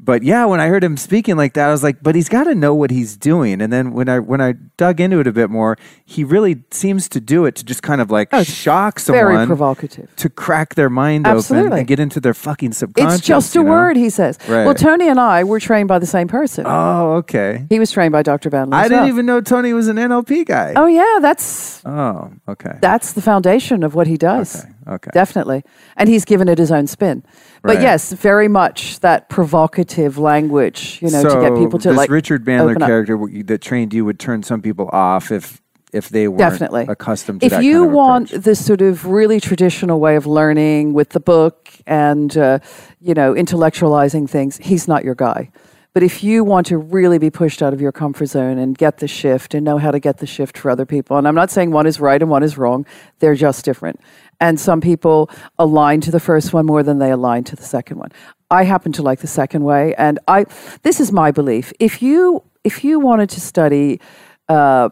but 0.04 0.22
yeah, 0.24 0.44
when 0.46 0.60
I 0.60 0.66
heard 0.66 0.82
him 0.82 0.96
speaking 0.96 1.36
like 1.36 1.54
that, 1.54 1.68
I 1.68 1.72
was 1.72 1.82
like, 1.84 2.02
but 2.02 2.14
he's 2.16 2.28
got 2.28 2.44
to 2.44 2.54
know 2.56 2.74
what 2.74 2.90
he's 2.90 3.16
doing. 3.16 3.62
And 3.62 3.72
then 3.72 3.92
when 3.92 4.08
I 4.08 4.18
when 4.18 4.40
I 4.40 4.54
dug 4.76 5.00
into 5.00 5.20
it 5.20 5.26
a 5.28 5.32
bit 5.32 5.48
more, 5.48 5.76
he 6.04 6.24
really 6.24 6.64
seems 6.72 7.08
to 7.10 7.20
do 7.20 7.44
it 7.44 7.54
to 7.56 7.64
just 7.64 7.82
kind 7.84 8.00
of 8.00 8.10
like 8.10 8.28
Oh, 8.32 8.42
shock 8.42 9.00
Very 9.00 9.34
someone 9.34 9.46
provocative. 9.46 10.14
to 10.16 10.28
crack 10.28 10.74
their 10.74 10.90
mind 10.90 11.26
open 11.26 11.72
and 11.72 11.86
get 11.86 12.00
into 12.00 12.18
their 12.20 12.34
fucking 12.34 12.72
subconscious. 12.72 13.18
It's 13.20 13.26
just 13.26 13.54
a 13.54 13.60
you 13.60 13.64
know? 13.64 13.70
word, 13.70 13.96
he 13.96 14.10
says. 14.10 14.38
Right. 14.48 14.64
Well, 14.64 14.74
Tony 14.74 15.08
and 15.08 15.20
I 15.20 15.44
were 15.44 15.60
trained 15.60 15.86
by 15.88 16.00
the 16.00 16.06
same 16.06 16.26
person. 16.26 16.64
Oh, 16.66 17.12
okay. 17.18 17.66
he 17.68 17.78
was 17.78 17.92
trained 17.92 18.10
by 18.12 18.22
Dr. 18.22 18.50
Bandler. 18.50 18.74
I 18.74 18.84
didn't 18.88 19.00
well. 19.00 19.08
even 19.08 19.26
know 19.26 19.40
Tony 19.40 19.72
was 19.72 19.86
an 19.86 19.96
NLP 19.98 20.46
guy. 20.46 20.72
Oh 20.76 20.86
yeah, 20.86 21.18
that's 21.20 21.80
Oh, 21.86 22.32
okay. 22.48 22.78
that's 22.80 23.12
the 23.12 23.22
foundation 23.22 23.84
of 23.84 23.94
what 23.94 24.06
he 24.08 24.16
does. 24.16 24.64
Okay, 24.64 24.71
okay. 24.86 25.10
Definitely. 25.12 25.62
And 25.96 26.08
he's 26.08 26.24
given 26.24 26.48
it 26.48 26.58
his 26.58 26.70
own 26.72 26.86
spin. 26.86 27.24
But 27.62 27.76
Right. 27.76 27.82
yes, 27.82 28.12
very 28.12 28.48
much 28.48 29.00
that 29.00 29.28
provocative 29.28 30.18
language, 30.18 30.98
you 31.02 31.10
know, 31.10 31.22
to 31.22 31.40
get 31.40 31.54
people 31.56 31.78
to 31.80 31.88
like 31.88 31.94
this 31.94 31.96
like 31.98 32.10
Richard 32.10 32.44
Bandler 32.44 32.78
character 32.78 33.18
that 33.44 33.60
trained 33.60 33.94
you 33.94 34.04
would 34.04 34.18
turn 34.18 34.42
some 34.42 34.60
people 34.62 34.88
off 34.92 35.30
if 35.30 35.60
if 35.92 36.08
they 36.08 36.26
weren't 36.26 36.38
Definitely. 36.38 36.86
accustomed 36.88 37.40
to 37.40 37.46
if 37.46 37.52
that 37.52 37.64
you 37.64 37.80
kind 37.80 37.86
of 37.86 37.92
want 37.92 38.30
approach. 38.30 38.44
this 38.44 38.64
sort 38.64 38.80
of 38.80 39.06
really 39.06 39.38
traditional 39.40 40.00
way 40.00 40.16
of 40.16 40.26
learning 40.26 40.94
with 40.94 41.10
the 41.10 41.20
book 41.20 41.68
and 41.86 42.36
uh, 42.38 42.58
you 43.00 43.12
know 43.14 43.34
intellectualizing 43.34 44.28
things 44.28 44.56
he's 44.56 44.88
not 44.88 45.04
your 45.04 45.14
guy 45.14 45.50
but 45.94 46.02
if 46.02 46.24
you 46.24 46.42
want 46.42 46.66
to 46.68 46.78
really 46.78 47.18
be 47.18 47.30
pushed 47.30 47.62
out 47.62 47.72
of 47.72 47.80
your 47.80 47.92
comfort 47.92 48.26
zone 48.26 48.58
and 48.58 48.78
get 48.78 48.98
the 48.98 49.08
shift 49.08 49.54
and 49.54 49.64
know 49.64 49.78
how 49.78 49.90
to 49.90 50.00
get 50.00 50.18
the 50.18 50.26
shift 50.26 50.56
for 50.56 50.70
other 50.70 50.86
people 50.86 51.16
and 51.16 51.28
i'm 51.28 51.34
not 51.34 51.50
saying 51.50 51.70
one 51.70 51.86
is 51.86 52.00
right 52.00 52.22
and 52.22 52.30
one 52.30 52.42
is 52.42 52.58
wrong 52.58 52.86
they're 53.18 53.34
just 53.34 53.64
different. 53.64 54.00
And 54.40 54.58
some 54.58 54.80
people 54.80 55.30
align 55.58 56.00
to 56.02 56.10
the 56.10 56.20
first 56.20 56.52
one 56.52 56.66
more 56.66 56.82
than 56.82 56.98
they 56.98 57.12
align 57.12 57.44
to 57.44 57.56
the 57.56 57.62
second 57.62 57.98
one. 57.98 58.10
I 58.50 58.64
happen 58.64 58.90
to 58.92 59.02
like 59.02 59.20
the 59.20 59.28
second 59.28 59.62
way 59.62 59.94
and 59.94 60.18
i 60.26 60.44
this 60.82 61.00
is 61.00 61.12
my 61.12 61.30
belief. 61.30 61.72
If 61.78 62.02
you 62.02 62.42
if 62.64 62.84
you 62.84 62.98
wanted 63.00 63.30
to 63.30 63.40
study 63.40 64.00
uh, 64.48 64.88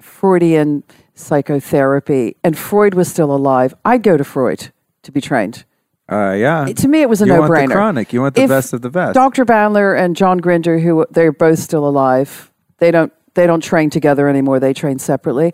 Freudian 0.00 0.82
psychotherapy 1.14 2.36
and 2.42 2.56
Freud 2.56 2.94
was 2.94 3.08
still 3.10 3.32
alive, 3.32 3.74
I'd 3.84 4.02
go 4.02 4.16
to 4.16 4.24
Freud 4.24 4.72
to 5.02 5.12
be 5.12 5.20
trained. 5.20 5.64
Uh, 6.10 6.32
yeah, 6.32 6.64
To 6.66 6.88
me, 6.88 7.02
it 7.02 7.08
was 7.08 7.20
a 7.22 7.26
you 7.26 7.32
no 7.32 7.40
want 7.40 7.52
brainer. 7.52 7.68
the 7.68 7.74
chronic, 7.74 8.12
you 8.12 8.22
want 8.22 8.34
the 8.34 8.42
If 8.42 8.48
best 8.48 8.72
of 8.72 8.82
the 8.82 8.90
best. 8.90 9.14
Dr. 9.14 9.44
Bandler 9.44 9.98
and 9.98 10.16
John 10.16 10.38
Grinder, 10.38 10.78
who 10.78 11.06
they're 11.10 11.32
both 11.32 11.58
still 11.58 11.86
alive, 11.86 12.50
they 12.78 12.90
don't 12.90 13.12
they 13.34 13.46
don't 13.46 13.62
train 13.62 13.90
together 13.90 14.28
anymore. 14.28 14.58
They 14.58 14.72
train 14.74 14.98
separately. 14.98 15.52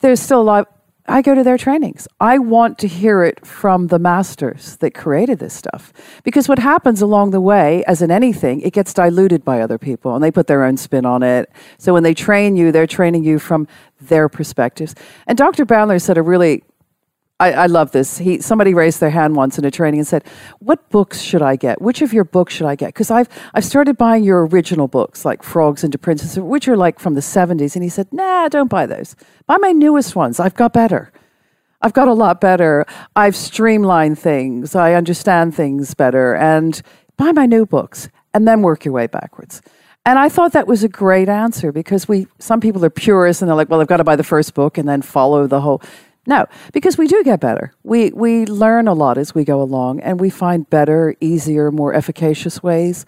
They're 0.00 0.16
still 0.16 0.42
alive. 0.42 0.66
I 1.06 1.20
go 1.20 1.34
to 1.34 1.42
their 1.42 1.58
trainings. 1.58 2.08
I 2.18 2.38
want 2.38 2.78
to 2.78 2.88
hear 2.88 3.22
it 3.22 3.46
from 3.46 3.88
the 3.88 3.98
masters 3.98 4.76
that 4.78 4.94
created 4.94 5.38
this 5.38 5.52
stuff. 5.52 5.92
Because 6.22 6.48
what 6.48 6.58
happens 6.58 7.02
along 7.02 7.30
the 7.30 7.42
way, 7.42 7.84
as 7.84 8.00
in 8.00 8.10
anything, 8.10 8.62
it 8.62 8.72
gets 8.72 8.94
diluted 8.94 9.44
by 9.44 9.60
other 9.60 9.76
people 9.76 10.14
and 10.14 10.24
they 10.24 10.30
put 10.30 10.46
their 10.46 10.64
own 10.64 10.78
spin 10.78 11.04
on 11.04 11.22
it. 11.22 11.50
So 11.76 11.92
when 11.92 12.04
they 12.04 12.14
train 12.14 12.56
you, 12.56 12.72
they're 12.72 12.86
training 12.86 13.22
you 13.24 13.38
from 13.38 13.68
their 14.00 14.30
perspectives. 14.30 14.94
And 15.26 15.36
Dr. 15.36 15.66
Bandler 15.66 16.00
said 16.00 16.16
a 16.16 16.22
really 16.22 16.64
I, 17.44 17.64
I 17.64 17.66
love 17.66 17.92
this. 17.92 18.18
He 18.18 18.40
somebody 18.40 18.72
raised 18.72 19.00
their 19.00 19.10
hand 19.10 19.36
once 19.36 19.58
in 19.58 19.64
a 19.64 19.70
training 19.70 20.00
and 20.00 20.06
said, 20.06 20.24
"What 20.60 20.88
books 20.88 21.20
should 21.20 21.42
I 21.42 21.56
get? 21.56 21.82
Which 21.82 22.00
of 22.00 22.12
your 22.12 22.24
books 22.24 22.54
should 22.54 22.66
I 22.66 22.74
get?" 22.74 22.88
Because 22.88 23.10
I've 23.10 23.28
I've 23.52 23.64
started 23.64 23.96
buying 23.98 24.24
your 24.24 24.46
original 24.46 24.88
books, 24.88 25.24
like 25.24 25.42
Frogs 25.42 25.84
into 25.84 25.98
Princes, 25.98 26.38
which 26.38 26.68
are 26.68 26.76
like 26.76 26.98
from 26.98 27.14
the 27.14 27.20
'70s. 27.20 27.74
And 27.76 27.82
he 27.82 27.90
said, 27.90 28.08
"Nah, 28.12 28.48
don't 28.48 28.70
buy 28.70 28.86
those. 28.86 29.14
Buy 29.46 29.58
my 29.58 29.72
newest 29.72 30.16
ones. 30.16 30.40
I've 30.40 30.54
got 30.54 30.72
better." 30.72 31.12
I've 31.82 31.92
got 31.92 32.08
a 32.08 32.14
lot 32.14 32.40
better. 32.40 32.86
I've 33.14 33.36
streamlined 33.36 34.18
things. 34.18 34.74
I 34.74 34.94
understand 34.94 35.54
things 35.54 35.92
better. 35.92 36.34
And 36.34 36.80
buy 37.18 37.32
my 37.32 37.44
new 37.44 37.66
books 37.66 38.08
and 38.32 38.48
then 38.48 38.62
work 38.62 38.86
your 38.86 38.94
way 38.94 39.06
backwards. 39.06 39.60
And 40.06 40.18
I 40.18 40.30
thought 40.30 40.52
that 40.52 40.66
was 40.66 40.82
a 40.82 40.88
great 40.88 41.28
answer 41.28 41.72
because 41.72 42.08
we 42.08 42.26
some 42.38 42.60
people 42.60 42.82
are 42.86 42.90
purists 42.90 43.42
and 43.42 43.50
they're 43.50 43.56
like, 43.56 43.68
well, 43.68 43.82
I've 43.82 43.86
got 43.86 43.98
to 43.98 44.04
buy 44.04 44.16
the 44.16 44.24
first 44.24 44.54
book 44.54 44.78
and 44.78 44.88
then 44.88 45.02
follow 45.02 45.46
the 45.46 45.60
whole. 45.60 45.82
No, 46.26 46.46
because 46.72 46.96
we 46.96 47.06
do 47.06 47.22
get 47.24 47.40
better. 47.40 47.72
We 47.82 48.10
we 48.10 48.46
learn 48.46 48.88
a 48.88 48.94
lot 48.94 49.18
as 49.18 49.34
we 49.34 49.44
go 49.44 49.60
along 49.60 50.00
and 50.00 50.20
we 50.20 50.30
find 50.30 50.68
better, 50.70 51.14
easier, 51.20 51.70
more 51.70 51.92
efficacious 51.94 52.62
ways 52.62 53.04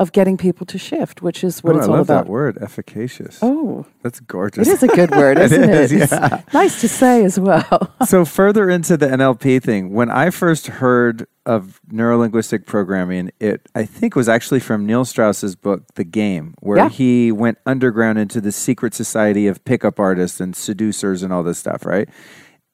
of 0.00 0.10
getting 0.10 0.36
people 0.36 0.66
to 0.66 0.76
shift, 0.76 1.22
which 1.22 1.44
is 1.44 1.62
what 1.62 1.76
Oh, 1.76 1.78
it's 1.78 1.86
I 1.86 1.90
all 1.90 1.96
love 1.98 2.06
about. 2.10 2.24
that 2.24 2.30
word, 2.30 2.58
efficacious. 2.60 3.38
Oh, 3.42 3.86
That's 4.02 4.18
gorgeous. 4.18 4.66
it 4.66 4.72
is 4.72 4.82
a 4.82 4.88
good 4.88 5.12
word, 5.12 5.38
isn't 5.46 5.70
is, 5.70 5.92
it? 5.92 6.10
Yeah. 6.10 6.42
nice 6.52 6.80
to 6.80 6.88
say 6.88 7.24
as 7.24 7.38
well. 7.38 7.92
so 8.04 8.24
further 8.24 8.68
into 8.68 8.96
the 8.96 9.06
NLP 9.06 9.62
thing, 9.62 9.92
when 9.92 10.10
I 10.10 10.30
first 10.30 10.66
heard 10.66 11.28
of 11.46 11.80
neurolinguistic 11.92 12.66
programming, 12.66 13.30
it 13.38 13.68
I 13.76 13.84
think 13.84 14.16
was 14.16 14.28
actually 14.28 14.58
from 14.58 14.84
Neil 14.84 15.04
Strauss's 15.04 15.54
book 15.54 15.84
The 15.94 16.02
Game, 16.04 16.54
where 16.58 16.78
Yeah. 16.78 16.88
he 16.88 17.30
went 17.30 17.58
underground 17.64 18.18
into 18.18 18.40
the 18.40 18.50
secret 18.50 18.94
society 18.94 19.46
of 19.46 19.64
pickup 19.64 20.00
artists 20.00 20.40
and 20.40 20.56
seducers 20.56 21.22
and 21.22 21.32
all 21.32 21.44
this 21.44 21.58
stuff, 21.58 21.86
right? 21.86 22.08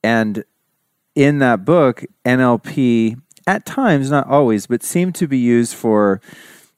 And 0.03 0.45
in 1.15 1.39
that 1.41 1.65
book, 1.65 2.05
NLP 2.25 3.21
at 3.47 3.67
times, 3.67 4.11
not 4.11 4.27
always, 4.29 4.67
but 4.67 4.83
seemed 4.83 5.15
to 5.17 5.27
be 5.27 5.39
used 5.39 5.75
for 5.75 6.21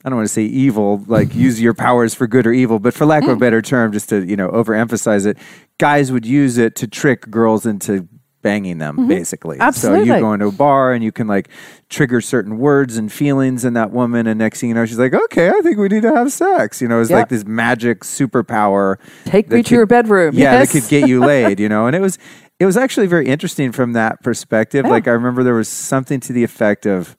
I 0.05 0.09
don't 0.09 0.17
want 0.17 0.29
to 0.29 0.35
say 0.35 0.43
evil, 0.43 1.05
like 1.07 1.35
use 1.35 1.61
your 1.61 1.75
powers 1.75 2.15
for 2.15 2.27
good 2.27 2.47
or 2.47 2.53
evil, 2.53 2.79
but 2.79 2.95
for 2.95 3.07
lack 3.07 3.23
of 3.23 3.31
a 3.31 3.37
mm. 3.37 3.41
better 3.41 3.63
term, 3.63 3.93
just 3.93 4.09
to, 4.09 4.25
you 4.25 4.37
know, 4.37 4.49
overemphasize 4.49 5.27
it, 5.27 5.39
guys 5.79 6.11
would 6.11 6.27
use 6.27 6.59
it 6.59 6.75
to 6.77 6.89
trick 6.89 7.31
girls 7.31 7.67
into 7.67 8.09
banging 8.43 8.79
them, 8.79 8.97
mm-hmm. 8.97 9.09
basically. 9.09 9.59
Absolutely. 9.59 10.09
So 10.09 10.15
you 10.15 10.21
go 10.21 10.33
into 10.33 10.47
a 10.47 10.53
bar 10.53 10.93
and 10.93 11.03
you 11.03 11.13
can 11.13 11.27
like 11.27 11.49
trigger 11.89 12.21
certain 12.21 12.59
words 12.59 12.97
and 12.97 13.13
feelings 13.13 13.65
in 13.65 13.75
that 13.75 13.91
woman, 13.91 14.27
and 14.27 14.39
next 14.39 14.61
thing 14.61 14.69
you 14.69 14.75
know, 14.75 14.85
she's 14.85 14.99
like, 14.99 15.15
Okay, 15.15 15.49
I 15.49 15.61
think 15.63 15.79
we 15.79 15.89
need 15.89 16.03
to 16.03 16.15
have 16.15 16.33
sex. 16.33 16.83
You 16.83 16.89
know, 16.89 17.01
it's 17.01 17.11
Yeah. 17.11 17.19
like 17.19 17.29
this 17.29 17.45
magic 17.45 18.01
superpower. 18.01 18.97
Take 19.25 19.51
me 19.51 19.63
to 19.63 19.75
your 19.75 19.87
bedroom. 19.87 20.35
Yeah, 20.35 20.53
yes. 20.53 20.73
that 20.73 20.81
could 20.81 20.91
get 20.91 21.09
you 21.09 21.21
laid, 21.25 21.61
you 21.61 21.69
know. 21.69 21.87
And 21.87 21.97
it 21.97 22.01
was 22.01 22.19
it 22.59 22.67
was 22.67 22.77
actually 22.77 23.07
very 23.07 23.27
interesting 23.27 23.73
from 23.73 23.93
that 23.95 24.23
perspective. 24.23 24.85
Yeah. 24.85 24.91
Like 24.91 25.09
I 25.09 25.13
remember 25.13 25.43
there 25.43 25.55
was 25.55 25.69
something 25.69 26.21
to 26.21 26.33
the 26.33 26.45
effect 26.45 26.87
of 26.87 27.17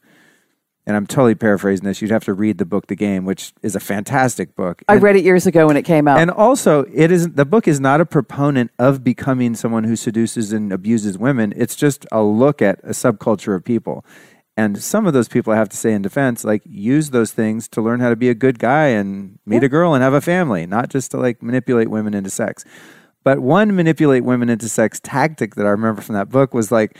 and 0.85 0.95
I'm 0.97 1.07
totally 1.07 1.35
paraphrasing 1.35 1.85
this. 1.85 2.01
You'd 2.01 2.11
have 2.11 2.25
to 2.25 2.33
read 2.33 2.57
the 2.57 2.65
book 2.65 2.87
The 2.87 2.95
Game, 2.95 3.23
which 3.25 3.53
is 3.61 3.75
a 3.75 3.79
fantastic 3.79 4.55
book. 4.55 4.81
I 4.87 4.95
And- 4.95 5.03
read 5.03 5.15
it 5.15 5.23
years 5.23 5.45
ago 5.47 5.67
when 5.67 5.77
it 5.77 5.83
came 5.83 6.07
out. 6.07 6.19
and 6.19 6.29
also, 6.29 6.85
it 6.93 7.11
isn't 7.11 7.35
the 7.35 7.45
book 7.45 7.67
is 7.67 7.79
not 7.79 8.01
a 8.01 8.05
proponent 8.05 8.71
of 8.77 9.03
becoming 9.03 9.55
someone 9.55 9.85
who 9.85 9.95
seduces 9.95 10.51
and 10.51 10.73
abuses 10.73 11.17
women. 11.17 11.53
It's 11.55 11.75
just 11.75 12.05
a 12.11 12.21
look 12.23 12.61
at 12.61 12.79
a 12.83 12.89
subculture 12.89 13.55
of 13.55 13.63
people. 13.63 14.05
And 14.55 14.77
some 14.83 15.07
of 15.07 15.13
those 15.13 15.27
people, 15.27 15.51
I 15.51 15.55
have 15.55 15.69
to 15.69 15.77
say 15.77 15.93
in 15.93 16.03
defense, 16.03 16.43
like 16.43 16.61
use 16.65 17.09
those 17.09 17.31
things 17.31 17.67
to 17.69 17.81
learn 17.81 18.01
how 18.01 18.09
to 18.09 18.15
be 18.15 18.29
a 18.29 18.35
good 18.35 18.59
guy 18.59 18.87
and 18.89 19.39
meet 19.47 19.63
a 19.63 19.69
girl 19.69 19.95
and 19.95 20.03
have 20.03 20.13
a 20.13 20.21
family, 20.21 20.67
not 20.67 20.89
just 20.89 21.09
to 21.11 21.17
like 21.17 21.41
manipulate 21.41 21.89
women 21.89 22.13
into 22.13 22.29
sex. 22.29 22.63
But 23.23 23.39
one 23.39 23.75
manipulate 23.75 24.23
women 24.25 24.49
into 24.49 24.67
sex 24.69 24.99
tactic 25.01 25.55
that 25.55 25.65
I 25.65 25.69
remember 25.69 26.01
from 26.01 26.13
that 26.15 26.29
book 26.29 26.53
was 26.53 26.71
like, 26.71 26.97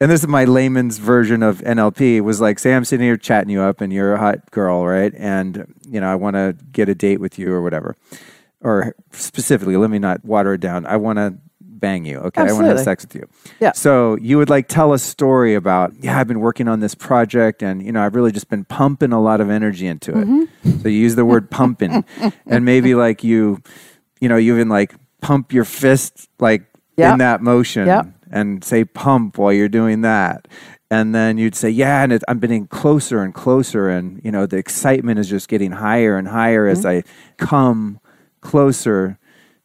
and 0.00 0.10
this 0.10 0.20
is 0.22 0.28
my 0.28 0.44
layman's 0.44 0.98
version 0.98 1.42
of 1.42 1.58
NLP 1.60 2.20
was 2.20 2.40
like, 2.40 2.58
say 2.58 2.74
I'm 2.74 2.84
sitting 2.84 3.04
here 3.06 3.16
chatting 3.16 3.50
you 3.50 3.60
up 3.62 3.80
and 3.80 3.92
you're 3.92 4.14
a 4.14 4.18
hot 4.18 4.50
girl, 4.50 4.86
right? 4.86 5.12
And, 5.16 5.74
you 5.88 6.00
know, 6.00 6.10
I 6.10 6.14
want 6.14 6.34
to 6.36 6.56
get 6.72 6.88
a 6.88 6.94
date 6.94 7.20
with 7.20 7.38
you 7.38 7.52
or 7.52 7.62
whatever. 7.62 7.96
Or 8.60 8.94
specifically, 9.12 9.76
let 9.76 9.90
me 9.90 9.98
not 9.98 10.24
water 10.24 10.54
it 10.54 10.60
down. 10.60 10.84
I 10.86 10.96
want 10.96 11.18
to 11.18 11.34
bang 11.60 12.04
you. 12.04 12.18
Okay. 12.18 12.40
Absolutely. 12.42 12.50
I 12.50 12.54
want 12.54 12.64
to 12.64 12.76
have 12.76 12.84
sex 12.84 13.04
with 13.04 13.14
you. 13.14 13.28
Yeah. 13.60 13.72
So 13.72 14.16
you 14.20 14.36
would 14.38 14.50
like 14.50 14.66
tell 14.68 14.92
a 14.92 14.98
story 14.98 15.54
about, 15.54 15.92
yeah, 16.02 16.18
I've 16.18 16.26
been 16.26 16.40
working 16.40 16.66
on 16.68 16.80
this 16.80 16.94
project 16.94 17.62
and, 17.62 17.84
you 17.84 17.92
know, 17.92 18.02
I've 18.02 18.14
really 18.16 18.32
just 18.32 18.48
been 18.48 18.64
pumping 18.64 19.12
a 19.12 19.20
lot 19.20 19.40
of 19.40 19.48
energy 19.50 19.86
into 19.86 20.10
it. 20.12 20.26
Mm-hmm. 20.26 20.80
So 20.82 20.88
you 20.88 20.98
use 20.98 21.14
the 21.14 21.24
word 21.24 21.50
pumping 21.52 22.04
and 22.46 22.64
maybe 22.64 22.94
like 22.96 23.22
you, 23.22 23.62
you 24.20 24.28
know, 24.28 24.36
you 24.36 24.54
even 24.54 24.68
like 24.68 24.94
pump 25.20 25.52
your 25.52 25.64
fist 25.64 26.28
like 26.40 26.64
Yeah. 26.96 27.12
in 27.12 27.18
that 27.18 27.42
motion 27.42 27.86
Yeah. 27.86 28.02
And 28.30 28.62
say 28.64 28.84
pump 28.84 29.38
while 29.38 29.52
you're 29.52 29.68
doing 29.68 30.02
that. 30.02 30.48
And 30.90 31.14
then 31.14 31.36
you'd 31.36 31.54
say, 31.54 31.68
yeah, 31.68 32.02
and 32.02 32.12
it, 32.12 32.22
I'm 32.28 32.38
getting 32.38 32.66
closer 32.66 33.22
and 33.22 33.34
closer. 33.34 33.90
And, 33.90 34.20
you 34.24 34.32
know, 34.32 34.46
the 34.46 34.56
excitement 34.56 35.18
is 35.18 35.28
just 35.28 35.48
getting 35.48 35.72
higher 35.72 36.16
and 36.16 36.28
higher 36.28 36.66
as 36.66 36.84
mm-hmm. 36.84 37.06
I 37.06 37.44
come 37.44 38.00
closer 38.40 39.18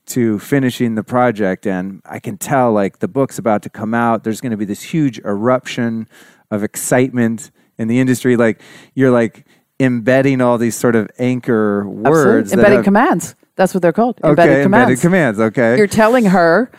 to 0.08 0.38
finishing 0.40 0.96
the 0.96 1.04
project. 1.04 1.66
And 1.66 2.02
I 2.06 2.20
can 2.20 2.38
tell 2.38 2.74
like 2.74 3.00
the 3.00 3.08
book's 3.08 3.38
about 3.38 3.62
to 3.64 3.70
come 3.70 3.94
out. 3.94 4.26
There's 4.26 4.42
going 4.42 4.52
to 4.52 4.58
be 4.58 4.66
this 4.66 4.82
huge 4.82 5.20
eruption 5.20 6.10
of 6.52 6.62
excitement 6.62 7.52
in 7.78 7.88
the 7.88 8.00
industry. 8.00 8.36
Like 8.36 8.62
you're 8.94 9.12
like 9.12 9.46
embedding 9.80 10.42
all 10.42 10.58
these 10.58 10.76
sort 10.76 10.98
of 10.98 11.10
anchor 11.20 11.88
words. 11.88 12.52
Embedded 12.52 12.78
have- 12.78 12.86
commands. 12.86 13.36
That's 13.56 13.74
what 13.74 13.82
they're 13.84 13.94
called. 13.94 14.20
Okay, 14.24 14.32
embedded 14.32 14.64
commands. 14.64 14.90
embedded 14.90 15.02
commands. 15.02 15.40
Okay. 15.40 15.78
You're 15.78 15.88
telling 15.88 16.26
her 16.26 16.72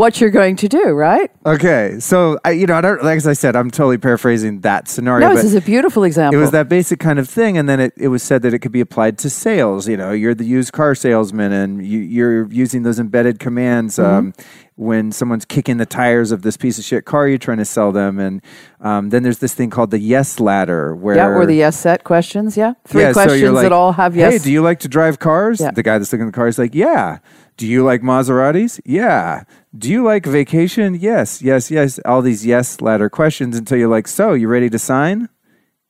what 0.00 0.20
you're 0.20 0.30
going 0.30 0.56
to 0.56 0.68
do, 0.68 0.88
right? 0.92 1.30
Okay, 1.44 2.00
so 2.00 2.38
I, 2.44 2.52
you 2.52 2.66
know, 2.66 2.74
I 2.74 2.80
don't, 2.80 3.04
like 3.04 3.18
as 3.18 3.26
I 3.26 3.34
said, 3.34 3.54
I'm 3.54 3.70
totally 3.70 3.98
paraphrasing 3.98 4.60
that 4.62 4.88
scenario. 4.88 5.28
No, 5.28 5.34
but 5.34 5.42
this 5.42 5.52
is 5.52 5.54
a 5.54 5.60
beautiful 5.60 6.04
example. 6.04 6.38
it 6.38 6.40
was 6.40 6.52
that 6.52 6.68
basic 6.68 6.98
kind 6.98 7.18
of 7.18 7.28
thing, 7.28 7.58
and 7.58 7.68
then 7.68 7.80
it, 7.80 7.92
it 7.96 8.08
was 8.08 8.22
said 8.22 8.40
that 8.42 8.54
it 8.54 8.60
could 8.60 8.72
be 8.72 8.80
applied 8.80 9.18
to 9.18 9.28
sales. 9.30 9.86
You 9.86 9.98
know, 9.98 10.12
you're 10.12 10.34
the 10.34 10.44
used 10.46 10.72
car 10.72 10.94
salesman, 10.94 11.52
and 11.52 11.86
you, 11.86 11.98
you're 11.98 12.50
using 12.50 12.82
those 12.82 12.98
embedded 12.98 13.38
commands 13.38 13.96
Mm-hmm. 13.96 14.18
um, 14.18 14.32
when 14.76 15.12
someone's 15.12 15.44
kicking 15.44 15.76
the 15.76 15.84
tires 15.84 16.32
of 16.32 16.40
this 16.40 16.56
piece 16.56 16.78
of 16.78 16.84
shit 16.84 17.04
car 17.04 17.28
you're 17.28 17.36
trying 17.36 17.58
to 17.58 17.66
sell 17.66 17.92
them. 17.92 18.18
And 18.18 18.40
um, 18.80 19.10
then 19.10 19.22
there's 19.22 19.36
this 19.38 19.52
thing 19.52 19.68
called 19.68 19.90
the 19.90 19.98
yes 19.98 20.40
ladder, 20.40 20.96
where 20.96 21.16
yeah, 21.16 21.26
or 21.28 21.44
the 21.44 21.56
yes 21.56 21.78
set 21.78 22.02
questions. 22.04 22.56
Yeah, 22.56 22.72
three 22.86 23.02
yeah, 23.02 23.12
questions 23.12 23.42
you're 23.42 23.52
like, 23.52 23.64
that 23.64 23.72
all 23.72 23.92
have 23.92 24.16
yes. 24.16 24.32
Hey, 24.32 24.38
do 24.38 24.50
you 24.50 24.62
like 24.62 24.80
to 24.80 24.88
drive 24.88 25.18
cars? 25.18 25.60
Yeah. 25.60 25.70
The 25.72 25.82
guy 25.82 25.98
that's 25.98 26.10
looking 26.12 26.26
at 26.28 26.32
the 26.32 26.36
car 26.36 26.48
is 26.48 26.58
like, 26.58 26.74
yeah. 26.74 27.18
Do 27.60 27.66
you 27.66 27.84
like 27.84 28.00
Maseratis? 28.00 28.80
Yeah. 28.86 29.44
Do 29.76 29.90
you 29.90 30.02
like 30.02 30.24
vacation? 30.24 30.94
Yes, 30.94 31.42
yes, 31.42 31.70
yes. 31.70 32.00
All 32.06 32.22
these 32.22 32.46
yes 32.46 32.80
ladder 32.80 33.10
questions 33.10 33.54
until 33.58 33.76
you're 33.76 33.86
like, 33.90 34.08
so 34.08 34.32
you 34.32 34.48
ready 34.48 34.70
to 34.70 34.78
sign? 34.78 35.28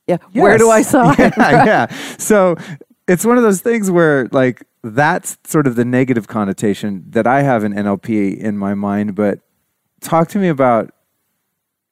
yeah. 0.09 0.17
Where 0.33 0.59
do 0.59 0.69
I 0.69 0.83
sign? 0.95 1.15
yeah, 1.17 1.31
yeah. 1.39 1.87
So 2.19 2.57
it's 3.07 3.25
one 3.25 3.37
of 3.37 3.45
those 3.45 3.61
things 3.61 3.89
where 3.89 4.27
like 4.33 4.65
that's 4.83 5.39
sort 5.45 5.69
of 5.69 5.77
the 5.77 5.85
negative 5.85 6.27
connotation 6.27 7.05
that 7.11 7.29
I 7.29 7.43
have 7.43 7.63
in 7.63 7.73
NLP 7.73 8.37
in 8.37 8.59
my 8.59 8.75
mind. 8.75 9.15
But 9.15 9.39
talk 10.01 10.27
to 10.31 10.39
me 10.39 10.49
about 10.49 10.91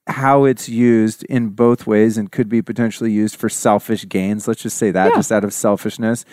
how 0.08 0.42
it's 0.44 0.68
used 0.68 1.22
in 1.24 1.50
both 1.50 1.86
ways 1.86 2.18
and 2.18 2.32
could 2.32 2.48
be 2.48 2.62
potentially 2.62 3.12
used 3.12 3.36
for 3.36 3.48
selfish 3.48 4.08
gains. 4.08 4.48
Let's 4.48 4.60
just 4.62 4.76
say 4.76 4.90
that, 4.90 5.10
Yeah. 5.10 5.14
just 5.16 5.30
out 5.30 5.44
of 5.44 5.52
selfishness. 5.52 6.24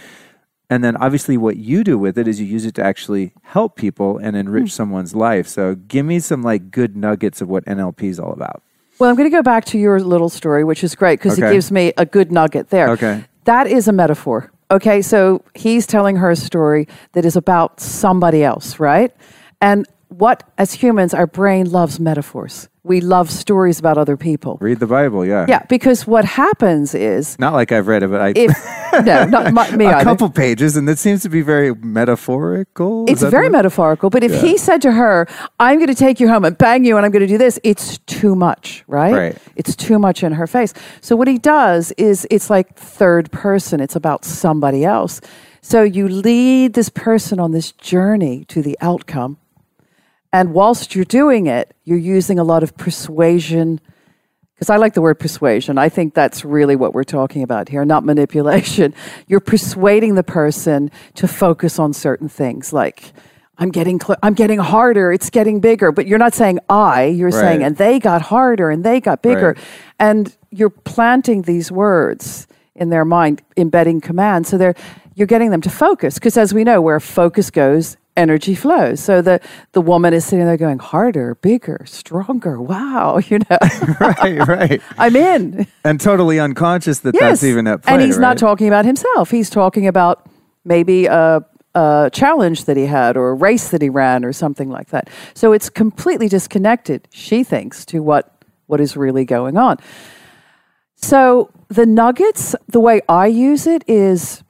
And 0.69 0.83
then 0.83 0.97
obviously 0.97 1.37
what 1.37 1.57
you 1.57 1.83
do 1.83 1.97
with 1.97 2.17
it 2.17 2.27
is 2.27 2.39
you 2.39 2.47
use 2.47 2.65
it 2.65 2.73
to 2.75 2.83
actually 2.83 3.33
help 3.43 3.75
people 3.75 4.17
and 4.17 4.35
enrich 4.35 4.63
Hmm. 4.71 4.77
someone's 4.81 5.13
life. 5.15 5.47
So 5.47 5.75
give 5.75 6.05
me 6.05 6.19
some 6.19 6.41
like 6.41 6.71
good 6.71 6.95
nuggets 6.97 7.41
of 7.41 7.49
what 7.49 7.63
NLP 7.65 8.09
is 8.09 8.19
all 8.19 8.31
about. 8.33 8.61
Well, 8.97 9.09
I'm 9.09 9.15
going 9.15 9.29
to 9.29 9.35
go 9.35 9.43
back 9.43 9.65
to 9.65 9.77
your 9.77 9.99
little 9.99 10.29
story, 10.29 10.63
which 10.63 10.83
is 10.83 10.95
great 10.95 11.19
because 11.19 11.37
Okay. 11.37 11.49
it 11.49 11.53
gives 11.53 11.71
me 11.71 11.93
a 11.97 12.05
good 12.05 12.31
nugget 12.31 12.69
there. 12.69 12.89
Okay. 12.89 13.25
That 13.43 13.67
is 13.67 13.87
a 13.87 13.91
metaphor. 13.91 14.51
Okay. 14.71 15.01
So 15.01 15.41
he's 15.53 15.85
telling 15.85 16.15
her 16.15 16.31
a 16.31 16.35
story 16.35 16.87
that 17.11 17.25
is 17.25 17.35
about 17.35 17.79
somebody 17.79 18.43
else, 18.43 18.79
right? 18.79 19.11
And 19.61 19.85
what, 20.17 20.43
as 20.57 20.73
humans, 20.73 21.13
our 21.13 21.27
brain 21.27 21.69
loves 21.69 21.99
metaphors. 21.99 22.69
We 22.83 23.01
love 23.01 23.31
stories 23.31 23.79
about 23.79 23.97
other 23.97 24.15
people. 24.15 24.57
Read 24.61 24.79
the 24.79 24.87
Bible, 24.87 25.25
yeah. 25.25 25.45
Yeah. 25.49 25.63
Because 25.67 26.05
what 26.05 26.23
happens 26.23 26.93
is 26.93 27.37
Not 27.39 27.53
like 27.53 27.71
I've 27.71 27.87
read 27.87 28.03
it, 28.03 28.09
but 28.09 28.21
I 28.21 28.33
if, 28.35 28.51
no, 29.05 29.25
not 29.29 29.53
my, 29.53 29.75
me 29.75 29.85
a 29.85 29.89
either. 29.89 30.03
couple 30.03 30.29
pages, 30.29 30.77
and 30.77 30.87
it 30.87 30.99
seems 30.99 31.23
to 31.23 31.29
be 31.29 31.41
very 31.41 31.73
metaphorical. 31.73 33.05
Is 33.09 33.23
It's 33.23 33.31
very 33.31 33.49
metaphorical, 33.49 34.09
but 34.09 34.23
if 34.23 34.39
he 34.39 34.57
said 34.57 34.81
to 34.83 34.91
her, 34.91 35.27
I'm 35.59 35.79
going 35.79 35.87
to 35.87 35.95
take 35.95 36.19
you 36.19 36.29
home 36.29 36.45
and 36.45 36.57
bang 36.57 36.85
you 36.85 36.95
and 36.95 37.05
I'm 37.05 37.11
going 37.11 37.21
to 37.21 37.27
do 37.27 37.39
this, 37.39 37.59
it's 37.63 37.97
too 38.05 38.35
much, 38.35 38.83
right? 38.87 39.13
Right. 39.13 39.37
It's 39.55 39.75
too 39.75 39.97
much 39.97 40.23
in 40.23 40.31
her 40.33 40.47
face. 40.47 40.73
So 41.01 41.15
what 41.15 41.27
he 41.27 41.39
does 41.39 41.91
is 41.97 42.27
it's 42.29 42.49
like 42.49 42.75
third 42.75 43.31
person, 43.31 43.79
it's 43.79 43.95
about 43.95 44.23
somebody 44.23 44.85
else. 44.85 45.21
So 45.61 45.81
you 45.81 46.07
lead 46.07 46.75
this 46.75 46.89
person 46.89 47.39
on 47.39 47.51
this 47.51 47.71
journey 47.71 48.45
to 48.45 48.61
the 48.61 48.77
outcome. 48.79 49.39
And 50.35 50.53
whilst 50.53 50.95
you're 50.95 51.05
doing 51.05 51.47
it, 51.47 51.73
you're 51.85 51.97
using 51.97 52.39
a 52.39 52.43
lot 52.43 52.61
of 52.61 52.75
persuasion. 52.75 53.79
Because 54.53 54.69
I 54.69 54.75
like 54.75 54.93
the 54.93 55.01
word 55.01 55.17
persuasion. 55.17 55.77
I 55.77 55.87
think 55.87 56.13
that's 56.13 56.43
really 56.43 56.75
what 56.75 56.93
we're 56.93 57.05
talking 57.05 57.41
about 57.41 57.69
here, 57.69 57.85
not 57.85 58.03
manipulation. 58.11 58.93
You're 59.27 59.39
persuading 59.39 60.15
the 60.15 60.23
person 60.23 60.91
to 61.13 61.25
focus 61.27 61.79
on 61.79 61.93
certain 61.93 62.27
things 62.27 62.73
like, 62.73 63.13
I'm 63.57 63.71
getting 63.71 63.97
cl- 64.01 64.19
I'm 64.21 64.33
getting 64.33 64.59
harder. 64.59 65.13
It's 65.13 65.29
getting 65.29 65.61
bigger. 65.61 65.93
But 65.93 66.05
you're 66.05 66.19
not 66.19 66.33
saying 66.33 66.59
I. 66.69 67.05
You're 67.05 67.31
saying 67.31 67.63
and 67.63 67.77
they 67.77 67.99
got 67.99 68.21
harder 68.21 68.69
and 68.69 68.83
they 68.83 68.99
got 68.99 69.21
bigger, 69.21 69.53
Right. 69.55 69.65
and 69.99 70.35
you're 70.51 70.69
planting 70.69 71.43
these 71.43 71.71
words 71.71 72.47
in 72.75 72.89
their 72.89 73.05
mind, 73.05 73.41
embedding 73.55 74.01
commands. 74.01 74.49
So 74.49 74.57
they're 74.57 74.75
you're 75.13 75.27
getting 75.27 75.51
them 75.51 75.61
to 75.61 75.69
focus 75.69 76.15
because, 76.15 76.35
as 76.35 76.53
we 76.53 76.65
know, 76.65 76.81
where 76.81 76.99
focus 76.99 77.49
goes, 77.49 77.95
energy 78.17 78.55
flows. 78.55 78.99
So 78.99 79.21
the 79.21 79.39
the 79.73 79.81
woman 79.81 80.13
is 80.13 80.25
sitting 80.25 80.45
there 80.45 80.57
going 80.57 80.79
harder, 80.79 81.35
bigger, 81.35 81.83
stronger. 81.85 82.61
Wow, 82.61 83.17
you 83.27 83.39
know, 83.39 83.57
right, 83.99 84.47
right. 84.47 84.81
I'm 84.97 85.15
in. 85.15 85.67
And 85.83 85.99
totally 85.99 86.39
unconscious 86.39 86.99
that 86.99 87.15
that's 87.19 87.43
even 87.43 87.67
at 87.67 87.83
play. 87.83 87.93
And 87.93 88.01
he's 88.01 88.17
not 88.17 88.37
talking 88.37 88.67
about 88.67 88.85
himself. 88.85 89.31
He's 89.31 89.49
talking 89.49 89.87
about 89.87 90.27
maybe 90.65 91.05
a, 91.05 91.45
a 91.75 92.09
challenge 92.11 92.65
that 92.65 92.77
he 92.77 92.85
had 92.85 93.15
or 93.15 93.29
a 93.29 93.33
race 93.33 93.69
that 93.69 93.81
he 93.81 93.89
ran 93.89 94.25
or 94.25 94.33
something 94.33 94.69
like 94.69 94.89
that. 94.89 95.09
So 95.33 95.53
it's 95.53 95.69
completely 95.69 96.27
disconnected, 96.27 97.07
she 97.11 97.43
thinks, 97.43 97.85
to 97.85 97.99
what, 98.01 98.41
what 98.65 98.81
is 98.81 98.97
really 98.97 99.25
going 99.25 99.57
on. 99.57 99.77
So 100.95 101.51
the 101.67 101.85
nuggets, 101.85 102.55
the 102.67 102.79
way 102.79 103.01
I 103.07 103.27
use 103.27 103.67
it 103.67 103.83
is 103.87 104.43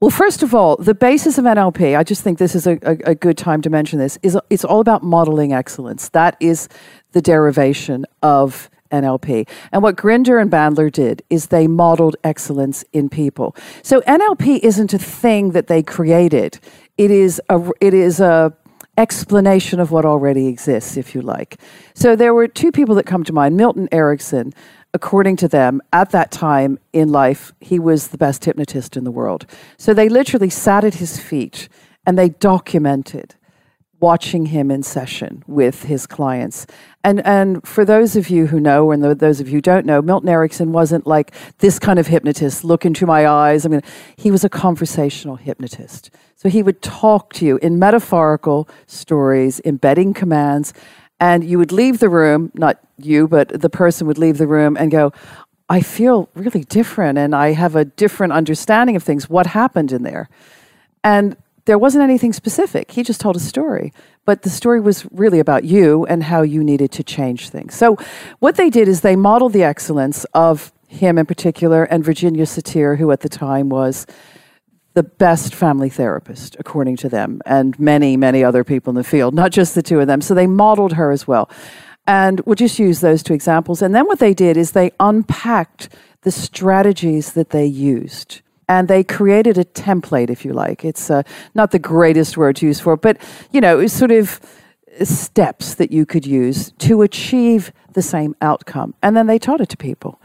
well, 0.00 0.10
first 0.10 0.42
of 0.42 0.54
all, 0.54 0.76
the 0.76 0.94
basis 0.94 1.38
of 1.38 1.44
NLP, 1.44 1.96
I 1.96 2.02
just 2.02 2.22
think 2.22 2.38
this 2.38 2.54
is 2.54 2.66
a, 2.66 2.78
a, 2.82 3.10
a 3.10 3.14
good 3.14 3.38
time 3.38 3.62
to 3.62 3.70
mention 3.70 3.98
this, 3.98 4.18
is 4.22 4.38
it's 4.50 4.64
all 4.64 4.80
about 4.80 5.02
modeling 5.02 5.52
excellence. 5.52 6.10
That 6.10 6.36
is 6.38 6.68
the 7.12 7.22
derivation 7.22 8.04
of 8.22 8.68
NLP. 8.90 9.48
And 9.72 9.82
what 9.82 9.96
Grinder 9.96 10.38
and 10.38 10.50
Bandler 10.50 10.92
did 10.92 11.22
is 11.30 11.46
they 11.46 11.66
modeled 11.66 12.16
excellence 12.24 12.84
in 12.92 13.08
people. 13.08 13.56
So 13.82 14.00
NLP 14.02 14.60
isn't 14.60 14.92
a 14.92 14.98
thing 14.98 15.52
that 15.52 15.66
they 15.66 15.82
created. 15.82 16.58
It 16.98 17.10
is 17.10 17.40
a 17.48 17.70
it 17.80 17.94
is 17.94 18.20
a 18.20 18.52
explanation 18.98 19.78
of 19.80 19.90
what 19.90 20.04
already 20.04 20.46
exists, 20.46 20.96
if 20.96 21.14
you 21.14 21.20
like. 21.20 21.60
So 21.94 22.16
there 22.16 22.32
were 22.32 22.48
two 22.48 22.72
people 22.72 22.94
that 22.94 23.04
come 23.04 23.24
to 23.24 23.32
mind, 23.32 23.56
Milton 23.56 23.88
Erickson, 23.92 24.54
according 24.94 25.36
to 25.36 25.48
them, 25.48 25.82
at 25.92 26.10
that 26.10 26.30
time 26.30 26.78
in 26.92 27.10
life, 27.10 27.52
he 27.60 27.78
was 27.78 28.08
the 28.08 28.18
best 28.18 28.44
hypnotist 28.44 28.96
in 28.96 29.04
the 29.04 29.10
world. 29.10 29.46
So 29.76 29.92
they 29.92 30.08
literally 30.08 30.50
sat 30.50 30.84
at 30.84 30.94
his 30.94 31.18
feet 31.18 31.68
and 32.06 32.18
they 32.18 32.30
documented 32.30 33.34
watching 33.98 34.46
him 34.46 34.70
in 34.70 34.82
session 34.82 35.42
with 35.46 35.84
his 35.84 36.06
clients. 36.06 36.66
And 37.02 37.24
and 37.26 37.66
for 37.66 37.84
those 37.84 38.16
of 38.16 38.28
you 38.28 38.46
who 38.46 38.60
know, 38.60 38.90
and 38.90 39.02
th- 39.02 39.18
those 39.18 39.40
of 39.40 39.48
you 39.48 39.54
who 39.54 39.60
don't 39.60 39.86
know, 39.86 40.02
Milton 40.02 40.28
Erickson 40.28 40.72
wasn't 40.72 41.06
like 41.06 41.32
this 41.58 41.78
kind 41.78 41.98
of 41.98 42.06
hypnotist. 42.06 42.64
Look 42.64 42.84
into 42.84 43.06
my 43.06 43.26
eyes. 43.26 43.64
I 43.64 43.68
mean, 43.68 43.82
he 44.16 44.30
was 44.30 44.44
a 44.44 44.48
conversational 44.48 45.36
hypnotist. 45.36 46.10
So 46.34 46.48
he 46.48 46.62
would 46.62 46.82
talk 46.82 47.32
to 47.34 47.46
you 47.46 47.56
in 47.58 47.78
metaphorical 47.78 48.68
stories, 48.86 49.60
embedding 49.64 50.12
commands, 50.12 50.74
and 51.20 51.44
you 51.44 51.58
would 51.58 51.72
leave 51.72 51.98
the 51.98 52.08
room. 52.08 52.50
Not 52.54 52.78
you, 52.98 53.28
but 53.28 53.60
the 53.60 53.70
person 53.70 54.06
would 54.06 54.18
leave 54.18 54.38
the 54.38 54.46
room 54.46 54.76
and 54.76 54.90
go. 54.90 55.12
I 55.68 55.80
feel 55.80 56.28
really 56.34 56.64
different, 56.64 57.18
and 57.18 57.34
I 57.34 57.52
have 57.52 57.74
a 57.74 57.84
different 57.84 58.32
understanding 58.32 58.94
of 58.94 59.02
things. 59.02 59.28
What 59.28 59.48
happened 59.48 59.92
in 59.92 60.02
there? 60.02 60.28
And 61.02 61.36
there 61.64 61.78
wasn't 61.78 62.04
anything 62.04 62.32
specific. 62.32 62.92
He 62.92 63.02
just 63.02 63.20
told 63.20 63.36
a 63.36 63.40
story. 63.40 63.92
But 64.24 64.42
the 64.42 64.50
story 64.50 64.80
was 64.80 65.06
really 65.10 65.40
about 65.40 65.64
you 65.64 66.06
and 66.06 66.22
how 66.22 66.42
you 66.42 66.62
needed 66.62 66.92
to 66.92 67.04
change 67.04 67.48
things. 67.48 67.74
So, 67.74 67.96
what 68.38 68.56
they 68.56 68.70
did 68.70 68.88
is 68.88 69.00
they 69.00 69.16
modeled 69.16 69.52
the 69.52 69.64
excellence 69.64 70.24
of 70.34 70.72
him 70.88 71.18
in 71.18 71.26
particular 71.26 71.84
and 71.84 72.04
Virginia 72.04 72.44
Satir, 72.44 72.98
who 72.98 73.10
at 73.10 73.20
the 73.20 73.28
time 73.28 73.68
was 73.68 74.06
the 74.96 75.02
best 75.02 75.54
family 75.54 75.90
therapist, 75.90 76.56
according 76.58 76.96
to 76.96 77.08
them, 77.08 77.40
and 77.44 77.78
many, 77.78 78.16
many 78.16 78.42
other 78.42 78.64
people 78.64 78.90
in 78.90 78.94
the 78.96 79.04
field, 79.04 79.34
not 79.34 79.52
just 79.52 79.74
the 79.74 79.82
two 79.82 80.00
of 80.00 80.06
them. 80.06 80.20
So, 80.20 80.34
they 80.34 80.46
modeled 80.46 80.94
her 80.94 81.10
as 81.10 81.28
well. 81.28 81.48
And 82.06 82.40
we'll 82.40 82.54
just 82.54 82.78
use 82.78 83.00
those 83.00 83.22
two 83.22 83.34
examples. 83.34 83.82
And 83.82 83.94
then 83.94 84.06
what 84.06 84.20
they 84.20 84.32
did 84.32 84.56
is 84.56 84.72
they 84.72 84.92
unpacked 84.98 85.90
the 86.22 86.30
strategies 86.30 87.32
that 87.34 87.50
they 87.50 87.66
used 87.66 88.40
and 88.68 88.88
they 88.88 89.04
created 89.04 89.58
a 89.58 89.64
template, 89.64 90.30
if 90.30 90.44
you 90.44 90.52
like. 90.52 90.84
It's 90.84 91.10
uh, 91.10 91.22
not 91.54 91.70
the 91.70 91.78
greatest 91.78 92.36
word 92.36 92.56
to 92.56 92.66
use 92.66 92.80
for 92.80 92.94
it, 92.94 93.02
but 93.02 93.18
you 93.52 93.60
know, 93.60 93.86
sort 93.86 94.10
of 94.10 94.40
steps 95.02 95.74
that 95.74 95.92
you 95.92 96.06
could 96.06 96.26
use 96.26 96.72
to 96.78 97.02
achieve 97.02 97.72
the 97.92 98.02
same 98.02 98.34
outcome. 98.40 98.94
And 99.02 99.16
then 99.16 99.26
they 99.26 99.38
taught 99.38 99.60
it 99.60 99.68
to 99.68 99.76
people. 99.76 100.20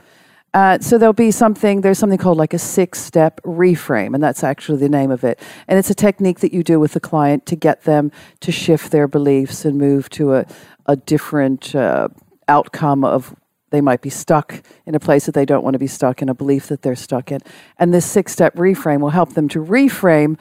Uh, 0.53 0.77
so 0.79 0.97
there'll 0.97 1.13
be 1.13 1.31
something, 1.31 1.81
there's 1.81 1.97
something 1.97 2.17
called 2.17 2.37
like 2.37 2.53
a 2.53 2.59
six 2.59 2.99
step 2.99 3.41
reframe, 3.43 4.13
and 4.13 4.21
that's 4.21 4.43
actually 4.43 4.79
the 4.79 4.89
name 4.89 5.09
of 5.09 5.23
it. 5.23 5.39
And 5.67 5.79
it's 5.79 5.89
a 5.89 5.95
technique 5.95 6.39
that 6.41 6.53
you 6.53 6.63
do 6.63 6.79
with 6.79 6.91
the 6.91 6.99
client 6.99 7.45
to 7.47 7.55
get 7.55 7.83
them 7.83 8.11
to 8.41 8.51
shift 8.51 8.91
their 8.91 9.07
beliefs 9.07 9.63
and 9.63 9.77
move 9.77 10.09
to 10.09 10.35
a, 10.35 10.45
a 10.87 10.95
different 10.97 11.73
uh, 11.73 12.09
outcome 12.47 13.05
of 13.05 13.33
they 13.69 13.79
might 13.79 14.01
be 14.01 14.09
stuck 14.09 14.61
in 14.85 14.95
a 14.95 14.99
place 14.99 15.25
that 15.25 15.33
they 15.33 15.45
don't 15.45 15.63
want 15.63 15.75
to 15.75 15.79
be 15.79 15.87
stuck 15.87 16.21
in, 16.21 16.27
a 16.27 16.33
belief 16.33 16.67
that 16.67 16.81
they're 16.81 16.95
stuck 16.95 17.31
in. 17.31 17.39
And 17.79 17.93
this 17.93 18.05
six 18.05 18.33
step 18.33 18.55
reframe 18.55 18.99
will 18.99 19.11
help 19.11 19.33
them 19.33 19.47
to 19.49 19.63
reframe 19.63 20.37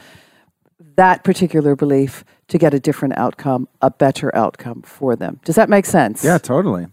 that 0.96 1.22
particular 1.22 1.76
belief 1.76 2.24
to 2.48 2.58
get 2.58 2.74
a 2.74 2.80
different 2.80 3.16
outcome, 3.16 3.68
a 3.80 3.90
better 3.90 4.34
outcome 4.34 4.82
for 4.82 5.14
them. 5.14 5.38
Does 5.44 5.54
that 5.54 5.68
make 5.68 5.86
sense? 5.86 6.24
Yeah, 6.24 6.38
totally. 6.38 6.88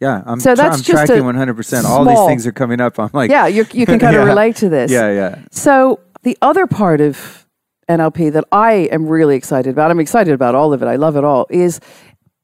Yeah, 0.00 0.22
I'm, 0.26 0.38
So 0.40 0.54
tra- 0.54 0.56
that's 0.64 0.76
I'm 0.78 0.82
just 0.84 1.06
tracking 1.06 1.24
100%. 1.24 1.84
All 1.84 2.04
these 2.04 2.26
things 2.26 2.46
are 2.46 2.52
coming 2.52 2.80
up. 2.80 2.98
I'm 2.98 3.10
like, 3.12 3.30
Yeah, 3.30 3.46
you 3.46 3.66
you 3.72 3.84
can 3.86 3.98
kind 3.98 4.14
of 4.16 4.22
Yeah. 4.24 4.28
relate 4.28 4.56
to 4.56 4.68
this. 4.68 4.90
yeah, 4.90 5.10
yeah. 5.12 5.38
So 5.50 6.00
the 6.22 6.36
other 6.42 6.66
part 6.66 7.00
of 7.00 7.46
NLP 7.88 8.32
that 8.32 8.44
I 8.52 8.72
am 8.92 9.06
really 9.08 9.34
excited 9.36 9.70
about, 9.70 9.90
I'm 9.90 9.98
excited 10.00 10.32
about 10.34 10.54
all 10.54 10.72
of 10.72 10.82
it. 10.82 10.86
I 10.86 10.96
love 10.96 11.16
it 11.16 11.24
all. 11.24 11.46
Is 11.50 11.80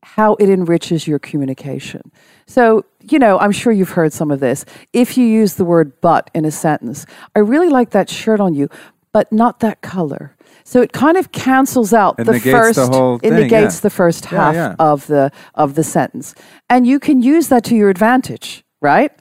how 0.02 0.34
it 0.34 0.48
enriches 0.50 1.06
your 1.08 1.18
communication. 1.18 2.10
So, 2.46 2.84
you 3.00 3.18
know, 3.18 3.38
I'm 3.38 3.52
sure 3.52 3.72
you've 3.72 3.90
heard 3.90 4.12
some 4.12 4.30
of 4.30 4.38
this. 4.40 4.64
If 4.92 5.16
you 5.16 5.24
use 5.26 5.54
the 5.54 5.64
word 5.64 5.92
but 6.00 6.30
in 6.34 6.44
a 6.44 6.50
sentence, 6.50 7.06
I 7.34 7.38
really 7.40 7.68
like 7.68 7.90
that 7.90 8.10
shirt 8.10 8.38
on 8.38 8.52
you, 8.54 8.68
but 9.12 9.32
not 9.32 9.60
that 9.60 9.80
color. 9.80 10.36
So 10.64 10.80
it 10.80 10.92
kind 10.92 11.16
of 11.16 11.30
cancels 11.32 11.92
out 11.92 12.18
It 12.18 12.24
the 12.24 12.40
first 12.40 12.76
the 12.76 12.86
whole 12.86 13.20
it 13.22 13.30
negates 13.30 13.76
yeah. 13.76 13.80
the 13.82 13.90
first 13.90 14.24
Yeah, 14.24 14.30
half 14.30 14.54
yeah. 14.54 14.74
of 14.78 15.06
the 15.06 15.30
of 15.54 15.74
the 15.74 15.84
sentence. 15.84 16.34
And 16.70 16.86
you 16.86 16.98
can 16.98 17.22
use 17.22 17.48
that 17.48 17.64
to 17.64 17.76
your 17.76 17.90
advantage, 17.90 18.64
right? 18.80 19.12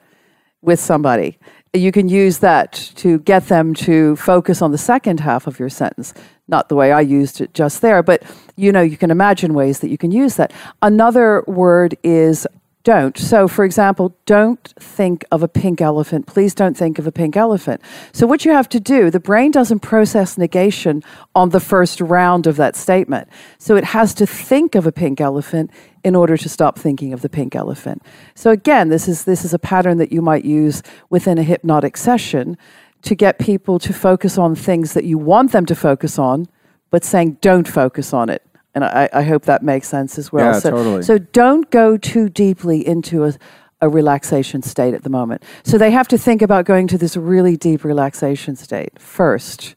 With 0.61 0.79
somebody. 0.79 1.37
You 1.73 1.91
can 1.91 2.07
use 2.07 2.37
that 2.39 2.71
to 2.95 3.19
get 3.19 3.47
them 3.47 3.73
to 3.73 4.15
focus 4.15 4.61
on 4.61 4.71
the 4.71 4.77
second 4.77 5.19
half 5.19 5.47
of 5.47 5.59
your 5.59 5.69
sentence. 5.69 6.13
Not 6.47 6.69
the 6.69 6.75
way 6.75 6.91
I 6.91 7.01
used 7.01 7.41
it 7.41 7.53
just 7.53 7.81
there, 7.81 8.03
but 8.03 8.23
you 8.55 8.71
know, 8.71 8.81
you 8.81 8.95
can 8.95 9.11
imagine 9.11 9.53
ways 9.53 9.79
that 9.79 9.89
you 9.89 9.97
can 9.97 10.11
use 10.11 10.35
that. 10.35 10.53
Another 10.81 11.43
word 11.47 11.97
is 12.03 12.47
don't. 12.83 13.17
So, 13.17 13.47
for 13.47 13.63
example, 13.63 14.15
don't 14.25 14.61
think 14.77 15.25
of 15.31 15.41
a 15.41 15.47
pink 15.47 15.79
elephant. 15.79 16.27
Please 16.27 16.53
don't 16.53 16.75
think 16.75 16.99
of 16.99 17.07
a 17.07 17.11
pink 17.11 17.37
elephant. 17.37 17.81
So, 18.11 18.27
what 18.27 18.43
you 18.43 18.51
have 18.51 18.67
to 18.69 18.79
do, 18.79 19.09
the 19.09 19.19
brain 19.19 19.51
doesn't 19.51 19.79
process 19.79 20.37
negation 20.37 21.01
on 21.33 21.49
the 21.49 21.59
first 21.59 22.01
round 22.01 22.45
of 22.45 22.57
that 22.57 22.75
statement. 22.75 23.29
So, 23.57 23.75
it 23.75 23.85
has 23.85 24.13
to 24.15 24.25
think 24.25 24.75
of 24.75 24.85
a 24.85 24.91
pink 24.91 25.21
elephant 25.21 25.71
in 26.03 26.15
order 26.15 26.35
to 26.35 26.49
stop 26.49 26.77
thinking 26.77 27.13
of 27.13 27.21
the 27.21 27.29
pink 27.29 27.55
elephant. 27.55 28.03
So, 28.35 28.51
again, 28.51 28.89
this 28.89 29.07
is, 29.07 29.23
this 29.23 29.45
is 29.45 29.53
a 29.53 29.59
pattern 29.59 29.97
that 29.99 30.11
you 30.11 30.21
might 30.21 30.43
use 30.43 30.83
within 31.09 31.37
a 31.37 31.43
hypnotic 31.43 31.95
session 31.95 32.57
to 33.03 33.15
get 33.15 33.39
people 33.39 33.79
to 33.79 33.93
focus 33.93 34.37
on 34.37 34.55
things 34.55 34.93
that 34.93 35.05
you 35.05 35.17
want 35.17 35.51
them 35.51 35.65
to 35.65 35.75
focus 35.75 36.19
on, 36.19 36.47
but 36.89 37.03
saying 37.03 37.37
don't 37.41 37.67
focus 37.67 38.13
on 38.13 38.29
it. 38.29 38.45
And 38.75 38.83
I, 38.83 39.09
I 39.13 39.21
hope 39.21 39.43
that 39.45 39.63
makes 39.63 39.87
sense 39.87 40.17
as 40.17 40.31
well. 40.31 40.53
Yeah, 40.53 40.59
so, 40.59 40.71
totally. 40.71 41.03
so 41.03 41.17
don't 41.17 41.69
go 41.69 41.97
too 41.97 42.27
deeply 42.29 42.85
into 42.85 43.25
a, 43.25 43.33
a 43.81 43.89
relaxation 43.89 44.61
state 44.61 44.93
at 44.93 45.03
the 45.03 45.09
moment. 45.09 45.43
So 45.63 45.77
they 45.77 45.91
have 45.91 46.07
to 46.07 46.17
think 46.17 46.41
about 46.41 46.65
going 46.65 46.87
to 46.87 46.97
this 46.97 47.15
really 47.15 47.55
deep 47.55 47.83
relaxation 47.83 48.55
state 48.55 48.99
first. 48.99 49.75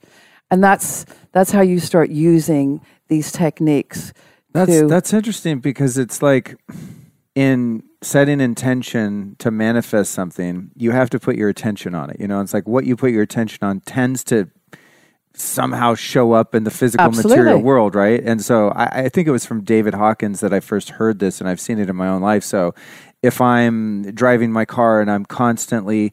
And 0.51 0.63
that's, 0.65 1.05
that's 1.33 1.51
how 1.51 1.61
you 1.61 1.79
start 1.79 2.11
using 2.11 2.81
these 3.09 3.33
techniques. 3.33 4.13
That's 4.53 4.71
to, 4.71 4.87
that's 4.87 5.13
interesting 5.13 5.59
because 5.59 5.99
it's 5.99 6.23
like 6.23 6.57
in 7.35 7.83
setting 8.03 8.41
intention 8.41 9.37
to 9.39 9.51
manifest 9.51 10.13
something, 10.13 10.71
you 10.75 10.93
have 10.93 11.11
to 11.11 11.19
put 11.19 11.37
your 11.37 11.49
attention 11.49 11.95
on 11.95 12.09
it. 12.09 12.19
You 12.19 12.29
know, 12.29 12.41
it's 12.41 12.55
like 12.55 12.67
what 12.67 12.87
you 12.87 12.97
put 12.97 13.11
your 13.11 13.23
attention 13.23 13.59
on 13.63 13.81
tends 13.81 14.25
to 14.25 14.49
somehow 15.37 15.95
show 15.95 16.33
up 16.33 16.55
in 16.55 16.65
the 16.65 16.71
physical 16.71 17.07
Absolutely. 17.07 17.37
material 17.37 17.61
world, 17.61 17.95
right? 17.95 18.23
And 18.25 18.43
so 18.43 18.71
I, 18.71 18.85
I 18.85 19.09
think 19.09 19.29
it 19.29 19.33
was 19.33 19.45
from 19.45 19.63
David 19.63 19.95
Hawkins 19.95 20.41
that 20.41 20.53
I 20.53 20.61
first 20.61 20.91
heard 20.91 21.19
this, 21.19 21.41
and 21.41 21.49
I've 21.49 21.61
seen 21.61 21.79
it 21.79 21.89
in 21.91 21.97
my 21.97 22.09
own 22.09 22.23
life. 22.23 22.43
So 22.43 22.75
if 23.23 23.41
I'm 23.41 24.11
driving 24.13 24.51
my 24.51 24.65
car 24.65 25.01
and 25.01 25.11
I'm 25.11 25.25
constantly 25.25 26.13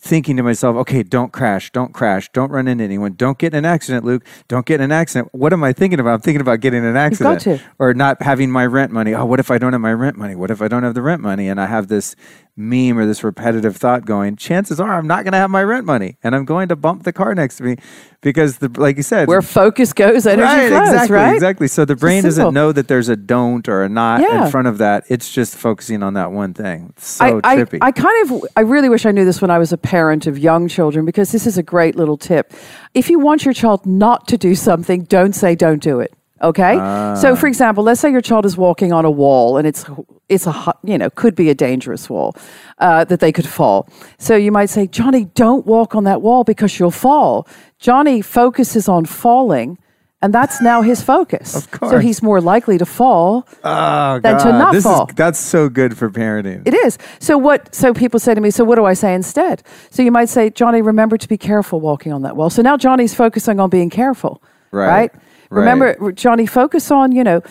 thinking 0.00 0.36
to 0.36 0.42
myself, 0.42 0.76
okay, 0.76 1.02
don't 1.02 1.32
crash, 1.32 1.72
don't 1.72 1.92
crash, 1.92 2.30
don't 2.32 2.52
run 2.52 2.68
into 2.68 2.84
anyone, 2.84 3.14
don't 3.14 3.36
get 3.36 3.52
in 3.52 3.58
an 3.58 3.64
accident, 3.64 4.04
Luke, 4.04 4.24
don't 4.46 4.64
get 4.64 4.76
in 4.76 4.84
an 4.84 4.92
accident. 4.92 5.28
What 5.32 5.52
am 5.52 5.64
I 5.64 5.72
thinking 5.72 5.98
about? 5.98 6.14
I'm 6.14 6.20
thinking 6.20 6.40
about 6.40 6.60
getting 6.60 6.84
in 6.84 6.88
an 6.88 6.96
accident 6.96 7.62
or 7.78 7.94
not 7.94 8.22
having 8.22 8.50
my 8.50 8.64
rent 8.64 8.92
money. 8.92 9.14
Oh, 9.14 9.24
what 9.24 9.40
if 9.40 9.50
I 9.50 9.58
don't 9.58 9.72
have 9.72 9.80
my 9.80 9.92
rent 9.92 10.16
money? 10.16 10.36
What 10.36 10.50
if 10.50 10.62
I 10.62 10.68
don't 10.68 10.84
have 10.84 10.94
the 10.94 11.02
rent 11.02 11.20
money? 11.20 11.48
And 11.48 11.60
I 11.60 11.66
have 11.66 11.88
this 11.88 12.14
meme 12.58 12.98
or 12.98 13.06
this 13.06 13.22
repetitive 13.22 13.76
thought 13.76 14.04
going, 14.04 14.36
chances 14.36 14.80
are 14.80 14.92
I'm 14.92 15.06
not 15.06 15.22
going 15.24 15.32
to 15.32 15.38
have 15.38 15.48
my 15.50 15.62
rent 15.62 15.86
money 15.86 16.18
and 16.22 16.34
I'm 16.34 16.44
going 16.44 16.68
to 16.68 16.76
bump 16.76 17.04
the 17.04 17.12
car 17.12 17.34
next 17.34 17.58
to 17.58 17.62
me 17.62 17.76
because 18.20 18.58
the 18.58 18.68
like 18.76 18.96
you 18.96 19.02
said, 19.02 19.28
Where 19.28 19.40
focus 19.40 19.92
goes, 19.92 20.26
energy 20.26 20.42
right, 20.42 20.68
flows, 20.68 20.88
exactly, 20.88 21.14
right? 21.16 21.34
exactly. 21.34 21.68
So 21.68 21.84
the 21.84 21.94
brain 21.96 22.24
doesn't 22.24 22.52
know 22.52 22.72
that 22.72 22.88
there's 22.88 23.08
a 23.08 23.16
don't 23.16 23.68
or 23.68 23.84
a 23.84 23.88
not 23.88 24.20
Yeah. 24.20 24.44
in 24.46 24.50
front 24.50 24.66
of 24.66 24.78
that. 24.78 25.04
It's 25.08 25.32
just 25.32 25.54
focusing 25.56 26.02
on 26.02 26.14
that 26.14 26.32
one 26.32 26.52
thing. 26.52 26.92
It's 26.96 27.06
so 27.06 27.40
I, 27.44 27.52
I, 27.52 27.56
trippy. 27.58 27.78
I 27.80 27.92
kind 27.92 28.30
of, 28.30 28.44
I 28.56 28.60
really 28.62 28.88
wish 28.88 29.06
I 29.06 29.12
knew 29.12 29.24
this 29.24 29.40
when 29.40 29.50
I 29.50 29.58
was 29.58 29.72
a 29.72 29.78
parent 29.78 30.26
of 30.26 30.36
young 30.38 30.66
children 30.66 31.04
because 31.04 31.30
this 31.30 31.46
is 31.46 31.56
a 31.58 31.62
great 31.62 31.94
little 31.94 32.16
tip. 32.18 32.52
If 32.92 33.08
you 33.08 33.20
want 33.20 33.44
your 33.44 33.54
child 33.54 33.86
not 33.86 34.26
to 34.28 34.36
do 34.36 34.54
something, 34.56 35.04
don't 35.04 35.32
say 35.34 35.54
don't 35.54 35.82
do 35.82 36.00
it. 36.00 36.12
Okay. 36.42 36.76
So, 37.20 37.34
for 37.36 37.46
example, 37.46 37.84
let's 37.84 38.00
say 38.00 38.10
your 38.10 38.20
child 38.20 38.46
is 38.46 38.56
walking 38.56 38.92
on 38.92 39.04
a 39.04 39.10
wall 39.10 39.56
and 39.56 39.66
it's 39.66 39.84
it's 40.28 40.46
a 40.46 40.74
you 40.84 40.98
know 40.98 41.10
could 41.10 41.34
be 41.34 41.50
a 41.50 41.54
dangerous 41.54 42.08
wall 42.08 42.36
uh, 42.78 43.04
that 43.04 43.20
they 43.20 43.32
could 43.32 43.46
fall. 43.46 43.88
So 44.18 44.36
you 44.36 44.52
might 44.52 44.70
say, 44.70 44.86
Johnny, 44.86 45.26
don't 45.34 45.66
walk 45.66 45.94
on 45.94 46.04
that 46.04 46.22
wall 46.22 46.44
because 46.44 46.78
you'll 46.78 46.90
fall. 46.90 47.46
Johnny 47.78 48.22
focuses 48.22 48.88
on 48.88 49.04
falling. 49.04 49.78
And 50.20 50.34
that's 50.34 50.60
now 50.60 50.82
his 50.82 51.00
focus. 51.00 51.54
Of 51.54 51.70
course. 51.70 51.92
So 51.92 51.98
he's 52.00 52.24
more 52.24 52.40
likely 52.40 52.76
to 52.78 52.84
fall 52.84 53.46
oh, 53.62 54.18
than 54.18 54.36
to 54.40 54.50
not 54.50 54.72
this 54.72 54.82
fall. 54.82 55.06
Is, 55.06 55.14
that's 55.14 55.38
so 55.38 55.68
good 55.68 55.96
for 55.96 56.10
parenting. 56.10 56.66
it 56.66 56.74
is. 56.74 56.98
So 57.20 57.38
what 57.38 57.72
so 57.72 57.94
people 57.94 58.18
say 58.18 58.34
to 58.34 58.40
me, 58.40 58.50
so 58.50 58.64
what 58.64 58.74
do 58.74 58.84
I 58.84 58.94
say 58.94 59.14
instead? 59.14 59.62
So 59.90 60.02
you 60.02 60.10
might 60.10 60.28
say, 60.28 60.50
Johnny, 60.50 60.82
remember 60.82 61.18
to 61.18 61.28
be 61.28 61.38
careful 61.38 61.80
walking 61.80 62.12
on 62.12 62.22
that 62.22 62.34
wall. 62.34 62.50
So 62.50 62.62
now 62.62 62.76
Johnny's 62.76 63.14
focusing 63.14 63.60
on 63.60 63.70
being 63.70 63.90
careful. 63.90 64.42
Right. 64.72 64.88
Right? 64.88 65.12
Right. 65.50 65.60
Remember, 65.60 66.12
Johnny, 66.12 66.46
focus 66.46 66.90
on, 66.90 67.12
you 67.12 67.24
know, 67.24 67.42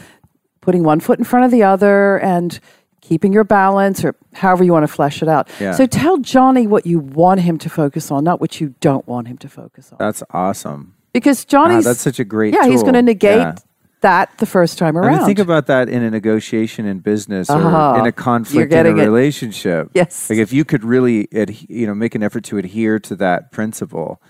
putting 0.62 0.84
one 0.84 1.00
foot 1.00 1.18
in 1.20 1.26
front 1.26 1.46
of 1.46 1.52
the 1.52 1.64
other 1.64 2.18
and 2.20 2.60
keeping 3.02 3.32
your 3.32 3.44
balance 3.46 4.04
or 4.04 4.16
however 4.34 4.64
you 4.64 4.74
want 4.74 4.84
to 4.84 4.88
flesh 4.94 5.22
it 5.22 5.30
out. 5.30 5.50
Yeah. 5.60 5.72
So 5.72 5.86
tell 5.86 6.18
Johnny 6.18 6.68
what 6.68 6.86
you 6.86 7.00
want 7.00 7.40
him 7.40 7.58
to 7.60 7.70
focus 7.70 8.12
on, 8.12 8.24
not 8.24 8.42
what 8.42 8.60
you 8.60 8.76
don't 8.82 9.08
want 9.08 9.28
him 9.30 9.38
to 9.40 9.50
focus 9.50 9.92
on. 9.92 9.98
That's 10.00 10.22
awesome. 10.32 10.94
Because 11.14 11.46
Johnny's 11.46 11.86
that's 11.86 12.02
such 12.02 12.20
a 12.20 12.26
great 12.26 12.54
Yeah, 12.54 12.68
he's 12.68 12.82
going 12.84 12.94
to 12.96 13.02
negate 13.02 13.38
Yeah. 13.38 13.56
that 14.02 14.38
the 14.40 14.46
first 14.46 14.78
time 14.78 14.96
I 14.98 15.00
around. 15.00 15.18
mean, 15.20 15.26
think 15.26 15.40
about 15.40 15.68
that 15.68 15.88
in 15.90 16.04
a 16.04 16.12
negotiation 16.12 16.86
in 16.86 17.00
business 17.00 17.50
or 17.50 17.62
Ah, 17.62 17.98
in 18.00 18.06
a 18.06 18.12
conflict 18.12 18.58
in 18.72 18.78
a 18.80 18.84
getting 18.84 18.98
it. 19.00 19.06
relationship. 19.06 19.90
Yes. 19.94 20.30
Like 20.30 20.40
if 20.40 20.52
you 20.52 20.66
could 20.66 20.84
really, 20.84 21.28
you 21.70 21.88
know, 21.88 21.96
make 21.96 22.14
an 22.14 22.22
effort 22.24 22.44
to 22.46 22.58
adhere 22.58 23.00
to 23.00 23.16
that 23.16 23.52
principle, 23.54 24.22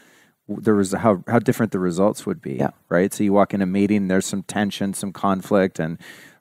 there 0.48 0.76
was 0.76 0.94
how 0.94 1.24
how 1.28 1.40
different 1.40 1.72
the 1.72 1.80
results 1.80 2.26
would 2.26 2.42
be. 2.42 2.54
Yeah. 2.54 2.72
Right. 2.90 3.14
So 3.14 3.24
you 3.24 3.34
walk 3.34 3.54
in 3.54 3.62
a 3.62 3.66
meeting, 3.66 4.08
there's 4.08 4.26
some 4.26 4.44
tension, 4.44 4.94
some 4.94 5.12
conflict, 5.12 5.80
and 5.80 5.98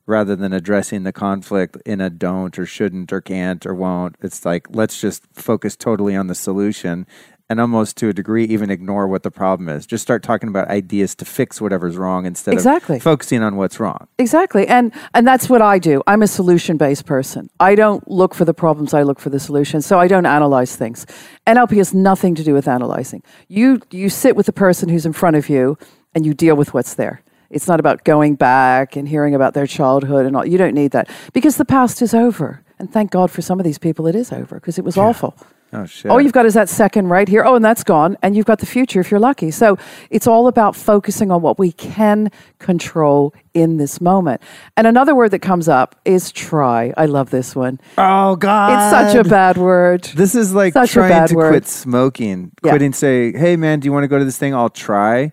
rather 0.06 0.36
than 0.36 0.52
addressing 0.52 1.02
the 1.02 1.12
conflict 1.12 1.76
in 1.84 2.00
a 2.00 2.08
don't 2.08 2.58
or 2.58 2.66
shouldn't 2.66 3.12
or 3.12 3.20
can't 3.20 3.66
or 3.66 3.74
won't, 3.74 4.16
it's 4.22 4.44
like 4.44 4.68
let's 4.70 5.00
just 5.00 5.24
focus 5.32 5.76
totally 5.76 6.14
on 6.14 6.28
the 6.28 6.34
solution. 6.34 7.06
And 7.48 7.60
almost 7.60 7.96
to 7.98 8.08
a 8.08 8.12
degree, 8.12 8.44
even 8.46 8.70
ignore 8.70 9.06
what 9.06 9.22
the 9.22 9.30
problem 9.30 9.68
is. 9.68 9.86
Just 9.86 10.02
start 10.02 10.24
talking 10.24 10.48
about 10.48 10.66
ideas 10.66 11.14
to 11.16 11.24
fix 11.24 11.60
whatever's 11.60 11.96
wrong 11.96 12.26
instead 12.26 12.54
Exactly. 12.54 12.96
of 12.96 13.02
focusing 13.04 13.40
on 13.40 13.54
what's 13.56 13.78
wrong. 13.78 14.08
Exactly. 14.18 14.66
And 14.66 14.92
and 15.14 15.24
that's 15.28 15.48
what 15.48 15.62
I 15.62 15.78
do. 15.78 16.02
I'm 16.08 16.22
a 16.22 16.26
solution-based 16.26 17.06
person. 17.06 17.48
I 17.60 17.76
don't 17.76 18.02
look 18.10 18.34
for 18.34 18.44
the 18.44 18.52
problems, 18.54 18.92
I 18.94 19.02
look 19.04 19.20
for 19.20 19.30
the 19.30 19.38
solutions. 19.38 19.86
So 19.86 20.00
I 20.00 20.08
don't 20.08 20.26
analyze 20.26 20.74
things. 20.74 21.06
NLP 21.46 21.76
has 21.76 21.94
nothing 21.94 22.34
to 22.34 22.42
do 22.42 22.52
with 22.52 22.66
analyzing. 22.66 23.22
You 23.46 23.80
you 23.92 24.08
sit 24.08 24.34
with 24.34 24.46
the 24.46 24.52
person 24.52 24.88
who's 24.88 25.06
in 25.06 25.12
front 25.12 25.36
of 25.36 25.48
you 25.48 25.78
and 26.16 26.26
you 26.26 26.34
deal 26.34 26.56
with 26.56 26.74
what's 26.74 26.94
there. 26.94 27.22
It's 27.48 27.68
not 27.68 27.78
about 27.78 28.02
going 28.02 28.34
back 28.34 28.96
and 28.96 29.08
hearing 29.08 29.36
about 29.36 29.54
their 29.54 29.68
childhood 29.68 30.26
and 30.26 30.36
all. 30.36 30.44
You 30.44 30.58
don't 30.58 30.74
need 30.74 30.90
that 30.90 31.08
because 31.32 31.58
the 31.58 31.64
past 31.64 32.02
is 32.02 32.12
over. 32.12 32.64
And 32.80 32.92
thank 32.92 33.12
God 33.12 33.30
for 33.30 33.40
some 33.40 33.60
of 33.60 33.64
these 33.64 33.78
people 33.78 34.08
it 34.08 34.16
is 34.16 34.32
over 34.32 34.56
because 34.56 34.78
it 34.78 34.84
was 34.84 34.96
awful. 34.98 35.36
Oh 35.72 35.84
shit! 35.84 36.10
All 36.10 36.20
you've 36.20 36.32
got 36.32 36.46
is 36.46 36.54
that 36.54 36.68
second 36.68 37.08
right 37.08 37.28
here. 37.28 37.44
Oh, 37.44 37.56
and 37.56 37.64
that's 37.64 37.82
gone. 37.82 38.16
And 38.22 38.36
you've 38.36 38.46
got 38.46 38.60
the 38.60 38.66
future 38.66 39.00
if 39.00 39.10
you're 39.10 39.20
lucky. 39.20 39.50
So 39.50 39.76
it's 40.10 40.26
all 40.26 40.46
about 40.46 40.76
focusing 40.76 41.30
on 41.30 41.42
what 41.42 41.58
we 41.58 41.72
can 41.72 42.30
control 42.60 43.34
in 43.52 43.76
this 43.76 44.00
moment. 44.00 44.40
And 44.76 44.86
another 44.86 45.14
word 45.14 45.30
that 45.32 45.40
comes 45.40 45.68
up 45.68 45.96
is 46.04 46.30
try. 46.32 46.94
I 46.96 47.06
love 47.06 47.30
this 47.30 47.56
one. 47.56 47.80
oh 47.98 48.36
god, 48.36 48.72
It's 48.72 49.12
such 49.14 49.26
a 49.26 49.28
bad 49.28 49.56
word. 49.58 50.04
This 50.14 50.34
is 50.34 50.54
like 50.54 50.72
Such 50.72 50.90
a 50.90 50.94
trying 50.94 51.10
bad 51.10 51.28
to 51.30 51.34
word. 51.36 51.50
quit 51.50 51.66
smoking. 51.66 52.52
Yeah. 52.64 52.70
Quitting, 52.70 52.92
say, 52.92 53.32
"Hey 53.36 53.56
man, 53.56 53.80
do 53.80 53.86
you 53.86 53.92
want 53.92 54.04
to 54.04 54.08
go 54.08 54.18
to 54.18 54.24
this 54.24 54.38
thing? 54.38 54.54
I'll 54.54 54.70
try." 54.70 55.32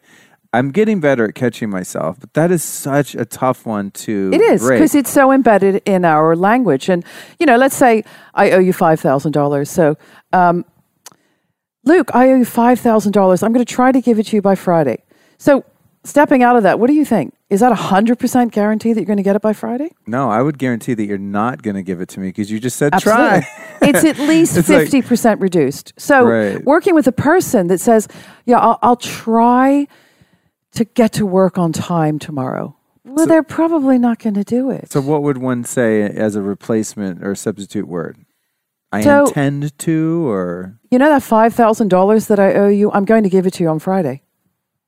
I'm 0.55 0.69
getting 0.69 0.99
better 0.99 1.25
at 1.25 1.33
catching 1.33 1.71
myself, 1.71 2.19
but 2.19 2.35
that 2.35 2.51
is 2.51 2.63
such 2.63 3.15
a 3.15 3.25
tough 3.25 3.65
one 3.65 3.89
to. 4.05 4.29
It 4.31 4.39
is 4.39 4.61
because 4.69 4.93
it's 4.93 5.09
so 5.09 5.31
embedded 5.31 5.81
in 5.87 6.05
our 6.05 6.35
language. 6.35 6.89
And, 6.89 7.03
you 7.39 7.47
know, 7.47 7.57
let's 7.57 7.75
say 7.75 8.03
I 8.35 8.51
owe 8.51 8.59
you 8.59 8.71
$5,000. 8.71 9.67
So, 9.67 9.97
um, 10.33 10.65
Luke, 11.85 12.09
I 12.13 12.29
owe 12.31 12.35
you 12.37 12.45
$5,000. 12.45 13.43
I'm 13.43 13.53
going 13.53 13.65
to 13.65 13.73
try 13.73 13.91
to 13.91 14.01
give 14.01 14.19
it 14.19 14.27
to 14.27 14.35
you 14.37 14.41
by 14.41 14.55
Friday. 14.55 15.03
So, 15.37 15.65
stepping 16.05 16.41
out 16.43 16.55
of 16.55 16.63
that, 16.63 16.79
what 16.79 16.87
do 16.87 16.93
you 16.93 17.03
think? 17.05 17.33
Is 17.49 17.59
that 17.59 17.71
a 17.71 17.75
100% 17.75 18.51
guarantee 18.51 18.93
that 18.93 18.99
you're 19.01 19.05
going 19.05 19.17
to 19.17 19.23
get 19.23 19.35
it 19.35 19.41
by 19.41 19.53
Friday? 19.53 19.91
no, 20.07 20.29
I 20.29 20.41
would 20.41 20.57
guarantee 20.57 20.93
that 20.95 21.05
you're 21.05 21.17
not 21.17 21.61
going 21.61 21.75
to 21.75 21.83
give 21.83 22.01
it 22.01 22.09
to 22.09 22.19
me 22.19 22.29
because 22.29 22.49
you 22.49 22.59
just 22.59 22.77
said 22.77 22.93
Absolutely. 22.93 23.41
try. 23.41 23.47
it's 23.81 24.03
at 24.03 24.17
least 24.17 24.57
It's 24.57 24.69
50% 24.69 25.41
reduced. 25.41 25.93
So, 25.97 26.25
Right. 26.25 26.63
working 26.63 26.95
with 26.95 27.07
a 27.07 27.11
person 27.11 27.67
that 27.67 27.79
says, 27.79 28.07
Yeah, 28.45 28.59
I'll, 28.59 28.79
I'll 28.81 28.95
try 28.95 29.87
to 30.71 30.85
get 30.85 31.11
to 31.13 31.25
work 31.25 31.57
on 31.57 31.71
time 31.73 32.17
tomorrow. 32.17 32.75
Well, 33.05 33.27
they're 33.27 33.43
probably 33.43 33.99
not 33.99 34.19
going 34.19 34.33
to 34.35 34.43
do 34.45 34.71
it. 34.71 34.89
so, 34.91 35.01
what 35.01 35.21
would 35.23 35.37
one 35.37 35.65
say 35.65 36.01
as 36.01 36.35
a 36.37 36.41
replacement 36.41 37.23
or 37.23 37.35
substitute 37.35 37.87
word? 37.87 38.17
I 38.93 39.01
So- 39.01 39.25
intend 39.25 39.77
to, 39.79 40.27
or 40.29 40.75
you 40.91 40.99
know 40.99 41.09
that 41.09 41.21
$5,000 41.23 42.27
that 42.27 42.39
I 42.39 42.53
owe 42.53 42.67
you? 42.67 42.91
I'm 42.91 43.05
going 43.05 43.23
to 43.23 43.29
give 43.29 43.45
it 43.47 43.53
to 43.55 43.63
you 43.63 43.69
on 43.69 43.79
Friday. 43.79 44.21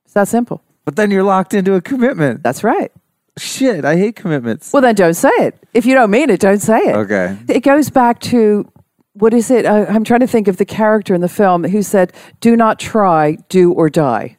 It's 0.04 0.14
that 0.14 0.28
simple. 0.28 0.62
but 0.84 0.94
then 0.96 1.10
you're 1.10 1.24
locked 1.24 1.52
into 1.52 1.74
a 1.74 1.80
commitment. 1.80 2.42
That's 2.44 2.62
right. 2.62 2.92
Shit, 3.38 3.84
I 3.84 3.96
hate 3.96 4.14
commitments. 4.16 4.72
Well, 4.72 4.80
then 4.82 4.94
don't 4.94 5.14
say 5.14 5.32
it. 5.38 5.54
If 5.74 5.84
you 5.84 5.94
don't 5.94 6.10
mean 6.10 6.30
it, 6.30 6.40
don't 6.40 6.62
say 6.62 6.78
it. 6.78 6.94
Okay. 6.96 7.36
It 7.48 7.60
goes 7.60 7.90
back 7.90 8.20
to 8.20 8.70
what 9.14 9.34
is 9.34 9.50
it? 9.50 9.66
Uh, 9.66 9.84
I'm 9.88 10.04
trying 10.04 10.20
to 10.20 10.26
think 10.26 10.46
of 10.48 10.56
the 10.58 10.64
character 10.64 11.12
in 11.14 11.20
the 11.22 11.28
film 11.28 11.64
who 11.64 11.82
said, 11.82 12.12
"Do 12.40 12.54
not 12.56 12.78
try, 12.78 13.36
do 13.48 13.72
or 13.72 13.90
die." 13.90 14.38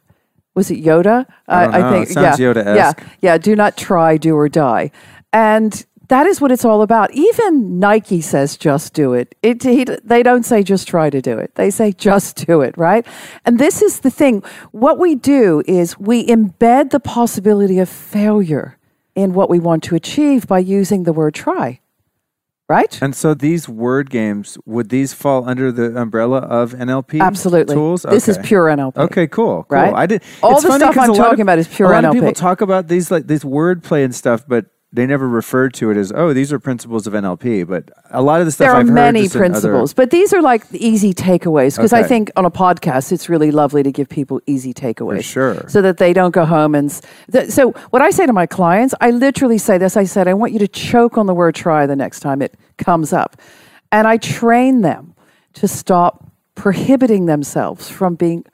Was 0.54 0.70
it 0.70 0.82
Yoda? 0.82 1.26
I 1.46 1.66
don't 1.66 1.80
know. 1.80 2.00
It 2.02 2.08
sounds 2.08 2.40
yeah, 2.40 2.46
Yoda-esque. 2.46 3.00
Yeah, 3.00 3.08
yeah. 3.20 3.38
Do 3.38 3.54
not 3.54 3.76
try, 3.76 4.16
do 4.16 4.34
or 4.36 4.48
die, 4.48 4.90
and 5.32 5.84
that 6.08 6.26
is 6.26 6.40
what 6.40 6.50
it's 6.50 6.64
all 6.64 6.82
about. 6.82 7.12
Even 7.12 7.78
Nike 7.78 8.20
says, 8.20 8.56
"Just 8.56 8.94
do 8.94 9.12
it." 9.12 9.34
It 9.42 9.62
he, 9.62 9.84
they 9.84 10.22
don't 10.22 10.44
say 10.44 10.62
just 10.62 10.88
try 10.88 11.10
to 11.10 11.20
do 11.20 11.38
it. 11.38 11.54
They 11.54 11.70
say 11.70 11.92
just 11.92 12.46
do 12.46 12.60
it, 12.62 12.76
right? 12.76 13.06
And 13.44 13.58
this 13.58 13.82
is 13.82 14.00
the 14.00 14.10
thing. 14.10 14.42
What 14.72 14.98
we 14.98 15.14
do 15.14 15.62
is 15.66 15.98
we 15.98 16.26
embed 16.26 16.90
the 16.90 17.00
possibility 17.00 17.78
of 17.78 17.88
failure 17.88 18.78
in 19.14 19.34
what 19.34 19.50
we 19.50 19.58
want 19.58 19.82
to 19.84 19.94
achieve 19.94 20.46
by 20.46 20.60
using 20.60 21.02
the 21.02 21.12
word 21.12 21.34
try. 21.34 21.80
Right? 22.68 23.00
And 23.00 23.16
so 23.16 23.32
these 23.32 23.66
word 23.66 24.10
games 24.10 24.58
would 24.66 24.90
these 24.90 25.14
fall 25.14 25.48
under 25.48 25.72
the 25.72 25.96
umbrella 25.98 26.40
of 26.40 26.74
NLP 26.74 27.18
Absolutely. 27.18 27.74
tools? 27.74 28.02
This 28.02 28.28
is 28.28 28.36
pure 28.42 28.66
NLP. 28.66 28.98
Okay, 28.98 29.26
cool, 29.26 29.64
cool. 29.64 29.66
Right? 29.70 29.94
I 29.94 30.04
did. 30.04 30.22
All 30.42 30.52
it's 30.52 30.64
the 30.64 30.68
funny 30.68 30.84
stuff 30.84 30.98
I'm 30.98 31.14
talking 31.14 31.40
of- 31.40 31.46
about 31.46 31.58
is 31.58 31.66
pure 31.66 31.88
A 31.90 31.92
lot 31.92 32.04
of 32.04 32.12
people 32.12 32.32
talk 32.32 32.60
about 32.60 32.88
these 32.88 33.10
like 33.10 33.26
these 33.26 33.42
wordplay 33.42 34.04
and 34.04 34.14
stuff, 34.14 34.44
but 34.46 34.66
they 34.90 35.06
never 35.06 35.28
referred 35.28 35.74
to 35.74 35.90
it 35.90 35.96
as 35.98 36.10
oh 36.14 36.32
these 36.32 36.50
are 36.52 36.58
principles 36.58 37.06
of 37.06 37.12
NLP. 37.12 37.66
But 37.66 37.90
a 38.10 38.22
lot 38.22 38.40
of 38.40 38.46
the 38.46 38.52
stuff 38.52 38.64
There 38.66 38.72
are 38.74 38.80
I've 38.80 38.88
many 38.88 39.20
in 39.20 39.26
other- 39.26 39.38
principles, 39.38 39.92
but 39.92 40.10
these 40.10 40.32
are 40.32 40.40
like 40.40 40.64
easy 40.72 41.12
takeaways 41.12 41.76
because 41.76 41.92
I 41.92 42.02
think 42.02 42.30
on 42.36 42.44
a 42.46 42.50
podcast 42.50 43.12
it's 43.12 43.28
really 43.28 43.50
lovely 43.50 43.82
to 43.82 43.92
give 43.92 44.08
people 44.08 44.40
easy 44.46 44.72
takeaways, 44.72 45.18
For 45.18 45.22
sure. 45.22 45.68
so 45.68 45.82
that 45.82 45.98
they 45.98 46.12
don't 46.12 46.30
go 46.32 46.44
home 46.46 46.74
and. 46.74 46.88
th- 47.30 47.50
so 47.50 47.72
what 47.90 48.00
I 48.00 48.10
say 48.10 48.24
to 48.26 48.32
my 48.32 48.46
clients, 48.46 48.94
I 49.00 49.10
literally 49.10 49.58
say 49.58 49.76
this. 49.78 49.96
I 49.96 50.04
said, 50.04 50.26
I 50.26 50.34
want 50.34 50.52
you 50.52 50.58
to 50.60 50.68
choke 50.68 51.18
on 51.18 51.26
the 51.26 51.34
word 51.34 51.54
"try" 51.54 51.84
the 51.86 51.96
next 51.96 52.20
time 52.20 52.40
it 52.40 52.54
comes 52.78 53.12
up, 53.12 53.36
and 53.92 54.06
I 54.08 54.16
train 54.16 54.80
them 54.80 55.14
to 55.54 55.68
stop 55.68 56.24
prohibiting 56.54 57.26
themselves 57.26 57.88
from 57.88 58.14
being 58.14 58.44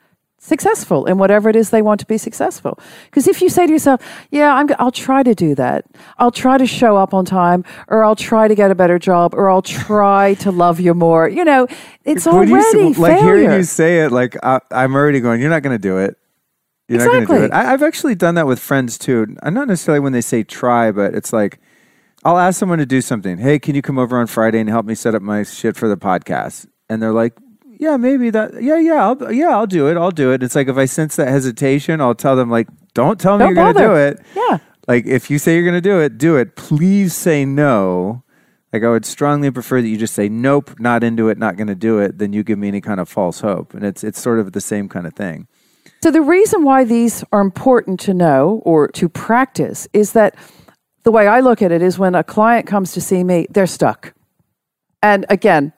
successful 0.45 1.05
in 1.05 1.17
whatever 1.17 1.49
it 1.49 1.55
is 1.55 1.69
they 1.71 1.81
want 1.81 1.99
to 1.99 2.05
be 2.05 2.17
successful. 2.17 2.79
Because 3.05 3.27
if 3.27 3.41
you 3.41 3.49
say 3.49 3.65
to 3.65 3.71
yourself, 3.73 3.99
"Yeah, 4.31 4.53
I'm, 4.53 4.67
I'll 4.79 4.91
try 4.91 5.23
to 5.23 5.33
do 5.35 5.55
that. 5.55 5.85
I'll 6.17 6.31
try 6.31 6.57
to 6.57 6.65
show 6.65 6.95
up 6.97 7.13
on 7.13 7.25
time, 7.25 7.63
or 7.87 8.03
I'll 8.03 8.15
try 8.15 8.47
to 8.47 8.55
get 8.55 8.71
a 8.71 8.75
better 8.75 8.99
job, 8.99 9.33
or 9.33 9.49
I'll 9.49 9.61
try 9.61 10.35
to 10.35 10.51
love 10.51 10.79
you 10.79 10.93
more," 10.93 11.27
you 11.27 11.43
know, 11.43 11.67
it's 12.03 12.25
When 12.25 12.47
you 12.47 12.55
already 12.55 12.93
like 12.93 13.19
failure. 13.19 13.35
hearing 13.37 13.51
you 13.57 13.63
say 13.63 14.05
it, 14.05 14.11
like 14.11 14.37
I, 14.43 14.59
I'm 14.71 14.93
already 14.95 15.19
going. 15.19 15.41
You're 15.41 15.49
not 15.49 15.63
going 15.63 15.75
to 15.75 15.81
do 15.81 15.97
it. 15.97 16.17
You're 16.87 16.99
not 16.99 17.05
going 17.07 17.21
to 17.21 17.25
do 17.27 17.33
Exactly. 17.33 17.57
it. 17.57 17.67
I, 17.67 17.73
I've 17.73 17.81
actually 17.83 18.13
done 18.15 18.35
that 18.35 18.45
with 18.45 18.59
friends 18.59 18.99
too. 18.99 19.35
And 19.41 19.55
not 19.55 19.67
necessarily 19.67 19.99
when 19.99 20.13
they 20.13 20.21
say 20.21 20.43
try, 20.43 20.91
but 20.91 21.15
it's 21.15 21.33
like 21.33 21.59
I'll 22.23 22.37
ask 22.37 22.59
someone 22.59 22.77
to 22.77 22.85
do 22.85 23.01
something. 23.01 23.39
Hey, 23.39 23.57
can 23.57 23.73
you 23.75 23.81
come 23.81 23.97
over 23.97 24.17
on 24.19 24.27
Friday 24.27 24.59
and 24.59 24.69
help 24.69 24.85
me 24.85 24.93
set 24.95 25.15
up 25.15 25.21
my 25.23 25.41
shit 25.43 25.75
for 25.75 25.87
the 25.87 25.97
podcast? 25.97 26.67
And 26.89 27.01
they're 27.01 27.11
like, 27.11 27.33
Yeah, 27.79 27.97
maybe 27.97 28.29
that. 28.29 28.61
Yeah, 28.61 28.77
yeah, 28.77 29.05
I'll, 29.05 29.33
yeah, 29.33 29.49
I'll 29.49 29.67
do 29.67 29.87
it. 29.89 29.97
I'll 29.97 30.11
do 30.11 30.31
it. 30.31 30.43
It's 30.43 30.55
like 30.55 30.67
if 30.67 30.77
I 30.77 30.85
sense 30.85 31.15
that 31.15 31.27
hesitation, 31.27 32.01
I'll 32.01 32.15
tell 32.15 32.35
them 32.35 32.49
like, 32.49 32.67
Don't 32.93 33.19
tell 33.19 33.37
me 33.37 33.45
Don't 33.45 33.55
you're 33.55 33.73
going 33.73 33.75
to 33.75 33.81
do 33.81 33.95
it. 33.95 34.25
Yeah. 34.35 34.57
Like 34.87 35.05
if 35.05 35.29
you 35.29 35.39
say 35.39 35.55
you're 35.55 35.63
going 35.63 35.75
to 35.75 35.81
do 35.81 35.99
it, 35.99 36.17
do 36.17 36.35
it. 36.35 36.55
Please 36.55 37.15
say 37.15 37.45
no. 37.45 38.23
Like 38.71 38.83
I 38.83 38.89
would 38.89 39.05
strongly 39.05 39.49
prefer 39.51 39.81
that 39.81 39.87
you 39.87 39.97
just 39.97 40.13
say 40.13 40.27
nope, 40.27 40.79
not 40.79 41.03
into 41.03 41.29
it, 41.29 41.37
not 41.37 41.55
going 41.55 41.67
to 41.67 41.75
do 41.75 41.99
it, 41.99 42.17
than 42.17 42.33
you 42.33 42.43
give 42.43 42.59
me 42.59 42.67
any 42.67 42.81
kind 42.81 42.99
of 42.99 43.07
false 43.07 43.39
hope. 43.39 43.73
And 43.73 43.85
it's 43.85 44.03
it's 44.03 44.19
sort 44.19 44.39
of 44.39 44.51
the 44.51 44.61
same 44.61 44.89
kind 44.89 45.07
of 45.07 45.13
thing. 45.13 45.47
So 46.03 46.11
the 46.11 46.21
reason 46.21 46.63
why 46.63 46.83
these 46.83 47.23
are 47.31 47.41
important 47.41 47.99
to 48.01 48.13
know 48.13 48.61
or 48.65 48.89
to 48.89 49.09
practice 49.09 49.87
is 49.93 50.11
that 50.11 50.35
the 51.03 51.11
way 51.11 51.27
I 51.27 51.39
look 51.39 51.61
at 51.61 51.71
it 51.71 51.81
is 51.81 51.97
when 51.97 52.15
a 52.15 52.23
client 52.23 52.67
comes 52.67 52.91
to 52.93 53.01
see 53.01 53.23
me, 53.23 53.47
they're 53.49 53.65
stuck. 53.65 54.13
And 55.01 55.25
again, 55.29 55.71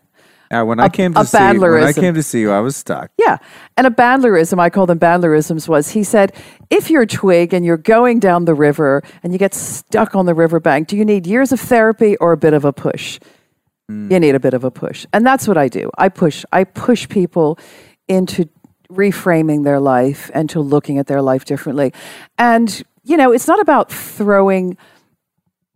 uh, 0.51 0.63
when 0.63 0.79
I 0.79 0.85
A- 0.85 0.89
came 0.89 1.11
a 1.15 1.21
to 1.21 1.25
see 1.25 1.37
when 1.37 1.83
I 1.83 1.93
came 1.93 2.13
to 2.13 2.23
see 2.23 2.41
you, 2.41 2.51
I 2.51 2.59
was 2.59 2.75
stuck. 2.75 3.11
Yeah. 3.17 3.37
And 3.75 3.87
a 3.87 3.89
bandlerism, 3.89 4.59
I 4.59 4.69
call 4.69 4.85
them 4.85 4.99
bandlerisms, 4.99 5.67
was 5.67 5.91
he 5.91 6.03
said, 6.03 6.33
if 6.69 6.89
you're 6.89 7.03
a 7.03 7.07
twig 7.07 7.53
and 7.53 7.65
you're 7.65 7.77
going 7.77 8.19
down 8.19 8.45
the 8.45 8.53
river 8.53 9.03
and 9.23 9.33
you 9.33 9.39
get 9.39 9.53
stuck 9.53 10.15
on 10.15 10.25
the 10.25 10.33
riverbank, 10.33 10.87
do 10.87 10.97
you 10.97 11.05
need 11.05 11.27
years 11.27 11.51
of 11.51 11.59
therapy 11.59 12.15
or 12.17 12.31
a 12.31 12.37
bit 12.37 12.53
of 12.53 12.65
a 12.65 12.73
push? 12.73 13.19
You 13.89 14.19
need 14.19 14.35
a 14.35 14.39
bit 14.39 14.53
of 14.53 14.65
a 14.65 14.71
push. 14.71 15.05
And 15.13 15.25
that's 15.25 15.47
what 15.47 15.57
I 15.57 15.69
do. 15.69 15.89
I 15.97 16.09
push. 16.09 16.43
I 16.51 16.65
push 16.65 17.07
people 17.07 17.57
into 18.09 18.49
reframing 18.91 19.63
their 19.63 19.79
life 19.79 20.29
and 20.33 20.49
to 20.49 20.59
looking 20.59 20.97
at 20.97 21.07
their 21.07 21.21
life 21.21 21.45
differently. 21.45 21.93
And, 22.37 22.83
you 23.03 23.15
know, 23.15 23.31
it's 23.31 23.47
not 23.47 23.61
about 23.61 23.89
throwing 23.89 24.77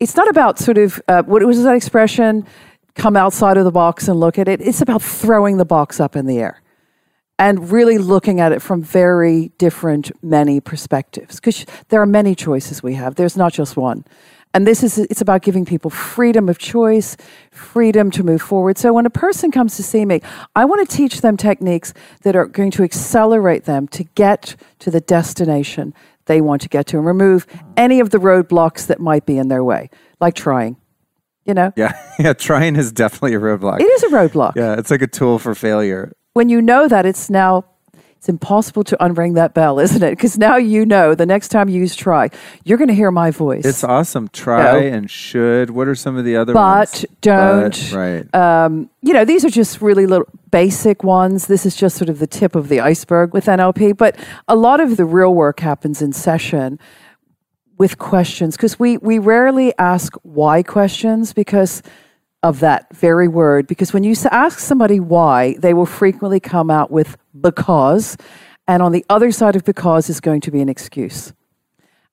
it's 0.01 0.15
not 0.15 0.27
about 0.27 0.57
sort 0.57 0.79
of 0.79 0.99
uh, 1.07 1.21
what 1.23 1.45
was 1.45 1.63
that 1.63 1.75
expression 1.75 2.45
come 2.95 3.15
outside 3.15 3.57
of 3.57 3.65
the 3.65 3.71
box 3.71 4.07
and 4.07 4.19
look 4.19 4.37
at 4.37 4.47
it. 4.47 4.61
It's 4.61 4.81
about 4.81 5.01
throwing 5.01 5.57
the 5.57 5.65
box 5.65 5.99
up 5.99 6.15
in 6.15 6.25
the 6.25 6.39
air 6.39 6.61
and 7.39 7.71
really 7.71 7.97
looking 7.97 8.39
at 8.39 8.51
it 8.51 8.61
from 8.61 8.83
very 8.83 9.51
different 9.57 10.11
many 10.23 10.59
perspectives. 10.59 11.39
Because 11.39 11.65
there 11.89 12.01
are 12.01 12.05
many 12.05 12.35
choices 12.35 12.83
we 12.83 12.93
have. 12.93 13.15
There's 13.15 13.35
not 13.35 13.53
just 13.53 13.75
one. 13.75 14.05
And 14.53 14.67
this 14.67 14.83
is 14.83 14.97
it's 14.97 15.21
about 15.21 15.43
giving 15.43 15.65
people 15.65 15.89
freedom 15.89 16.49
of 16.49 16.57
choice 16.57 17.15
freedom 17.51 18.11
to 18.11 18.23
move 18.23 18.41
forward. 18.41 18.77
So 18.77 18.93
when 18.93 19.05
a 19.05 19.09
person 19.09 19.49
comes 19.49 19.75
to 19.77 19.83
see 19.83 20.05
me 20.05 20.21
i 20.55 20.65
want 20.65 20.87
to 20.87 20.95
teach 20.95 21.21
them 21.21 21.37
techniques 21.37 21.93
that 22.23 22.35
are 22.35 22.45
going 22.45 22.71
to 22.71 22.83
accelerate 22.83 23.63
them 23.63 23.87
to 23.89 24.03
get 24.03 24.55
to 24.79 24.91
the 24.91 25.01
destination 25.01 25.93
they 26.25 26.41
want 26.41 26.61
to 26.61 26.69
get 26.69 26.85
to 26.87 26.97
and 26.97 27.05
remove 27.05 27.47
any 27.77 27.99
of 27.99 28.09
the 28.09 28.17
roadblocks 28.17 28.87
that 28.87 28.99
might 28.99 29.25
be 29.25 29.37
in 29.37 29.47
their 29.47 29.63
way 29.63 29.89
like 30.19 30.35
trying 30.35 30.75
you 31.45 31.53
know 31.53 31.71
Yeah, 31.75 31.91
yeah. 32.19 32.33
Trying 32.33 32.75
is 32.75 32.91
definitely 32.91 33.33
a 33.35 33.39
roadblock. 33.39 33.79
it 33.79 33.83
is 33.85 34.03
a 34.03 34.07
roadblock 34.07 34.55
Yeah, 34.55 34.75
it's 34.77 34.91
like 34.91 35.01
a 35.01 35.07
tool 35.07 35.39
for 35.39 35.55
failure. 35.55 36.11
when 36.33 36.49
you 36.49 36.61
know 36.61 36.87
that 36.87 37.05
it's 37.05 37.29
now 37.29 37.65
it's 38.17 38.29
impossible 38.29 38.83
to 38.83 38.95
unring 39.01 39.33
that 39.33 39.55
bell 39.55 39.79
isn't 39.85 40.03
it 40.03 40.11
because 40.11 40.37
now 40.37 40.55
you 40.55 40.85
know 40.85 41.15
the 41.15 41.25
next 41.25 41.47
time 41.49 41.67
you 41.69 41.79
use 41.79 41.95
try 41.95 42.29
you're 42.63 42.77
going 42.77 42.87
to 42.87 42.93
hear 42.93 43.09
my 43.09 43.31
voice 43.31 43.65
It's 43.65 43.83
awesome. 43.83 44.27
Try 44.29 44.61
No. 44.63 44.77
and 44.95 45.09
should. 45.09 45.71
What 45.71 45.87
are 45.87 45.95
some 45.95 46.15
of 46.17 46.23
the 46.25 46.35
other 46.35 46.53
But 46.53 46.89
ones? 46.91 47.05
don't. 47.21 47.91
right. 47.91 48.35
Um, 48.35 48.91
you 49.01 49.13
know 49.13 49.25
these 49.25 49.43
are 49.43 49.49
just 49.49 49.81
really 49.81 50.05
little 50.05 50.27
basic 50.51 51.03
ones 51.03 51.47
this 51.47 51.65
is 51.65 51.75
just 51.75 51.95
sort 51.97 52.09
of 52.09 52.19
the 52.19 52.27
tip 52.27 52.55
of 52.55 52.67
the 52.67 52.79
iceberg 52.81 53.33
with 53.33 53.45
nlp 53.45 53.95
but 53.97 54.15
a 54.49 54.55
lot 54.55 54.79
of 54.81 54.97
the 54.97 55.05
real 55.05 55.33
work 55.33 55.61
happens 55.61 56.01
in 56.01 56.11
session 56.13 56.77
with 57.81 57.97
questions 57.97 58.55
because 58.55 58.77
we 58.83 58.97
we 59.09 59.17
rarely 59.17 59.73
ask 59.79 60.13
why 60.21 60.61
questions 60.61 61.33
because 61.33 61.81
of 62.43 62.59
that 62.59 62.81
very 62.95 63.27
word 63.27 63.65
because 63.65 63.91
when 63.91 64.03
you 64.03 64.13
ask 64.29 64.59
somebody 64.59 64.99
why 64.99 65.55
they 65.63 65.73
will 65.73 65.87
frequently 66.01 66.39
come 66.39 66.69
out 66.69 66.91
with 66.91 67.17
because 67.49 68.17
and 68.67 68.83
on 68.83 68.91
the 68.91 69.03
other 69.09 69.31
side 69.31 69.55
of 69.55 69.63
because 69.63 70.11
is 70.13 70.19
going 70.19 70.41
to 70.41 70.51
be 70.51 70.61
an 70.61 70.69
excuse 70.69 71.33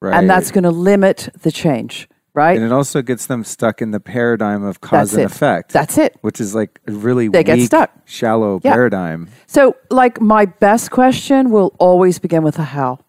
right. 0.00 0.14
and 0.16 0.24
that's 0.30 0.50
going 0.50 0.64
to 0.64 0.70
limit 0.90 1.28
the 1.42 1.52
change 1.52 2.08
right 2.32 2.56
and 2.56 2.64
it 2.64 2.72
also 2.72 3.02
gets 3.02 3.26
them 3.26 3.44
stuck 3.44 3.82
in 3.82 3.90
the 3.90 4.00
paradigm 4.00 4.62
of 4.64 4.80
cause 4.80 5.10
That's 5.10 5.12
and 5.14 5.22
it. 5.22 5.26
effect. 5.26 5.72
That's 5.72 5.98
it. 5.98 6.16
Which 6.22 6.40
is 6.40 6.54
like 6.54 6.80
a 6.86 6.92
really 6.92 7.28
They 7.28 7.44
get 7.44 7.60
stuck. 7.66 7.90
shallow 8.06 8.52
Yeah. 8.64 8.72
paradigm. 8.72 9.28
So, 9.46 9.74
like, 9.90 10.20
my 10.20 10.44
best 10.46 10.90
question 10.90 11.50
will 11.50 11.70
always 11.78 12.18
begin 12.18 12.42
with 12.42 12.58
a 12.58 12.68
how. 12.76 13.00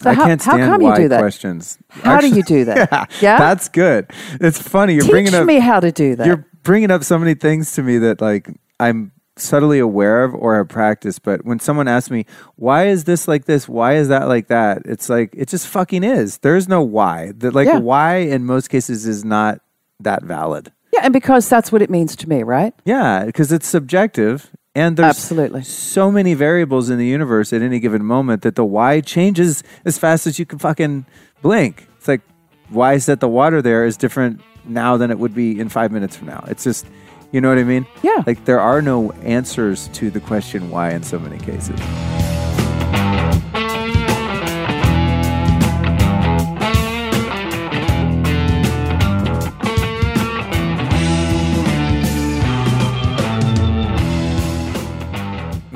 So, 0.00 0.10
I 0.10 0.14
how, 0.14 0.26
can't 0.26 0.42
how 0.42 0.56
come 0.58 0.80
why 0.82 0.90
you 0.96 1.02
do 1.02 1.08
that? 1.08 1.18
questions. 1.20 1.78
How 1.88 2.20
do 2.20 2.28
you 2.28 2.42
do 2.42 2.64
that? 2.66 2.90
Yeah, 2.92 3.04
Yeah? 3.20 3.38
that's 3.38 3.68
good. 3.68 4.10
It's 4.40 4.60
funny. 4.60 4.94
You're 4.94 5.02
Teach 5.02 5.10
bringing 5.10 5.34
up 5.34 5.46
me 5.46 5.58
how 5.58 5.80
to 5.80 5.90
do 5.92 6.14
that. 6.16 6.26
you're 6.26 6.46
bringing 6.62 6.90
up 6.90 7.02
so 7.04 7.18
many 7.18 7.34
things 7.34 7.72
to 7.74 7.82
me 7.82 7.98
that 7.98 8.20
like 8.20 8.48
I'm 8.80 9.12
subtly 9.36 9.78
aware 9.78 10.24
of 10.24 10.34
or 10.34 10.56
have 10.56 10.68
practiced. 10.68 11.22
But 11.22 11.44
when 11.44 11.58
someone 11.60 11.88
asks 11.88 12.10
me, 12.10 12.26
why 12.56 12.86
is 12.88 13.04
this 13.04 13.26
like 13.28 13.44
this? 13.46 13.68
Why 13.68 13.94
is 13.94 14.08
that 14.08 14.28
like 14.28 14.48
that? 14.48 14.82
It's 14.84 15.08
like, 15.08 15.30
it 15.36 15.48
just 15.48 15.66
fucking 15.68 16.02
is. 16.04 16.38
There's 16.38 16.68
no 16.68 16.82
why. 16.82 17.32
That 17.36 17.54
like 17.54 17.66
Yeah. 17.66 17.78
why 17.78 18.16
in 18.16 18.44
most 18.44 18.68
cases 18.68 19.06
is 19.06 19.24
not 19.24 19.60
that 20.00 20.22
valid. 20.24 20.72
yeah, 20.92 21.00
and 21.04 21.12
because 21.12 21.48
that's 21.48 21.70
what 21.72 21.82
it 21.82 21.90
means 21.90 22.14
to 22.16 22.28
me, 22.28 22.42
right? 22.42 22.72
Yeah, 22.84 23.24
because 23.26 23.52
it's 23.52 23.66
subjective. 23.66 24.50
And 24.78 24.96
there's 24.96 25.16
Absolutely. 25.16 25.64
so 25.64 26.12
many 26.12 26.34
variables 26.34 26.88
in 26.88 26.98
the 26.98 27.06
universe 27.06 27.52
at 27.52 27.62
any 27.62 27.80
given 27.80 28.04
moment 28.04 28.42
that 28.42 28.54
the 28.54 28.64
why 28.64 29.00
changes 29.00 29.64
as 29.84 29.98
fast 29.98 30.24
as 30.24 30.38
you 30.38 30.46
can 30.46 30.60
fucking 30.60 31.04
blink. 31.42 31.88
It's 31.96 32.06
like 32.06 32.20
why 32.68 32.94
is 32.94 33.06
that 33.06 33.18
the 33.18 33.26
water 33.26 33.60
there 33.60 33.84
is 33.84 33.96
different 33.96 34.40
now 34.64 34.96
than 34.96 35.10
it 35.10 35.18
would 35.18 35.34
be 35.34 35.58
in 35.58 35.68
five 35.68 35.90
minutes 35.90 36.16
from 36.16 36.28
now. 36.28 36.44
It's 36.46 36.62
just, 36.62 36.86
you 37.32 37.40
know 37.40 37.48
what 37.48 37.58
I 37.58 37.64
mean? 37.64 37.88
Yeah. 38.04 38.22
Like 38.24 38.44
there 38.44 38.60
are 38.60 38.80
no 38.80 39.10
answers 39.24 39.88
to 39.94 40.12
the 40.12 40.20
question 40.20 40.70
why 40.70 40.92
in 40.92 41.02
so 41.02 41.18
many 41.18 41.38
cases. 41.38 41.80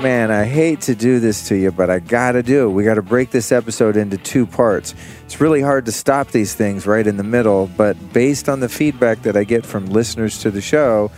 Man, 0.03 0.31
I 0.31 0.43
hate 0.43 0.81
to 0.81 0.95
do 0.95 1.21
this 1.21 1.47
to 1.47 1.55
you, 1.55 1.71
but 1.71 1.89
I 1.89 1.99
gotta 1.99 2.43
do. 2.43 2.69
We 2.69 2.83
gotta 2.83 3.01
break 3.01 3.31
this 3.31 3.53
episode 3.53 3.95
into 3.95 4.17
two 4.17 4.45
parts. 4.45 4.93
It's 5.23 5.39
really 5.39 5.61
hard 5.61 5.85
to 5.85 5.93
stop 5.93 6.31
these 6.31 6.53
things 6.53 6.85
right 6.85 7.07
in 7.07 7.15
the 7.15 7.23
middle, 7.23 7.67
but 7.77 7.95
based 8.11 8.49
on 8.49 8.59
the 8.59 8.67
feedback 8.67 9.21
that 9.21 9.37
I 9.37 9.45
get 9.45 9.65
from 9.65 9.85
listeners 9.85 10.39
to 10.39 10.51
the 10.51 10.59
show, 10.59 11.09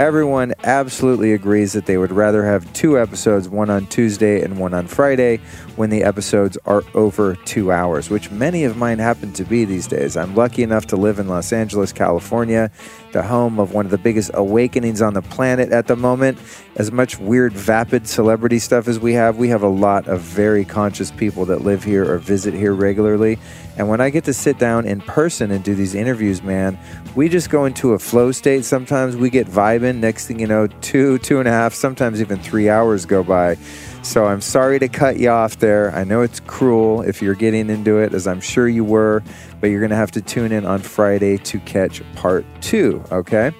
everyone 0.00 0.54
absolutely 0.64 1.32
agrees 1.34 1.72
that 1.74 1.86
they 1.86 1.96
would 1.96 2.10
rather 2.10 2.44
have 2.44 2.70
two 2.72 2.98
episodes, 2.98 3.48
one 3.48 3.70
on 3.70 3.86
Tuesday 3.86 4.42
and 4.42 4.58
one 4.58 4.74
on 4.74 4.88
Friday, 4.88 5.38
when 5.82 5.90
the 5.90 6.04
episodes 6.04 6.56
are 6.64 6.84
over 6.94 7.34
two 7.34 7.72
hours, 7.72 8.08
which 8.08 8.30
many 8.30 8.62
of 8.62 8.76
mine 8.76 9.00
happen 9.00 9.32
to 9.32 9.42
be 9.42 9.64
these 9.64 9.88
days. 9.88 10.16
I'm 10.16 10.32
lucky 10.36 10.62
enough 10.62 10.86
to 10.86 10.96
live 10.96 11.18
in 11.18 11.26
Los 11.26 11.52
Angeles, 11.52 11.92
California, 11.92 12.70
the 13.10 13.24
home 13.24 13.58
of 13.58 13.74
one 13.74 13.84
of 13.84 13.90
the 13.90 13.98
biggest 13.98 14.30
awakenings 14.34 15.02
on 15.02 15.14
the 15.14 15.22
planet 15.22 15.72
at 15.72 15.88
the 15.88 15.96
moment. 15.96 16.38
As 16.76 16.92
much 16.92 17.18
weird, 17.18 17.52
vapid 17.52 18.06
celebrity 18.06 18.60
stuff 18.60 18.86
as 18.86 19.00
we 19.00 19.14
have, 19.14 19.38
we 19.38 19.48
have 19.48 19.64
a 19.64 19.68
lot 19.68 20.06
of 20.06 20.20
very 20.20 20.64
conscious 20.64 21.10
people 21.10 21.46
that 21.46 21.62
live 21.62 21.82
here 21.82 22.08
or 22.08 22.18
visit 22.18 22.54
here 22.54 22.74
regularly. 22.74 23.40
And 23.76 23.88
when 23.88 24.00
I 24.00 24.10
get 24.10 24.22
to 24.26 24.32
sit 24.32 24.60
down 24.60 24.86
in 24.86 25.00
person 25.00 25.50
and 25.50 25.64
do 25.64 25.74
these 25.74 25.96
interviews, 25.96 26.44
man, 26.44 26.78
we 27.16 27.28
just 27.28 27.50
go 27.50 27.64
into 27.64 27.94
a 27.94 27.98
flow 27.98 28.30
state. 28.30 28.64
Sometimes 28.64 29.16
we 29.16 29.30
get 29.30 29.48
vibing. 29.48 29.96
Next 29.96 30.28
thing 30.28 30.38
you 30.38 30.46
know, 30.46 30.68
two, 30.80 31.18
two 31.18 31.40
and 31.40 31.48
a 31.48 31.50
half, 31.50 31.74
sometimes 31.74 32.20
even 32.20 32.38
three 32.38 32.68
hours 32.68 33.04
go 33.04 33.24
by. 33.24 33.56
So 34.02 34.26
I'm 34.26 34.40
sorry 34.40 34.80
to 34.80 34.88
cut 34.88 35.18
you 35.18 35.30
off 35.30 35.58
there. 35.58 35.94
I 35.94 36.02
know 36.04 36.22
it's 36.22 36.40
cruel 36.40 37.02
if 37.02 37.22
you're 37.22 37.36
getting 37.36 37.70
into 37.70 37.98
it, 37.98 38.12
as 38.12 38.26
I'm 38.26 38.40
sure 38.40 38.68
you 38.68 38.84
were, 38.84 39.22
but 39.60 39.68
you're 39.68 39.80
going 39.80 39.90
to 39.90 39.96
have 39.96 40.10
to 40.12 40.20
tune 40.20 40.50
in 40.50 40.66
on 40.66 40.80
Friday 40.80 41.38
to 41.38 41.60
catch 41.60 42.02
part 42.14 42.44
two, 42.60 43.02
okay? 43.12 43.52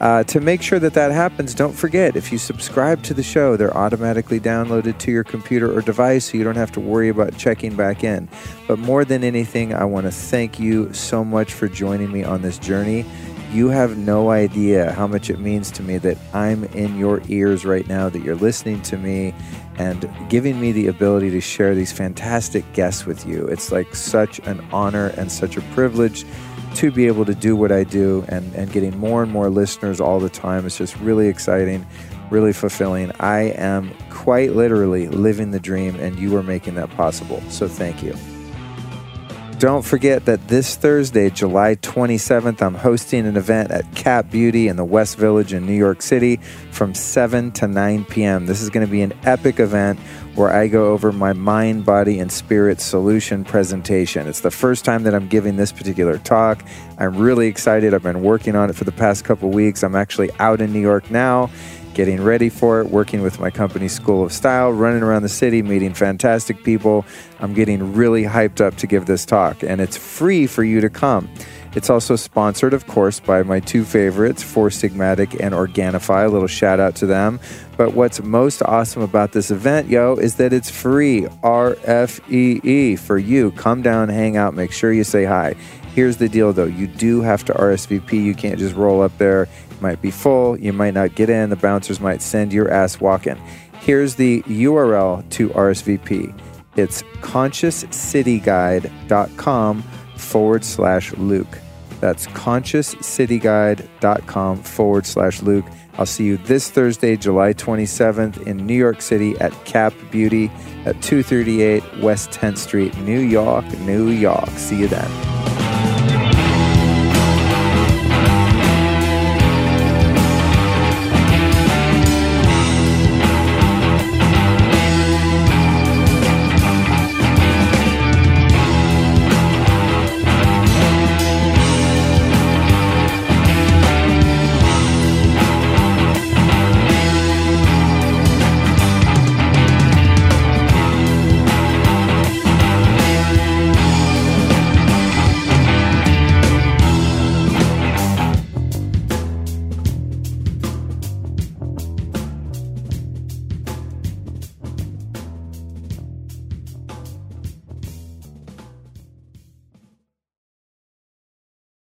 Uh, 0.00 0.22
to 0.24 0.40
make 0.40 0.62
sure 0.62 0.78
that 0.78 0.94
that 0.94 1.10
happens, 1.10 1.54
don't 1.54 1.72
forget 1.72 2.14
if 2.14 2.30
you 2.30 2.38
subscribe 2.38 3.02
to 3.02 3.14
the 3.14 3.22
show, 3.22 3.56
they're 3.56 3.76
automatically 3.76 4.38
downloaded 4.38 4.98
to 4.98 5.10
your 5.10 5.24
computer 5.24 5.76
or 5.76 5.80
device 5.80 6.26
so 6.26 6.38
you 6.38 6.44
don't 6.44 6.56
have 6.56 6.70
to 6.70 6.80
worry 6.80 7.08
about 7.08 7.36
checking 7.36 7.74
back 7.74 8.04
in. 8.04 8.28
But 8.68 8.78
more 8.78 9.04
than 9.04 9.24
anything, 9.24 9.74
I 9.74 9.84
want 9.84 10.06
to 10.06 10.12
thank 10.12 10.60
you 10.60 10.92
so 10.92 11.24
much 11.24 11.52
for 11.52 11.66
joining 11.66 12.12
me 12.12 12.22
on 12.22 12.42
this 12.42 12.58
journey. 12.58 13.04
You 13.50 13.68
have 13.68 13.96
no 13.96 14.30
idea 14.30 14.92
how 14.92 15.06
much 15.06 15.30
it 15.30 15.38
means 15.40 15.70
to 15.72 15.82
me 15.82 15.96
that 15.98 16.18
I'm 16.34 16.64
in 16.64 16.98
your 16.98 17.22
ears 17.28 17.64
right 17.64 17.86
now, 17.88 18.08
that 18.10 18.22
you're 18.22 18.36
listening 18.36 18.82
to 18.82 18.98
me 18.98 19.34
and 19.78 20.10
giving 20.28 20.60
me 20.60 20.72
the 20.72 20.88
ability 20.88 21.30
to 21.30 21.40
share 21.40 21.74
these 21.74 21.92
fantastic 21.92 22.70
guests 22.74 23.06
with 23.06 23.26
you. 23.26 23.46
It's 23.46 23.72
like 23.72 23.94
such 23.94 24.38
an 24.40 24.60
honor 24.72 25.08
and 25.16 25.32
such 25.32 25.56
a 25.56 25.62
privilege 25.72 26.26
to 26.74 26.90
be 26.90 27.06
able 27.06 27.24
to 27.24 27.34
do 27.34 27.56
what 27.56 27.72
I 27.72 27.84
do 27.84 28.24
and, 28.28 28.54
and 28.54 28.70
getting 28.70 28.98
more 28.98 29.22
and 29.22 29.32
more 29.32 29.48
listeners 29.48 30.00
all 30.00 30.20
the 30.20 30.28
time. 30.28 30.66
It's 30.66 30.76
just 30.76 30.96
really 30.96 31.28
exciting, 31.28 31.86
really 32.30 32.52
fulfilling. 32.52 33.12
I 33.18 33.52
am 33.52 33.94
quite 34.10 34.52
literally 34.52 35.08
living 35.08 35.52
the 35.52 35.60
dream, 35.60 35.96
and 35.96 36.18
you 36.18 36.36
are 36.36 36.42
making 36.42 36.74
that 36.74 36.90
possible. 36.90 37.40
So 37.48 37.66
thank 37.66 38.02
you. 38.02 38.14
Don't 39.58 39.84
forget 39.84 40.24
that 40.26 40.46
this 40.46 40.76
Thursday, 40.76 41.30
July 41.30 41.74
27th, 41.74 42.62
I'm 42.62 42.74
hosting 42.74 43.26
an 43.26 43.36
event 43.36 43.72
at 43.72 43.92
Cap 43.96 44.30
Beauty 44.30 44.68
in 44.68 44.76
the 44.76 44.84
West 44.84 45.16
Village 45.18 45.52
in 45.52 45.66
New 45.66 45.76
York 45.76 46.00
City 46.00 46.36
from 46.70 46.94
7 46.94 47.50
to 47.52 47.66
9 47.66 48.04
p.m. 48.04 48.46
This 48.46 48.60
is 48.60 48.70
going 48.70 48.86
to 48.86 48.90
be 48.90 49.02
an 49.02 49.12
epic 49.24 49.58
event 49.58 49.98
where 50.36 50.50
I 50.50 50.68
go 50.68 50.92
over 50.92 51.10
my 51.10 51.32
mind, 51.32 51.84
body, 51.84 52.20
and 52.20 52.30
spirit 52.30 52.80
solution 52.80 53.44
presentation. 53.44 54.28
It's 54.28 54.42
the 54.42 54.52
first 54.52 54.84
time 54.84 55.02
that 55.02 55.14
I'm 55.14 55.26
giving 55.26 55.56
this 55.56 55.72
particular 55.72 56.18
talk. 56.18 56.64
I'm 56.96 57.16
really 57.16 57.48
excited. 57.48 57.94
I've 57.94 58.04
been 58.04 58.22
working 58.22 58.54
on 58.54 58.70
it 58.70 58.76
for 58.76 58.84
the 58.84 58.92
past 58.92 59.24
couple 59.24 59.50
weeks. 59.50 59.82
I'm 59.82 59.96
actually 59.96 60.30
out 60.38 60.60
in 60.60 60.72
New 60.72 60.80
York 60.80 61.10
now 61.10 61.50
getting 61.98 62.22
ready 62.22 62.48
for 62.48 62.80
it, 62.80 62.86
working 62.90 63.22
with 63.22 63.40
my 63.40 63.50
company 63.50 63.88
School 63.88 64.22
of 64.22 64.32
Style, 64.32 64.70
running 64.70 65.02
around 65.02 65.22
the 65.22 65.28
city, 65.28 65.62
meeting 65.62 65.92
fantastic 65.92 66.62
people. 66.62 67.04
I'm 67.40 67.54
getting 67.54 67.92
really 67.92 68.22
hyped 68.22 68.60
up 68.60 68.76
to 68.76 68.86
give 68.86 69.06
this 69.06 69.26
talk, 69.26 69.64
and 69.64 69.80
it's 69.80 69.96
free 69.96 70.46
for 70.46 70.62
you 70.62 70.80
to 70.80 70.88
come. 70.88 71.28
It's 71.74 71.90
also 71.90 72.14
sponsored, 72.14 72.72
of 72.72 72.86
course, 72.86 73.18
by 73.18 73.42
my 73.42 73.58
two 73.58 73.84
favorites, 73.84 74.44
Four 74.44 74.68
Sigmatic 74.68 75.40
and 75.40 75.52
Organifi. 75.52 76.24
A 76.24 76.28
little 76.28 76.46
shout 76.46 76.78
out 76.78 76.94
to 76.96 77.06
them. 77.06 77.40
But 77.76 77.94
what's 77.94 78.22
most 78.22 78.62
awesome 78.62 79.02
about 79.02 79.32
this 79.32 79.50
event, 79.50 79.88
yo, 79.88 80.14
is 80.14 80.36
that 80.36 80.52
it's 80.52 80.70
free. 80.70 81.26
R 81.42 81.76
F 81.82 82.20
E 82.30 82.60
E 82.62 82.94
for 82.94 83.18
you. 83.18 83.50
Come 83.52 83.82
down, 83.82 84.08
hang 84.08 84.36
out, 84.36 84.54
make 84.54 84.70
sure 84.70 84.92
you 84.92 85.02
say 85.02 85.24
hi. 85.24 85.56
Here's 85.96 86.18
the 86.18 86.28
deal 86.28 86.52
though 86.52 86.64
you 86.64 86.86
do 86.86 87.22
have 87.22 87.44
to 87.46 87.52
RSVP. 87.54 88.12
You 88.12 88.32
can't 88.32 88.60
just 88.60 88.76
roll 88.76 89.02
up 89.02 89.18
there 89.18 89.48
might 89.80 90.02
be 90.02 90.10
full, 90.10 90.58
you 90.58 90.72
might 90.72 90.94
not 90.94 91.14
get 91.14 91.30
in, 91.30 91.50
the 91.50 91.56
bouncers 91.56 92.00
might 92.00 92.22
send 92.22 92.52
your 92.52 92.68
ass 92.70 93.00
walking. 93.00 93.36
Here's 93.80 94.16
the 94.16 94.42
URL 94.42 95.28
to 95.30 95.48
RSVP 95.50 96.34
it's 96.76 97.02
consciouscityguide.com 97.22 99.82
forward 100.16 100.64
slash 100.64 101.12
Luke. 101.14 101.58
That's 102.00 102.26
consciouscityguide.com 102.28 104.62
forward 104.62 105.06
slash 105.06 105.42
Luke. 105.42 105.64
I'll 105.94 106.06
see 106.06 106.26
you 106.26 106.36
this 106.36 106.70
Thursday, 106.70 107.16
July 107.16 107.54
27th 107.54 108.46
in 108.46 108.64
New 108.64 108.76
York 108.76 109.02
City 109.02 109.36
at 109.38 109.52
Cap 109.64 109.92
Beauty 110.12 110.48
at 110.84 111.02
238 111.02 111.82
West 111.98 112.30
10th 112.30 112.58
Street, 112.58 112.96
New 112.98 113.18
York, 113.18 113.64
New 113.80 114.10
York. 114.10 114.50
See 114.50 114.76
you 114.76 114.86
then. 114.86 115.57